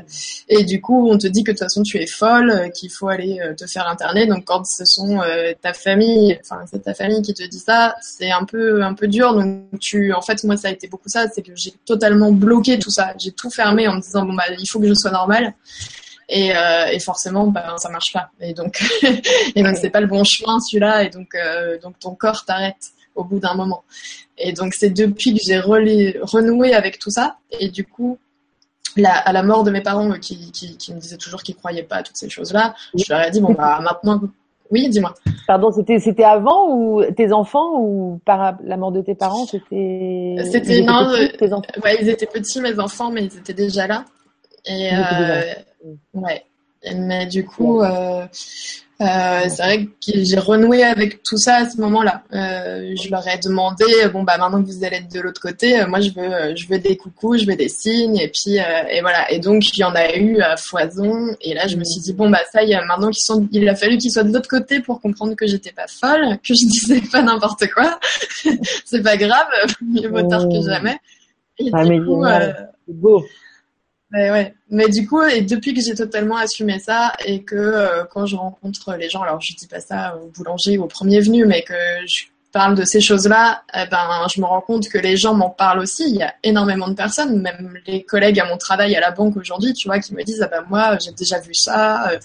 et 0.47 0.63
du 0.63 0.81
coup, 0.81 1.09
on 1.09 1.17
te 1.17 1.27
dit 1.27 1.43
que 1.43 1.51
de 1.51 1.57
toute 1.57 1.65
façon, 1.65 1.83
tu 1.83 1.97
es 1.97 2.07
folle, 2.07 2.71
qu'il 2.73 2.89
faut 2.89 3.09
aller 3.09 3.39
euh, 3.41 3.53
te 3.53 3.67
faire 3.67 3.87
interner. 3.87 4.27
Donc 4.27 4.45
quand 4.45 4.65
ce 4.65 4.85
sont 4.85 5.21
euh, 5.21 5.53
ta 5.61 5.73
famille, 5.73 6.39
enfin 6.41 6.63
c'est 6.71 6.83
ta 6.83 6.93
famille 6.93 7.21
qui 7.21 7.33
te 7.33 7.43
dit 7.43 7.59
ça, 7.59 7.95
c'est 8.01 8.31
un 8.31 8.45
peu 8.45 8.81
un 8.81 8.93
peu 8.93 9.07
dur. 9.07 9.33
Donc 9.33 9.79
tu, 9.81 10.13
en 10.13 10.21
fait, 10.21 10.41
moi 10.45 10.55
ça 10.55 10.69
a 10.69 10.71
été 10.71 10.87
beaucoup 10.87 11.09
ça, 11.09 11.27
c'est 11.33 11.41
que 11.41 11.51
j'ai 11.55 11.73
totalement 11.85 12.31
bloqué 12.31 12.79
tout 12.79 12.91
ça. 12.91 13.13
J'ai 13.19 13.31
tout 13.31 13.49
fermé 13.49 13.87
en 13.89 13.95
me 13.95 14.01
disant 14.01 14.25
bon 14.25 14.33
bah 14.33 14.45
il 14.57 14.67
faut 14.67 14.79
que 14.79 14.87
je 14.87 14.93
sois 14.93 15.11
normale 15.11 15.53
et, 16.29 16.55
euh, 16.55 16.87
et 16.91 16.99
forcément 16.99 17.47
ben 17.47 17.77
ça 17.77 17.89
marche 17.89 18.13
pas. 18.13 18.29
Et 18.39 18.53
donc 18.53 18.83
et 19.55 19.63
donc 19.63 19.77
c'est 19.77 19.89
pas 19.89 20.01
le 20.01 20.07
bon 20.07 20.23
chemin 20.23 20.59
celui-là. 20.59 21.03
Et 21.03 21.09
donc 21.09 21.35
euh, 21.35 21.77
donc 21.79 21.99
ton 21.99 22.15
corps 22.15 22.45
t'arrête 22.45 22.91
au 23.15 23.23
bout 23.23 23.39
d'un 23.39 23.53
moment. 23.55 23.83
Et 24.37 24.53
donc 24.53 24.73
c'est 24.73 24.89
depuis 24.89 25.33
que 25.33 25.39
j'ai 25.45 25.59
renoué 25.59 26.73
avec 26.73 26.99
tout 26.99 27.11
ça. 27.11 27.37
Et 27.59 27.69
du 27.69 27.85
coup 27.85 28.17
la, 28.97 29.13
à 29.13 29.33
la 29.33 29.43
mort 29.43 29.63
de 29.63 29.71
mes 29.71 29.81
parents 29.81 30.11
euh, 30.11 30.17
qui, 30.17 30.51
qui, 30.51 30.77
qui 30.77 30.93
me 30.93 30.99
disaient 30.99 31.17
toujours 31.17 31.43
qu'ils 31.43 31.55
croyaient 31.55 31.83
pas 31.83 31.97
à 31.97 32.03
toutes 32.03 32.15
ces 32.15 32.29
choses-là 32.29 32.75
je 32.93 33.03
leur 33.09 33.23
ai 33.23 33.29
dit 33.31 33.41
bon 33.41 33.53
bah 33.53 33.79
maintenant 33.83 34.21
oui 34.71 34.89
dis-moi. 34.89 35.13
Pardon 35.47 35.71
c'était 35.71 35.99
c'était 35.99 36.23
avant 36.23 36.69
ou 36.73 37.03
tes 37.15 37.31
enfants 37.33 37.73
ou 37.77 38.19
par 38.25 38.57
la 38.63 38.77
mort 38.77 38.91
de 38.91 39.01
tes 39.01 39.13
parents 39.13 39.45
c'était 39.45 40.37
c'était 40.49 40.81
non 40.81 41.11
petits, 41.37 41.53
enfants? 41.53 41.67
ouais 41.83 41.97
ils 42.01 42.09
étaient 42.09 42.25
petits 42.25 42.61
mes 42.61 42.79
enfants 42.79 43.11
mais 43.11 43.25
ils 43.25 43.37
étaient 43.37 43.53
déjà 43.53 43.85
là. 43.85 44.05
Et 44.65 44.89
euh, 44.91 45.41
ouais. 46.13 46.45
Mais 46.93 47.25
du 47.25 47.45
coup, 47.45 47.81
euh, 47.81 48.25
euh, 49.01 49.41
c'est 49.49 49.63
vrai 49.63 49.85
que 49.85 50.23
j'ai 50.23 50.37
renoué 50.37 50.83
avec 50.83 51.23
tout 51.23 51.37
ça 51.37 51.55
à 51.57 51.69
ce 51.69 51.79
moment-là. 51.81 52.23
Euh, 52.33 52.93
je 53.01 53.09
leur 53.09 53.27
ai 53.27 53.39
demandé, 53.39 53.85
bon 54.13 54.23
bah 54.23 54.37
maintenant 54.37 54.61
que 54.61 54.67
vous 54.67 54.83
allez 54.83 54.97
être 54.97 55.11
de 55.11 55.19
l'autre 55.19 55.41
côté, 55.41 55.83
moi 55.87 55.99
je 55.99 56.11
veux, 56.11 56.55
je 56.55 56.67
veux 56.67 56.79
des 56.79 56.95
coucous, 56.95 57.37
je 57.37 57.47
veux 57.47 57.55
des 57.55 57.69
signes, 57.69 58.17
et 58.17 58.29
puis 58.29 58.57
et 58.57 59.01
voilà. 59.01 59.31
Et 59.31 59.39
donc 59.39 59.63
il 59.75 59.79
y 59.79 59.83
en 59.83 59.95
a 59.95 60.15
eu 60.15 60.39
à 60.41 60.57
foison. 60.57 61.35
Et 61.41 61.53
là 61.53 61.67
je 61.67 61.75
me 61.75 61.83
suis 61.83 62.01
dit 62.01 62.13
bon 62.13 62.29
bah 62.29 62.41
ça 62.51 62.63
y 62.63 62.73
est, 62.73 62.85
maintenant 62.85 63.09
qu'ils 63.09 63.23
sont, 63.23 63.47
il 63.51 63.67
a 63.67 63.75
fallu 63.75 63.97
qu'ils 63.97 64.11
soient 64.11 64.23
de 64.23 64.33
l'autre 64.33 64.49
côté 64.49 64.79
pour 64.79 65.01
comprendre 65.01 65.35
que 65.35 65.47
j'étais 65.47 65.71
pas 65.71 65.87
folle, 65.87 66.37
que 66.37 66.53
je 66.53 66.65
disais 66.67 67.01
pas 67.11 67.21
n'importe 67.21 67.67
quoi. 67.73 67.99
c'est 68.85 69.01
pas 69.01 69.17
grave, 69.17 69.47
mieux 69.81 70.07
vaut 70.07 70.27
tard 70.27 70.47
que 70.47 70.61
jamais. 70.61 70.97
Et 71.57 71.69
ah, 71.73 71.85
du 71.85 72.05
coup, 72.05 72.23
c'est 72.25 72.93
beau. 72.93 73.23
Mais 74.69 74.89
du 74.89 75.07
coup, 75.07 75.21
et 75.23 75.41
depuis 75.41 75.73
que 75.73 75.81
j'ai 75.81 75.95
totalement 75.95 76.37
assumé 76.37 76.79
ça 76.79 77.13
et 77.25 77.43
que 77.43 77.55
euh, 77.55 78.03
quand 78.05 78.25
je 78.25 78.35
rencontre 78.35 78.95
les 78.95 79.09
gens, 79.09 79.21
alors 79.21 79.41
je 79.41 79.53
dis 79.55 79.67
pas 79.67 79.81
ça 79.81 80.17
au 80.17 80.27
boulanger 80.29 80.77
ou 80.77 80.83
au 80.83 80.87
premier 80.87 81.19
venu, 81.19 81.45
mais 81.45 81.63
que 81.63 81.73
je 82.07 82.25
parle 82.55 82.75
de 82.75 82.85
ces 82.85 83.01
choses-là, 83.01 83.63
eh 83.73 83.85
ben, 83.91 84.07
je 84.33 84.39
me 84.39 84.45
rends 84.45 84.61
compte 84.61 84.87
que 84.87 84.97
les 84.97 85.17
gens 85.17 85.33
m'en 85.33 85.49
parlent 85.49 85.79
aussi. 85.79 86.05
Il 86.07 86.15
y 86.15 86.23
a 86.23 86.33
énormément 86.41 86.87
de 86.87 86.93
personnes, 86.93 87.41
même 87.41 87.77
les 87.85 88.03
collègues 88.03 88.39
à 88.39 88.45
mon 88.45 88.55
travail 88.55 88.95
à 88.95 89.01
la 89.01 89.11
banque 89.11 89.35
aujourd'hui, 89.35 89.73
tu 89.73 89.89
vois, 89.89 89.99
qui 89.99 90.15
me 90.15 90.23
disent, 90.23 90.41
ah 90.41 90.47
ben 90.47 90.63
moi, 90.69 90.97
j'ai 91.03 91.11
déjà 91.11 91.37
vu 91.41 91.53
ça, 91.53 92.11
euh, 92.11 92.17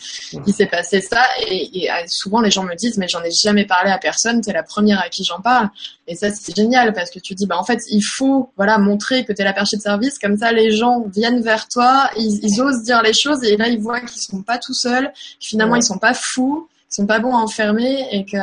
il 0.46 0.54
s'est 0.54 0.68
passé 0.68 1.00
ça. 1.00 1.24
Et, 1.48 1.82
et, 1.82 1.90
euh, 1.90 1.94
souvent, 2.06 2.40
les 2.40 2.52
gens 2.52 2.62
me 2.62 2.76
disent, 2.76 2.96
mais 2.96 3.08
j'en 3.08 3.24
ai 3.24 3.32
jamais 3.32 3.64
parlé 3.64 3.90
à 3.90 3.98
personne, 3.98 4.40
t'es 4.40 4.52
la 4.52 4.62
première 4.62 5.00
à 5.00 5.08
qui 5.08 5.24
j'en 5.24 5.40
parle. 5.40 5.68
Et 6.06 6.14
ça, 6.14 6.30
c'est 6.30 6.54
génial 6.54 6.92
parce 6.92 7.10
que 7.10 7.18
tu 7.18 7.34
dis, 7.34 7.48
bah, 7.48 7.58
en 7.58 7.64
fait, 7.64 7.80
il 7.90 8.02
faut, 8.02 8.52
voilà, 8.56 8.78
montrer 8.78 9.24
que 9.24 9.32
t'es 9.32 9.42
la 9.42 9.52
perchée 9.52 9.78
de 9.78 9.82
service. 9.82 10.16
Comme 10.20 10.36
ça, 10.36 10.52
les 10.52 10.70
gens 10.70 11.06
viennent 11.12 11.42
vers 11.42 11.66
toi, 11.66 12.08
ils, 12.16 12.38
ils 12.44 12.62
osent 12.62 12.84
dire 12.84 13.02
les 13.02 13.14
choses 13.14 13.42
et 13.42 13.56
là, 13.56 13.66
ils 13.66 13.80
voient 13.80 14.00
qu'ils 14.00 14.22
sont 14.22 14.42
pas 14.42 14.58
tout 14.58 14.74
seuls, 14.74 15.08
que 15.08 15.46
finalement, 15.48 15.74
ils 15.74 15.82
sont 15.82 15.98
pas 15.98 16.14
fous, 16.14 16.68
qu'ils 16.88 17.02
sont 17.02 17.06
pas 17.06 17.18
bons 17.18 17.34
à 17.34 17.40
enfermer 17.40 18.06
et 18.12 18.24
que, 18.24 18.36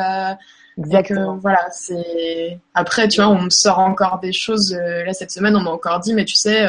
Exactement. 0.78 1.36
voilà, 1.36 1.66
c'est. 1.70 2.58
Après, 2.74 3.08
tu 3.08 3.20
vois, 3.20 3.30
on 3.30 3.42
me 3.42 3.50
sort 3.50 3.80
encore 3.80 4.20
des 4.20 4.32
choses. 4.32 4.72
là, 4.72 5.12
cette 5.12 5.30
semaine, 5.30 5.56
on 5.56 5.60
m'a 5.60 5.70
encore 5.70 6.00
dit, 6.00 6.14
mais 6.14 6.24
tu 6.24 6.34
sais, 6.34 6.68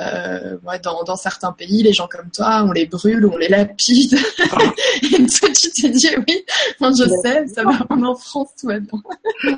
euh, 0.00 0.56
ouais, 0.66 0.78
dans, 0.78 1.02
dans, 1.04 1.16
certains 1.16 1.52
pays, 1.52 1.82
les 1.82 1.92
gens 1.92 2.08
comme 2.10 2.30
toi, 2.30 2.64
on 2.66 2.72
les 2.72 2.86
brûle, 2.86 3.26
on 3.26 3.36
les 3.36 3.48
lapide. 3.48 4.14
et 5.02 5.26
toi, 5.26 5.48
tu 5.50 5.70
t'es 5.70 5.90
dit, 5.90 6.08
oui, 6.16 6.44
moi 6.80 6.90
je 6.98 7.04
sais, 7.22 7.46
ça 7.48 7.62
va 7.62 7.72
en 7.90 8.14
France, 8.14 8.48
tout 8.58 8.68
va 8.68 8.78
bien. 8.78 8.98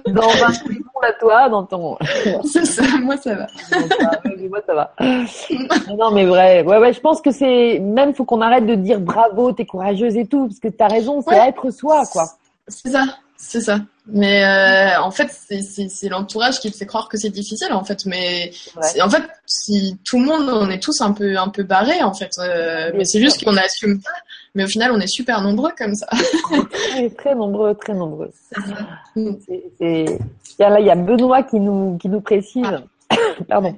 dans 0.08 0.28
un 0.28 0.48
monde 0.48 1.04
à 1.04 1.12
toi, 1.12 1.48
dans 1.48 1.64
ton. 1.64 1.96
c'est 2.52 2.64
ça, 2.64 2.82
moi 3.00 3.16
ça 3.16 3.36
va. 3.36 3.46
moi 4.48 4.60
ça 4.66 4.74
va. 4.74 4.94
non, 5.96 6.10
mais 6.10 6.24
vrai, 6.24 6.64
ouais, 6.64 6.78
ouais, 6.78 6.92
je 6.92 7.00
pense 7.00 7.20
que 7.20 7.30
c'est, 7.30 7.78
même 7.78 8.12
faut 8.12 8.24
qu'on 8.24 8.40
arrête 8.40 8.66
de 8.66 8.74
dire 8.74 8.98
bravo, 8.98 9.52
t'es 9.52 9.66
courageuse 9.66 10.16
et 10.16 10.26
tout, 10.26 10.48
parce 10.48 10.58
que 10.58 10.68
t'as 10.68 10.88
raison, 10.88 11.22
c'est 11.22 11.36
être 11.36 11.70
soi, 11.70 12.02
quoi. 12.12 12.24
C'est 12.66 12.90
ça, 12.90 13.04
c'est 13.36 13.60
ça. 13.60 13.80
Mais 14.06 14.44
euh, 14.44 15.00
en 15.00 15.10
fait, 15.10 15.30
c'est 15.30 16.08
l'entourage 16.08 16.60
qui 16.60 16.70
te 16.70 16.76
fait 16.76 16.86
croire 16.86 17.08
que 17.08 17.16
c'est 17.16 17.30
difficile, 17.30 17.72
en 17.72 17.84
fait. 17.84 18.04
Mais 18.04 18.52
en 19.00 19.08
fait, 19.08 19.22
si 19.46 19.98
tout 20.04 20.18
le 20.18 20.26
monde, 20.26 20.48
on 20.48 20.68
est 20.68 20.82
tous 20.82 21.00
un 21.00 21.12
peu 21.12 21.38
un 21.38 21.48
peu 21.48 21.62
barrés, 21.62 22.02
en 22.02 22.12
fait. 22.12 22.30
Euh, 22.38 22.92
mais 22.94 23.04
c'est 23.04 23.20
juste 23.20 23.44
qu'on 23.44 23.56
assume 23.56 24.00
pas. 24.00 24.10
Mais 24.54 24.64
au 24.64 24.66
final, 24.68 24.92
on 24.92 25.00
est 25.00 25.06
super 25.06 25.40
nombreux 25.40 25.72
comme 25.76 25.94
ça. 25.94 26.06
très, 26.70 27.10
très 27.10 27.34
nombreux, 27.34 27.74
très 27.74 27.94
nombreux. 27.94 28.30
C'est 29.14 30.06
là, 30.58 30.80
il 30.80 30.86
y 30.86 30.90
a 30.90 30.94
Benoît 30.96 31.42
qui 31.42 31.58
nous 31.58 31.96
qui 31.98 32.08
nous 32.08 32.20
précise, 32.20 32.66
ah. 33.08 33.16
pardon, 33.48 33.76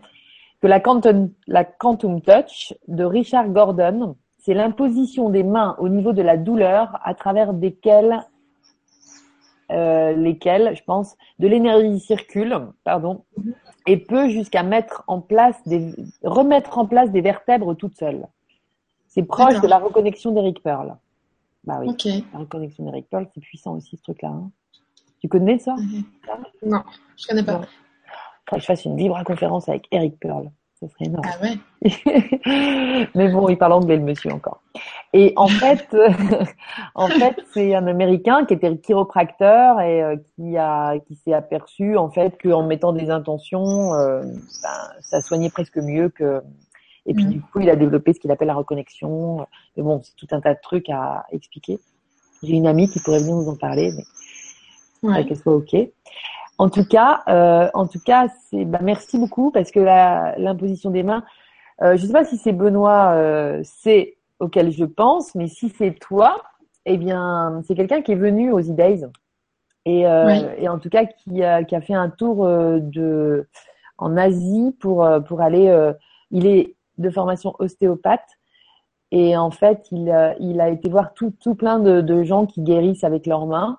que 0.60 0.66
la 0.66 0.80
quantum, 0.80 1.30
la 1.46 1.64
quantum 1.64 2.20
touch 2.20 2.74
de 2.88 3.04
Richard 3.04 3.48
Gordon, 3.48 4.16
c'est 4.44 4.54
l'imposition 4.54 5.30
des 5.30 5.44
mains 5.44 5.76
au 5.78 5.88
niveau 5.88 6.12
de 6.12 6.22
la 6.22 6.36
douleur 6.36 6.98
à 7.04 7.14
travers 7.14 7.52
desquelles 7.52 8.24
euh, 9.72 10.12
lesquelles, 10.12 10.76
je 10.76 10.82
pense, 10.84 11.16
de 11.38 11.48
l'énergie 11.48 11.98
circule, 12.00 12.56
pardon, 12.84 13.24
et 13.86 13.96
peut 13.96 14.28
jusqu'à 14.28 14.62
mettre 14.62 15.04
en 15.06 15.20
place 15.20 15.56
des, 15.66 15.94
remettre 16.22 16.78
en 16.78 16.86
place 16.86 17.10
des 17.10 17.20
vertèbres 17.20 17.74
toutes 17.74 17.96
seules. 17.96 18.26
C'est 19.08 19.22
proche 19.22 19.60
de 19.60 19.66
la 19.66 19.78
reconnexion 19.78 20.32
d'Eric 20.32 20.62
Pearl. 20.62 20.96
Bah 21.64 21.80
oui. 21.80 22.24
La 22.32 22.38
reconnexion 22.38 22.84
d'Eric 22.84 23.08
Pearl, 23.08 23.26
c'est 23.34 23.40
puissant 23.40 23.74
aussi 23.74 23.96
ce 23.96 24.02
truc-là. 24.02 24.28
Hein. 24.28 24.50
Tu 25.20 25.28
connais 25.28 25.58
ça? 25.58 25.74
Mhm. 25.74 26.04
Non, 26.66 26.82
je 27.16 27.26
connais 27.26 27.42
pas. 27.42 27.62
Faudrait 28.48 28.58
que 28.58 28.60
je 28.60 28.66
fasse 28.66 28.84
une 28.84 28.96
vibra 28.96 29.24
conférence 29.24 29.68
avec 29.68 29.88
Eric 29.90 30.20
Pearl. 30.20 30.50
Ce 30.80 30.86
serait 30.88 31.06
énorme. 31.06 31.24
Ah 31.24 31.42
ouais. 31.42 31.58
Mais 33.14 33.28
bon, 33.32 33.48
il 33.48 33.56
parle 33.56 33.72
anglais 33.72 33.96
le 33.96 34.02
monsieur 34.02 34.30
encore. 34.30 34.60
Et 35.14 35.32
en 35.36 35.48
fait, 35.48 35.86
en 36.94 37.08
fait, 37.08 37.36
c'est 37.54 37.74
un 37.74 37.86
Américain 37.86 38.44
qui 38.44 38.54
était 38.54 38.76
chiropracteur 38.76 39.80
et 39.80 40.02
euh, 40.02 40.16
qui 40.34 40.56
a, 40.58 40.98
qui 40.98 41.14
s'est 41.16 41.32
aperçu 41.32 41.96
en 41.96 42.10
fait 42.10 42.36
qu'en 42.42 42.66
mettant 42.66 42.92
des 42.92 43.08
intentions, 43.08 43.94
euh, 43.94 44.22
ben, 44.22 45.00
ça 45.00 45.22
soignait 45.22 45.50
presque 45.50 45.78
mieux 45.78 46.10
que. 46.10 46.42
Et 47.06 47.14
puis 47.14 47.24
mm. 47.24 47.30
du 47.30 47.40
coup, 47.40 47.60
il 47.60 47.70
a 47.70 47.76
développé 47.76 48.12
ce 48.12 48.20
qu'il 48.20 48.30
appelle 48.30 48.48
la 48.48 48.54
reconnexion. 48.54 49.46
Mais 49.76 49.82
bon, 49.82 50.02
c'est 50.02 50.16
tout 50.16 50.26
un 50.32 50.40
tas 50.40 50.54
de 50.54 50.60
trucs 50.60 50.90
à 50.90 51.24
expliquer. 51.32 51.78
J'ai 52.42 52.54
une 52.54 52.66
amie 52.66 52.88
qui 52.88 53.00
pourrait 53.00 53.20
venir 53.20 53.36
nous 53.36 53.48
en 53.48 53.56
parler, 53.56 53.92
mais 53.96 55.08
ouais. 55.08 55.24
qu'elle 55.24 55.38
soit 55.38 55.54
ok. 55.54 55.74
En 56.58 56.70
tout 56.70 56.84
cas, 56.84 57.22
euh, 57.28 57.68
en 57.74 57.86
tout 57.86 58.00
cas, 58.00 58.28
c'est 58.50 58.64
bah, 58.64 58.80
merci 58.82 59.18
beaucoup 59.18 59.50
parce 59.50 59.70
que 59.70 59.80
l'imposition 59.80 60.90
des 60.90 61.02
mains. 61.02 61.24
Euh, 61.82 61.96
je 61.96 62.02
ne 62.02 62.06
sais 62.06 62.12
pas 62.12 62.24
si 62.24 62.38
c'est 62.38 62.52
Benoît, 62.52 63.12
euh, 63.12 63.60
c'est 63.64 64.16
auquel 64.40 64.70
je 64.70 64.84
pense, 64.84 65.34
mais 65.34 65.48
si 65.48 65.68
c'est 65.68 65.92
toi, 65.92 66.42
eh 66.86 66.96
bien, 66.96 67.62
c'est 67.66 67.74
quelqu'un 67.74 68.00
qui 68.00 68.12
est 68.12 68.16
venu 68.16 68.52
aux 68.52 68.60
E-Days 68.60 69.04
et, 69.84 70.06
euh, 70.06 70.54
et, 70.58 70.68
en 70.68 70.78
tout 70.78 70.88
cas 70.88 71.04
qui 71.04 71.44
a, 71.44 71.62
qui 71.62 71.76
a 71.76 71.80
fait 71.80 71.94
un 71.94 72.10
tour 72.10 72.44
euh, 72.44 72.80
de 72.80 73.48
en 73.98 74.16
Asie 74.16 74.74
pour 74.80 75.04
euh, 75.04 75.20
pour 75.20 75.40
aller. 75.40 75.92
il 76.30 76.46
est 76.46 76.74
de 76.98 77.10
formation 77.10 77.54
ostéopathe 77.58 78.38
et 79.12 79.36
en 79.36 79.50
fait, 79.50 79.86
il, 79.92 80.36
il 80.40 80.60
a 80.60 80.68
été 80.70 80.88
voir 80.88 81.14
tout, 81.14 81.32
tout 81.40 81.54
plein 81.54 81.78
de, 81.78 82.00
de 82.00 82.22
gens 82.24 82.46
qui 82.46 82.62
guérissent 82.62 83.04
avec 83.04 83.26
leurs 83.26 83.46
mains 83.46 83.78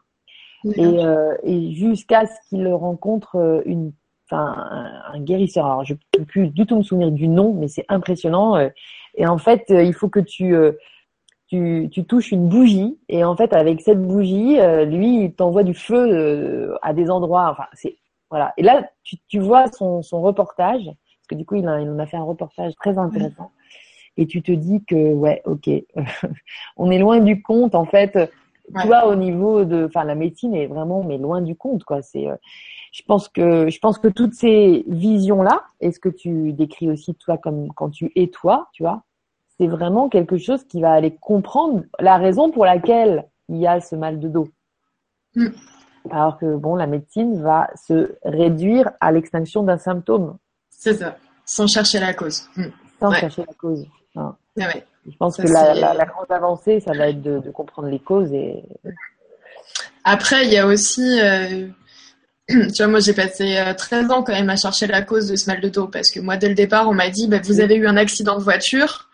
et, 0.65 1.05
euh, 1.05 1.35
et 1.43 1.73
jusqu'à 1.73 2.25
ce 2.25 2.33
qu'il 2.49 2.67
rencontre 2.67 3.35
euh, 3.35 3.61
une, 3.65 3.93
enfin, 4.25 4.55
un, 5.13 5.19
guérisseur. 5.19 5.65
Alors, 5.65 5.85
je 5.85 5.93
ne 5.93 5.99
peux 6.11 6.25
plus 6.25 6.47
du 6.49 6.65
tout 6.65 6.77
me 6.77 6.83
souvenir 6.83 7.11
du 7.11 7.27
nom, 7.27 7.53
mais 7.53 7.67
c'est 7.67 7.85
impressionnant. 7.89 8.55
Euh. 8.57 8.69
Et 9.15 9.27
en 9.27 9.37
fait, 9.37 9.65
il 9.69 9.93
faut 9.93 10.09
que 10.09 10.19
tu, 10.19 10.55
tu, 11.47 11.89
tu 11.91 12.05
touches 12.05 12.31
une 12.31 12.47
bougie. 12.47 12.99
Et 13.09 13.23
en 13.23 13.35
fait, 13.35 13.51
avec 13.53 13.81
cette 13.81 14.01
bougie, 14.01 14.59
lui, 14.85 15.23
il 15.23 15.33
t'envoie 15.33 15.63
du 15.63 15.73
feu 15.73 16.77
à 16.83 16.93
des 16.93 17.09
endroits. 17.09 17.49
Enfin, 17.49 17.65
c'est 17.73 17.97
voilà. 18.29 18.53
Et 18.57 18.61
là, 18.61 18.87
tu, 19.03 19.15
tu 19.27 19.39
vois 19.39 19.71
son, 19.71 20.03
son 20.03 20.21
reportage, 20.21 20.85
parce 20.85 21.27
que 21.29 21.35
du 21.35 21.45
coup, 21.45 21.55
il, 21.55 21.67
a, 21.67 21.81
il 21.81 21.89
en 21.89 21.97
a 21.97 22.05
fait 22.05 22.17
un 22.17 22.23
reportage 22.23 22.75
très 22.75 22.95
intéressant. 22.99 23.51
Et 24.17 24.27
tu 24.27 24.43
te 24.43 24.51
dis 24.51 24.83
que, 24.85 25.13
ouais, 25.13 25.41
ok, 25.45 25.67
on 26.77 26.91
est 26.91 26.99
loin 26.99 27.19
du 27.19 27.41
compte, 27.41 27.73
en 27.73 27.85
fait 27.85 28.29
tu 28.75 28.87
vois, 28.87 29.07
au 29.07 29.15
niveau 29.15 29.65
de, 29.65 29.85
enfin, 29.85 30.03
la 30.03 30.15
médecine 30.15 30.53
est 30.55 30.67
vraiment, 30.67 31.03
mais 31.03 31.17
loin 31.17 31.41
du 31.41 31.55
compte, 31.55 31.83
quoi. 31.83 32.01
C'est, 32.01 32.27
euh, 32.27 32.35
je 32.91 33.01
pense 33.03 33.29
que, 33.29 33.69
je 33.69 33.79
pense 33.79 33.97
que 33.97 34.07
toutes 34.07 34.33
ces 34.33 34.83
visions-là, 34.87 35.63
et 35.79 35.91
ce 35.91 35.99
que 35.99 36.09
tu 36.09 36.53
décris 36.53 36.89
aussi 36.89 37.15
toi 37.15 37.37
comme 37.37 37.71
quand 37.73 37.89
tu 37.89 38.11
es 38.15 38.27
toi, 38.27 38.69
tu 38.73 38.83
vois, 38.83 39.03
c'est 39.57 39.67
vraiment 39.67 40.09
quelque 40.09 40.37
chose 40.37 40.63
qui 40.65 40.81
va 40.81 40.93
aller 40.93 41.15
comprendre 41.15 41.83
la 41.99 42.17
raison 42.17 42.51
pour 42.51 42.65
laquelle 42.65 43.27
il 43.49 43.57
y 43.57 43.67
a 43.67 43.79
ce 43.81 43.95
mal 43.95 44.19
de 44.19 44.27
dos. 44.27 44.49
Mm. 45.35 45.47
Alors 46.11 46.37
que 46.37 46.55
bon, 46.55 46.75
la 46.75 46.87
médecine 46.87 47.41
va 47.41 47.69
se 47.75 48.15
réduire 48.23 48.91
à 48.99 49.11
l'extinction 49.11 49.63
d'un 49.63 49.77
symptôme. 49.77 50.37
C'est 50.69 50.95
ça, 50.95 51.17
sans 51.45 51.67
chercher 51.67 51.99
la 51.99 52.13
cause. 52.13 52.47
Mm. 52.55 52.65
Sans 52.99 53.11
chercher 53.13 53.43
la 53.47 53.53
cause. 53.53 53.85
Ah 54.15 54.35
ouais. 54.57 54.85
Je 55.09 55.15
pense 55.17 55.37
que 55.37 55.47
la, 55.47 55.73
la, 55.73 55.93
la, 55.93 56.05
grande 56.05 56.29
avancée, 56.29 56.79
ça 56.81 56.91
va 56.91 57.09
être 57.09 57.21
de, 57.21 57.39
de, 57.39 57.49
comprendre 57.49 57.87
les 57.87 57.99
causes. 57.99 58.31
Et... 58.33 58.63
Après, 60.03 60.45
il 60.45 60.51
y 60.51 60.57
a 60.57 60.67
aussi, 60.67 61.19
euh, 61.21 61.67
tu 62.49 62.77
vois, 62.77 62.87
moi 62.87 62.99
j'ai 62.99 63.13
passé 63.13 63.57
13 63.77 64.05
euh, 64.05 64.13
ans 64.13 64.23
quand 64.23 64.33
même 64.33 64.49
à 64.49 64.57
chercher 64.57 64.87
la 64.87 65.01
cause 65.01 65.27
de 65.27 65.35
ce 65.35 65.49
mal 65.49 65.61
de 65.61 65.69
dos 65.69 65.87
parce 65.87 66.11
que 66.11 66.19
moi, 66.19 66.35
dès 66.35 66.49
le 66.49 66.55
départ, 66.55 66.89
on 66.89 66.93
m'a 66.93 67.09
dit, 67.09 67.27
bah, 67.27 67.39
vous 67.43 67.61
avez 67.61 67.75
eu 67.75 67.87
un 67.87 67.97
accident 67.97 68.37
de 68.37 68.43
voiture. 68.43 69.06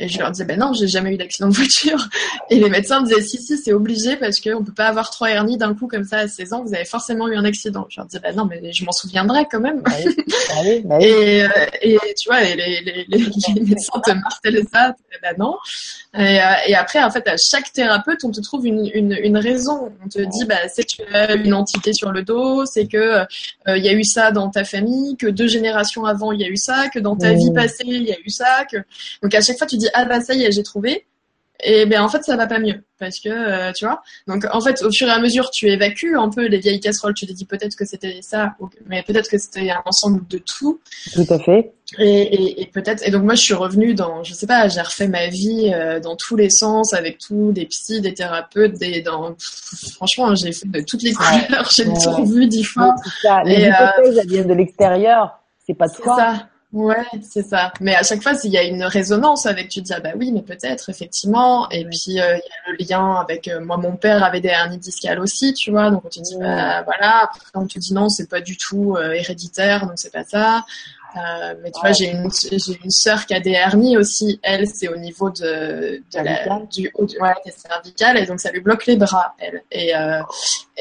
Et 0.00 0.08
je 0.08 0.18
leur 0.18 0.30
disais, 0.30 0.44
ben 0.44 0.58
non, 0.58 0.72
j'ai 0.72 0.86
jamais 0.86 1.12
eu 1.12 1.16
d'accident 1.16 1.48
de 1.48 1.54
voiture. 1.54 2.08
Et 2.50 2.60
les 2.60 2.70
médecins 2.70 3.02
disaient, 3.02 3.20
si, 3.20 3.38
si, 3.38 3.58
c'est 3.58 3.72
obligé 3.72 4.16
parce 4.16 4.40
qu'on 4.40 4.62
peut 4.62 4.72
pas 4.72 4.86
avoir 4.86 5.10
trois 5.10 5.28
hernies 5.30 5.58
d'un 5.58 5.74
coup 5.74 5.88
comme 5.88 6.04
ça 6.04 6.18
à 6.18 6.28
16 6.28 6.52
ans, 6.52 6.64
vous 6.64 6.72
avez 6.72 6.84
forcément 6.84 7.26
eu 7.28 7.36
un 7.36 7.44
accident. 7.44 7.86
Je 7.90 8.00
leur 8.00 8.06
disais, 8.06 8.20
ben 8.20 8.34
non, 8.36 8.44
mais 8.44 8.72
je 8.72 8.84
m'en 8.84 8.92
souviendrai 8.92 9.46
quand 9.50 9.60
même. 9.60 9.82
Bah 9.82 9.90
bah 10.06 10.54
bah 10.84 10.98
et, 11.00 11.42
euh, 11.42 11.48
et, 11.82 11.98
tu 12.16 12.28
vois, 12.28 12.42
les, 12.42 12.54
les, 12.54 12.80
les, 12.80 13.06
les 13.08 13.60
médecins 13.60 14.00
te 14.00 14.12
martèlent 14.12 14.64
ça, 14.72 14.94
ben 15.20 15.34
non. 15.38 15.56
Et, 16.14 16.20
euh, 16.20 16.42
et, 16.68 16.74
après, 16.74 17.02
en 17.02 17.10
fait, 17.10 17.26
à 17.28 17.34
chaque 17.36 17.72
thérapeute, 17.72 18.24
on 18.24 18.30
te 18.30 18.40
trouve 18.40 18.66
une, 18.66 18.90
une, 18.94 19.18
une 19.20 19.36
raison. 19.36 19.92
On 20.04 20.08
te 20.08 20.20
dit, 20.20 20.44
bah, 20.46 20.68
c'est 20.72 20.84
que 20.84 21.02
tu 21.02 21.14
as 21.14 21.34
une 21.34 21.54
entité 21.54 21.92
sur 21.92 22.12
le 22.12 22.22
dos, 22.22 22.64
c'est 22.66 22.86
que 22.86 22.96
euh, 22.96 23.24
il 23.76 23.84
y 23.84 23.88
a 23.88 23.92
eu 23.92 24.04
ça 24.04 24.30
dans 24.30 24.48
ta 24.48 24.64
famille, 24.64 25.16
que 25.16 25.26
deux 25.26 25.48
générations 25.48 26.04
avant, 26.04 26.32
il 26.32 26.40
y 26.40 26.44
a 26.44 26.48
eu 26.48 26.56
ça, 26.56 26.88
que 26.88 26.98
dans 26.98 27.16
ta 27.16 27.32
vie 27.32 27.52
passée, 27.52 27.84
il 27.84 28.04
y 28.04 28.12
a 28.12 28.16
eu 28.24 28.30
ça. 28.30 28.64
Que... 28.70 28.78
Donc 29.22 29.34
à 29.34 29.40
chaque 29.40 29.58
fois, 29.58 29.66
tu 29.66 29.76
dis, 29.76 29.87
ah 29.94 30.04
bah 30.04 30.20
ça 30.20 30.34
y 30.34 30.44
est, 30.44 30.52
j'ai 30.52 30.62
trouvé. 30.62 31.04
Et 31.64 31.86
ben 31.86 32.00
en 32.02 32.08
fait 32.08 32.22
ça 32.22 32.36
va 32.36 32.46
pas 32.46 32.60
mieux 32.60 32.84
parce 33.00 33.18
que 33.18 33.28
euh, 33.28 33.72
tu 33.72 33.84
vois. 33.84 34.00
Donc 34.28 34.46
en 34.52 34.60
fait 34.60 34.80
au 34.84 34.92
fur 34.92 35.08
et 35.08 35.10
à 35.10 35.18
mesure 35.18 35.50
tu 35.50 35.68
évacues 35.68 36.16
un 36.16 36.28
peu 36.28 36.46
les 36.46 36.58
vieilles 36.58 36.78
casseroles. 36.78 37.14
Tu 37.14 37.26
te 37.26 37.32
dis 37.32 37.46
peut-être 37.46 37.74
que 37.74 37.84
c'était 37.84 38.20
ça, 38.22 38.54
mais 38.86 39.02
peut-être 39.02 39.28
que 39.28 39.38
c'était 39.38 39.68
un 39.70 39.82
ensemble 39.84 40.24
de 40.28 40.38
tout. 40.38 40.80
Tout 41.12 41.26
à 41.28 41.38
fait. 41.40 41.72
Et, 41.98 42.62
et, 42.62 42.66
peut-être. 42.66 43.02
Et 43.04 43.10
donc 43.10 43.24
moi 43.24 43.34
je 43.34 43.42
suis 43.42 43.54
revenue 43.54 43.94
dans, 43.94 44.22
je 44.22 44.34
sais 44.34 44.46
pas, 44.46 44.68
j'ai 44.68 44.80
refait 44.80 45.08
ma 45.08 45.26
vie 45.28 45.72
euh, 45.74 45.98
dans 45.98 46.14
tous 46.14 46.36
les 46.36 46.50
sens 46.50 46.94
avec 46.94 47.18
tous 47.18 47.50
des 47.50 47.66
psys, 47.66 48.00
des 48.00 48.14
thérapeutes, 48.14 48.78
des 48.78 49.00
dans. 49.02 49.34
Franchement 49.94 50.36
j'ai 50.36 50.52
fait 50.52 50.68
de 50.68 50.80
toutes 50.82 51.02
les 51.02 51.12
couleurs, 51.12 51.68
j'ai 51.74 51.86
tout 51.86 52.10
revu 52.10 52.46
dix 52.46 52.62
fois. 52.62 52.94
Ça. 53.22 53.42
Les 53.44 53.54
et, 53.54 53.66
hypothèses 53.66 54.16
euh, 54.16 54.20
elles 54.22 54.28
viennent 54.28 54.48
de 54.48 54.54
l'extérieur, 54.54 55.40
c'est 55.66 55.74
pas 55.74 55.88
toi. 55.88 56.16
Ça. 56.16 56.48
Ouais, 56.70 57.06
c'est 57.22 57.42
ça. 57.42 57.72
Mais 57.80 57.94
à 57.94 58.02
chaque 58.02 58.22
fois, 58.22 58.32
il 58.44 58.50
y 58.52 58.58
a 58.58 58.62
une 58.62 58.84
résonance 58.84 59.46
avec, 59.46 59.70
tu 59.70 59.80
te 59.80 59.86
dis, 59.86 59.92
ah 59.94 60.00
bah 60.00 60.10
oui, 60.16 60.32
mais 60.32 60.42
peut-être, 60.42 60.90
effectivement. 60.90 61.66
Et 61.70 61.86
puis, 61.86 62.20
euh, 62.20 62.36
il 62.36 62.86
y 62.86 62.92
a 62.92 62.98
le 62.98 63.06
lien 63.06 63.20
avec, 63.22 63.48
euh, 63.48 63.60
moi, 63.60 63.78
mon 63.78 63.96
père 63.96 64.22
avait 64.22 64.42
des 64.42 64.48
hernies 64.48 64.76
discales 64.76 65.18
aussi, 65.18 65.54
tu 65.54 65.70
vois. 65.70 65.90
Donc, 65.90 66.04
on 66.04 66.08
te 66.10 66.20
dit, 66.20 66.36
bah 66.38 66.82
voilà. 66.82 67.22
Après, 67.24 67.40
on 67.54 67.66
te 67.66 67.78
dit, 67.78 67.94
non, 67.94 68.10
c'est 68.10 68.28
pas 68.28 68.42
du 68.42 68.58
tout 68.58 68.96
euh, 68.96 69.12
héréditaire, 69.12 69.86
donc 69.86 69.92
c'est 69.96 70.12
pas 70.12 70.24
ça. 70.24 70.66
mais 71.62 71.70
tu 71.70 71.80
vois, 71.80 71.92
j'ai 71.92 72.10
une, 72.10 72.30
j'ai 72.30 72.78
une 72.84 72.90
sœur 72.90 73.24
qui 73.24 73.32
a 73.32 73.40
des 73.40 73.52
hernies 73.52 73.96
aussi. 73.96 74.38
Elle, 74.42 74.66
c'est 74.68 74.88
au 74.88 74.96
niveau 74.98 75.30
de, 75.30 76.02
de 76.12 76.18
la, 76.22 76.60
du 76.70 76.90
haut, 76.92 77.06
ouais, 77.18 77.34
des 77.46 77.50
cervicales. 77.50 78.18
Et 78.18 78.26
donc, 78.26 78.40
ça 78.40 78.52
lui 78.52 78.60
bloque 78.60 78.84
les 78.84 78.96
bras, 78.96 79.34
elle. 79.38 79.62
Et, 79.72 79.92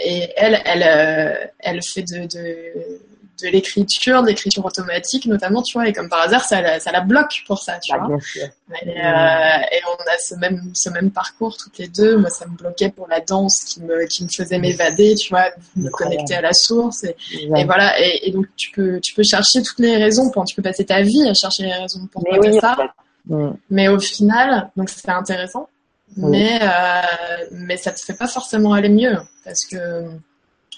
et 0.03 0.33
elle, 0.35 0.61
elle, 0.65 1.51
elle 1.59 1.81
fait 1.81 2.03
de, 2.03 2.25
de 2.27 2.99
de 3.41 3.47
l'écriture, 3.49 4.21
de 4.23 4.27
l'écriture 4.27 4.65
automatique 4.65 5.25
notamment, 5.27 5.61
tu 5.61 5.73
vois, 5.77 5.87
et 5.87 5.93
comme 5.93 6.09
par 6.09 6.21
hasard, 6.21 6.43
ça, 6.43 6.61
la- 6.61 6.79
ça 6.79 6.91
la 6.91 7.01
bloque 7.01 7.43
pour 7.45 7.59
ça, 7.61 7.77
tu 7.79 7.91
Bah, 7.91 7.99
vois. 7.99 8.07
bien 8.07 8.19
sûr. 8.19 8.43
Et, 8.83 8.89
euh, 8.89 9.57
et 9.71 9.81
on 9.87 10.03
a 10.03 10.17
ce 10.19 10.35
même, 10.35 10.71
ce 10.73 10.89
même 10.89 11.11
parcours 11.11 11.55
toutes 11.57 11.77
les 11.77 11.87
deux. 11.87 12.17
Moi, 12.17 12.29
ça 12.29 12.45
me 12.47 12.55
bloquait 12.57 12.89
pour 12.89 13.07
la 13.07 13.19
danse 13.21 13.63
qui 13.63 13.81
me, 13.81 14.05
qui 14.07 14.23
me 14.23 14.29
faisait 14.29 14.57
m'évader, 14.59 15.15
tu 15.15 15.29
vois, 15.29 15.49
me 15.75 15.89
connecter 15.89 16.35
à 16.35 16.41
la 16.41 16.53
source. 16.53 17.03
Et, 17.05 17.15
voilà. 17.65 17.99
Et, 18.01 18.27
et 18.27 18.31
donc, 18.31 18.45
tu 18.55 18.71
peux, 18.71 18.99
tu 19.01 19.13
peux 19.13 19.23
chercher 19.23 19.61
toutes 19.61 19.79
les 19.79 19.95
raisons 19.97 20.29
pour, 20.31 20.43
tu 20.45 20.55
peux 20.55 20.61
passer 20.63 20.85
ta 20.85 21.01
vie 21.01 21.27
à 21.29 21.33
chercher 21.33 21.63
les 21.63 21.73
raisons 21.73 22.07
pour 22.11 22.23
oui, 22.29 22.59
ça. 22.59 22.73
en 22.73 22.75
fait. 22.75 22.89
Mm. 23.33 23.53
Mais 23.69 23.87
au 23.89 23.99
final, 23.99 24.69
donc 24.77 24.89
c'est 24.89 25.09
intéressant, 25.09 25.67
Oui. 26.17 26.31
mais 26.31 26.59
euh, 26.61 27.45
mais 27.51 27.77
ça 27.77 27.91
te 27.91 27.99
fait 27.99 28.13
pas 28.15 28.27
forcément 28.27 28.73
aller 28.73 28.89
mieux 28.89 29.17
parce 29.43 29.65
que 29.65 30.05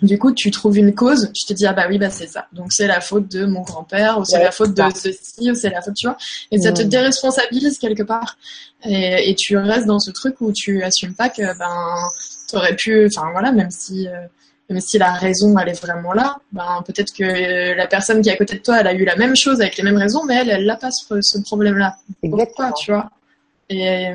du 0.02 0.18
coup 0.18 0.32
tu 0.34 0.52
trouves 0.52 0.78
une 0.78 0.94
cause, 0.94 1.32
tu 1.34 1.46
te 1.46 1.54
dis 1.54 1.66
ah 1.66 1.74
bah 1.74 1.86
oui 1.90 1.98
bah 1.98 2.10
c'est 2.10 2.28
ça, 2.28 2.48
donc 2.54 2.72
c'est 2.72 2.88
la 2.88 3.02
faute 3.02 3.30
de 3.30 3.46
mon 3.46 3.62
grand-père 3.62 4.18
ou 4.20 4.26
c'est 4.26 4.38
Ouais, 4.38 4.44
la 4.44 4.52
faute 4.52 4.74
de 4.74 4.84
ceci 4.96 5.52
ou 5.52 5.56
c'est 5.56 5.70
la 5.70 5.82
faute 5.82 5.96
tu 5.96 6.08
vois, 6.08 6.18
et 6.52 6.60
ça 6.60 6.72
te 6.72 6.82
déresponsabilise 6.82 7.78
quelque 7.80 8.04
part. 8.04 8.38
Et, 8.86 9.30
et 9.30 9.36
tu 9.36 9.58
restes 9.58 9.88
dans 9.88 10.00
ce 10.00 10.12
truc 10.12 10.40
où 10.40 10.52
tu 10.54 10.84
assumes 10.84 11.14
pas 11.14 11.30
que 11.30 11.42
ben 11.58 12.10
t'aurais 12.50 12.76
pu, 12.76 13.08
enfin 13.08 13.30
voilà 13.32 13.52
même 13.52 13.72
si 13.72 14.08
euh, 14.08 14.22
même 14.70 14.80
si 14.82 14.98
la 14.98 15.12
raison 15.14 15.58
elle 15.58 15.70
est 15.70 15.82
vraiment 15.82 16.14
là, 16.14 16.38
ben 16.52 16.84
peut-être 16.86 17.12
que 17.12 17.76
la 17.76 17.88
personne 17.88 18.22
qui 18.22 18.30
est 18.30 18.34
à 18.34 18.38
côté 18.38 18.56
de 18.58 18.62
toi 18.62 18.80
elle 18.80 18.88
a 18.88 18.94
eu 18.94 19.04
la 19.04 19.16
même 19.18 19.36
chose 19.36 19.60
avec 19.62 19.76
les 19.78 19.84
mêmes 19.84 19.98
raisons, 19.98 20.24
mais 20.26 20.36
elle 20.36 20.50
elle 20.50 20.66
n'a 20.66 20.76
pas 20.78 20.92
ce, 20.92 21.20
ce 21.22 21.40
problème-là. 21.40 21.98
Pourquoi, 22.22 22.44
Exactement. 22.44 22.74
tu 22.74 22.92
vois? 22.92 23.10
Et 23.70 24.14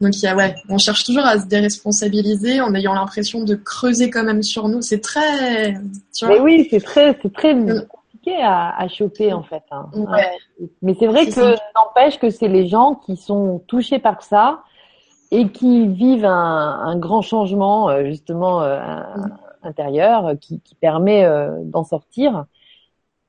donc, 0.00 0.16
il 0.16 0.22
y 0.24 0.28
a, 0.28 0.36
ouais, 0.36 0.54
on 0.68 0.78
cherche 0.78 1.04
toujours 1.04 1.24
à 1.24 1.38
se 1.38 1.46
déresponsabiliser 1.46 2.60
en 2.60 2.74
ayant 2.74 2.94
l'impression 2.94 3.42
de 3.42 3.54
creuser 3.54 4.10
quand 4.10 4.22
même 4.24 4.42
sur 4.42 4.68
nous. 4.68 4.80
C'est 4.82 5.00
très, 5.00 5.72
tu 6.14 6.24
vois. 6.26 6.36
Mais 6.36 6.40
oui, 6.40 6.68
c'est 6.70 6.80
très, 6.80 7.18
c'est 7.22 7.32
très 7.32 7.54
Mm. 7.54 7.86
compliqué 7.88 8.36
à, 8.42 8.76
à 8.78 8.88
choper 8.88 9.32
en 9.32 9.42
fait. 9.42 9.62
hein. 9.70 9.88
Ouais. 9.94 10.28
Mais 10.82 10.94
c'est 10.98 11.06
vrai 11.06 11.26
que 11.26 11.56
n'empêche 11.76 12.18
que 12.18 12.30
c'est 12.30 12.48
les 12.48 12.68
gens 12.68 12.94
qui 12.94 13.16
sont 13.16 13.60
touchés 13.66 13.98
par 13.98 14.22
ça 14.22 14.60
et 15.30 15.48
qui 15.50 15.86
vivent 15.88 16.24
un, 16.24 16.80
un 16.84 16.96
grand 16.96 17.22
changement 17.22 17.88
euh, 17.90 18.04
justement 18.04 18.62
euh, 18.62 18.78
un- 18.80 19.30
intérieur 19.62 20.26
euh, 20.28 20.34
qui, 20.36 20.60
qui 20.60 20.74
permet 20.74 21.24
euh, 21.24 21.50
d'en 21.64 21.84
sortir, 21.84 22.44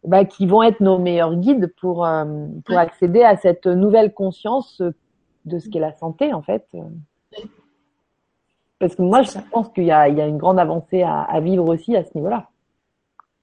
bah, 0.07 0.23
qui 0.25 0.45
vont 0.45 0.63
être 0.63 0.79
nos 0.81 0.97
meilleurs 0.97 1.35
guides 1.35 1.73
pour 1.81 2.05
euh, 2.05 2.25
pour 2.65 2.75
Ouais. 2.75 2.81
accéder 2.81 3.23
à 3.23 3.35
cette 3.37 3.65
nouvelle 3.67 4.13
conscience 4.13 4.81
de 5.49 5.59
ce 5.59 5.69
qu'est 5.69 5.79
la 5.79 5.93
santé 5.93 6.33
en 6.33 6.41
fait. 6.41 6.65
Parce 8.79 8.95
que 8.95 9.01
moi, 9.01 9.23
je 9.23 9.37
pense 9.51 9.69
qu'il 9.69 9.83
y 9.83 9.91
a, 9.91 10.07
il 10.07 10.17
y 10.17 10.21
a 10.21 10.27
une 10.27 10.37
grande 10.37 10.57
avancée 10.57 11.01
à, 11.01 11.21
à 11.23 11.41
vivre 11.41 11.67
aussi 11.67 11.97
à 11.97 12.05
ce 12.05 12.11
niveau-là. 12.15 12.49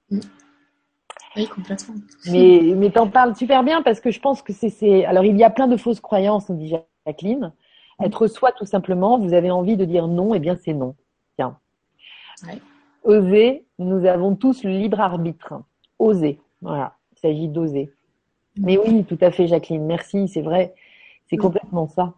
Oui, 0.09 1.47
complètement. 1.47 1.93
Mais, 2.31 2.73
mais 2.75 2.89
t'en 2.89 3.07
parles 3.07 3.35
super 3.35 3.63
bien 3.63 3.83
parce 3.83 3.99
que 3.99 4.09
je 4.09 4.19
pense 4.19 4.41
que 4.41 4.53
c'est, 4.53 5.05
alors 5.05 5.23
il 5.23 5.37
y 5.37 5.43
a 5.43 5.51
plein 5.51 5.67
de 5.67 5.77
fausses 5.77 5.99
croyances, 5.99 6.49
nous 6.49 6.57
dit 6.57 6.73
Jacqueline. 7.05 7.53
Être 8.03 8.27
soi, 8.27 8.51
tout 8.51 8.65
simplement, 8.65 9.19
vous 9.19 9.33
avez 9.33 9.51
envie 9.51 9.77
de 9.77 9.85
dire 9.85 10.07
non, 10.07 10.33
eh 10.33 10.39
bien 10.39 10.55
c'est 10.55 10.73
non. 10.73 10.95
Tiens. 11.35 11.57
Ouais. 12.45 12.59
Oser, 13.03 13.65
nous 13.77 14.05
avons 14.05 14.35
tous 14.35 14.63
le 14.63 14.71
libre 14.71 14.99
arbitre. 14.99 15.53
Oser. 15.99 16.39
Voilà. 16.61 16.95
Il 17.13 17.19
s'agit 17.19 17.47
d'oser. 17.47 17.91
Mais 18.57 18.77
oui, 18.77 19.03
tout 19.03 19.17
à 19.21 19.31
fait, 19.31 19.47
Jacqueline. 19.47 19.85
Merci, 19.85 20.27
c'est 20.27 20.41
vrai. 20.41 20.73
C'est 21.29 21.35
Oui. 21.37 21.41
complètement 21.41 21.87
ça. 21.87 22.13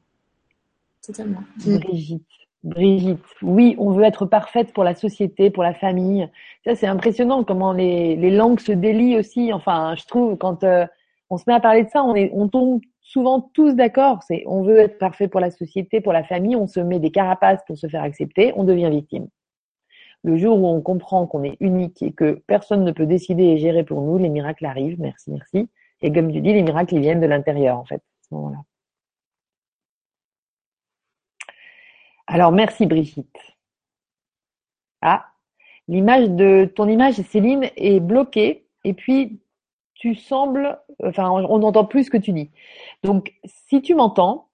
Totalement. 1.05 1.41
Mm. 1.65 1.77
Brigitte. 1.77 2.25
Brigitte, 2.63 3.23
oui, 3.41 3.75
on 3.79 3.91
veut 3.91 4.03
être 4.03 4.25
parfaite 4.25 4.73
pour 4.73 4.83
la 4.83 4.93
société, 4.93 5.49
pour 5.49 5.63
la 5.63 5.73
famille. 5.73 6.27
Ça, 6.65 6.75
c'est 6.75 6.87
impressionnant 6.87 7.45
comment 7.45 7.71
les, 7.71 8.17
les 8.17 8.31
langues 8.31 8.59
se 8.59 8.73
délient 8.73 9.17
aussi. 9.17 9.53
Enfin, 9.53 9.95
je 9.95 10.05
trouve 10.05 10.35
quand 10.37 10.65
euh, 10.65 10.85
on 11.29 11.37
se 11.37 11.45
met 11.47 11.53
à 11.53 11.61
parler 11.61 11.85
de 11.85 11.89
ça, 11.89 12.03
on, 12.03 12.15
est, 12.15 12.29
on 12.33 12.49
tombe 12.49 12.81
souvent 13.01 13.39
tous 13.53 13.73
d'accord. 13.75 14.23
C'est 14.23 14.43
on 14.45 14.61
veut 14.63 14.77
être 14.77 14.97
parfait 14.97 15.29
pour 15.29 15.39
la 15.39 15.51
société, 15.51 16.01
pour 16.01 16.11
la 16.11 16.23
famille. 16.25 16.57
On 16.57 16.67
se 16.67 16.81
met 16.81 16.99
des 16.99 17.11
carapaces 17.11 17.61
pour 17.65 17.77
se 17.77 17.87
faire 17.87 18.03
accepter. 18.03 18.51
On 18.57 18.65
devient 18.65 18.89
victime. 18.89 19.27
Le 20.25 20.35
jour 20.37 20.61
où 20.61 20.67
on 20.67 20.81
comprend 20.81 21.27
qu'on 21.27 21.43
est 21.43 21.55
unique 21.61 22.01
et 22.01 22.11
que 22.11 22.41
personne 22.45 22.83
ne 22.83 22.91
peut 22.91 23.05
décider 23.05 23.43
et 23.43 23.57
gérer 23.57 23.85
pour 23.85 24.01
nous, 24.01 24.17
les 24.17 24.27
miracles 24.27 24.65
arrivent. 24.65 24.99
Merci, 24.99 25.31
merci. 25.31 25.69
Et 26.01 26.11
comme 26.11 26.29
tu 26.31 26.41
dis, 26.41 26.51
les 26.53 26.61
miracles, 26.63 26.95
ils 26.95 27.01
viennent 27.01 27.21
de 27.21 27.25
l'intérieur, 27.27 27.77
en 27.77 27.85
fait, 27.85 27.95
à 27.95 28.23
ce 28.29 28.35
moment-là. 28.35 28.57
Alors, 32.31 32.51
merci 32.51 32.85
Brigitte. 32.85 33.39
Ah, 35.01 35.25
l'image 35.87 36.29
de 36.29 36.71
ton 36.75 36.87
image, 36.87 37.15
Céline, 37.15 37.71
est 37.75 37.99
bloquée 37.99 38.67
et 38.83 38.93
puis 38.93 39.41
tu 39.95 40.13
sembles, 40.13 40.79
enfin, 41.03 41.27
on 41.31 41.57
n'entend 41.57 41.85
plus 41.85 42.03
ce 42.03 42.11
que 42.11 42.17
tu 42.17 42.31
dis. 42.31 42.51
Donc, 43.03 43.33
si 43.45 43.81
tu 43.81 43.95
m'entends, 43.95 44.49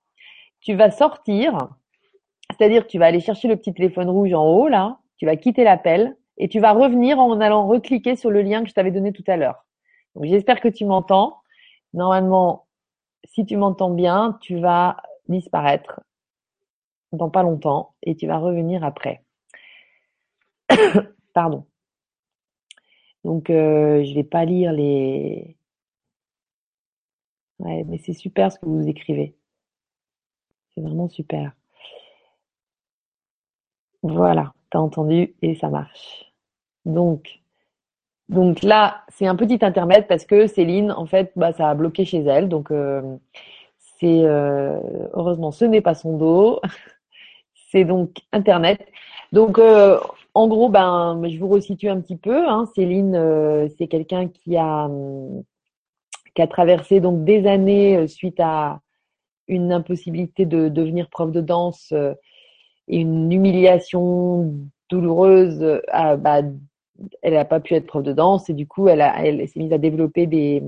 tu 0.62 0.74
vas 0.74 0.90
sortir, 0.90 1.68
c'est-à-dire 2.50 2.88
tu 2.88 2.98
vas 2.98 3.08
aller 3.08 3.20
chercher 3.20 3.50
le 3.50 3.58
petit 3.58 3.74
téléphone 3.74 4.10
rouge 4.10 4.34
en 4.34 4.46
haut 4.46 4.70
là, 4.70 5.00
tu 5.18 5.26
vas 5.26 5.36
quitter 5.36 5.66
l'appel 5.66 6.16
et 6.38 6.48
tu 6.48 6.62
vas 6.62 6.72
revenir 6.72 7.20
en 7.20 7.42
allant 7.42 7.68
recliquer 7.68 8.16
sur 8.16 8.32
le 8.32 8.42
lien 8.42 8.64
que 8.64 8.70
je 8.70 8.74
t'avais 8.74 8.92
donné 8.92 9.12
tout 9.12 9.26
à 9.28 9.36
l'heure. 9.36 9.66
Donc, 10.16 10.24
j'espère 10.24 10.62
que 10.62 10.70
tu 10.70 10.86
m'entends. 10.86 11.42
Normalement, 11.94 12.68
si 13.26 13.46
tu 13.46 13.58
m'entends 13.58 13.90
bien, 13.90 14.38
tu 14.40 14.60
vas 14.60 14.96
disparaître 15.28 16.00
dans 17.16 17.30
pas 17.30 17.44
longtemps 17.44 17.94
et 18.04 18.16
tu 18.16 18.28
vas 18.28 18.38
revenir 18.38 18.84
après. 18.84 19.24
Pardon. 21.34 21.66
Donc, 23.24 23.50
euh, 23.50 24.04
je 24.04 24.14
vais 24.14 24.24
pas 24.24 24.46
lire 24.46 24.72
les. 24.72 25.58
Ouais, 27.60 27.84
mais 27.86 27.98
c'est 27.98 28.14
super 28.14 28.52
ce 28.52 28.60
que 28.60 28.66
vous 28.66 28.88
écrivez. 28.88 29.36
C'est 30.74 30.82
vraiment 30.82 31.08
super. 31.10 31.54
Voilà, 34.04 34.54
t'as 34.70 34.80
entendu 34.80 35.36
et 35.42 35.56
ça 35.56 35.70
marche. 35.70 36.32
Donc, 36.86 37.42
donc 38.30 38.64
là, 38.64 39.04
c'est 39.10 39.28
un 39.28 39.36
petit 39.36 39.60
intermède 39.64 40.08
parce 40.08 40.26
que 40.26 40.48
Céline, 40.48 40.92
en 40.92 41.06
fait, 41.06 41.32
bah, 41.36 41.54
ça 41.54 41.70
a 41.70 41.76
bloqué 41.76 42.06
chez 42.06 42.20
elle. 42.24 42.50
Donc, 42.50 42.72
euh, 42.72 43.18
c'est 44.00 44.24
euh, 44.26 44.80
heureusement, 45.14 45.52
ce 45.52 45.66
n'est 45.66 45.82
pas 45.82 45.96
son 45.96 46.18
dos. 46.18 46.62
C'est 47.76 47.84
donc 47.84 48.20
Internet. 48.32 48.88
Donc, 49.34 49.60
euh, 49.60 50.00
en 50.34 50.48
gros, 50.48 50.70
ben, 50.70 51.22
je 51.28 51.38
vous 51.38 51.50
resitue 51.50 51.90
un 51.90 52.00
petit 52.00 52.16
peu. 52.16 52.48
Hein. 52.48 52.70
Céline, 52.74 53.16
euh, 53.16 53.68
c'est 53.78 53.88
quelqu'un 53.88 54.30
qui 54.30 54.56
a 54.56 54.86
hum, 54.86 55.44
qui 56.34 56.42
a 56.42 56.48
traversé 56.48 57.02
donc 57.02 57.26
des 57.26 57.46
années 57.46 57.98
euh, 57.98 58.08
suite 58.08 58.40
à 58.40 58.80
une 59.50 59.74
impossibilité 59.74 60.46
de 60.46 60.70
devenir 60.70 61.10
prof 61.10 61.34
de 61.34 61.42
danse 61.42 61.92
et 62.88 62.98
une 62.98 63.30
humiliation 63.30 64.54
douloureuse. 64.90 65.82
bah, 65.92 66.44
elle 67.22 67.34
n'a 67.34 67.44
pas 67.44 67.60
pu 67.60 67.74
être 67.74 67.88
prof 67.88 68.04
de 68.04 68.14
danse 68.14 68.50
et 68.50 68.54
du 68.54 68.68
coup, 68.68 68.88
elle, 68.88 69.02
elle 69.02 69.46
s'est 69.50 69.60
mise 69.60 69.74
à 69.74 69.78
développer 69.78 70.28
des, 70.28 70.64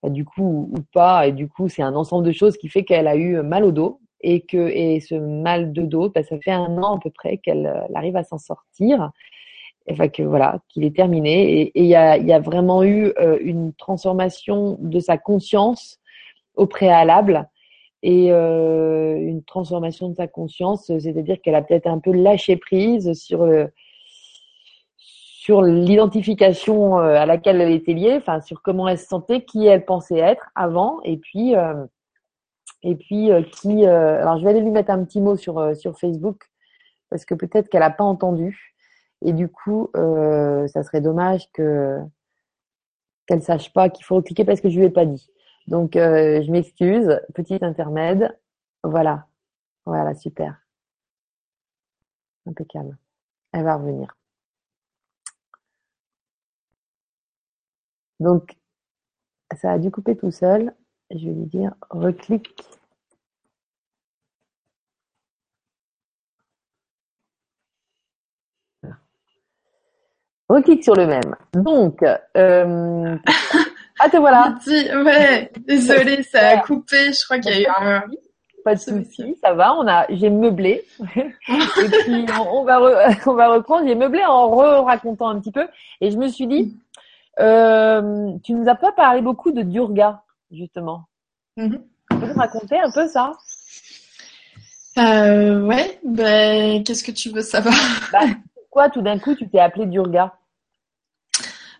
bah, 0.00 0.10
du 0.10 0.24
coup 0.24 0.70
ou 0.72 0.80
pas, 0.92 1.26
et 1.26 1.32
du 1.32 1.48
coup, 1.48 1.68
c'est 1.68 1.82
un 1.82 1.96
ensemble 1.96 2.24
de 2.24 2.32
choses 2.32 2.56
qui 2.56 2.68
fait 2.68 2.84
qu'elle 2.84 3.08
a 3.08 3.16
eu 3.16 3.42
mal 3.42 3.64
au 3.64 3.72
dos 3.72 4.00
et 4.24 4.40
que 4.40 4.68
et 4.68 5.00
ce 5.00 5.14
mal 5.14 5.72
de 5.72 5.82
dos, 5.82 6.08
bah, 6.08 6.22
ça 6.22 6.38
fait 6.38 6.50
un 6.50 6.82
an 6.82 6.96
à 6.96 7.00
peu 7.00 7.10
près 7.10 7.38
qu'elle 7.38 7.66
euh, 7.66 7.94
arrive 7.94 8.16
à 8.16 8.24
s'en 8.24 8.38
sortir. 8.38 9.10
Enfin 9.90 10.08
que 10.08 10.22
voilà, 10.22 10.60
qu'il 10.68 10.84
est 10.84 10.96
terminé. 10.96 11.60
Et 11.60 11.72
il 11.74 11.86
y 11.86 11.94
a, 11.94 12.16
y 12.16 12.32
a 12.32 12.40
vraiment 12.40 12.82
eu 12.82 13.12
euh, 13.18 13.38
une 13.40 13.74
transformation 13.74 14.78
de 14.80 14.98
sa 14.98 15.18
conscience 15.18 16.00
au 16.54 16.66
préalable. 16.66 17.48
Et 18.02 18.32
euh, 18.32 19.16
une 19.16 19.42
transformation 19.44 20.08
de 20.10 20.14
sa 20.14 20.26
conscience, 20.26 20.86
c'est-à-dire 20.86 21.40
qu'elle 21.42 21.54
a 21.54 21.62
peut-être 21.62 21.86
un 21.86 21.98
peu 21.98 22.12
lâché 22.12 22.56
prise 22.56 23.12
sur 23.14 23.46
sur 25.44 25.60
l'identification 25.60 26.98
euh, 26.98 27.16
à 27.16 27.26
laquelle 27.26 27.60
elle 27.60 27.72
était 27.72 27.92
liée, 27.92 28.14
enfin 28.16 28.40
sur 28.40 28.62
comment 28.62 28.88
elle 28.88 28.96
se 28.96 29.04
sentait, 29.04 29.42
qui 29.42 29.66
elle 29.66 29.84
pensait 29.84 30.18
être 30.18 30.48
avant, 30.54 31.02
et 31.02 31.18
puis 31.18 31.54
euh, 31.54 31.84
et 32.84 32.94
puis 32.96 33.32
euh, 33.32 33.42
qui. 33.42 33.86
euh, 33.86 34.20
alors 34.20 34.38
je 34.38 34.44
vais 34.44 34.50
aller 34.50 34.60
lui 34.60 34.70
mettre 34.70 34.90
un 34.90 35.04
petit 35.04 35.20
mot 35.20 35.36
sur 35.36 35.58
euh, 35.58 35.74
sur 35.74 35.98
Facebook 35.98 36.44
parce 37.10 37.24
que 37.24 37.34
peut-être 37.34 37.68
qu'elle 37.68 37.82
a 37.82 37.90
pas 37.90 38.04
entendu 38.04 38.74
et 39.22 39.32
du 39.32 39.48
coup 39.48 39.90
euh, 39.96 40.66
ça 40.68 40.82
serait 40.84 41.00
dommage 41.00 41.50
que 41.52 41.98
qu'elle 43.26 43.42
sache 43.42 43.72
pas 43.72 43.88
qu'il 43.90 44.04
faut 44.04 44.22
cliquer 44.22 44.44
parce 44.44 44.60
que 44.60 44.68
je 44.70 44.78
lui 44.78 44.86
ai 44.86 44.90
pas 44.90 45.06
dit. 45.06 45.28
Donc 45.66 45.96
euh, 45.96 46.42
je 46.42 46.50
m'excuse, 46.50 47.20
petit 47.34 47.58
intermède. 47.62 48.38
Voilà, 48.84 49.26
voilà 49.86 50.14
super, 50.14 50.60
impeccable. 52.46 52.96
Elle 53.52 53.64
va 53.64 53.76
revenir. 53.76 54.16
Donc, 58.20 58.56
ça 59.60 59.72
a 59.72 59.78
dû 59.78 59.90
couper 59.90 60.16
tout 60.16 60.30
seul. 60.30 60.74
Je 61.10 61.28
vais 61.28 61.34
lui 61.34 61.46
dire 61.46 61.72
reclique. 61.90 62.64
Reclique 70.48 70.84
sur 70.84 70.94
le 70.94 71.06
même. 71.06 71.36
Donc, 71.54 72.02
euh... 72.36 73.16
ah 73.98 74.08
te 74.10 74.16
voilà. 74.16 74.56
ouais, 74.66 75.50
désolée, 75.66 76.22
ça 76.22 76.48
a 76.48 76.58
coupé. 76.58 77.12
Je 77.12 77.24
crois 77.24 77.38
qu'il 77.38 77.52
y 77.52 77.54
a 77.54 77.60
eu 77.62 77.72
un. 77.76 78.04
Pas 78.64 78.74
de 78.74 78.80
souci, 78.80 79.36
ça 79.42 79.52
va. 79.52 79.74
On 79.74 79.86
a, 79.86 80.06
j'ai 80.10 80.30
meublé. 80.30 80.84
et 81.16 81.88
puis 82.04 82.26
on, 82.50 82.64
va, 82.64 82.80
on 83.26 83.34
va 83.34 83.48
reprendre. 83.48 83.86
J'ai 83.86 83.94
meublé 83.94 84.24
en 84.24 84.48
re-racontant 84.50 85.28
un 85.28 85.40
petit 85.40 85.52
peu. 85.52 85.66
Et 86.00 86.10
je 86.10 86.16
me 86.16 86.28
suis 86.28 86.46
dit, 86.46 86.76
euh, 87.40 88.32
tu 88.42 88.52
nous 88.52 88.68
as 88.68 88.74
pas 88.74 88.92
parlé 88.92 89.22
beaucoup 89.22 89.50
de 89.50 89.62
Durga, 89.62 90.23
justement. 90.56 91.04
Mm-hmm. 91.58 91.80
Tu 92.10 92.18
peux 92.18 92.26
nous 92.26 92.34
raconter 92.34 92.78
un 92.78 92.90
peu 92.92 93.08
ça? 93.08 93.32
Euh, 94.98 95.60
Ouais. 95.62 95.98
Ben, 96.04 96.84
qu'est-ce 96.84 97.04
que 97.04 97.12
tu 97.12 97.30
veux 97.30 97.42
savoir? 97.42 97.74
Bah, 98.12 98.20
Pourquoi 98.54 98.90
tout 98.90 99.02
d'un 99.02 99.18
coup 99.18 99.34
tu 99.34 99.48
t'es 99.48 99.58
appelé 99.58 99.86
Durga? 99.86 100.34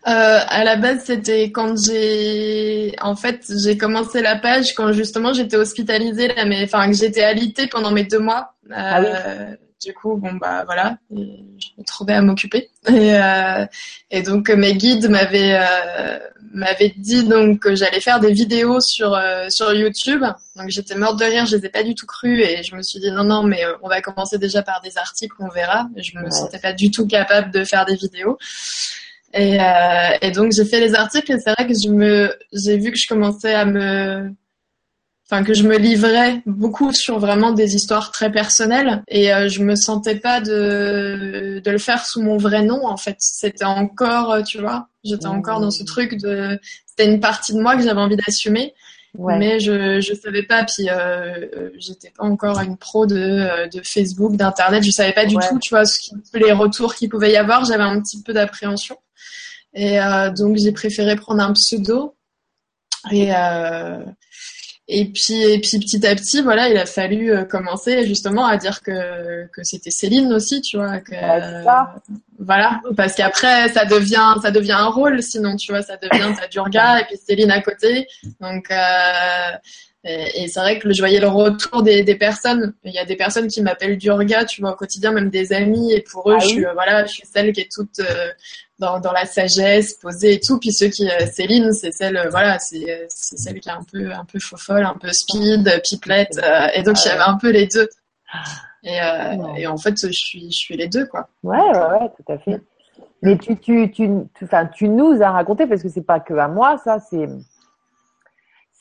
Euh, 0.07 0.39
à 0.47 0.65
la 0.65 0.77
base, 0.77 1.05
c'était 1.05 1.51
quand 1.51 1.77
j'ai, 1.83 2.95
en 3.01 3.17
fait, 3.17 3.51
j'ai 3.65 3.79
commencé 3.79 4.21
la 4.21 4.37
page 4.37 4.75
quand 4.75 4.93
justement 4.93 5.33
j'étais 5.33 5.57
hospitalisée 5.57 6.29
là, 6.29 6.45
mais 6.45 6.65
enfin 6.65 6.91
que 6.91 6.97
j'étais 6.97 7.23
alitée 7.23 7.69
pendant 7.69 7.91
mes 7.91 8.05
deux 8.05 8.19
mois. 8.19 8.53
Euh, 8.71 8.75
ah 8.75 9.01
oui. 9.01 9.57
Du 9.83 9.93
coup, 9.93 10.17
bon 10.17 10.35
bah 10.35 10.65
voilà, 10.65 10.97
je 11.11 11.17
me 11.17 11.85
trouvais 11.85 12.15
à 12.15 12.23
m'occuper. 12.23 12.71
Et, 12.89 13.15
euh, 13.15 13.67
et 14.11 14.23
donc 14.23 14.49
mes 14.51 14.75
guides 14.75 15.09
m'avaient 15.11 15.59
euh, 15.61 16.19
m'avaient 16.53 16.95
dit 16.97 17.25
donc 17.25 17.61
que 17.61 17.75
j'allais 17.75 18.01
faire 18.01 18.21
des 18.21 18.33
vidéos 18.33 18.81
sur 18.81 19.15
euh, 19.15 19.47
sur 19.51 19.75
YouTube. 19.75 20.23
Donc 20.57 20.71
j'étais 20.71 20.95
morte 20.95 21.19
de 21.19 21.25
rire, 21.25 21.45
je 21.47 21.57
les 21.57 21.67
ai 21.67 21.69
pas 21.69 21.83
du 21.83 21.95
tout 21.95 22.07
cru 22.07 22.41
et 22.41 22.63
je 22.63 22.75
me 22.77 22.83
suis 22.83 23.01
dit 23.01 23.11
non 23.11 23.25
non 23.25 23.43
mais 23.43 23.63
on 23.83 23.89
va 23.89 24.01
commencer 24.01 24.39
déjà 24.39 24.63
par 24.63 24.81
des 24.81 24.97
articles, 24.97 25.37
on 25.41 25.49
verra. 25.49 25.89
Je 25.97 26.19
me 26.19 26.31
sentais 26.31 26.61
pas 26.61 26.73
du 26.73 26.91
tout 26.91 27.07
capable 27.07 27.51
de 27.51 27.65
faire 27.65 27.85
des 27.85 27.97
vidéos. 27.97 28.39
Et, 29.35 29.61
euh, 29.61 30.17
et 30.23 30.31
donc 30.31 30.53
j'ai 30.53 30.65
fait 30.65 30.81
les 30.81 30.95
articles 30.95 31.33
et 31.33 31.41
c'est 31.41 31.53
vrai 31.53 31.67
que 31.67 31.75
je 31.75 31.89
me, 31.89 32.33
j'ai 32.53 32.79
vu 32.79 32.93
que 32.93 32.97
je 32.97 33.09
commençais 33.09 33.53
à 33.53 33.65
me, 33.65 34.33
enfin 35.27 35.43
que 35.43 35.55
je 35.55 35.63
me 35.63 35.79
livrais 35.79 36.43
beaucoup 36.47 36.93
sur 36.93 37.19
vraiment 37.19 37.53
des 37.53 37.75
histoires 37.75 38.11
très 38.11 38.31
personnelles 38.31 39.03
et 39.09 39.33
euh, 39.33 39.49
je 39.49 39.63
me 39.63 39.75
sentais 39.75 40.17
pas 40.17 40.41
de 40.41 41.61
de 41.65 41.71
le 41.71 41.79
faire 41.79 42.05
sous 42.05 42.23
mon 42.23 42.37
vrai 42.37 42.63
nom 42.63 42.87
en 42.87 42.97
fait. 42.97 43.17
C'était 43.19 43.65
encore, 43.65 44.43
tu 44.45 44.61
vois, 44.61 44.89
j'étais 45.03 45.27
encore 45.27 45.61
dans 45.61 45.71
ce 45.71 45.83
mmh. 45.83 45.87
truc 45.87 46.21
de, 46.21 46.59
c'était 46.87 47.11
une 47.11 47.21
partie 47.21 47.55
de 47.55 47.61
moi 47.61 47.77
que 47.77 47.83
j'avais 47.83 48.01
envie 48.01 48.17
d'assumer. 48.17 48.75
Ouais. 49.17 49.39
Mais 49.39 49.61
je 49.61 50.01
je 50.01 50.13
savais 50.13 50.43
pas 50.43 50.65
puis 50.65 50.91
euh, 50.91 51.47
euh 51.57 51.71
j'étais 51.79 52.11
pas 52.11 52.25
encore 52.25 52.59
une 52.61 52.77
pro 52.77 53.07
de 53.07 53.17
euh, 53.17 53.69
de 53.69 53.81
Facebook, 53.85 54.35
d'internet, 54.37 54.83
je 54.85 54.91
savais 54.91 55.13
pas 55.13 55.25
du 55.25 55.37
tout, 55.37 55.59
tu 55.61 55.71
vois, 55.71 55.85
ce 55.85 55.99
qui, 56.01 56.11
les 56.35 56.51
retours 56.51 56.97
qu'il 56.97 57.09
pouvait 57.09 57.31
y 57.31 57.37
avoir, 57.37 57.65
j'avais 57.65 57.85
un 57.85 58.01
petit 58.01 58.23
peu 58.23 58.33
d'appréhension. 58.33 58.97
Et 59.75 60.01
euh, 60.01 60.31
donc 60.31 60.57
j'ai 60.57 60.73
préféré 60.73 61.17
prendre 61.17 61.43
un 61.43 61.53
pseudo. 61.53 62.17
Et 63.11 63.35
euh, 63.35 63.99
et 64.87 65.07
puis 65.07 65.43
et 65.43 65.59
puis 65.61 65.79
petit 65.79 66.07
à 66.07 66.15
petit, 66.15 66.43
voilà, 66.43 66.69
il 66.69 66.77
a 66.77 66.85
fallu 66.85 67.33
euh, 67.33 67.45
commencer 67.45 68.07
justement 68.07 68.45
à 68.45 68.59
dire 68.59 68.83
que 68.83 69.47
que 69.47 69.63
c'était 69.63 69.91
Céline 69.91 70.33
aussi, 70.33 70.61
tu 70.61 70.77
vois, 70.77 71.01
que 71.01 71.15
voilà, 72.39 72.81
parce 72.97 73.15
qu'après 73.15 73.69
ça 73.71 73.87
devient 73.87 74.35
ça 74.43 74.51
devient 74.51 74.73
un 74.73 74.89
rôle, 74.89 75.23
sinon 75.23 75.57
tu 75.57 75.73
vois, 75.73 75.83
ça 75.83 75.97
devient 75.97 76.35
ta 76.39 76.49
Durga 76.49 77.01
et 77.01 77.05
puis 77.05 77.17
Céline 77.17 77.51
à 77.51 77.63
côté. 77.63 78.07
Donc 78.41 78.71
euh, 78.71 79.53
et, 80.07 80.49
c'est 80.49 80.61
vrai 80.61 80.79
que 80.79 80.93
je 80.93 81.01
voyais 81.01 81.19
le 81.19 81.29
retour 81.29 81.83
des, 81.83 82.03
des 82.03 82.15
personnes. 82.15 82.75
Il 82.85 82.93
y 82.93 82.99
a 82.99 83.07
des 83.07 83.17
personnes 83.17 83.49
qui 83.49 83.63
m'appellent 83.63 83.97
Durga, 83.97 84.45
tu 84.45 84.61
vois, 84.61 84.73
au 84.73 84.77
quotidien, 84.77 85.13
même 85.13 85.31
des 85.31 85.53
amis. 85.55 85.93
Et 85.93 86.03
pour 86.03 86.31
eux, 86.31 86.37
ah 86.37 86.41
je 86.41 86.47
suis, 86.47 86.65
voilà, 86.75 87.07
je 87.07 87.13
suis 87.13 87.23
celle 87.27 87.53
qui 87.53 87.63
est 87.63 87.73
toute 87.73 88.01
euh, 88.01 88.29
dans, 88.79 89.01
dans 89.01 89.13
la 89.13 89.25
sagesse, 89.25 89.95
posée 89.95 90.35
et 90.35 90.41
tout. 90.41 90.59
Puis 90.59 90.73
ceux 90.73 90.89
qui, 90.89 91.09
euh, 91.09 91.27
Céline, 91.33 91.73
c'est 91.73 91.91
celle, 91.91 92.19
euh, 92.19 92.29
voilà, 92.29 92.59
c'est, 92.59 93.07
c'est 93.09 93.39
celle 93.39 93.61
qui 93.61 93.71
est 93.71 93.73
un 93.73 93.85
peu, 93.91 94.13
un 94.13 94.27
peu 94.27 94.39
folle, 94.41 94.85
un 94.85 94.97
peu 95.01 95.09
speed, 95.11 95.81
pipelette. 95.89 96.39
et 96.75 96.83
donc, 96.83 97.03
il 97.03 97.09
y 97.09 97.11
avait 97.11 97.23
un 97.23 97.39
peu 97.39 97.51
les 97.51 97.67
deux. 97.67 97.89
Et, 98.83 98.99
et 99.57 99.67
en 99.67 99.79
fait, 99.79 99.95
je 99.99 100.13
suis, 100.13 100.53
je 100.53 100.57
suis 100.57 100.77
les 100.77 100.89
deux, 100.89 101.07
quoi. 101.07 101.31
Ouais, 101.43 101.57
ouais, 101.57 101.79
ouais, 101.79 102.11
tout 102.15 102.31
à 102.31 102.37
fait. 102.37 102.61
Mais 103.23 103.39
tu, 103.39 103.57
tu, 103.57 103.91
tu, 103.91 104.11
enfin, 104.43 104.67
tu 104.67 104.87
nous 104.87 105.23
as 105.23 105.31
raconté 105.31 105.67
parce 105.67 105.83
que 105.83 105.89
c'est 105.89 106.05
pas 106.05 106.21
que 106.21 106.35
à 106.35 106.47
moi, 106.47 106.77
ça, 106.85 106.99
c'est 107.01 107.27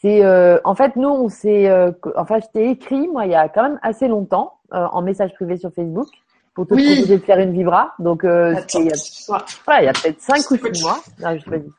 c'est 0.04 0.24
euh, 0.26 0.60
en 0.66 0.76
fait 0.76 0.98
nous 0.98 1.08
on 1.08 1.30
s'est 1.30 1.70
euh, 1.70 1.92
enfin 2.18 2.40
je 2.42 2.48
t'ai 2.54 2.70
écrit 2.72 3.08
moi 3.08 3.26
il 3.26 3.32
y 3.32 3.36
a 3.36 3.48
quand 3.48 3.64
même 3.64 3.80
assez 3.82 4.10
longtemps 4.10 4.58
euh, 4.74 4.86
en 4.92 5.02
message 5.02 5.34
privé 5.34 5.56
sur 5.56 5.74
Facebook 5.74 6.10
pour 6.54 6.68
te 6.68 6.74
proposer 6.74 7.18
de 7.18 7.24
faire 7.24 7.40
une 7.40 7.54
vibra. 7.54 7.94
Donc 8.00 8.24
euh, 8.26 8.54
il 8.76 8.86
y 8.86 8.90
a, 8.90 9.34
ouais, 9.34 9.82
il 9.82 9.86
y 9.86 9.88
a 9.88 9.94
peut-être 9.94 10.22
cinq 10.22 10.52
ou 10.52 10.58
six 10.58 10.84
mois. 10.84 11.00
Non, 11.22 11.38
je 11.38 11.58
dit. 11.58 11.72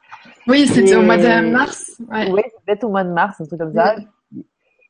oui 0.48 0.66
c'était 0.66 0.96
au 0.96 1.02
mois 1.02 1.18
de 1.18 1.50
mars 1.50 1.92
ouais. 2.10 2.32
oui 2.32 2.42
peut-être 2.64 2.84
au 2.84 2.88
mois 2.88 3.04
de 3.04 3.10
mars 3.10 3.40
un 3.40 3.44
truc 3.44 3.60
comme 3.60 3.74
ça 3.74 3.94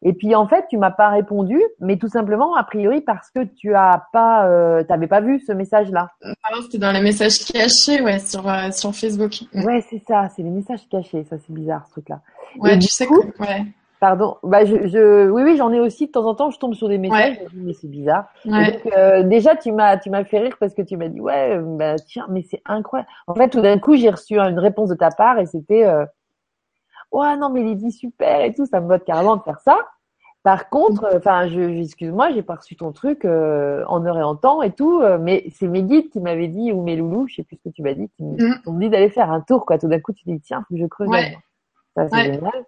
et 0.04 0.12
puis 0.12 0.34
en 0.34 0.46
fait 0.46 0.66
tu 0.70 0.76
m'as 0.78 0.90
pas 0.90 1.08
répondu 1.08 1.60
mais 1.80 1.96
tout 1.96 2.08
simplement 2.08 2.54
a 2.54 2.62
priori 2.64 3.00
parce 3.00 3.30
que 3.30 3.44
tu 3.44 3.74
as 3.74 4.06
pas 4.12 4.46
euh, 4.46 4.84
t'avais 4.84 5.08
pas 5.08 5.20
vu 5.20 5.40
ce 5.40 5.52
message 5.52 5.90
là 5.90 6.10
ah, 6.22 6.54
c'était 6.62 6.78
dans 6.78 6.92
les 6.92 7.02
messages 7.02 7.38
cachés 7.38 8.00
ouais 8.02 8.18
sur 8.18 8.44
sur 8.72 8.94
Facebook 8.94 9.32
ouais 9.54 9.84
c'est 9.90 10.02
ça 10.06 10.28
c'est 10.34 10.42
les 10.42 10.50
messages 10.50 10.86
cachés 10.88 11.24
ça 11.24 11.36
c'est 11.38 11.52
bizarre 11.52 11.84
ce 11.86 11.92
truc 11.92 12.08
là 12.08 12.20
Ouais, 12.58 12.78
tu 12.78 12.88
sais 12.88 13.08
ouais. 13.08 13.64
Pardon. 14.00 14.36
Bah, 14.42 14.64
je, 14.64 14.86
je, 14.86 15.30
oui, 15.30 15.42
oui, 15.44 15.56
j'en 15.56 15.72
ai 15.72 15.80
aussi 15.80 16.06
de 16.06 16.12
temps 16.12 16.26
en 16.26 16.34
temps. 16.34 16.50
Je 16.50 16.58
tombe 16.58 16.74
sur 16.74 16.88
des 16.88 16.98
messages, 16.98 17.38
mais 17.54 17.72
c'est 17.72 17.88
bizarre. 17.88 18.26
Donc, 18.44 18.86
euh, 18.94 19.22
déjà, 19.22 19.56
tu 19.56 19.72
m'as, 19.72 19.96
tu 19.96 20.10
m'as 20.10 20.24
fait 20.24 20.40
rire 20.40 20.56
parce 20.60 20.74
que 20.74 20.82
tu 20.82 20.96
m'as 20.96 21.08
dit, 21.08 21.20
ouais, 21.20 21.58
bah 21.62 21.96
tiens, 21.96 22.26
mais 22.28 22.42
c'est 22.42 22.60
incroyable. 22.66 23.08
En 23.26 23.34
fait, 23.34 23.48
tout 23.48 23.62
d'un 23.62 23.78
coup, 23.78 23.96
j'ai 23.96 24.10
reçu 24.10 24.38
une 24.38 24.58
réponse 24.58 24.90
de 24.90 24.94
ta 24.94 25.10
part 25.10 25.38
et 25.38 25.46
c'était, 25.46 25.86
euh, 25.86 26.04
ouais, 27.12 27.36
non, 27.36 27.48
mais 27.48 27.62
Lydie, 27.62 27.92
super 27.92 28.42
et 28.42 28.52
tout. 28.52 28.66
Ça 28.66 28.80
me 28.80 28.88
botte 28.88 29.04
carrément 29.04 29.36
de 29.36 29.42
faire 29.42 29.60
ça. 29.60 29.78
Par 30.44 30.68
contre, 30.68 31.02
mm. 31.02 31.16
enfin, 31.16 31.48
je, 31.48 31.60
excuse-moi, 31.60 32.30
j'ai 32.32 32.42
pas 32.42 32.54
reçu 32.54 32.76
ton 32.76 32.92
truc 32.92 33.24
euh, 33.24 33.84
en 33.88 34.06
heure 34.06 34.18
et 34.18 34.22
en 34.22 34.36
temps 34.36 34.62
et 34.62 34.70
tout, 34.70 35.00
euh, 35.00 35.18
mais 35.20 35.44
c'est 35.52 35.66
mes 35.66 35.82
guides 35.82 36.10
qui 36.10 36.20
m'avaient 36.20 36.48
dit 36.48 36.70
ou 36.70 36.82
mes 36.82 36.94
loulous, 36.94 37.26
je 37.26 37.36
sais 37.36 37.42
plus 37.42 37.56
ce 37.56 37.68
que 37.68 37.74
tu 37.74 37.82
m'as 37.82 37.94
dit, 37.94 38.08
qui 38.16 38.22
m'ont 38.22 38.36
mm. 38.36 38.78
dit 38.78 38.90
d'aller 38.90 39.10
faire 39.10 39.32
un 39.32 39.40
tour 39.40 39.66
quoi. 39.66 39.78
Tout 39.78 39.88
d'un 39.88 40.00
coup, 40.00 40.12
tu 40.12 40.24
dis 40.26 40.40
tiens, 40.40 40.64
faut 40.68 40.74
que 40.74 40.80
je 40.80 40.86
creuse. 40.86 41.08
Ouais. 41.08 41.36
Ça, 41.96 42.08
c'est 42.08 42.24
génial. 42.24 42.64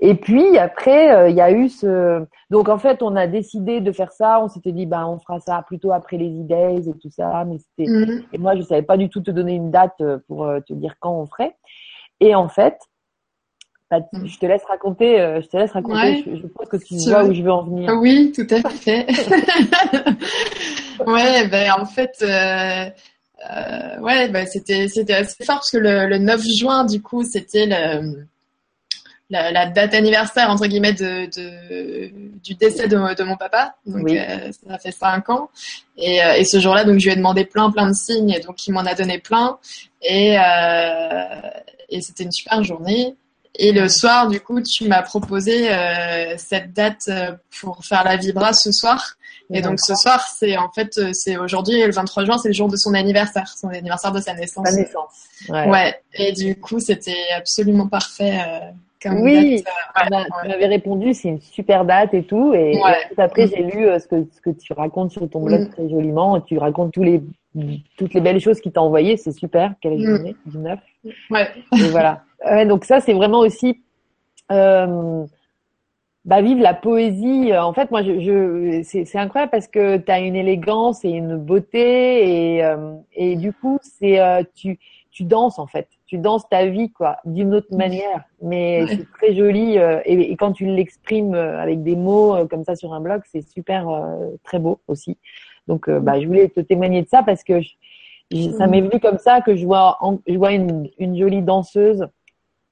Et 0.00 0.14
puis 0.14 0.58
après, 0.58 1.14
euh, 1.14 1.28
il 1.28 1.36
y 1.36 1.40
a 1.40 1.52
eu 1.52 1.68
ce. 1.68 2.24
Donc 2.50 2.68
en 2.68 2.78
fait, 2.78 3.02
on 3.02 3.14
a 3.14 3.26
décidé 3.26 3.80
de 3.80 3.92
faire 3.92 4.12
ça. 4.12 4.40
On 4.42 4.48
s'était 4.48 4.72
dit, 4.72 4.86
ben 4.86 5.06
on 5.06 5.18
fera 5.18 5.38
ça 5.40 5.62
plutôt 5.66 5.92
après 5.92 6.16
les 6.16 6.28
idées 6.28 6.82
et 6.86 6.98
tout 6.98 7.10
ça. 7.10 7.44
Mais 7.44 7.58
c'était. 7.58 7.90
Mhm. 7.90 8.24
Et 8.32 8.38
moi, 8.38 8.56
je 8.56 8.62
savais 8.62 8.82
pas 8.82 8.96
du 8.96 9.08
tout 9.08 9.20
te 9.20 9.30
donner 9.30 9.54
une 9.54 9.70
date 9.70 10.00
euh, 10.00 10.18
pour 10.26 10.44
euh, 10.44 10.60
te 10.60 10.72
dire 10.72 10.94
quand 10.98 11.12
on 11.12 11.26
ferait. 11.26 11.56
Et 12.20 12.34
en 12.34 12.48
fait, 12.48 12.78
bah. 12.78 12.88
Je 14.24 14.38
te 14.38 14.46
laisse 14.46 14.64
raconter. 14.64 15.16
je 15.42 15.46
te 15.46 15.56
laisse 15.56 15.72
raconter. 15.72 16.24
Je, 16.26 16.46
pense 16.46 16.68
que 16.68 16.76
tu 16.76 17.10
vois 17.10 17.24
où 17.24 17.32
je 17.32 17.42
veux 17.42 17.52
en 17.52 17.64
venir. 17.64 17.92
Oui, 18.00 18.32
tout 18.34 18.46
à 18.50 18.68
fait. 18.70 19.06
ouais, 21.06 21.48
ben 21.48 21.72
en 21.78 21.84
fait. 21.84 22.16
Euh, 22.22 24.00
ouais, 24.00 24.28
ben, 24.28 24.46
c'était 24.46 24.88
c'était 24.88 25.14
assez 25.14 25.44
fort 25.44 25.56
parce 25.56 25.70
que 25.70 25.78
le, 25.78 26.06
le 26.06 26.18
9 26.18 26.42
juin, 26.42 26.84
du 26.84 27.02
coup, 27.02 27.24
c'était 27.24 27.66
le 27.66 28.24
la, 29.32 29.66
date 29.66 29.94
anniversaire 29.94 30.50
entre 30.50 30.66
guillemets 30.66 30.92
de, 30.92 31.26
de 31.26 32.10
du 32.42 32.54
décès 32.54 32.88
de, 32.88 33.14
de, 33.14 33.24
mon 33.24 33.36
papa. 33.36 33.74
Donc 33.86 34.10
euh, 34.10 34.50
ça 34.68 34.78
fait 34.78 34.92
cinq 34.92 35.30
ans. 35.30 35.50
Et, 35.96 36.22
euh, 36.22 36.34
et 36.34 36.44
ce 36.44 36.60
jour-là, 36.60 36.84
donc 36.84 36.98
je 36.98 37.06
lui 37.06 37.12
ai 37.12 37.16
demandé 37.16 37.44
plein 37.44 37.70
plein 37.70 37.88
de 37.88 37.94
signes, 37.94 38.30
et 38.30 38.40
donc 38.40 38.66
il 38.66 38.72
m'en 38.72 38.80
a 38.80 38.94
donné 38.94 39.18
plein. 39.18 39.58
Et 40.02 40.38
euh, 40.38 41.40
et 41.88 42.00
c'était 42.00 42.24
une 42.24 42.32
super 42.32 42.62
journée. 42.62 43.14
Et 43.58 43.72
le 43.72 43.88
soir, 43.88 44.28
du 44.28 44.40
coup, 44.40 44.62
tu 44.62 44.88
m'as 44.88 45.02
proposé 45.02 45.68
cette 46.38 46.72
date 46.72 47.10
pour 47.60 47.84
faire 47.84 48.04
la 48.04 48.16
vibra 48.16 48.52
ce 48.52 48.72
soir. 48.72 49.16
Et 49.54 49.60
donc 49.60 49.78
ce 49.78 49.94
soir, 49.94 50.26
c'est 50.26 50.56
en 50.56 50.70
fait, 50.70 50.98
c'est 51.12 51.36
aujourd'hui, 51.36 51.82
le 51.82 51.92
23 51.92 52.24
juin, 52.24 52.38
c'est 52.38 52.48
le 52.48 52.54
jour 52.54 52.68
de 52.68 52.76
son 52.76 52.94
anniversaire, 52.94 53.46
son 53.48 53.68
anniversaire 53.68 54.12
de 54.12 54.20
sa 54.20 54.32
naissance. 54.32 54.66
Sa 54.66 54.74
naissance. 54.74 55.26
Ouais. 55.50 55.68
ouais. 55.68 55.94
Et 56.14 56.32
du 56.32 56.58
coup, 56.58 56.80
c'était 56.80 57.26
absolument 57.36 57.88
parfait 57.88 58.40
oui, 59.10 59.62
tu 59.96 60.48
m'avais 60.48 60.66
répondu, 60.66 61.14
c'est 61.14 61.28
une 61.28 61.40
super 61.40 61.84
date 61.84 62.14
et 62.14 62.22
tout. 62.22 62.54
Et, 62.54 62.80
après, 63.16 63.48
j'ai 63.48 63.62
lu 63.62 63.86
euh, 63.86 63.98
ce 63.98 64.06
que, 64.06 64.26
ce 64.32 64.40
que 64.40 64.50
tu 64.50 64.72
racontes 64.72 65.10
sur 65.10 65.28
ton 65.28 65.42
blog 65.42 65.62
mm. 65.62 65.70
très 65.70 65.88
joliment. 65.88 66.40
Tu 66.40 66.58
racontes 66.58 66.92
tous 66.92 67.02
les, 67.02 67.22
toutes 67.96 68.14
les 68.14 68.20
belles 68.20 68.40
choses 68.40 68.60
qu'il 68.60 68.72
t'a 68.72 68.82
envoyées. 68.82 69.16
C'est 69.16 69.32
super. 69.32 69.74
Quelle 69.80 69.98
mm. 69.98 70.04
journée? 70.04 70.36
du 70.46 70.58
9. 70.58 70.78
Ouais. 71.30 71.48
Et 71.76 71.88
voilà. 71.88 72.22
donc 72.66 72.84
ça, 72.84 73.00
c'est 73.00 73.12
vraiment 73.12 73.40
aussi 73.40 73.82
euh, 74.50 75.24
bah, 76.24 76.42
vivre 76.42 76.60
la 76.60 76.74
poésie. 76.74 77.56
En 77.56 77.72
fait, 77.72 77.90
moi, 77.90 78.02
je, 78.02 78.20
je 78.20 78.82
c'est 78.84 79.18
incroyable 79.18 79.50
parce 79.50 79.68
que 79.68 79.96
tu 79.96 80.10
as 80.10 80.20
une 80.20 80.36
élégance 80.36 81.04
et 81.04 81.10
une 81.10 81.36
beauté. 81.36 82.56
Et, 82.56 82.64
euh, 82.64 82.94
et 83.14 83.36
du 83.36 83.52
coup, 83.52 83.78
c'est 83.82 84.20
euh, 84.20 84.42
tu, 84.54 84.78
tu 85.12 85.24
danses 85.24 85.58
en 85.58 85.66
fait 85.66 85.88
tu 86.06 86.18
danses 86.18 86.48
ta 86.48 86.66
vie 86.66 86.90
quoi 86.90 87.18
d'une 87.24 87.54
autre 87.54 87.74
manière 87.76 88.24
mais 88.40 88.86
c'est 88.88 89.06
très 89.12 89.34
joli 89.34 89.78
euh, 89.78 90.00
et, 90.04 90.34
quand 90.36 90.52
tu 90.52 90.66
l'exprimes 90.66 91.34
euh, 91.34 91.60
avec 91.60 91.82
des 91.82 91.96
mots 91.96 92.34
euh, 92.34 92.46
comme 92.46 92.64
ça 92.64 92.74
sur 92.74 92.94
un 92.94 93.00
blog 93.00 93.20
c'est 93.30 93.42
super 93.42 93.86
très 94.42 94.58
beau 94.58 94.80
aussi 94.88 95.18
donc 95.68 95.88
bah 95.88 96.20
je 96.20 96.26
voulais 96.26 96.48
te 96.48 96.60
témoigner 96.60 97.02
de 97.02 97.08
ça 97.08 97.22
parce 97.22 97.44
que 97.44 97.60
Ça 98.58 98.66
m'est 98.66 98.80
venu 98.80 98.98
comme 98.98 99.18
ça 99.18 99.42
que 99.42 99.54
je 99.54 99.66
vois, 99.66 99.98
je 100.26 100.38
vois 100.38 100.52
une, 100.52 100.88
une 100.98 101.18
jolie 101.18 101.42
danseuse. 101.42 102.06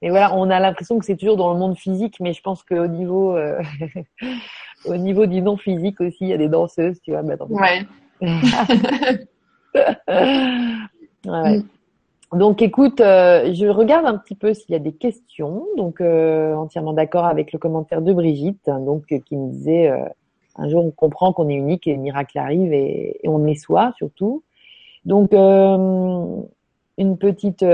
Et 0.01 0.09
voilà, 0.09 0.35
on 0.35 0.49
a 0.49 0.59
l'impression 0.59 0.97
que 0.97 1.05
c'est 1.05 1.15
toujours 1.15 1.37
dans 1.37 1.53
le 1.53 1.59
monde 1.59 1.77
physique, 1.77 2.15
mais 2.19 2.33
je 2.33 2.41
pense 2.41 2.63
qu'au 2.63 2.87
niveau, 2.87 3.37
euh, 3.37 3.61
au 4.85 4.97
niveau 4.97 5.27
du 5.27 5.41
non 5.41 5.57
physique 5.57 6.01
aussi, 6.01 6.17
il 6.21 6.29
y 6.29 6.33
a 6.33 6.37
des 6.37 6.49
danseuses, 6.49 6.99
tu 7.01 7.11
vois. 7.11 7.21
ouais. 7.49 7.85
ouais. 11.25 11.59
Mm. 11.59 11.63
Donc 12.33 12.61
écoute, 12.61 13.01
euh, 13.01 13.53
je 13.53 13.67
regarde 13.67 14.05
un 14.05 14.17
petit 14.17 14.35
peu 14.35 14.53
s'il 14.53 14.71
y 14.71 14.75
a 14.75 14.79
des 14.79 14.93
questions. 14.93 15.65
Donc 15.77 16.01
euh, 16.01 16.55
entièrement 16.55 16.93
d'accord 16.93 17.25
avec 17.25 17.51
le 17.51 17.59
commentaire 17.59 18.01
de 18.01 18.13
Brigitte, 18.13 18.69
hein, 18.69 18.79
donc 18.79 19.05
qui 19.05 19.35
me 19.35 19.51
disait 19.51 19.91
un 20.55 20.69
jour 20.69 20.85
on 20.85 20.91
comprend 20.91 21.33
qu'on 21.33 21.49
est 21.49 21.55
unique 21.55 21.87
et 21.87 21.93
le 21.93 22.01
miracle 22.01 22.37
arrive 22.39 22.73
et, 22.73 23.19
on 23.25 23.45
est 23.45 23.55
soi 23.55 23.93
surtout. 23.97 24.43
Donc 25.05 25.33
une 25.33 27.17
petite 27.17 27.65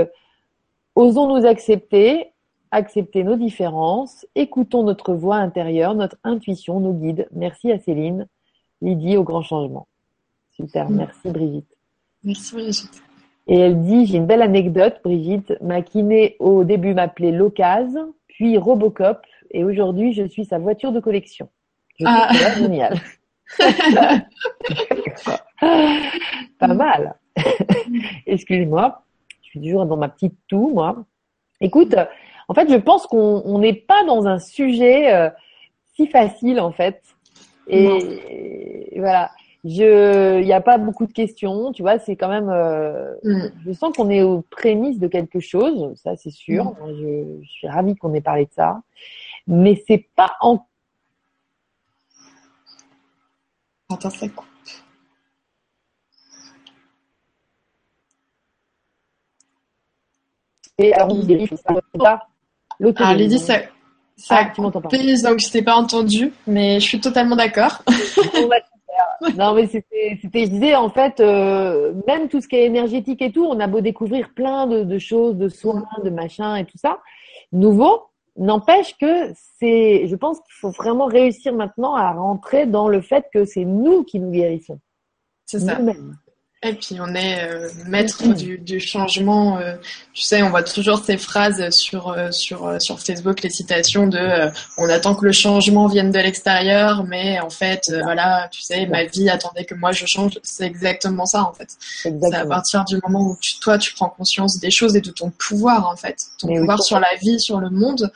osons 0.94 1.34
nous 1.36 1.46
accepter, 1.46 2.32
accepter 2.70 3.24
nos 3.24 3.36
différences, 3.36 4.26
écoutons 4.34 4.82
notre 4.82 5.14
voix 5.14 5.36
intérieure, 5.36 5.94
notre 5.94 6.16
intuition, 6.24 6.80
nos 6.80 6.92
guides. 6.92 7.28
Merci 7.32 7.72
à 7.72 7.78
Céline, 7.78 8.26
Lydie 8.82 9.16
au 9.16 9.24
grand 9.24 9.42
changement. 9.42 9.86
Super, 10.50 10.90
merci 10.90 11.30
Brigitte. 11.30 11.76
Merci 12.24 12.54
Brigitte. 12.54 13.02
Et 13.46 13.58
elle 13.58 13.80
dit, 13.82 14.06
j'ai 14.06 14.18
une 14.18 14.26
belle 14.26 14.42
anecdote, 14.42 15.00
Brigitte. 15.02 15.54
Ma 15.62 15.80
kiné 15.80 16.36
au 16.38 16.64
début 16.64 16.92
m'appelait 16.92 17.32
Locase, 17.32 17.98
puis 18.26 18.58
Robocop, 18.58 19.20
et 19.50 19.64
aujourd'hui 19.64 20.12
je 20.12 20.24
suis 20.24 20.44
sa 20.44 20.58
voiture 20.58 20.92
de 20.92 21.00
collection. 21.00 21.48
Je 21.98 22.04
ah. 22.06 22.28
génial. 22.58 23.00
Pas 26.58 26.74
mal. 26.74 27.14
Excusez-moi, 28.26 29.02
toujours 29.58 29.86
dans 29.86 29.96
ma 29.96 30.08
petite 30.08 30.36
toux, 30.48 30.70
moi. 30.72 31.04
Écoute, 31.60 31.94
en 32.48 32.54
fait, 32.54 32.70
je 32.70 32.76
pense 32.76 33.06
qu'on 33.06 33.58
n'est 33.58 33.74
pas 33.74 34.04
dans 34.04 34.26
un 34.26 34.38
sujet 34.38 35.12
euh, 35.12 35.30
si 35.94 36.06
facile, 36.06 36.60
en 36.60 36.72
fait. 36.72 37.02
Et, 37.66 38.92
et 38.92 39.00
voilà 39.00 39.30
je, 39.64 40.40
il 40.40 40.44
n'y 40.44 40.52
a 40.52 40.60
pas 40.60 40.78
beaucoup 40.78 41.06
de 41.06 41.12
questions, 41.12 41.72
tu 41.72 41.82
vois, 41.82 41.98
c'est 41.98 42.16
quand 42.16 42.28
même, 42.28 42.48
euh, 42.48 43.14
mm. 43.24 43.48
je 43.66 43.72
sens 43.72 43.94
qu'on 43.96 44.08
est 44.10 44.22
aux 44.22 44.42
prémices 44.42 44.98
de 44.98 45.08
quelque 45.08 45.40
chose, 45.40 45.94
ça 45.96 46.16
c'est 46.16 46.30
sûr. 46.30 46.64
Mm. 46.64 46.76
je, 46.88 47.42
je, 47.42 47.48
suis 47.48 47.68
ravie 47.68 47.96
qu'on 47.96 48.14
ait 48.14 48.20
parlé 48.20 48.46
de 48.46 48.52
ça, 48.52 48.80
mais 49.46 49.82
c'est 49.86 50.08
pas 50.14 50.32
en. 50.40 50.64
Attends, 53.90 54.10
ça 54.10 54.28
coupe. 54.28 54.47
Et 60.78 60.92
alors, 60.94 61.12
on 61.12 61.18
dit, 61.18 61.46
ça, 62.00 62.22
ah, 62.96 63.14
Lydie, 63.14 63.38
ça, 63.38 63.58
ça 64.16 64.36
ah, 64.40 64.52
donc 64.56 65.40
je 65.40 65.50
t'ai 65.50 65.62
pas 65.62 65.74
entendu, 65.74 66.32
mais 66.46 66.80
je 66.80 66.86
suis 66.86 67.00
totalement 67.00 67.36
d'accord. 67.36 67.82
non, 69.36 69.54
mais 69.54 69.66
c'était, 69.66 70.18
c'était, 70.22 70.44
je 70.46 70.50
disais, 70.50 70.74
en 70.76 70.90
fait, 70.90 71.18
euh, 71.20 71.94
même 72.06 72.28
tout 72.28 72.40
ce 72.40 72.48
qui 72.48 72.56
est 72.56 72.64
énergétique 72.64 73.22
et 73.22 73.32
tout, 73.32 73.44
on 73.44 73.58
a 73.58 73.66
beau 73.66 73.80
découvrir 73.80 74.32
plein 74.34 74.66
de, 74.66 74.84
de 74.84 74.98
choses, 74.98 75.36
de 75.36 75.48
soins, 75.48 75.84
de 76.04 76.10
machins 76.10 76.56
et 76.56 76.64
tout 76.64 76.78
ça, 76.78 76.98
nouveau, 77.52 78.04
n'empêche 78.36 78.96
que 78.98 79.32
c'est, 79.58 80.06
je 80.06 80.14
pense 80.14 80.38
qu'il 80.38 80.54
faut 80.60 80.70
vraiment 80.70 81.06
réussir 81.06 81.52
maintenant 81.52 81.96
à 81.96 82.12
rentrer 82.12 82.66
dans 82.66 82.88
le 82.88 83.00
fait 83.00 83.26
que 83.32 83.44
c'est 83.44 83.64
nous 83.64 84.04
qui 84.04 84.20
nous 84.20 84.30
guérissons. 84.30 84.78
C'est 85.46 85.60
ça. 85.60 85.78
Nous-mêmes. 85.78 86.16
Et 86.64 86.72
puis 86.72 86.96
on 87.00 87.14
est 87.14 87.44
euh, 87.44 87.68
maître 87.86 88.34
du, 88.34 88.58
du, 88.58 88.80
changement. 88.80 89.58
Euh, 89.58 89.76
tu 90.12 90.22
sais, 90.24 90.42
on 90.42 90.50
voit 90.50 90.64
toujours 90.64 91.04
ces 91.04 91.16
phrases 91.16 91.70
sur 91.70 92.08
euh, 92.08 92.32
sur 92.32 92.82
sur 92.82 92.98
Facebook, 92.98 93.42
les 93.42 93.50
citations 93.50 94.08
de 94.08 94.50
on 94.76 94.88
attend 94.88 95.14
que 95.14 95.24
le 95.24 95.30
changement 95.30 95.86
vienne 95.86 96.10
de 96.10 96.18
l'extérieur, 96.18 97.04
mais 97.04 97.38
en 97.38 97.50
fait, 97.50 97.82
voilà, 98.02 98.48
tu 98.50 98.62
sais, 98.62 98.86
ma 98.86 99.04
vie 99.04 99.30
attendait 99.30 99.64
que 99.64 99.76
moi 99.76 99.92
je 99.92 100.04
change. 100.08 100.40
C'est 100.42 100.64
exactement 100.64 101.26
ça 101.26 101.44
en 101.44 101.52
fait. 101.52 101.68
C'est 101.78 102.34
à 102.34 102.44
partir 102.44 102.84
du 102.84 102.98
moment 103.04 103.20
où 103.20 103.38
tu, 103.40 103.60
toi 103.60 103.78
tu 103.78 103.94
prends 103.94 104.08
conscience 104.08 104.58
des 104.58 104.72
choses 104.72 104.96
et 104.96 105.00
de 105.00 105.12
ton 105.12 105.30
pouvoir 105.30 105.88
en 105.88 105.94
fait, 105.94 106.16
ton 106.40 106.48
pouvoir 106.48 106.82
sur 106.82 106.98
la 106.98 107.14
vie, 107.22 107.38
sur 107.38 107.60
le 107.60 107.70
monde. 107.70 108.10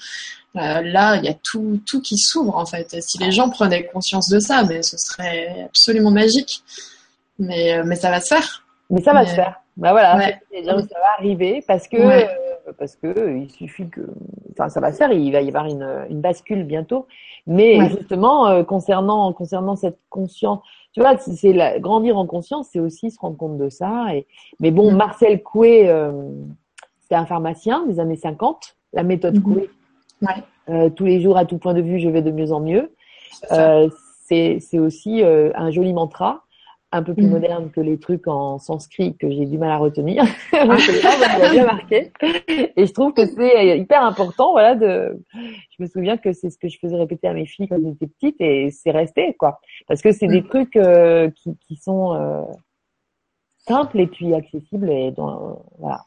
là, 0.54 1.14
il 1.14 1.24
y 1.24 1.28
a 1.28 1.34
tout 1.34 1.80
tout 1.86 2.00
qui 2.00 2.18
s'ouvre 2.18 2.56
en 2.56 2.66
fait. 2.66 2.92
Et 2.92 3.02
si 3.02 3.18
les 3.18 3.30
gens 3.30 3.50
prenaient 3.50 3.86
conscience 3.86 4.28
de 4.28 4.40
ça, 4.40 4.64
mais 4.64 4.82
ce 4.82 4.96
serait 4.96 5.66
absolument 5.68 6.10
magique 6.10 6.64
mais, 7.38 7.78
euh, 7.78 7.82
mais 7.84 7.96
ça 7.96 8.10
va 8.10 8.20
se 8.20 8.34
faire. 8.34 8.64
Mais 8.90 9.02
ça 9.02 9.12
va 9.12 9.26
se 9.26 9.34
faire. 9.34 9.62
Bah 9.76 9.92
voilà, 9.92 10.20
ça 10.20 10.68
va 10.68 11.12
arriver 11.18 11.64
parce 11.66 11.88
que 11.88 11.96
euh, 11.96 12.26
parce 12.78 12.94
que 12.94 13.38
il 13.38 13.50
suffit 13.50 13.88
que, 13.88 14.02
enfin 14.52 14.68
ça 14.68 14.80
va 14.80 14.92
se 14.92 14.98
faire. 14.98 15.12
Il 15.12 15.32
va 15.32 15.40
y 15.40 15.48
avoir 15.48 15.64
une, 15.64 16.06
une 16.10 16.20
bascule 16.20 16.64
bientôt. 16.64 17.06
Mais 17.46 17.88
justement 17.88 18.48
euh, 18.48 18.64
concernant 18.64 19.32
concernant 19.32 19.74
cette 19.74 19.98
conscience, 20.10 20.60
tu 20.92 21.00
vois, 21.00 21.16
c'est 21.16 21.54
la, 21.54 21.78
grandir 21.78 22.18
en 22.18 22.26
conscience, 22.26 22.68
c'est 22.70 22.80
aussi 22.80 23.10
se 23.10 23.18
rendre 23.18 23.38
compte 23.38 23.56
de 23.56 23.70
ça. 23.70 24.14
Et 24.14 24.26
mais 24.60 24.70
bon, 24.70 24.92
mm. 24.92 24.96
Marcel 24.96 25.42
Coué, 25.42 25.88
euh, 25.88 26.12
c'était 27.00 27.14
un 27.14 27.26
pharmacien 27.26 27.86
des 27.86 27.98
années 27.98 28.16
50, 28.16 28.76
la 28.92 29.04
méthode 29.04 29.38
mm 29.38 29.42
Coué. 29.42 29.70
Ouais. 30.20 30.90
tous 30.90 31.04
les 31.06 31.20
jours, 31.20 31.36
à 31.36 31.46
tout 31.46 31.58
point 31.58 31.74
de 31.74 31.80
vue, 31.80 31.98
je 31.98 32.08
vais 32.08 32.22
de 32.22 32.30
mieux 32.30 32.52
en 32.52 32.60
mieux. 32.60 32.92
c'est 34.28 34.78
aussi 34.78 35.22
un 35.24 35.70
joli 35.70 35.94
mantra 35.94 36.44
un 36.92 37.02
peu 37.02 37.14
plus 37.14 37.26
mm. 37.26 37.30
moderne 37.30 37.70
que 37.70 37.80
les 37.80 37.98
trucs 37.98 38.28
en 38.28 38.58
sanskrit 38.58 39.16
que 39.16 39.30
j'ai 39.30 39.46
du 39.46 39.58
mal 39.58 39.70
à 39.70 39.78
retenir. 39.78 40.24
Bien 40.52 41.64
marqué. 41.64 42.12
Et 42.76 42.86
je 42.86 42.92
trouve 42.92 43.14
que 43.14 43.26
c'est 43.26 43.78
hyper 43.78 44.04
important, 44.04 44.52
voilà, 44.52 44.74
de, 44.74 45.18
je 45.34 45.82
me 45.82 45.86
souviens 45.86 46.18
que 46.18 46.32
c'est 46.32 46.50
ce 46.50 46.58
que 46.58 46.68
je 46.68 46.78
faisais 46.78 46.96
répéter 46.96 47.26
à 47.26 47.32
mes 47.32 47.46
filles 47.46 47.68
quand 47.68 47.76
elles 47.76 47.88
étaient 47.88 48.06
petites 48.06 48.40
et 48.40 48.70
c'est 48.70 48.90
resté, 48.90 49.34
quoi. 49.38 49.60
Parce 49.88 50.02
que 50.02 50.12
c'est 50.12 50.26
des 50.26 50.42
mm. 50.42 50.48
trucs 50.48 50.76
euh, 50.76 51.30
qui, 51.30 51.56
qui 51.66 51.76
sont 51.76 52.14
euh, 52.14 52.42
simples 53.66 54.00
et 54.00 54.06
puis 54.06 54.34
accessibles 54.34 54.90
et 54.90 55.10
dans, 55.12 55.62
voilà. 55.78 56.04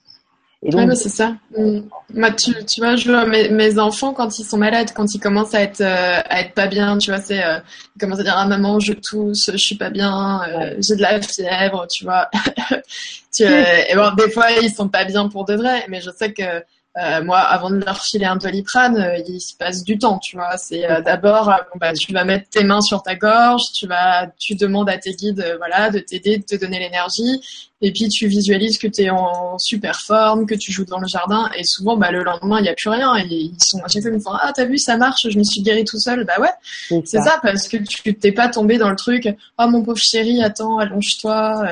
Et 0.65 0.71
donc, 0.71 0.95
c'est 0.95 1.09
ça. 1.09 1.35
Mm. 1.55 1.81
Moi, 2.15 2.31
tu, 2.31 2.51
tu 2.65 2.81
vois, 2.81 2.95
je 2.95 3.11
vois 3.11 3.25
mes, 3.27 3.49
mes, 3.49 3.77
enfants 3.77 4.13
quand 4.13 4.39
ils 4.39 4.43
sont 4.43 4.57
malades, 4.57 4.89
quand 4.95 5.13
ils 5.13 5.19
commencent 5.19 5.53
à 5.53 5.61
être 5.61 5.81
euh, 5.81 6.19
à 6.25 6.41
être 6.41 6.53
pas 6.53 6.65
bien, 6.65 6.97
tu 6.97 7.11
vois, 7.11 7.21
c'est 7.21 7.43
euh, 7.43 7.59
ils 7.95 7.99
commencent 7.99 8.19
à 8.19 8.23
dire 8.23 8.35
ah 8.35 8.47
maman, 8.47 8.79
je 8.79 8.93
tousse, 8.93 9.51
je 9.51 9.57
suis 9.57 9.75
pas 9.75 9.91
bien, 9.91 10.41
euh, 10.49 10.75
j'ai 10.79 10.95
de 10.95 11.01
la 11.01 11.21
fièvre, 11.21 11.85
tu 11.87 12.03
vois. 12.03 12.29
tu, 13.33 13.43
et 13.43 13.95
bon, 13.95 14.11
des 14.15 14.31
fois 14.31 14.51
ils 14.59 14.73
sont 14.73 14.89
pas 14.89 15.05
bien 15.05 15.29
pour 15.29 15.45
de 15.45 15.53
vrai, 15.53 15.85
mais 15.87 16.01
je 16.01 16.09
sais 16.09 16.33
que 16.33 16.63
euh, 16.97 17.21
moi, 17.23 17.39
avant 17.39 17.69
de 17.69 17.83
leur 17.83 18.01
filer 18.01 18.25
un 18.25 18.37
doliprane, 18.37 18.97
euh, 18.97 19.17
il 19.27 19.41
se 19.41 19.53
passe 19.57 19.83
du 19.83 19.97
temps, 19.97 20.17
tu 20.17 20.37
vois. 20.37 20.55
C'est 20.55 20.89
euh, 20.89 21.01
d'abord, 21.01 21.53
bah, 21.75 21.91
tu 21.91 22.13
vas 22.13 22.23
mettre 22.23 22.49
tes 22.49 22.63
mains 22.63 22.79
sur 22.79 23.03
ta 23.03 23.15
gorge, 23.15 23.63
tu 23.73 23.85
vas, 23.85 24.27
tu 24.39 24.55
demandes 24.55 24.89
à 24.89 24.97
tes 24.97 25.11
guides, 25.11 25.55
voilà, 25.57 25.89
de 25.89 25.99
t'aider, 25.99 26.37
de 26.37 26.43
te 26.43 26.55
donner 26.55 26.79
l'énergie, 26.79 27.41
et 27.85 27.91
puis 27.91 28.09
tu 28.09 28.27
visualises 28.27 28.79
que 28.79 28.87
tu 28.87 29.03
es 29.03 29.09
en 29.11 29.59
super 29.59 30.01
forme, 30.01 30.47
que 30.47 30.55
tu 30.55 30.71
joues 30.71 30.85
dans 30.85 30.99
le 30.99 31.07
jardin, 31.07 31.49
et 31.55 31.63
souvent, 31.63 31.97
bah, 31.97 32.09
le 32.09 32.23
lendemain, 32.23 32.57
il 32.59 32.63
n'y 32.63 32.69
a 32.69 32.73
plus 32.73 32.89
rien, 32.89 33.15
et 33.15 33.27
ils 33.29 33.53
sont 33.59 33.77
à 33.83 33.87
chaque 33.87 34.01
fois, 34.01 34.09
ils 34.09 34.17
me 34.17 34.19
font, 34.19 34.31
ah, 34.33 34.51
t'as 34.55 34.65
vu, 34.65 34.79
ça 34.79 34.97
marche, 34.97 35.27
je 35.29 35.37
me 35.37 35.43
suis 35.43 35.61
guérie 35.61 35.83
tout 35.83 35.99
seul, 35.99 36.25
bah 36.25 36.33
ouais, 36.39 37.01
c'est 37.05 37.21
ça. 37.21 37.39
parce 37.43 37.67
que 37.67 37.77
tu 37.77 38.15
t'es 38.15 38.31
pas 38.31 38.49
tombé 38.49 38.79
dans 38.79 38.89
le 38.89 38.95
truc, 38.95 39.29
oh 39.59 39.67
mon 39.67 39.83
pauvre 39.83 40.01
chéri, 40.01 40.43
attends, 40.43 40.79
allonge-toi, 40.79 41.63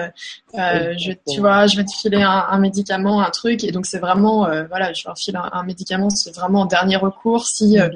euh, 0.55 0.93
je, 0.99 1.13
tu 1.31 1.39
vois, 1.39 1.65
je 1.65 1.77
vais 1.77 1.83
te 1.83 1.91
filer 1.99 2.21
un, 2.21 2.45
un 2.47 2.59
médicament, 2.59 3.21
un 3.21 3.31
truc, 3.31 3.63
et 3.63 3.71
donc 3.71 3.87
c'est 3.87 3.99
vraiment, 3.99 4.47
voilà, 4.69 4.93
je 4.93 5.03
file 5.17 5.39
un, 5.51 5.63
médicament, 5.63 6.09
c'est 6.09 6.35
vraiment 6.35 6.61
en 6.61 6.65
dernier 6.65 6.97
recours. 6.97 7.47
Si, 7.47 7.79
euh, 7.79 7.89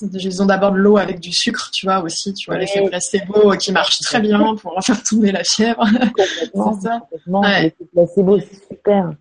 ils 0.00 0.42
ont 0.42 0.46
d'abord 0.46 0.72
de 0.72 0.78
l'eau 0.78 0.96
avec 0.96 1.20
du 1.20 1.32
sucre, 1.32 1.70
tu 1.72 1.86
vois, 1.86 2.02
aussi, 2.02 2.32
tu 2.32 2.50
vois, 2.50 2.58
l'effet 2.58 2.82
placebo 2.88 3.50
qui 3.58 3.72
marche 3.72 3.98
très 4.00 4.20
bien 4.20 4.54
pour 4.56 4.74
faire 4.84 5.02
tomber 5.02 5.32
la 5.32 5.44
fièvre. 5.44 5.84
Complètement, 5.84 6.72
ça. 6.80 7.00
complètement. 7.00 7.42
L'effet 7.42 7.84
placebo, 7.92 8.38
c'est 8.40 8.68
super. 8.68 9.12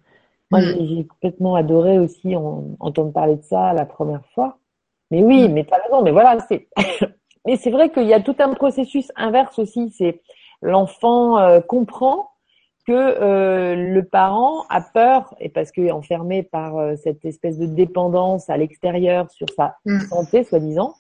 Moi, 0.50 0.62
mm. 0.62 0.76
j'ai 0.80 1.06
complètement 1.08 1.56
adoré 1.56 2.00
aussi 2.00 2.36
entendre 2.36 3.12
parler 3.12 3.36
de 3.36 3.44
ça 3.44 3.74
la 3.74 3.86
première 3.86 4.24
fois. 4.34 4.58
Mais 5.10 5.22
oui, 5.22 5.48
mm. 5.48 5.54
mais 5.54 5.66
t'as 5.66 5.82
raison, 5.84 6.02
mais 6.04 6.12
voilà, 6.12 6.38
c'est, 6.48 6.68
mais 7.46 7.58
c'est 7.58 7.72
vrai 7.72 7.90
qu'il 7.92 8.08
y 8.08 8.14
a 8.14 8.22
tout 8.22 8.36
un 8.40 8.54
processus 8.54 9.12
inverse 9.16 9.60
aussi, 9.60 9.94
c'est 9.98 10.22
l'enfant 10.62 11.38
euh, 11.38 11.60
comprend 11.60 12.31
que 12.86 12.92
euh, 12.92 13.76
le 13.76 14.04
parent 14.04 14.66
a 14.70 14.82
peur 14.82 15.36
et 15.40 15.50
parce 15.50 15.72
qu'il 15.72 15.86
est 15.86 15.92
enfermé 15.92 16.44
par 16.44 16.78
euh, 16.78 16.96
cette 16.96 17.24
espèce 17.26 17.58
de 17.58 17.66
dépendance 17.66 18.50
à 18.50 18.58
l'extérieur 18.58 19.30
sur 19.32 19.48
sa 19.56 19.78
mm. 19.86 20.00
santé 20.02 20.44
soi-disant. 20.44 20.96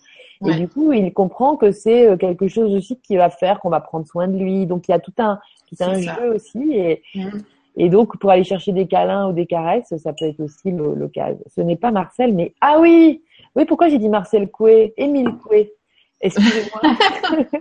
Et 0.48 0.56
du 0.56 0.68
coup 0.68 0.92
il 0.92 1.14
comprend 1.14 1.56
que 1.56 1.72
c'est 1.72 2.08
euh, 2.08 2.18
quelque 2.18 2.48
chose 2.48 2.74
aussi 2.74 3.00
qui 3.00 3.16
va 3.16 3.30
faire 3.30 3.60
qu'on 3.60 3.70
va 3.70 3.80
prendre 3.80 4.08
soin 4.08 4.28
de 4.28 4.38
lui. 4.38 4.66
Donc 4.66 4.88
il 4.88 4.92
y 4.92 4.94
a 4.94 5.00
tout 5.00 5.14
un 5.20 5.40
tout 5.68 5.76
un 5.84 6.00
jeu 6.00 6.36
aussi 6.36 6.74
et 6.74 7.04
mm. 7.14 7.30
et 7.78 7.90
donc 7.90 8.18
pour 8.18 8.32
aller 8.32 8.44
chercher 8.44 8.72
des 8.72 8.88
câlins 8.88 9.30
ou 9.30 9.34
des 9.34 9.46
caresses 9.46 9.96
ça 9.98 10.14
peut 10.14 10.26
être 10.26 10.40
aussi 10.40 10.72
l'occasion. 10.72 11.44
Ce 11.56 11.62
n'est 11.62 11.76
pas 11.76 11.92
Marcel 11.92 12.34
mais 12.34 12.54
ah 12.62 12.80
oui! 12.80 13.24
Oui 13.56 13.66
pourquoi 13.66 13.90
j'ai 13.90 14.00
dit 14.00 14.10
Marcel 14.10 14.50
Coué? 14.50 14.94
Émile 14.98 15.36
Coué 15.44 15.74
Excusez-moi. 16.22 16.96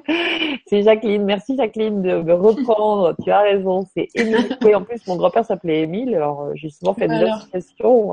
c'est 0.67 0.83
Jacqueline. 0.83 1.25
Merci 1.25 1.57
Jacqueline 1.57 2.03
de 2.03 2.23
me 2.23 2.35
reprendre. 2.35 3.15
Tu 3.23 3.31
as 3.31 3.41
raison. 3.41 3.87
C'est 3.95 4.09
Émile 4.15 4.57
Coué. 4.61 4.75
En 4.75 4.83
plus, 4.83 5.07
mon 5.07 5.17
grand-père 5.17 5.45
s'appelait 5.45 5.83
Émile. 5.83 6.15
Alors, 6.15 6.43
euh, 6.43 6.53
j'ai 6.55 6.71
souvent 6.71 6.95
fait 6.95 7.09
des 7.09 7.15
associations. 7.15 8.13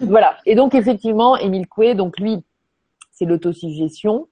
Voilà. 0.00 0.36
Et 0.46 0.54
donc, 0.54 0.74
effectivement, 0.74 1.36
Émile 1.36 1.66
Coué, 1.66 1.94
donc 1.94 2.18
lui, 2.18 2.38
c'est 3.12 3.24
l'autosuggestion. 3.24 4.28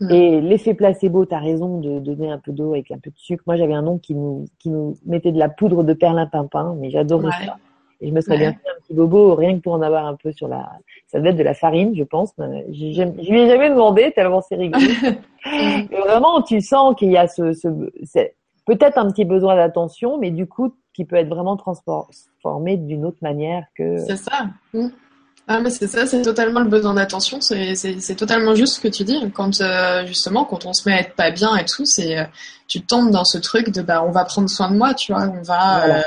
Mm. 0.00 0.10
Et 0.10 0.40
l'effet 0.40 0.74
placebo, 0.74 1.26
tu 1.26 1.34
as 1.34 1.40
raison 1.40 1.78
de 1.78 1.98
donner 1.98 2.30
un 2.30 2.38
peu 2.38 2.52
d'eau 2.52 2.72
avec 2.72 2.90
un 2.90 2.98
peu 2.98 3.10
de 3.10 3.18
sucre. 3.18 3.42
Moi, 3.46 3.56
j'avais 3.56 3.74
un 3.74 3.86
oncle 3.86 4.02
qui 4.02 4.14
nous, 4.14 4.46
qui 4.58 4.70
nous 4.70 4.96
mettait 5.06 5.32
de 5.32 5.38
la 5.38 5.48
poudre 5.48 5.84
de 5.84 5.92
perlimpinpin, 5.92 6.74
mais 6.78 6.90
j'adorais 6.90 7.30
ça. 7.44 7.56
Et 8.00 8.08
je 8.08 8.12
me 8.12 8.20
serais 8.20 8.38
bien 8.38 8.52
fait 8.52 8.68
un 8.68 8.80
petit 8.82 8.94
bobo, 8.94 9.34
rien 9.34 9.56
que 9.56 9.62
pour 9.62 9.72
en 9.72 9.82
avoir 9.82 10.06
un 10.06 10.16
peu 10.16 10.32
sur 10.32 10.48
la, 10.48 10.70
ça 11.06 11.18
devait 11.18 11.30
être 11.30 11.36
de 11.36 11.42
la 11.42 11.54
farine, 11.54 11.94
je 11.96 12.04
pense. 12.04 12.32
Je 12.38 13.30
lui 13.30 13.40
ai 13.40 13.48
jamais 13.48 13.70
demandé 13.70 14.12
tellement 14.14 14.42
c'est 14.42 14.56
rigolo. 14.56 14.84
mais 15.46 15.98
vraiment, 15.98 16.42
tu 16.42 16.60
sens 16.60 16.94
qu'il 16.96 17.10
y 17.10 17.16
a 17.16 17.28
ce, 17.28 17.52
ce 17.52 17.68
peut-être 18.66 18.98
un 18.98 19.10
petit 19.10 19.24
besoin 19.24 19.56
d'attention, 19.56 20.18
mais 20.18 20.30
du 20.30 20.46
coup, 20.46 20.74
qui 20.92 21.04
peut 21.04 21.16
être 21.16 21.28
vraiment 21.28 21.56
transformé 21.56 22.76
d'une 22.76 23.04
autre 23.04 23.18
manière 23.22 23.64
que. 23.76 23.98
C'est 24.06 24.16
ça. 24.16 24.46
Mmh. 24.74 24.88
Ah 25.48 25.60
mais 25.60 25.70
c'est 25.70 25.86
ça, 25.86 26.06
c'est 26.06 26.22
totalement 26.22 26.58
le 26.58 26.68
besoin 26.68 26.94
d'attention, 26.94 27.40
c'est 27.40 28.16
totalement 28.16 28.56
juste 28.56 28.76
ce 28.76 28.80
que 28.80 28.88
tu 28.88 29.04
dis. 29.04 29.30
Quand 29.32 29.60
euh, 29.60 30.04
justement, 30.04 30.44
quand 30.44 30.66
on 30.66 30.72
se 30.72 30.88
met 30.88 30.96
à 30.96 31.00
être 31.00 31.14
pas 31.14 31.30
bien 31.30 31.54
et 31.56 31.64
tout, 31.64 31.84
c'est 31.84 32.18
euh, 32.18 32.24
tu 32.66 32.80
tombes 32.80 33.12
dans 33.12 33.24
ce 33.24 33.38
truc 33.38 33.70
de 33.70 33.80
bah 33.80 34.02
on 34.04 34.10
va 34.10 34.24
prendre 34.24 34.50
soin 34.50 34.72
de 34.72 34.76
moi, 34.76 34.92
tu 34.94 35.12
vois, 35.12 35.28
on 35.28 35.42
va. 35.42 35.84
Euh, 35.98 36.02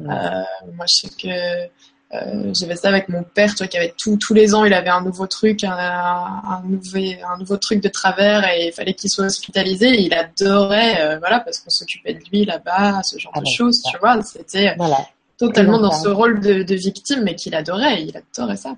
euh, 0.00 0.42
moi, 0.74 0.86
je 0.88 1.08
sais 1.08 1.08
que 1.08 1.68
euh, 2.14 2.52
j'avais 2.54 2.76
ça 2.76 2.88
avec 2.88 3.08
mon 3.08 3.22
père, 3.22 3.54
toi, 3.54 3.66
qui 3.66 3.76
avait 3.76 3.94
tout, 3.96 4.18
tous 4.20 4.34
les 4.34 4.54
ans, 4.54 4.64
il 4.64 4.72
avait 4.72 4.90
un 4.90 5.02
nouveau 5.02 5.26
truc, 5.26 5.64
un, 5.64 5.72
un, 5.72 6.62
nouveau, 6.64 6.98
un 6.98 7.38
nouveau 7.38 7.56
truc 7.56 7.80
de 7.80 7.88
travers 7.88 8.46
et 8.48 8.68
il 8.68 8.72
fallait 8.72 8.94
qu'il 8.94 9.10
soit 9.10 9.26
hospitalisé. 9.26 9.88
Et 9.88 10.02
il 10.02 10.14
adorait, 10.14 11.00
euh, 11.00 11.18
voilà, 11.18 11.40
parce 11.40 11.58
qu'on 11.58 11.70
s'occupait 11.70 12.14
de 12.14 12.20
lui 12.32 12.44
là-bas, 12.44 13.02
ce 13.02 13.18
genre 13.18 13.32
ah 13.34 13.40
de 13.40 13.46
choses, 13.46 13.82
tu 13.90 13.98
vois. 13.98 14.20
C'était 14.22 14.76
totalement 15.38 15.80
dans 15.80 15.90
ce 15.90 16.08
rôle 16.08 16.40
de, 16.40 16.62
de 16.62 16.74
victime, 16.74 17.22
mais 17.24 17.34
qu'il 17.34 17.54
adorait, 17.54 18.02
il 18.02 18.16
adorait 18.16 18.56
ça. 18.56 18.76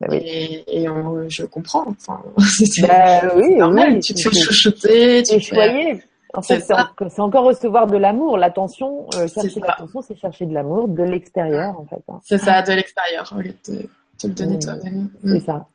Bah 0.00 0.06
et, 0.12 0.64
et 0.66 0.86
je 1.28 1.44
comprends. 1.44 1.84
Enfin, 1.88 2.22
bah, 2.82 3.34
oui, 3.36 3.56
normal. 3.56 3.94
Oui, 3.94 4.00
tu 4.00 4.14
te 4.14 4.20
fais 4.22 4.30
chouchouter, 4.32 5.22
tu 5.22 5.40
fais... 5.40 6.02
En 6.34 6.42
fait, 6.42 6.60
c'est 6.60 7.20
encore 7.20 7.44
recevoir 7.44 7.86
de 7.86 7.96
l'amour. 7.96 8.38
L'attention, 8.38 9.06
euh, 9.16 9.26
chercher 9.26 9.60
l'attention, 9.60 10.02
c'est 10.02 10.16
chercher 10.16 10.46
de 10.46 10.54
l'amour 10.54 10.88
de 10.88 11.02
l'extérieur, 11.02 11.78
en 11.78 11.84
fait. 11.86 12.02
Hein. 12.08 12.20
C'est 12.22 12.38
ça, 12.38 12.62
de 12.62 12.72
l'extérieur, 12.72 13.32
au 13.36 13.40
lieu 13.40 13.52
de 13.68 13.88
te, 14.18 14.26
le 14.26 14.34
donner 14.34 14.58
toi-même. 14.58 15.10
C'est 15.24 15.38
mm. 15.38 15.40
ça. 15.40 15.66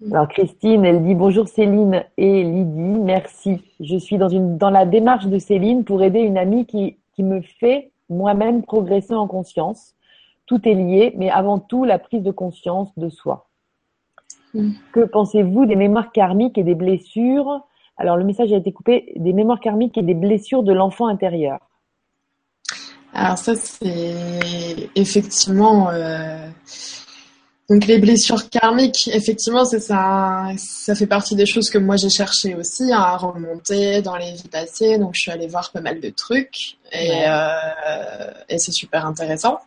Mm. 0.00 0.14
Alors 0.14 0.28
Christine, 0.28 0.84
elle 0.84 1.04
dit 1.04 1.14
bonjour 1.14 1.48
Céline 1.48 2.04
et 2.16 2.42
Lydie, 2.42 3.00
merci. 3.00 3.62
Je 3.80 3.96
suis 3.96 4.18
dans 4.18 4.28
une 4.28 4.58
dans 4.58 4.70
la 4.70 4.86
démarche 4.86 5.26
de 5.26 5.38
Céline 5.38 5.84
pour 5.84 6.02
aider 6.02 6.20
une 6.20 6.38
amie 6.38 6.66
qui 6.66 6.98
qui 7.14 7.22
me 7.22 7.40
fait 7.40 7.92
moi-même 8.08 8.62
progresser 8.62 9.14
en 9.14 9.28
conscience. 9.28 9.94
Tout 10.46 10.68
est 10.68 10.74
lié, 10.74 11.14
mais 11.16 11.30
avant 11.30 11.58
tout 11.58 11.84
la 11.84 11.98
prise 11.98 12.22
de 12.22 12.32
conscience 12.32 12.90
de 12.98 13.08
soi. 13.08 13.48
Mm. 14.54 14.72
Que 14.92 15.00
pensez-vous 15.00 15.66
des 15.66 15.76
mémoires 15.76 16.10
karmiques 16.10 16.58
et 16.58 16.64
des 16.64 16.74
blessures 16.74 17.62
alors 17.96 18.16
le 18.16 18.24
message 18.24 18.52
a 18.52 18.56
été 18.56 18.72
coupé. 18.72 19.12
Des 19.16 19.32
mémoires 19.32 19.60
karmiques 19.60 19.96
et 19.98 20.02
des 20.02 20.14
blessures 20.14 20.62
de 20.62 20.72
l'enfant 20.72 21.06
intérieur. 21.06 21.58
Alors 23.12 23.38
ça 23.38 23.54
c'est 23.54 24.90
effectivement 24.96 25.88
euh, 25.90 26.48
donc 27.70 27.86
les 27.86 27.98
blessures 27.98 28.50
karmiques 28.50 29.08
effectivement 29.12 29.64
c'est 29.64 29.78
ça 29.78 30.48
ça 30.56 30.96
fait 30.96 31.06
partie 31.06 31.36
des 31.36 31.46
choses 31.46 31.70
que 31.70 31.78
moi 31.78 31.94
j'ai 31.94 32.10
cherché 32.10 32.56
aussi 32.56 32.92
hein, 32.92 32.98
à 32.98 33.16
remonter 33.16 34.02
dans 34.02 34.16
les 34.16 34.32
vies 34.32 34.48
passées. 34.48 34.98
Donc 34.98 35.14
je 35.14 35.20
suis 35.20 35.30
allée 35.30 35.46
voir 35.46 35.70
pas 35.70 35.80
mal 35.80 36.00
de 36.00 36.10
trucs 36.10 36.76
et, 36.92 37.22
euh, 37.28 38.32
et 38.48 38.58
c'est 38.58 38.72
super 38.72 39.06
intéressant 39.06 39.60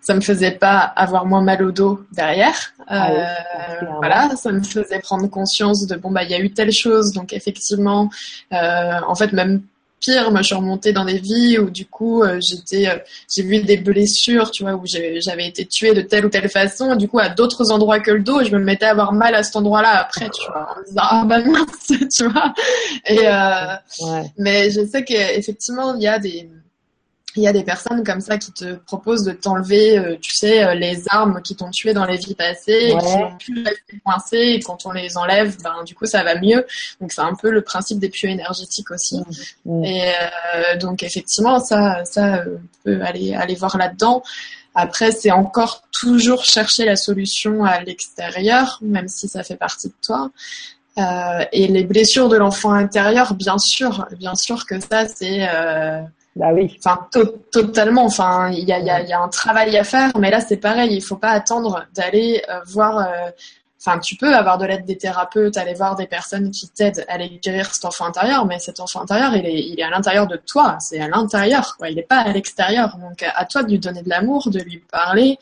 ça 0.00 0.14
me 0.14 0.20
faisait 0.20 0.52
pas 0.52 0.78
avoir 0.78 1.26
moins 1.26 1.42
mal 1.42 1.62
au 1.62 1.72
dos 1.72 2.04
derrière. 2.12 2.54
Ah 2.86 3.10
euh, 3.10 3.86
voilà, 3.96 4.30
ça 4.36 4.52
me 4.52 4.62
faisait 4.62 5.00
prendre 5.00 5.26
conscience 5.28 5.86
de 5.86 5.96
bon 5.96 6.10
bah 6.10 6.22
il 6.24 6.30
y 6.30 6.34
a 6.34 6.40
eu 6.40 6.50
telle 6.52 6.72
chose, 6.72 7.12
donc 7.12 7.32
effectivement, 7.32 8.10
euh, 8.52 9.00
en 9.06 9.14
fait 9.14 9.32
même 9.32 9.62
pire, 10.00 10.30
moi 10.30 10.42
je 10.42 10.48
suis 10.48 10.54
remontée 10.54 10.92
dans 10.92 11.06
des 11.06 11.18
vies 11.18 11.58
où 11.58 11.70
du 11.70 11.86
coup 11.86 12.22
euh, 12.22 12.38
j'étais, 12.40 13.02
j'ai 13.34 13.42
vu 13.42 13.62
des 13.62 13.78
blessures, 13.78 14.50
tu 14.50 14.62
vois, 14.62 14.74
où 14.74 14.82
j'avais 14.84 15.46
été 15.46 15.64
tuée 15.64 15.94
de 15.94 16.02
telle 16.02 16.26
ou 16.26 16.28
telle 16.28 16.50
façon, 16.50 16.94
du 16.96 17.08
coup 17.08 17.18
à 17.18 17.30
d'autres 17.30 17.72
endroits 17.72 18.00
que 18.00 18.10
le 18.10 18.22
dos, 18.22 18.44
je 18.44 18.50
me 18.50 18.58
mettais 18.58 18.86
à 18.86 18.90
avoir 18.90 19.12
mal 19.12 19.34
à 19.34 19.42
cet 19.42 19.56
endroit-là 19.56 19.98
après, 19.98 20.28
tu 20.28 20.46
vois, 20.46 20.68
en 20.74 20.80
me 20.80 20.84
disant 20.86 21.02
ah 21.02 21.24
bah 21.26 21.40
mince, 21.40 22.08
tu 22.14 22.28
vois. 22.28 22.52
Et 23.06 23.26
mais 24.36 24.70
je 24.70 24.84
sais 24.86 25.04
qu'effectivement 25.04 25.94
il 25.94 26.02
y 26.02 26.08
a 26.08 26.18
des 26.18 26.50
il 27.36 27.42
y 27.42 27.48
a 27.48 27.52
des 27.52 27.64
personnes 27.64 28.04
comme 28.04 28.20
ça 28.20 28.38
qui 28.38 28.52
te 28.52 28.74
proposent 28.74 29.24
de 29.24 29.32
t'enlever, 29.32 29.98
euh, 29.98 30.16
tu 30.20 30.32
sais, 30.32 30.64
euh, 30.64 30.74
les 30.74 31.02
armes 31.08 31.40
qui 31.42 31.56
t'ont 31.56 31.70
tué 31.70 31.92
dans 31.92 32.04
les 32.04 32.16
vies 32.16 32.34
passées, 32.34 32.90
et 32.92 32.98
qui 32.98 33.16
n'ont 33.16 33.36
plus 33.36 33.64
rester 33.64 34.00
coincées, 34.04 34.54
et 34.54 34.60
quand 34.60 34.86
on 34.86 34.92
les 34.92 35.16
enlève, 35.16 35.56
ben 35.62 35.82
du 35.84 35.94
coup 35.94 36.06
ça 36.06 36.22
va 36.22 36.38
mieux. 36.40 36.64
Donc 37.00 37.12
c'est 37.12 37.22
un 37.22 37.34
peu 37.34 37.50
le 37.50 37.62
principe 37.62 37.98
des 37.98 38.08
puits 38.08 38.28
énergétiques 38.30 38.90
aussi. 38.90 39.18
Mmh. 39.18 39.80
Mmh. 39.80 39.84
Et 39.84 40.12
euh, 40.12 40.76
donc 40.76 41.02
effectivement 41.02 41.58
ça, 41.58 42.04
ça 42.04 42.44
on 42.46 42.60
peut 42.84 43.02
aller 43.02 43.34
aller 43.34 43.54
voir 43.54 43.76
là-dedans. 43.76 44.22
Après 44.74 45.12
c'est 45.12 45.30
encore 45.30 45.84
toujours 45.92 46.44
chercher 46.44 46.84
la 46.84 46.96
solution 46.96 47.64
à 47.64 47.80
l'extérieur, 47.80 48.78
même 48.82 49.08
si 49.08 49.28
ça 49.28 49.42
fait 49.42 49.56
partie 49.56 49.88
de 49.88 49.94
toi. 50.02 50.30
Euh, 50.96 51.44
et 51.50 51.66
les 51.66 51.82
blessures 51.82 52.28
de 52.28 52.36
l'enfant 52.36 52.72
intérieur, 52.72 53.34
bien 53.34 53.58
sûr, 53.58 54.06
bien 54.16 54.36
sûr 54.36 54.64
que 54.66 54.78
ça 54.78 55.08
c'est 55.08 55.48
bah 56.36 56.52
oui. 56.52 56.76
Enfin, 56.78 57.08
totalement. 57.52 58.04
Enfin, 58.04 58.50
il 58.50 58.64
y 58.64 58.72
a, 58.72 58.80
y, 58.80 58.90
a, 58.90 59.02
y 59.02 59.12
a, 59.12 59.20
un 59.20 59.28
travail 59.28 59.76
à 59.76 59.84
faire, 59.84 60.10
mais 60.18 60.30
là 60.30 60.40
c'est 60.40 60.56
pareil. 60.56 60.94
Il 60.94 61.02
faut 61.02 61.16
pas 61.16 61.30
attendre 61.30 61.86
d'aller 61.94 62.42
euh, 62.50 62.58
voir. 62.66 62.98
Euh, 62.98 63.30
enfin, 63.80 64.00
tu 64.00 64.16
peux 64.16 64.34
avoir 64.34 64.58
de 64.58 64.64
l'aide 64.64 64.84
des 64.84 64.98
thérapeutes, 64.98 65.56
aller 65.56 65.74
voir 65.74 65.94
des 65.94 66.08
personnes 66.08 66.50
qui 66.50 66.68
t'aident 66.68 67.04
à 67.06 67.14
aller 67.14 67.38
guérir 67.40 67.72
cet 67.72 67.84
enfant 67.84 68.06
intérieur, 68.06 68.46
mais 68.46 68.58
cet 68.58 68.80
enfant 68.80 69.02
intérieur, 69.02 69.36
il 69.36 69.46
est, 69.46 69.60
il 69.60 69.78
est 69.78 69.84
à 69.84 69.90
l'intérieur 69.90 70.26
de 70.26 70.36
toi. 70.36 70.76
C'est 70.80 70.98
à 71.00 71.06
l'intérieur, 71.06 71.76
quoi. 71.76 71.88
Il 71.88 71.94
n'est 71.94 72.02
pas 72.02 72.18
à 72.18 72.32
l'extérieur. 72.32 72.96
Donc, 72.96 73.22
à 73.22 73.44
toi 73.44 73.62
de 73.62 73.70
lui 73.70 73.78
donner 73.78 74.02
de 74.02 74.08
l'amour, 74.08 74.50
de 74.50 74.58
lui 74.58 74.78
parler. 74.90 75.38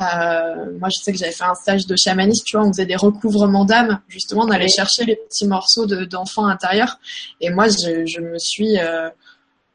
Euh, 0.00 0.78
moi, 0.78 0.88
je 0.88 1.02
sais 1.02 1.12
que 1.12 1.18
j'avais 1.18 1.32
fait 1.32 1.44
un 1.44 1.54
stage 1.54 1.86
de 1.86 1.96
chamanisme. 1.96 2.44
Tu 2.46 2.56
vois, 2.56 2.64
on 2.64 2.72
faisait 2.72 2.86
des 2.86 2.96
recouvrements 2.96 3.66
d'âme. 3.66 4.00
Justement, 4.08 4.44
on 4.44 4.50
allait 4.50 4.68
chercher 4.68 5.04
les 5.04 5.16
petits 5.16 5.46
morceaux 5.46 5.84
d'enfants 5.84 6.46
intérieurs. 6.46 6.98
Et 7.42 7.50
moi, 7.50 7.66
je, 7.68 8.06
je 8.06 8.20
me 8.20 8.38
suis 8.38 8.78
euh, 8.78 9.10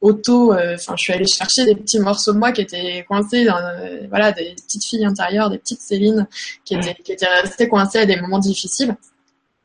auto, 0.06 0.54
euh, 0.54 0.76
enfin, 0.76 0.94
je 0.98 1.04
suis 1.04 1.14
allée 1.14 1.26
chercher 1.26 1.66
des 1.66 1.76
petits 1.76 2.00
morceaux 2.00 2.34
de 2.34 2.38
moi 2.38 2.52
qui 2.52 2.62
étaient 2.62 3.04
coincés 3.08 3.46
dans, 3.46 3.58
euh, 3.58 4.02
voilà, 4.10 4.32
des 4.32 4.54
petites 4.54 4.86
filles 4.86 5.06
intérieures, 5.06 5.50
des 5.50 5.58
petites 5.58 5.82
Céline 5.82 6.28
qui 6.64 6.76
étaient, 6.76 6.94
qui 6.94 7.12
étaient 7.12 7.28
restées 7.28 7.68
coincées 7.68 8.00
à 8.00 8.06
des 8.06 8.16
moments 8.18 8.40
difficiles. 8.40 8.96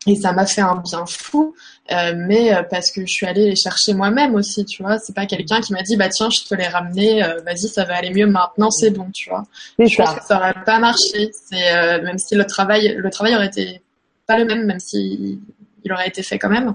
Et 0.06 0.16
ça 0.16 0.32
m'a 0.32 0.46
fait 0.46 0.62
un 0.62 0.76
bien 0.76 1.04
fou, 1.04 1.54
euh, 1.92 2.14
mais 2.16 2.52
parce 2.70 2.90
que 2.90 3.02
je 3.02 3.12
suis 3.12 3.26
allée 3.26 3.50
les 3.50 3.54
chercher 3.54 3.92
moi-même 3.92 4.34
aussi, 4.34 4.64
tu 4.64 4.82
vois. 4.82 4.98
C'est 4.98 5.14
pas 5.14 5.26
quelqu'un 5.26 5.60
qui 5.60 5.74
m'a 5.74 5.82
dit, 5.82 5.94
bah 5.96 6.08
tiens, 6.08 6.30
je 6.30 6.48
te 6.48 6.54
les 6.54 6.66
ramener, 6.66 7.20
vas-y, 7.44 7.68
ça 7.68 7.84
va 7.84 7.96
aller 7.96 8.10
mieux 8.10 8.26
maintenant, 8.26 8.70
c'est 8.70 8.90
bon, 8.90 9.10
tu 9.12 9.28
vois. 9.28 9.42
Je 9.78 9.94
pense 9.94 10.14
que 10.14 10.24
ça 10.24 10.38
aurait 10.38 10.54
pas 10.64 10.78
marché. 10.78 11.30
C'est 11.32 12.00
même 12.00 12.16
si 12.16 12.34
le 12.34 12.46
travail, 12.46 12.94
le 12.96 13.10
travail 13.10 13.36
aurait 13.36 13.48
été 13.48 13.82
pas 14.26 14.38
le 14.38 14.46
même, 14.46 14.64
même 14.64 14.80
si 14.80 15.38
il 15.84 15.92
aurait 15.92 16.08
été 16.08 16.22
fait 16.22 16.38
quand 16.38 16.48
même. 16.48 16.74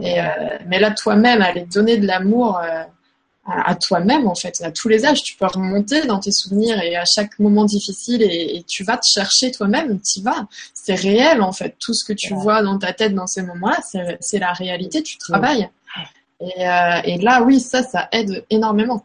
Et, 0.00 0.16
mais 0.66 0.78
là, 0.78 0.90
toi-même, 0.90 1.42
aller 1.42 1.66
donner 1.66 1.98
de 1.98 2.06
l'amour 2.06 2.62
à, 3.46 3.74
toi-même, 3.74 4.26
en 4.26 4.34
fait, 4.34 4.62
à 4.62 4.70
tous 4.70 4.88
les 4.88 5.04
âges, 5.04 5.22
tu 5.22 5.36
peux 5.36 5.46
remonter 5.46 6.06
dans 6.06 6.18
tes 6.18 6.32
souvenirs 6.32 6.80
et 6.82 6.96
à 6.96 7.04
chaque 7.04 7.38
moment 7.38 7.64
difficile 7.64 8.22
et, 8.22 8.64
tu 8.66 8.84
vas 8.84 8.96
te 8.96 9.06
chercher 9.06 9.50
toi-même, 9.50 10.00
tu 10.00 10.22
vas. 10.22 10.46
C'est 10.72 10.94
réel, 10.94 11.42
en 11.42 11.52
fait. 11.52 11.76
Tout 11.78 11.92
ce 11.92 12.04
que 12.04 12.12
tu 12.12 12.34
vois 12.34 12.62
dans 12.62 12.78
ta 12.78 12.92
tête 12.92 13.14
dans 13.14 13.26
ces 13.26 13.42
moments-là, 13.42 13.80
c'est 14.20 14.38
la 14.38 14.52
réalité, 14.52 15.02
tu 15.02 15.18
travailles. 15.18 15.68
Et, 16.40 16.66
euh, 16.66 17.00
et, 17.04 17.18
là, 17.18 17.42
oui, 17.42 17.60
ça, 17.60 17.82
ça 17.82 18.08
aide 18.12 18.44
énormément. 18.50 19.02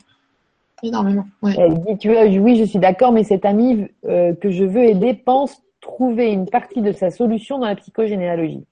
Énormément. 0.83 1.27
Elle 1.43 1.83
dit, 1.85 1.97
tu 1.99 2.09
vois, 2.09 2.23
oui, 2.23 2.57
je 2.57 2.63
suis 2.63 2.79
d'accord, 2.79 3.11
mais 3.11 3.25
cette 3.25 3.43
amie 3.43 3.87
que 4.03 4.51
je 4.51 4.63
veux 4.63 4.85
aider 4.85 5.13
pense 5.13 5.57
trouver 5.81 6.31
une 6.31 6.49
partie 6.49 6.81
de 6.81 6.91
sa 6.91 7.11
solution 7.11 7.59
dans 7.59 7.67
la 7.67 7.75
psychogénéalogie. 7.75 8.63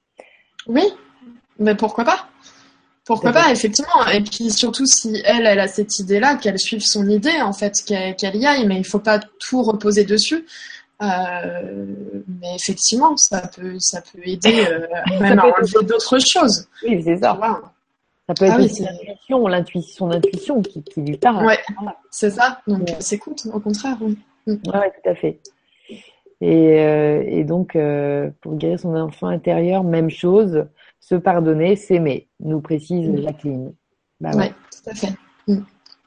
Oui, 0.68 0.84
mais 1.60 1.76
pourquoi 1.76 2.04
pas? 2.04 2.28
Pourquoi 3.08 3.32
pas, 3.32 3.52
effectivement. 3.52 4.06
Et 4.14 4.22
puis 4.22 4.52
surtout, 4.52 4.86
si 4.86 5.22
elle, 5.24 5.46
elle 5.46 5.62
a 5.62 5.70
cette 5.70 5.98
idée-là, 6.00 6.36
qu'elle 6.36 6.60
suive 6.60 6.82
son 6.82 7.08
idée, 7.08 7.42
en 7.42 7.54
fait, 7.54 7.74
qu'elle 7.86 8.36
y 8.36 8.46
aille, 8.46 8.68
mais 8.68 8.76
il 8.76 8.82
ne 8.82 8.86
faut 8.86 9.00
pas 9.00 9.20
tout 9.40 9.64
reposer 9.64 10.04
dessus. 10.04 10.46
Euh, 11.02 11.86
mais 12.28 12.56
effectivement, 12.56 13.16
ça 13.16 13.48
peut, 13.48 13.78
ça 13.80 14.02
peut 14.02 14.20
aider 14.26 14.66
euh, 14.70 14.88
même 15.22 15.40
à 15.40 15.46
enlever 15.46 15.86
d'autres 15.86 16.20
choses. 16.20 16.68
Oui, 16.84 17.02
c'est 17.02 17.18
ça. 17.18 17.40
Ça 18.28 18.34
peut 18.34 18.46
être 18.46 18.56
ah 18.58 18.62
aussi 18.62 18.84
l'intuition, 18.84 19.48
l'intuition, 19.48 20.08
l'intuition 20.08 20.62
qui, 20.62 20.84
qui 20.84 21.02
lui 21.02 21.18
parle. 21.18 21.46
Ouais, 21.46 21.60
c'est 22.12 22.32
ça. 22.32 22.60
Donc, 22.68 22.90
c'est 23.00 23.20
cool, 23.20 23.36
au 23.54 23.60
contraire. 23.62 23.98
Oui. 24.02 24.18
Ouais, 24.48 24.92
tout 24.92 25.10
à 25.10 25.16
fait. 25.16 25.40
Et, 26.42 26.82
euh, 26.82 27.24
et 27.26 27.46
donc, 27.46 27.78
pour 28.42 28.56
guérir 28.56 28.82
son 28.82 28.96
enfant 28.96 29.28
intérieur, 29.28 29.86
même 29.86 30.10
chose, 30.10 30.66
se 31.08 31.16
pardonner, 31.16 31.76
s'aimer, 31.78 32.28
nous 32.42 32.60
précise 32.60 33.10
Mm. 33.10 33.22
Jacqueline. 33.22 33.74
Bah 34.20 34.32
Oui, 34.34 34.40
ouais. 34.40 34.50
tout 34.72 34.90
à 34.90 34.94
fait. 34.94 35.14
Mm. 35.48 35.60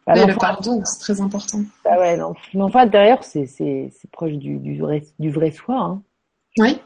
Bah, 0.07 0.27
le 0.27 0.35
pardon, 0.35 0.83
c'est 0.85 0.99
très 1.01 1.21
important. 1.21 1.61
bah 1.85 1.99
ouais, 1.99 2.17
l'enf- 2.17 2.53
l'enfant 2.53 2.81
intérieur, 2.81 3.23
c'est 3.23 3.47
proche 4.13 4.33
du, 4.33 4.59
du 4.59 4.79
vrai 4.79 5.03
du 5.19 5.31
vrai 5.31 5.53
soi. 5.53 5.77
Hein. 5.79 6.03
Oui, 6.59 6.79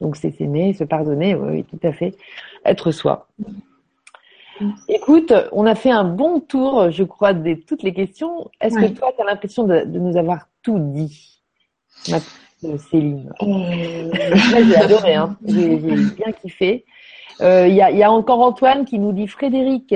Donc 0.00 0.16
c'est 0.16 0.30
s'aimer, 0.30 0.74
se 0.74 0.84
pardonner, 0.84 1.34
oui, 1.34 1.64
tout 1.64 1.80
à 1.82 1.92
fait, 1.92 2.14
être 2.64 2.90
soi. 2.92 3.28
Mm. 4.60 4.70
Écoute, 4.88 5.32
on 5.52 5.66
a 5.66 5.74
fait 5.74 5.90
un 5.90 6.04
bon 6.04 6.40
tour, 6.40 6.90
je 6.90 7.02
crois, 7.04 7.32
de 7.34 7.54
toutes 7.54 7.82
les 7.82 7.92
questions. 7.94 8.48
Est-ce 8.60 8.76
Ouais. 8.76 8.92
que 8.92 8.98
toi, 8.98 9.12
tu 9.14 9.22
as 9.22 9.24
l'impression 9.24 9.64
de, 9.64 9.80
de 9.84 9.98
nous 9.98 10.16
avoir 10.16 10.48
tout 10.62 10.78
dit, 10.78 11.42
Céline? 12.58 13.32
Euh, 13.42 13.46
Moi, 13.46 14.62
j'ai 14.68 14.76
adoré, 14.76 15.14
hein. 15.14 15.36
J'ai 15.44 15.76
bien 15.76 16.32
kiffé. 16.40 16.84
Euh, 17.40 17.66
Il 17.68 17.74
y, 17.74 17.82
a, 17.82 17.90
il 17.90 17.98
y 17.98 18.02
a 18.02 18.10
encore 18.10 18.40
Antoine 18.40 18.84
qui 18.84 18.98
nous 18.98 19.12
dit 19.12 19.26
Frédéric 19.26 19.94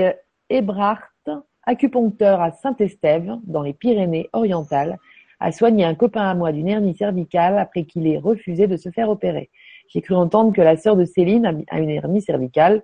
Ebrard, 0.49 1.01
acupuncteur 1.63 2.41
à 2.41 2.51
Saint-Estève, 2.51 3.37
dans 3.43 3.61
les 3.61 3.73
Pyrénées-Orientales, 3.73 4.97
a 5.39 5.51
soigné 5.51 5.85
un 5.85 5.95
copain 5.95 6.29
à 6.29 6.35
moi 6.35 6.51
d'une 6.51 6.67
hernie 6.67 6.95
cervicale 6.95 7.57
après 7.57 7.83
qu'il 7.83 8.05
ait 8.07 8.17
refusé 8.17 8.67
de 8.67 8.77
se 8.77 8.89
faire 8.89 9.09
opérer. 9.09 9.49
J'ai 9.87 10.01
cru 10.01 10.15
entendre 10.15 10.53
que 10.53 10.61
la 10.61 10.77
sœur 10.77 10.95
de 10.95 11.05
Céline 11.05 11.63
a 11.69 11.79
une 11.79 11.89
hernie 11.89 12.21
cervicale. 12.21 12.83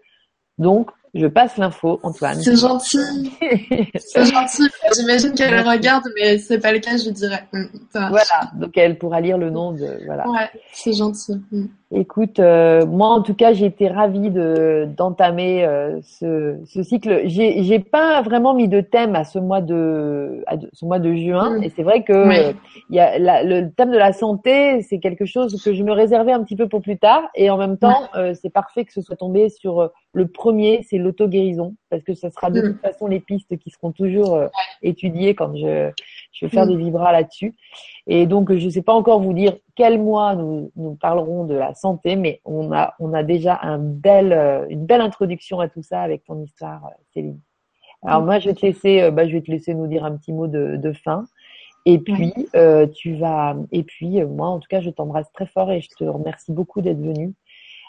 Donc, 0.57 0.89
je 1.17 1.27
passe 1.27 1.57
l'info, 1.57 1.99
Antoine. 2.03 2.35
c'est 2.41 2.55
gentil, 2.55 2.97
c'est 3.97 4.25
gentil. 4.25 4.63
J'imagine 4.97 5.33
qu'elle 5.33 5.53
le 5.53 5.69
regarde, 5.69 6.03
mais 6.15 6.37
c'est 6.37 6.59
pas 6.59 6.71
le 6.71 6.79
cas, 6.79 6.97
je 6.97 7.09
dirais. 7.09 7.43
Mm, 7.53 7.65
voilà, 7.93 8.51
donc 8.55 8.77
elle 8.77 8.97
pourra 8.97 9.21
lire 9.21 9.37
le 9.37 9.49
nom 9.49 9.71
de... 9.71 9.87
Voilà. 10.05 10.27
Ouais, 10.29 10.49
c'est 10.73 10.93
gentil. 10.93 11.33
Mm. 11.51 11.65
Écoute, 11.91 12.39
euh, 12.39 12.85
moi 12.85 13.07
en 13.07 13.21
tout 13.21 13.33
cas, 13.33 13.53
j'ai 13.53 13.65
été 13.65 13.87
ravie 13.87 14.29
de 14.29 14.89
d'entamer 14.97 15.63
euh, 15.63 16.01
ce, 16.03 16.57
ce 16.65 16.83
cycle. 16.83 17.21
J'ai 17.25 17.63
j'ai 17.63 17.79
pas 17.79 18.21
vraiment 18.23 18.53
mis 18.53 18.67
de 18.67 18.81
thème 18.81 19.15
à 19.15 19.23
ce 19.23 19.39
mois 19.39 19.61
de 19.61 20.43
à 20.47 20.55
ce 20.73 20.83
mois 20.85 20.99
de 20.99 21.13
juin, 21.13 21.57
Mm. 21.59 21.63
et 21.63 21.71
c'est 21.73 21.83
vrai 21.83 22.03
que 22.03 22.27
Oui. 22.27 22.35
euh, 22.37 22.51
il 22.89 22.95
y 22.97 22.99
a 22.99 23.17
la- 23.19 23.41
le 23.43 23.71
thème 23.71 23.91
de 23.91 23.97
la 23.97 24.11
santé, 24.11 24.81
c'est 24.81 24.99
quelque 24.99 25.25
chose 25.25 25.61
que 25.63 25.73
je 25.73 25.81
me 25.83 25.93
réservais 25.93 26.33
un 26.33 26.43
petit 26.43 26.57
peu 26.57 26.67
pour 26.67 26.81
plus 26.81 26.97
tard, 26.97 27.23
et 27.35 27.49
en 27.49 27.55
même 27.57 27.77
temps, 27.77 28.01
euh, 28.17 28.33
c'est 28.41 28.49
parfait 28.51 28.83
que 28.83 28.91
ce 28.91 29.01
soit 29.01 29.15
tombé 29.15 29.47
sur 29.47 29.79
euh, 29.79 29.87
le 30.13 30.27
premier, 30.27 30.83
c'est 30.89 30.97
l'auto 30.97 31.27
guérison, 31.27 31.75
parce 31.89 32.01
que 32.03 32.13
ça 32.15 32.31
sera 32.31 32.49
de 32.49 32.61
Mm. 32.61 32.63
toute 32.71 32.81
façon 32.81 33.07
les 33.07 33.19
pistes 33.19 33.55
qui 33.57 33.69
seront 33.69 33.91
toujours 33.91 34.35
euh, 34.35 34.47
étudiées 34.81 35.35
quand 35.35 35.55
je 35.55 35.91
je 36.31 36.45
vais 36.45 36.49
faire 36.51 36.65
Mm. 36.65 36.69
des 36.69 36.77
vibras 36.77 37.11
là-dessus. 37.11 37.55
Et 38.07 38.25
donc, 38.27 38.53
je 38.55 38.65
ne 38.65 38.69
sais 38.69 38.81
pas 38.83 38.93
encore 38.93 39.19
vous 39.21 39.33
dire 39.33 39.55
quel 39.75 39.99
mois 39.99 40.35
nous, 40.35 40.71
nous 40.75 40.95
parlerons 40.95 41.45
de 41.45 41.55
la 41.55 41.73
santé, 41.73 42.15
mais 42.15 42.41
on 42.45 42.71
a, 42.71 42.93
on 42.99 43.13
a 43.13 43.23
déjà 43.23 43.59
un 43.63 43.79
bel, 43.79 44.31
euh, 44.33 44.65
une 44.69 44.85
belle 44.85 45.01
introduction 45.01 45.59
à 45.59 45.67
tout 45.67 45.81
ça 45.81 46.01
avec 46.01 46.23
ton 46.25 46.41
histoire, 46.43 46.85
euh, 46.85 46.89
Céline. 47.13 47.39
Alors 48.03 48.21
moi, 48.21 48.37
je 48.39 48.49
vais 48.49 48.53
te 48.55 48.65
laisser, 48.65 49.09
bah, 49.11 49.27
je 49.27 49.33
vais 49.33 49.41
te 49.41 49.49
laisser 49.51 49.73
nous 49.73 49.87
dire 49.87 50.05
un 50.05 50.15
petit 50.15 50.31
mot 50.31 50.45
de, 50.47 50.75
de 50.77 50.93
fin. 50.93 51.25
Et 51.85 51.97
puis, 51.99 52.33
euh, 52.55 52.85
tu 52.85 53.15
vas, 53.15 53.55
et 53.71 53.81
puis, 53.83 54.21
euh, 54.21 54.27
moi, 54.27 54.47
en 54.49 54.59
tout 54.59 54.67
cas, 54.69 54.81
je 54.81 54.89
t'embrasse 54.91 55.31
très 55.33 55.45
fort 55.47 55.71
et 55.71 55.81
je 55.81 55.89
te 55.97 56.03
remercie 56.03 56.51
beaucoup 56.51 56.81
d'être 56.81 56.99
venue. 56.99 57.33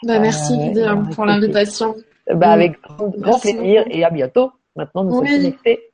Bah, 0.03 0.19
merci 0.19 0.53
Euh, 0.77 0.95
pour 1.13 1.25
l'invitation. 1.25 1.95
Bah, 2.33 2.51
avec 2.51 2.79
grand, 2.81 3.39
plaisir 3.39 3.83
et 3.89 4.03
à 4.03 4.09
bientôt. 4.09 4.51
Maintenant, 4.75 5.03
nous 5.03 5.11
sommes 5.15 5.23
Oui. 5.23 5.31
connectés. 5.35 5.79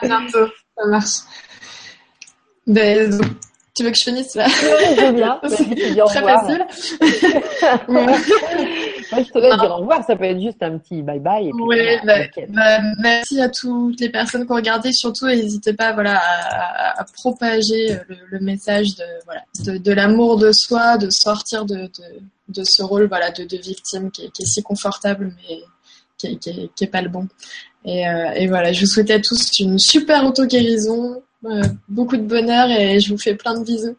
À 0.00 0.06
bientôt, 0.06 0.46
ça 0.76 0.86
marche. 0.86 1.10
Ben, 2.66 3.10
donc, 3.10 3.26
tu 3.76 3.84
veux 3.84 3.90
que 3.90 3.96
je 3.98 4.04
finisse 4.04 4.34
là? 4.34 4.46
Je 4.48 5.06
veux 5.06 5.12
bien. 5.12 5.40
Très 6.06 6.18
revoir. 6.18 6.46
facile. 6.46 6.66
Ouais. 7.88 8.14
Je 9.24 9.32
te 9.32 9.38
laisse 9.38 9.58
dire 9.58 9.70
au 9.70 9.76
revoir. 9.78 10.04
Ça 10.06 10.14
peut 10.16 10.24
être 10.24 10.40
juste 10.40 10.62
un 10.62 10.78
petit 10.78 11.02
bye 11.02 11.18
bye. 11.18 11.48
Et 11.48 11.50
puis, 11.50 12.06
bah, 12.06 12.18
nickel. 12.20 12.46
bah, 12.50 12.78
merci 13.00 13.40
à 13.40 13.48
toutes 13.48 14.00
les 14.00 14.08
personnes 14.08 14.46
qui 14.46 14.52
ont 14.52 14.56
regardé. 14.56 14.92
Surtout, 14.92 15.26
n'hésitez 15.26 15.72
pas 15.72 15.92
voilà, 15.92 16.16
à, 16.16 16.90
à- 16.98 17.00
à 17.00 17.04
propager 17.14 17.96
le, 18.08 18.16
le 18.30 18.40
message 18.40 18.94
de, 18.96 19.04
voilà, 19.24 19.42
de, 19.64 19.78
de 19.78 19.92
l'amour 19.92 20.38
de 20.38 20.52
soi, 20.52 20.96
de 20.96 21.10
sortir 21.10 21.64
de, 21.64 21.74
de, 21.74 21.88
de 22.50 22.62
ce 22.64 22.82
rôle 22.82 23.06
voilà, 23.08 23.30
de, 23.30 23.56
victime 23.56 24.10
qui 24.10 24.24
est, 24.24 24.44
si 24.44 24.62
confortable, 24.62 25.34
mais 25.36 25.60
qui 26.18 26.26
est, 26.26 26.36
qui 26.74 26.84
est, 26.84 26.86
pas 26.86 27.02
le 27.02 27.08
bon. 27.08 27.28
Et, 27.84 28.06
euh, 28.06 28.32
et 28.32 28.46
voilà, 28.46 28.72
je 28.72 28.80
vous 28.80 28.86
souhaite 28.86 29.10
à 29.10 29.20
tous 29.20 29.58
une 29.58 29.78
super 29.78 30.24
auto-guérison, 30.26 31.22
euh, 31.46 31.62
beaucoup 31.88 32.16
de 32.16 32.22
bonheur 32.22 32.70
et 32.70 33.00
je 33.00 33.12
vous 33.12 33.18
fais 33.18 33.34
plein 33.34 33.58
de 33.58 33.64
bisous. 33.64 33.96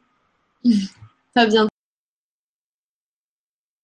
à 1.36 1.46
bientôt. 1.46 1.71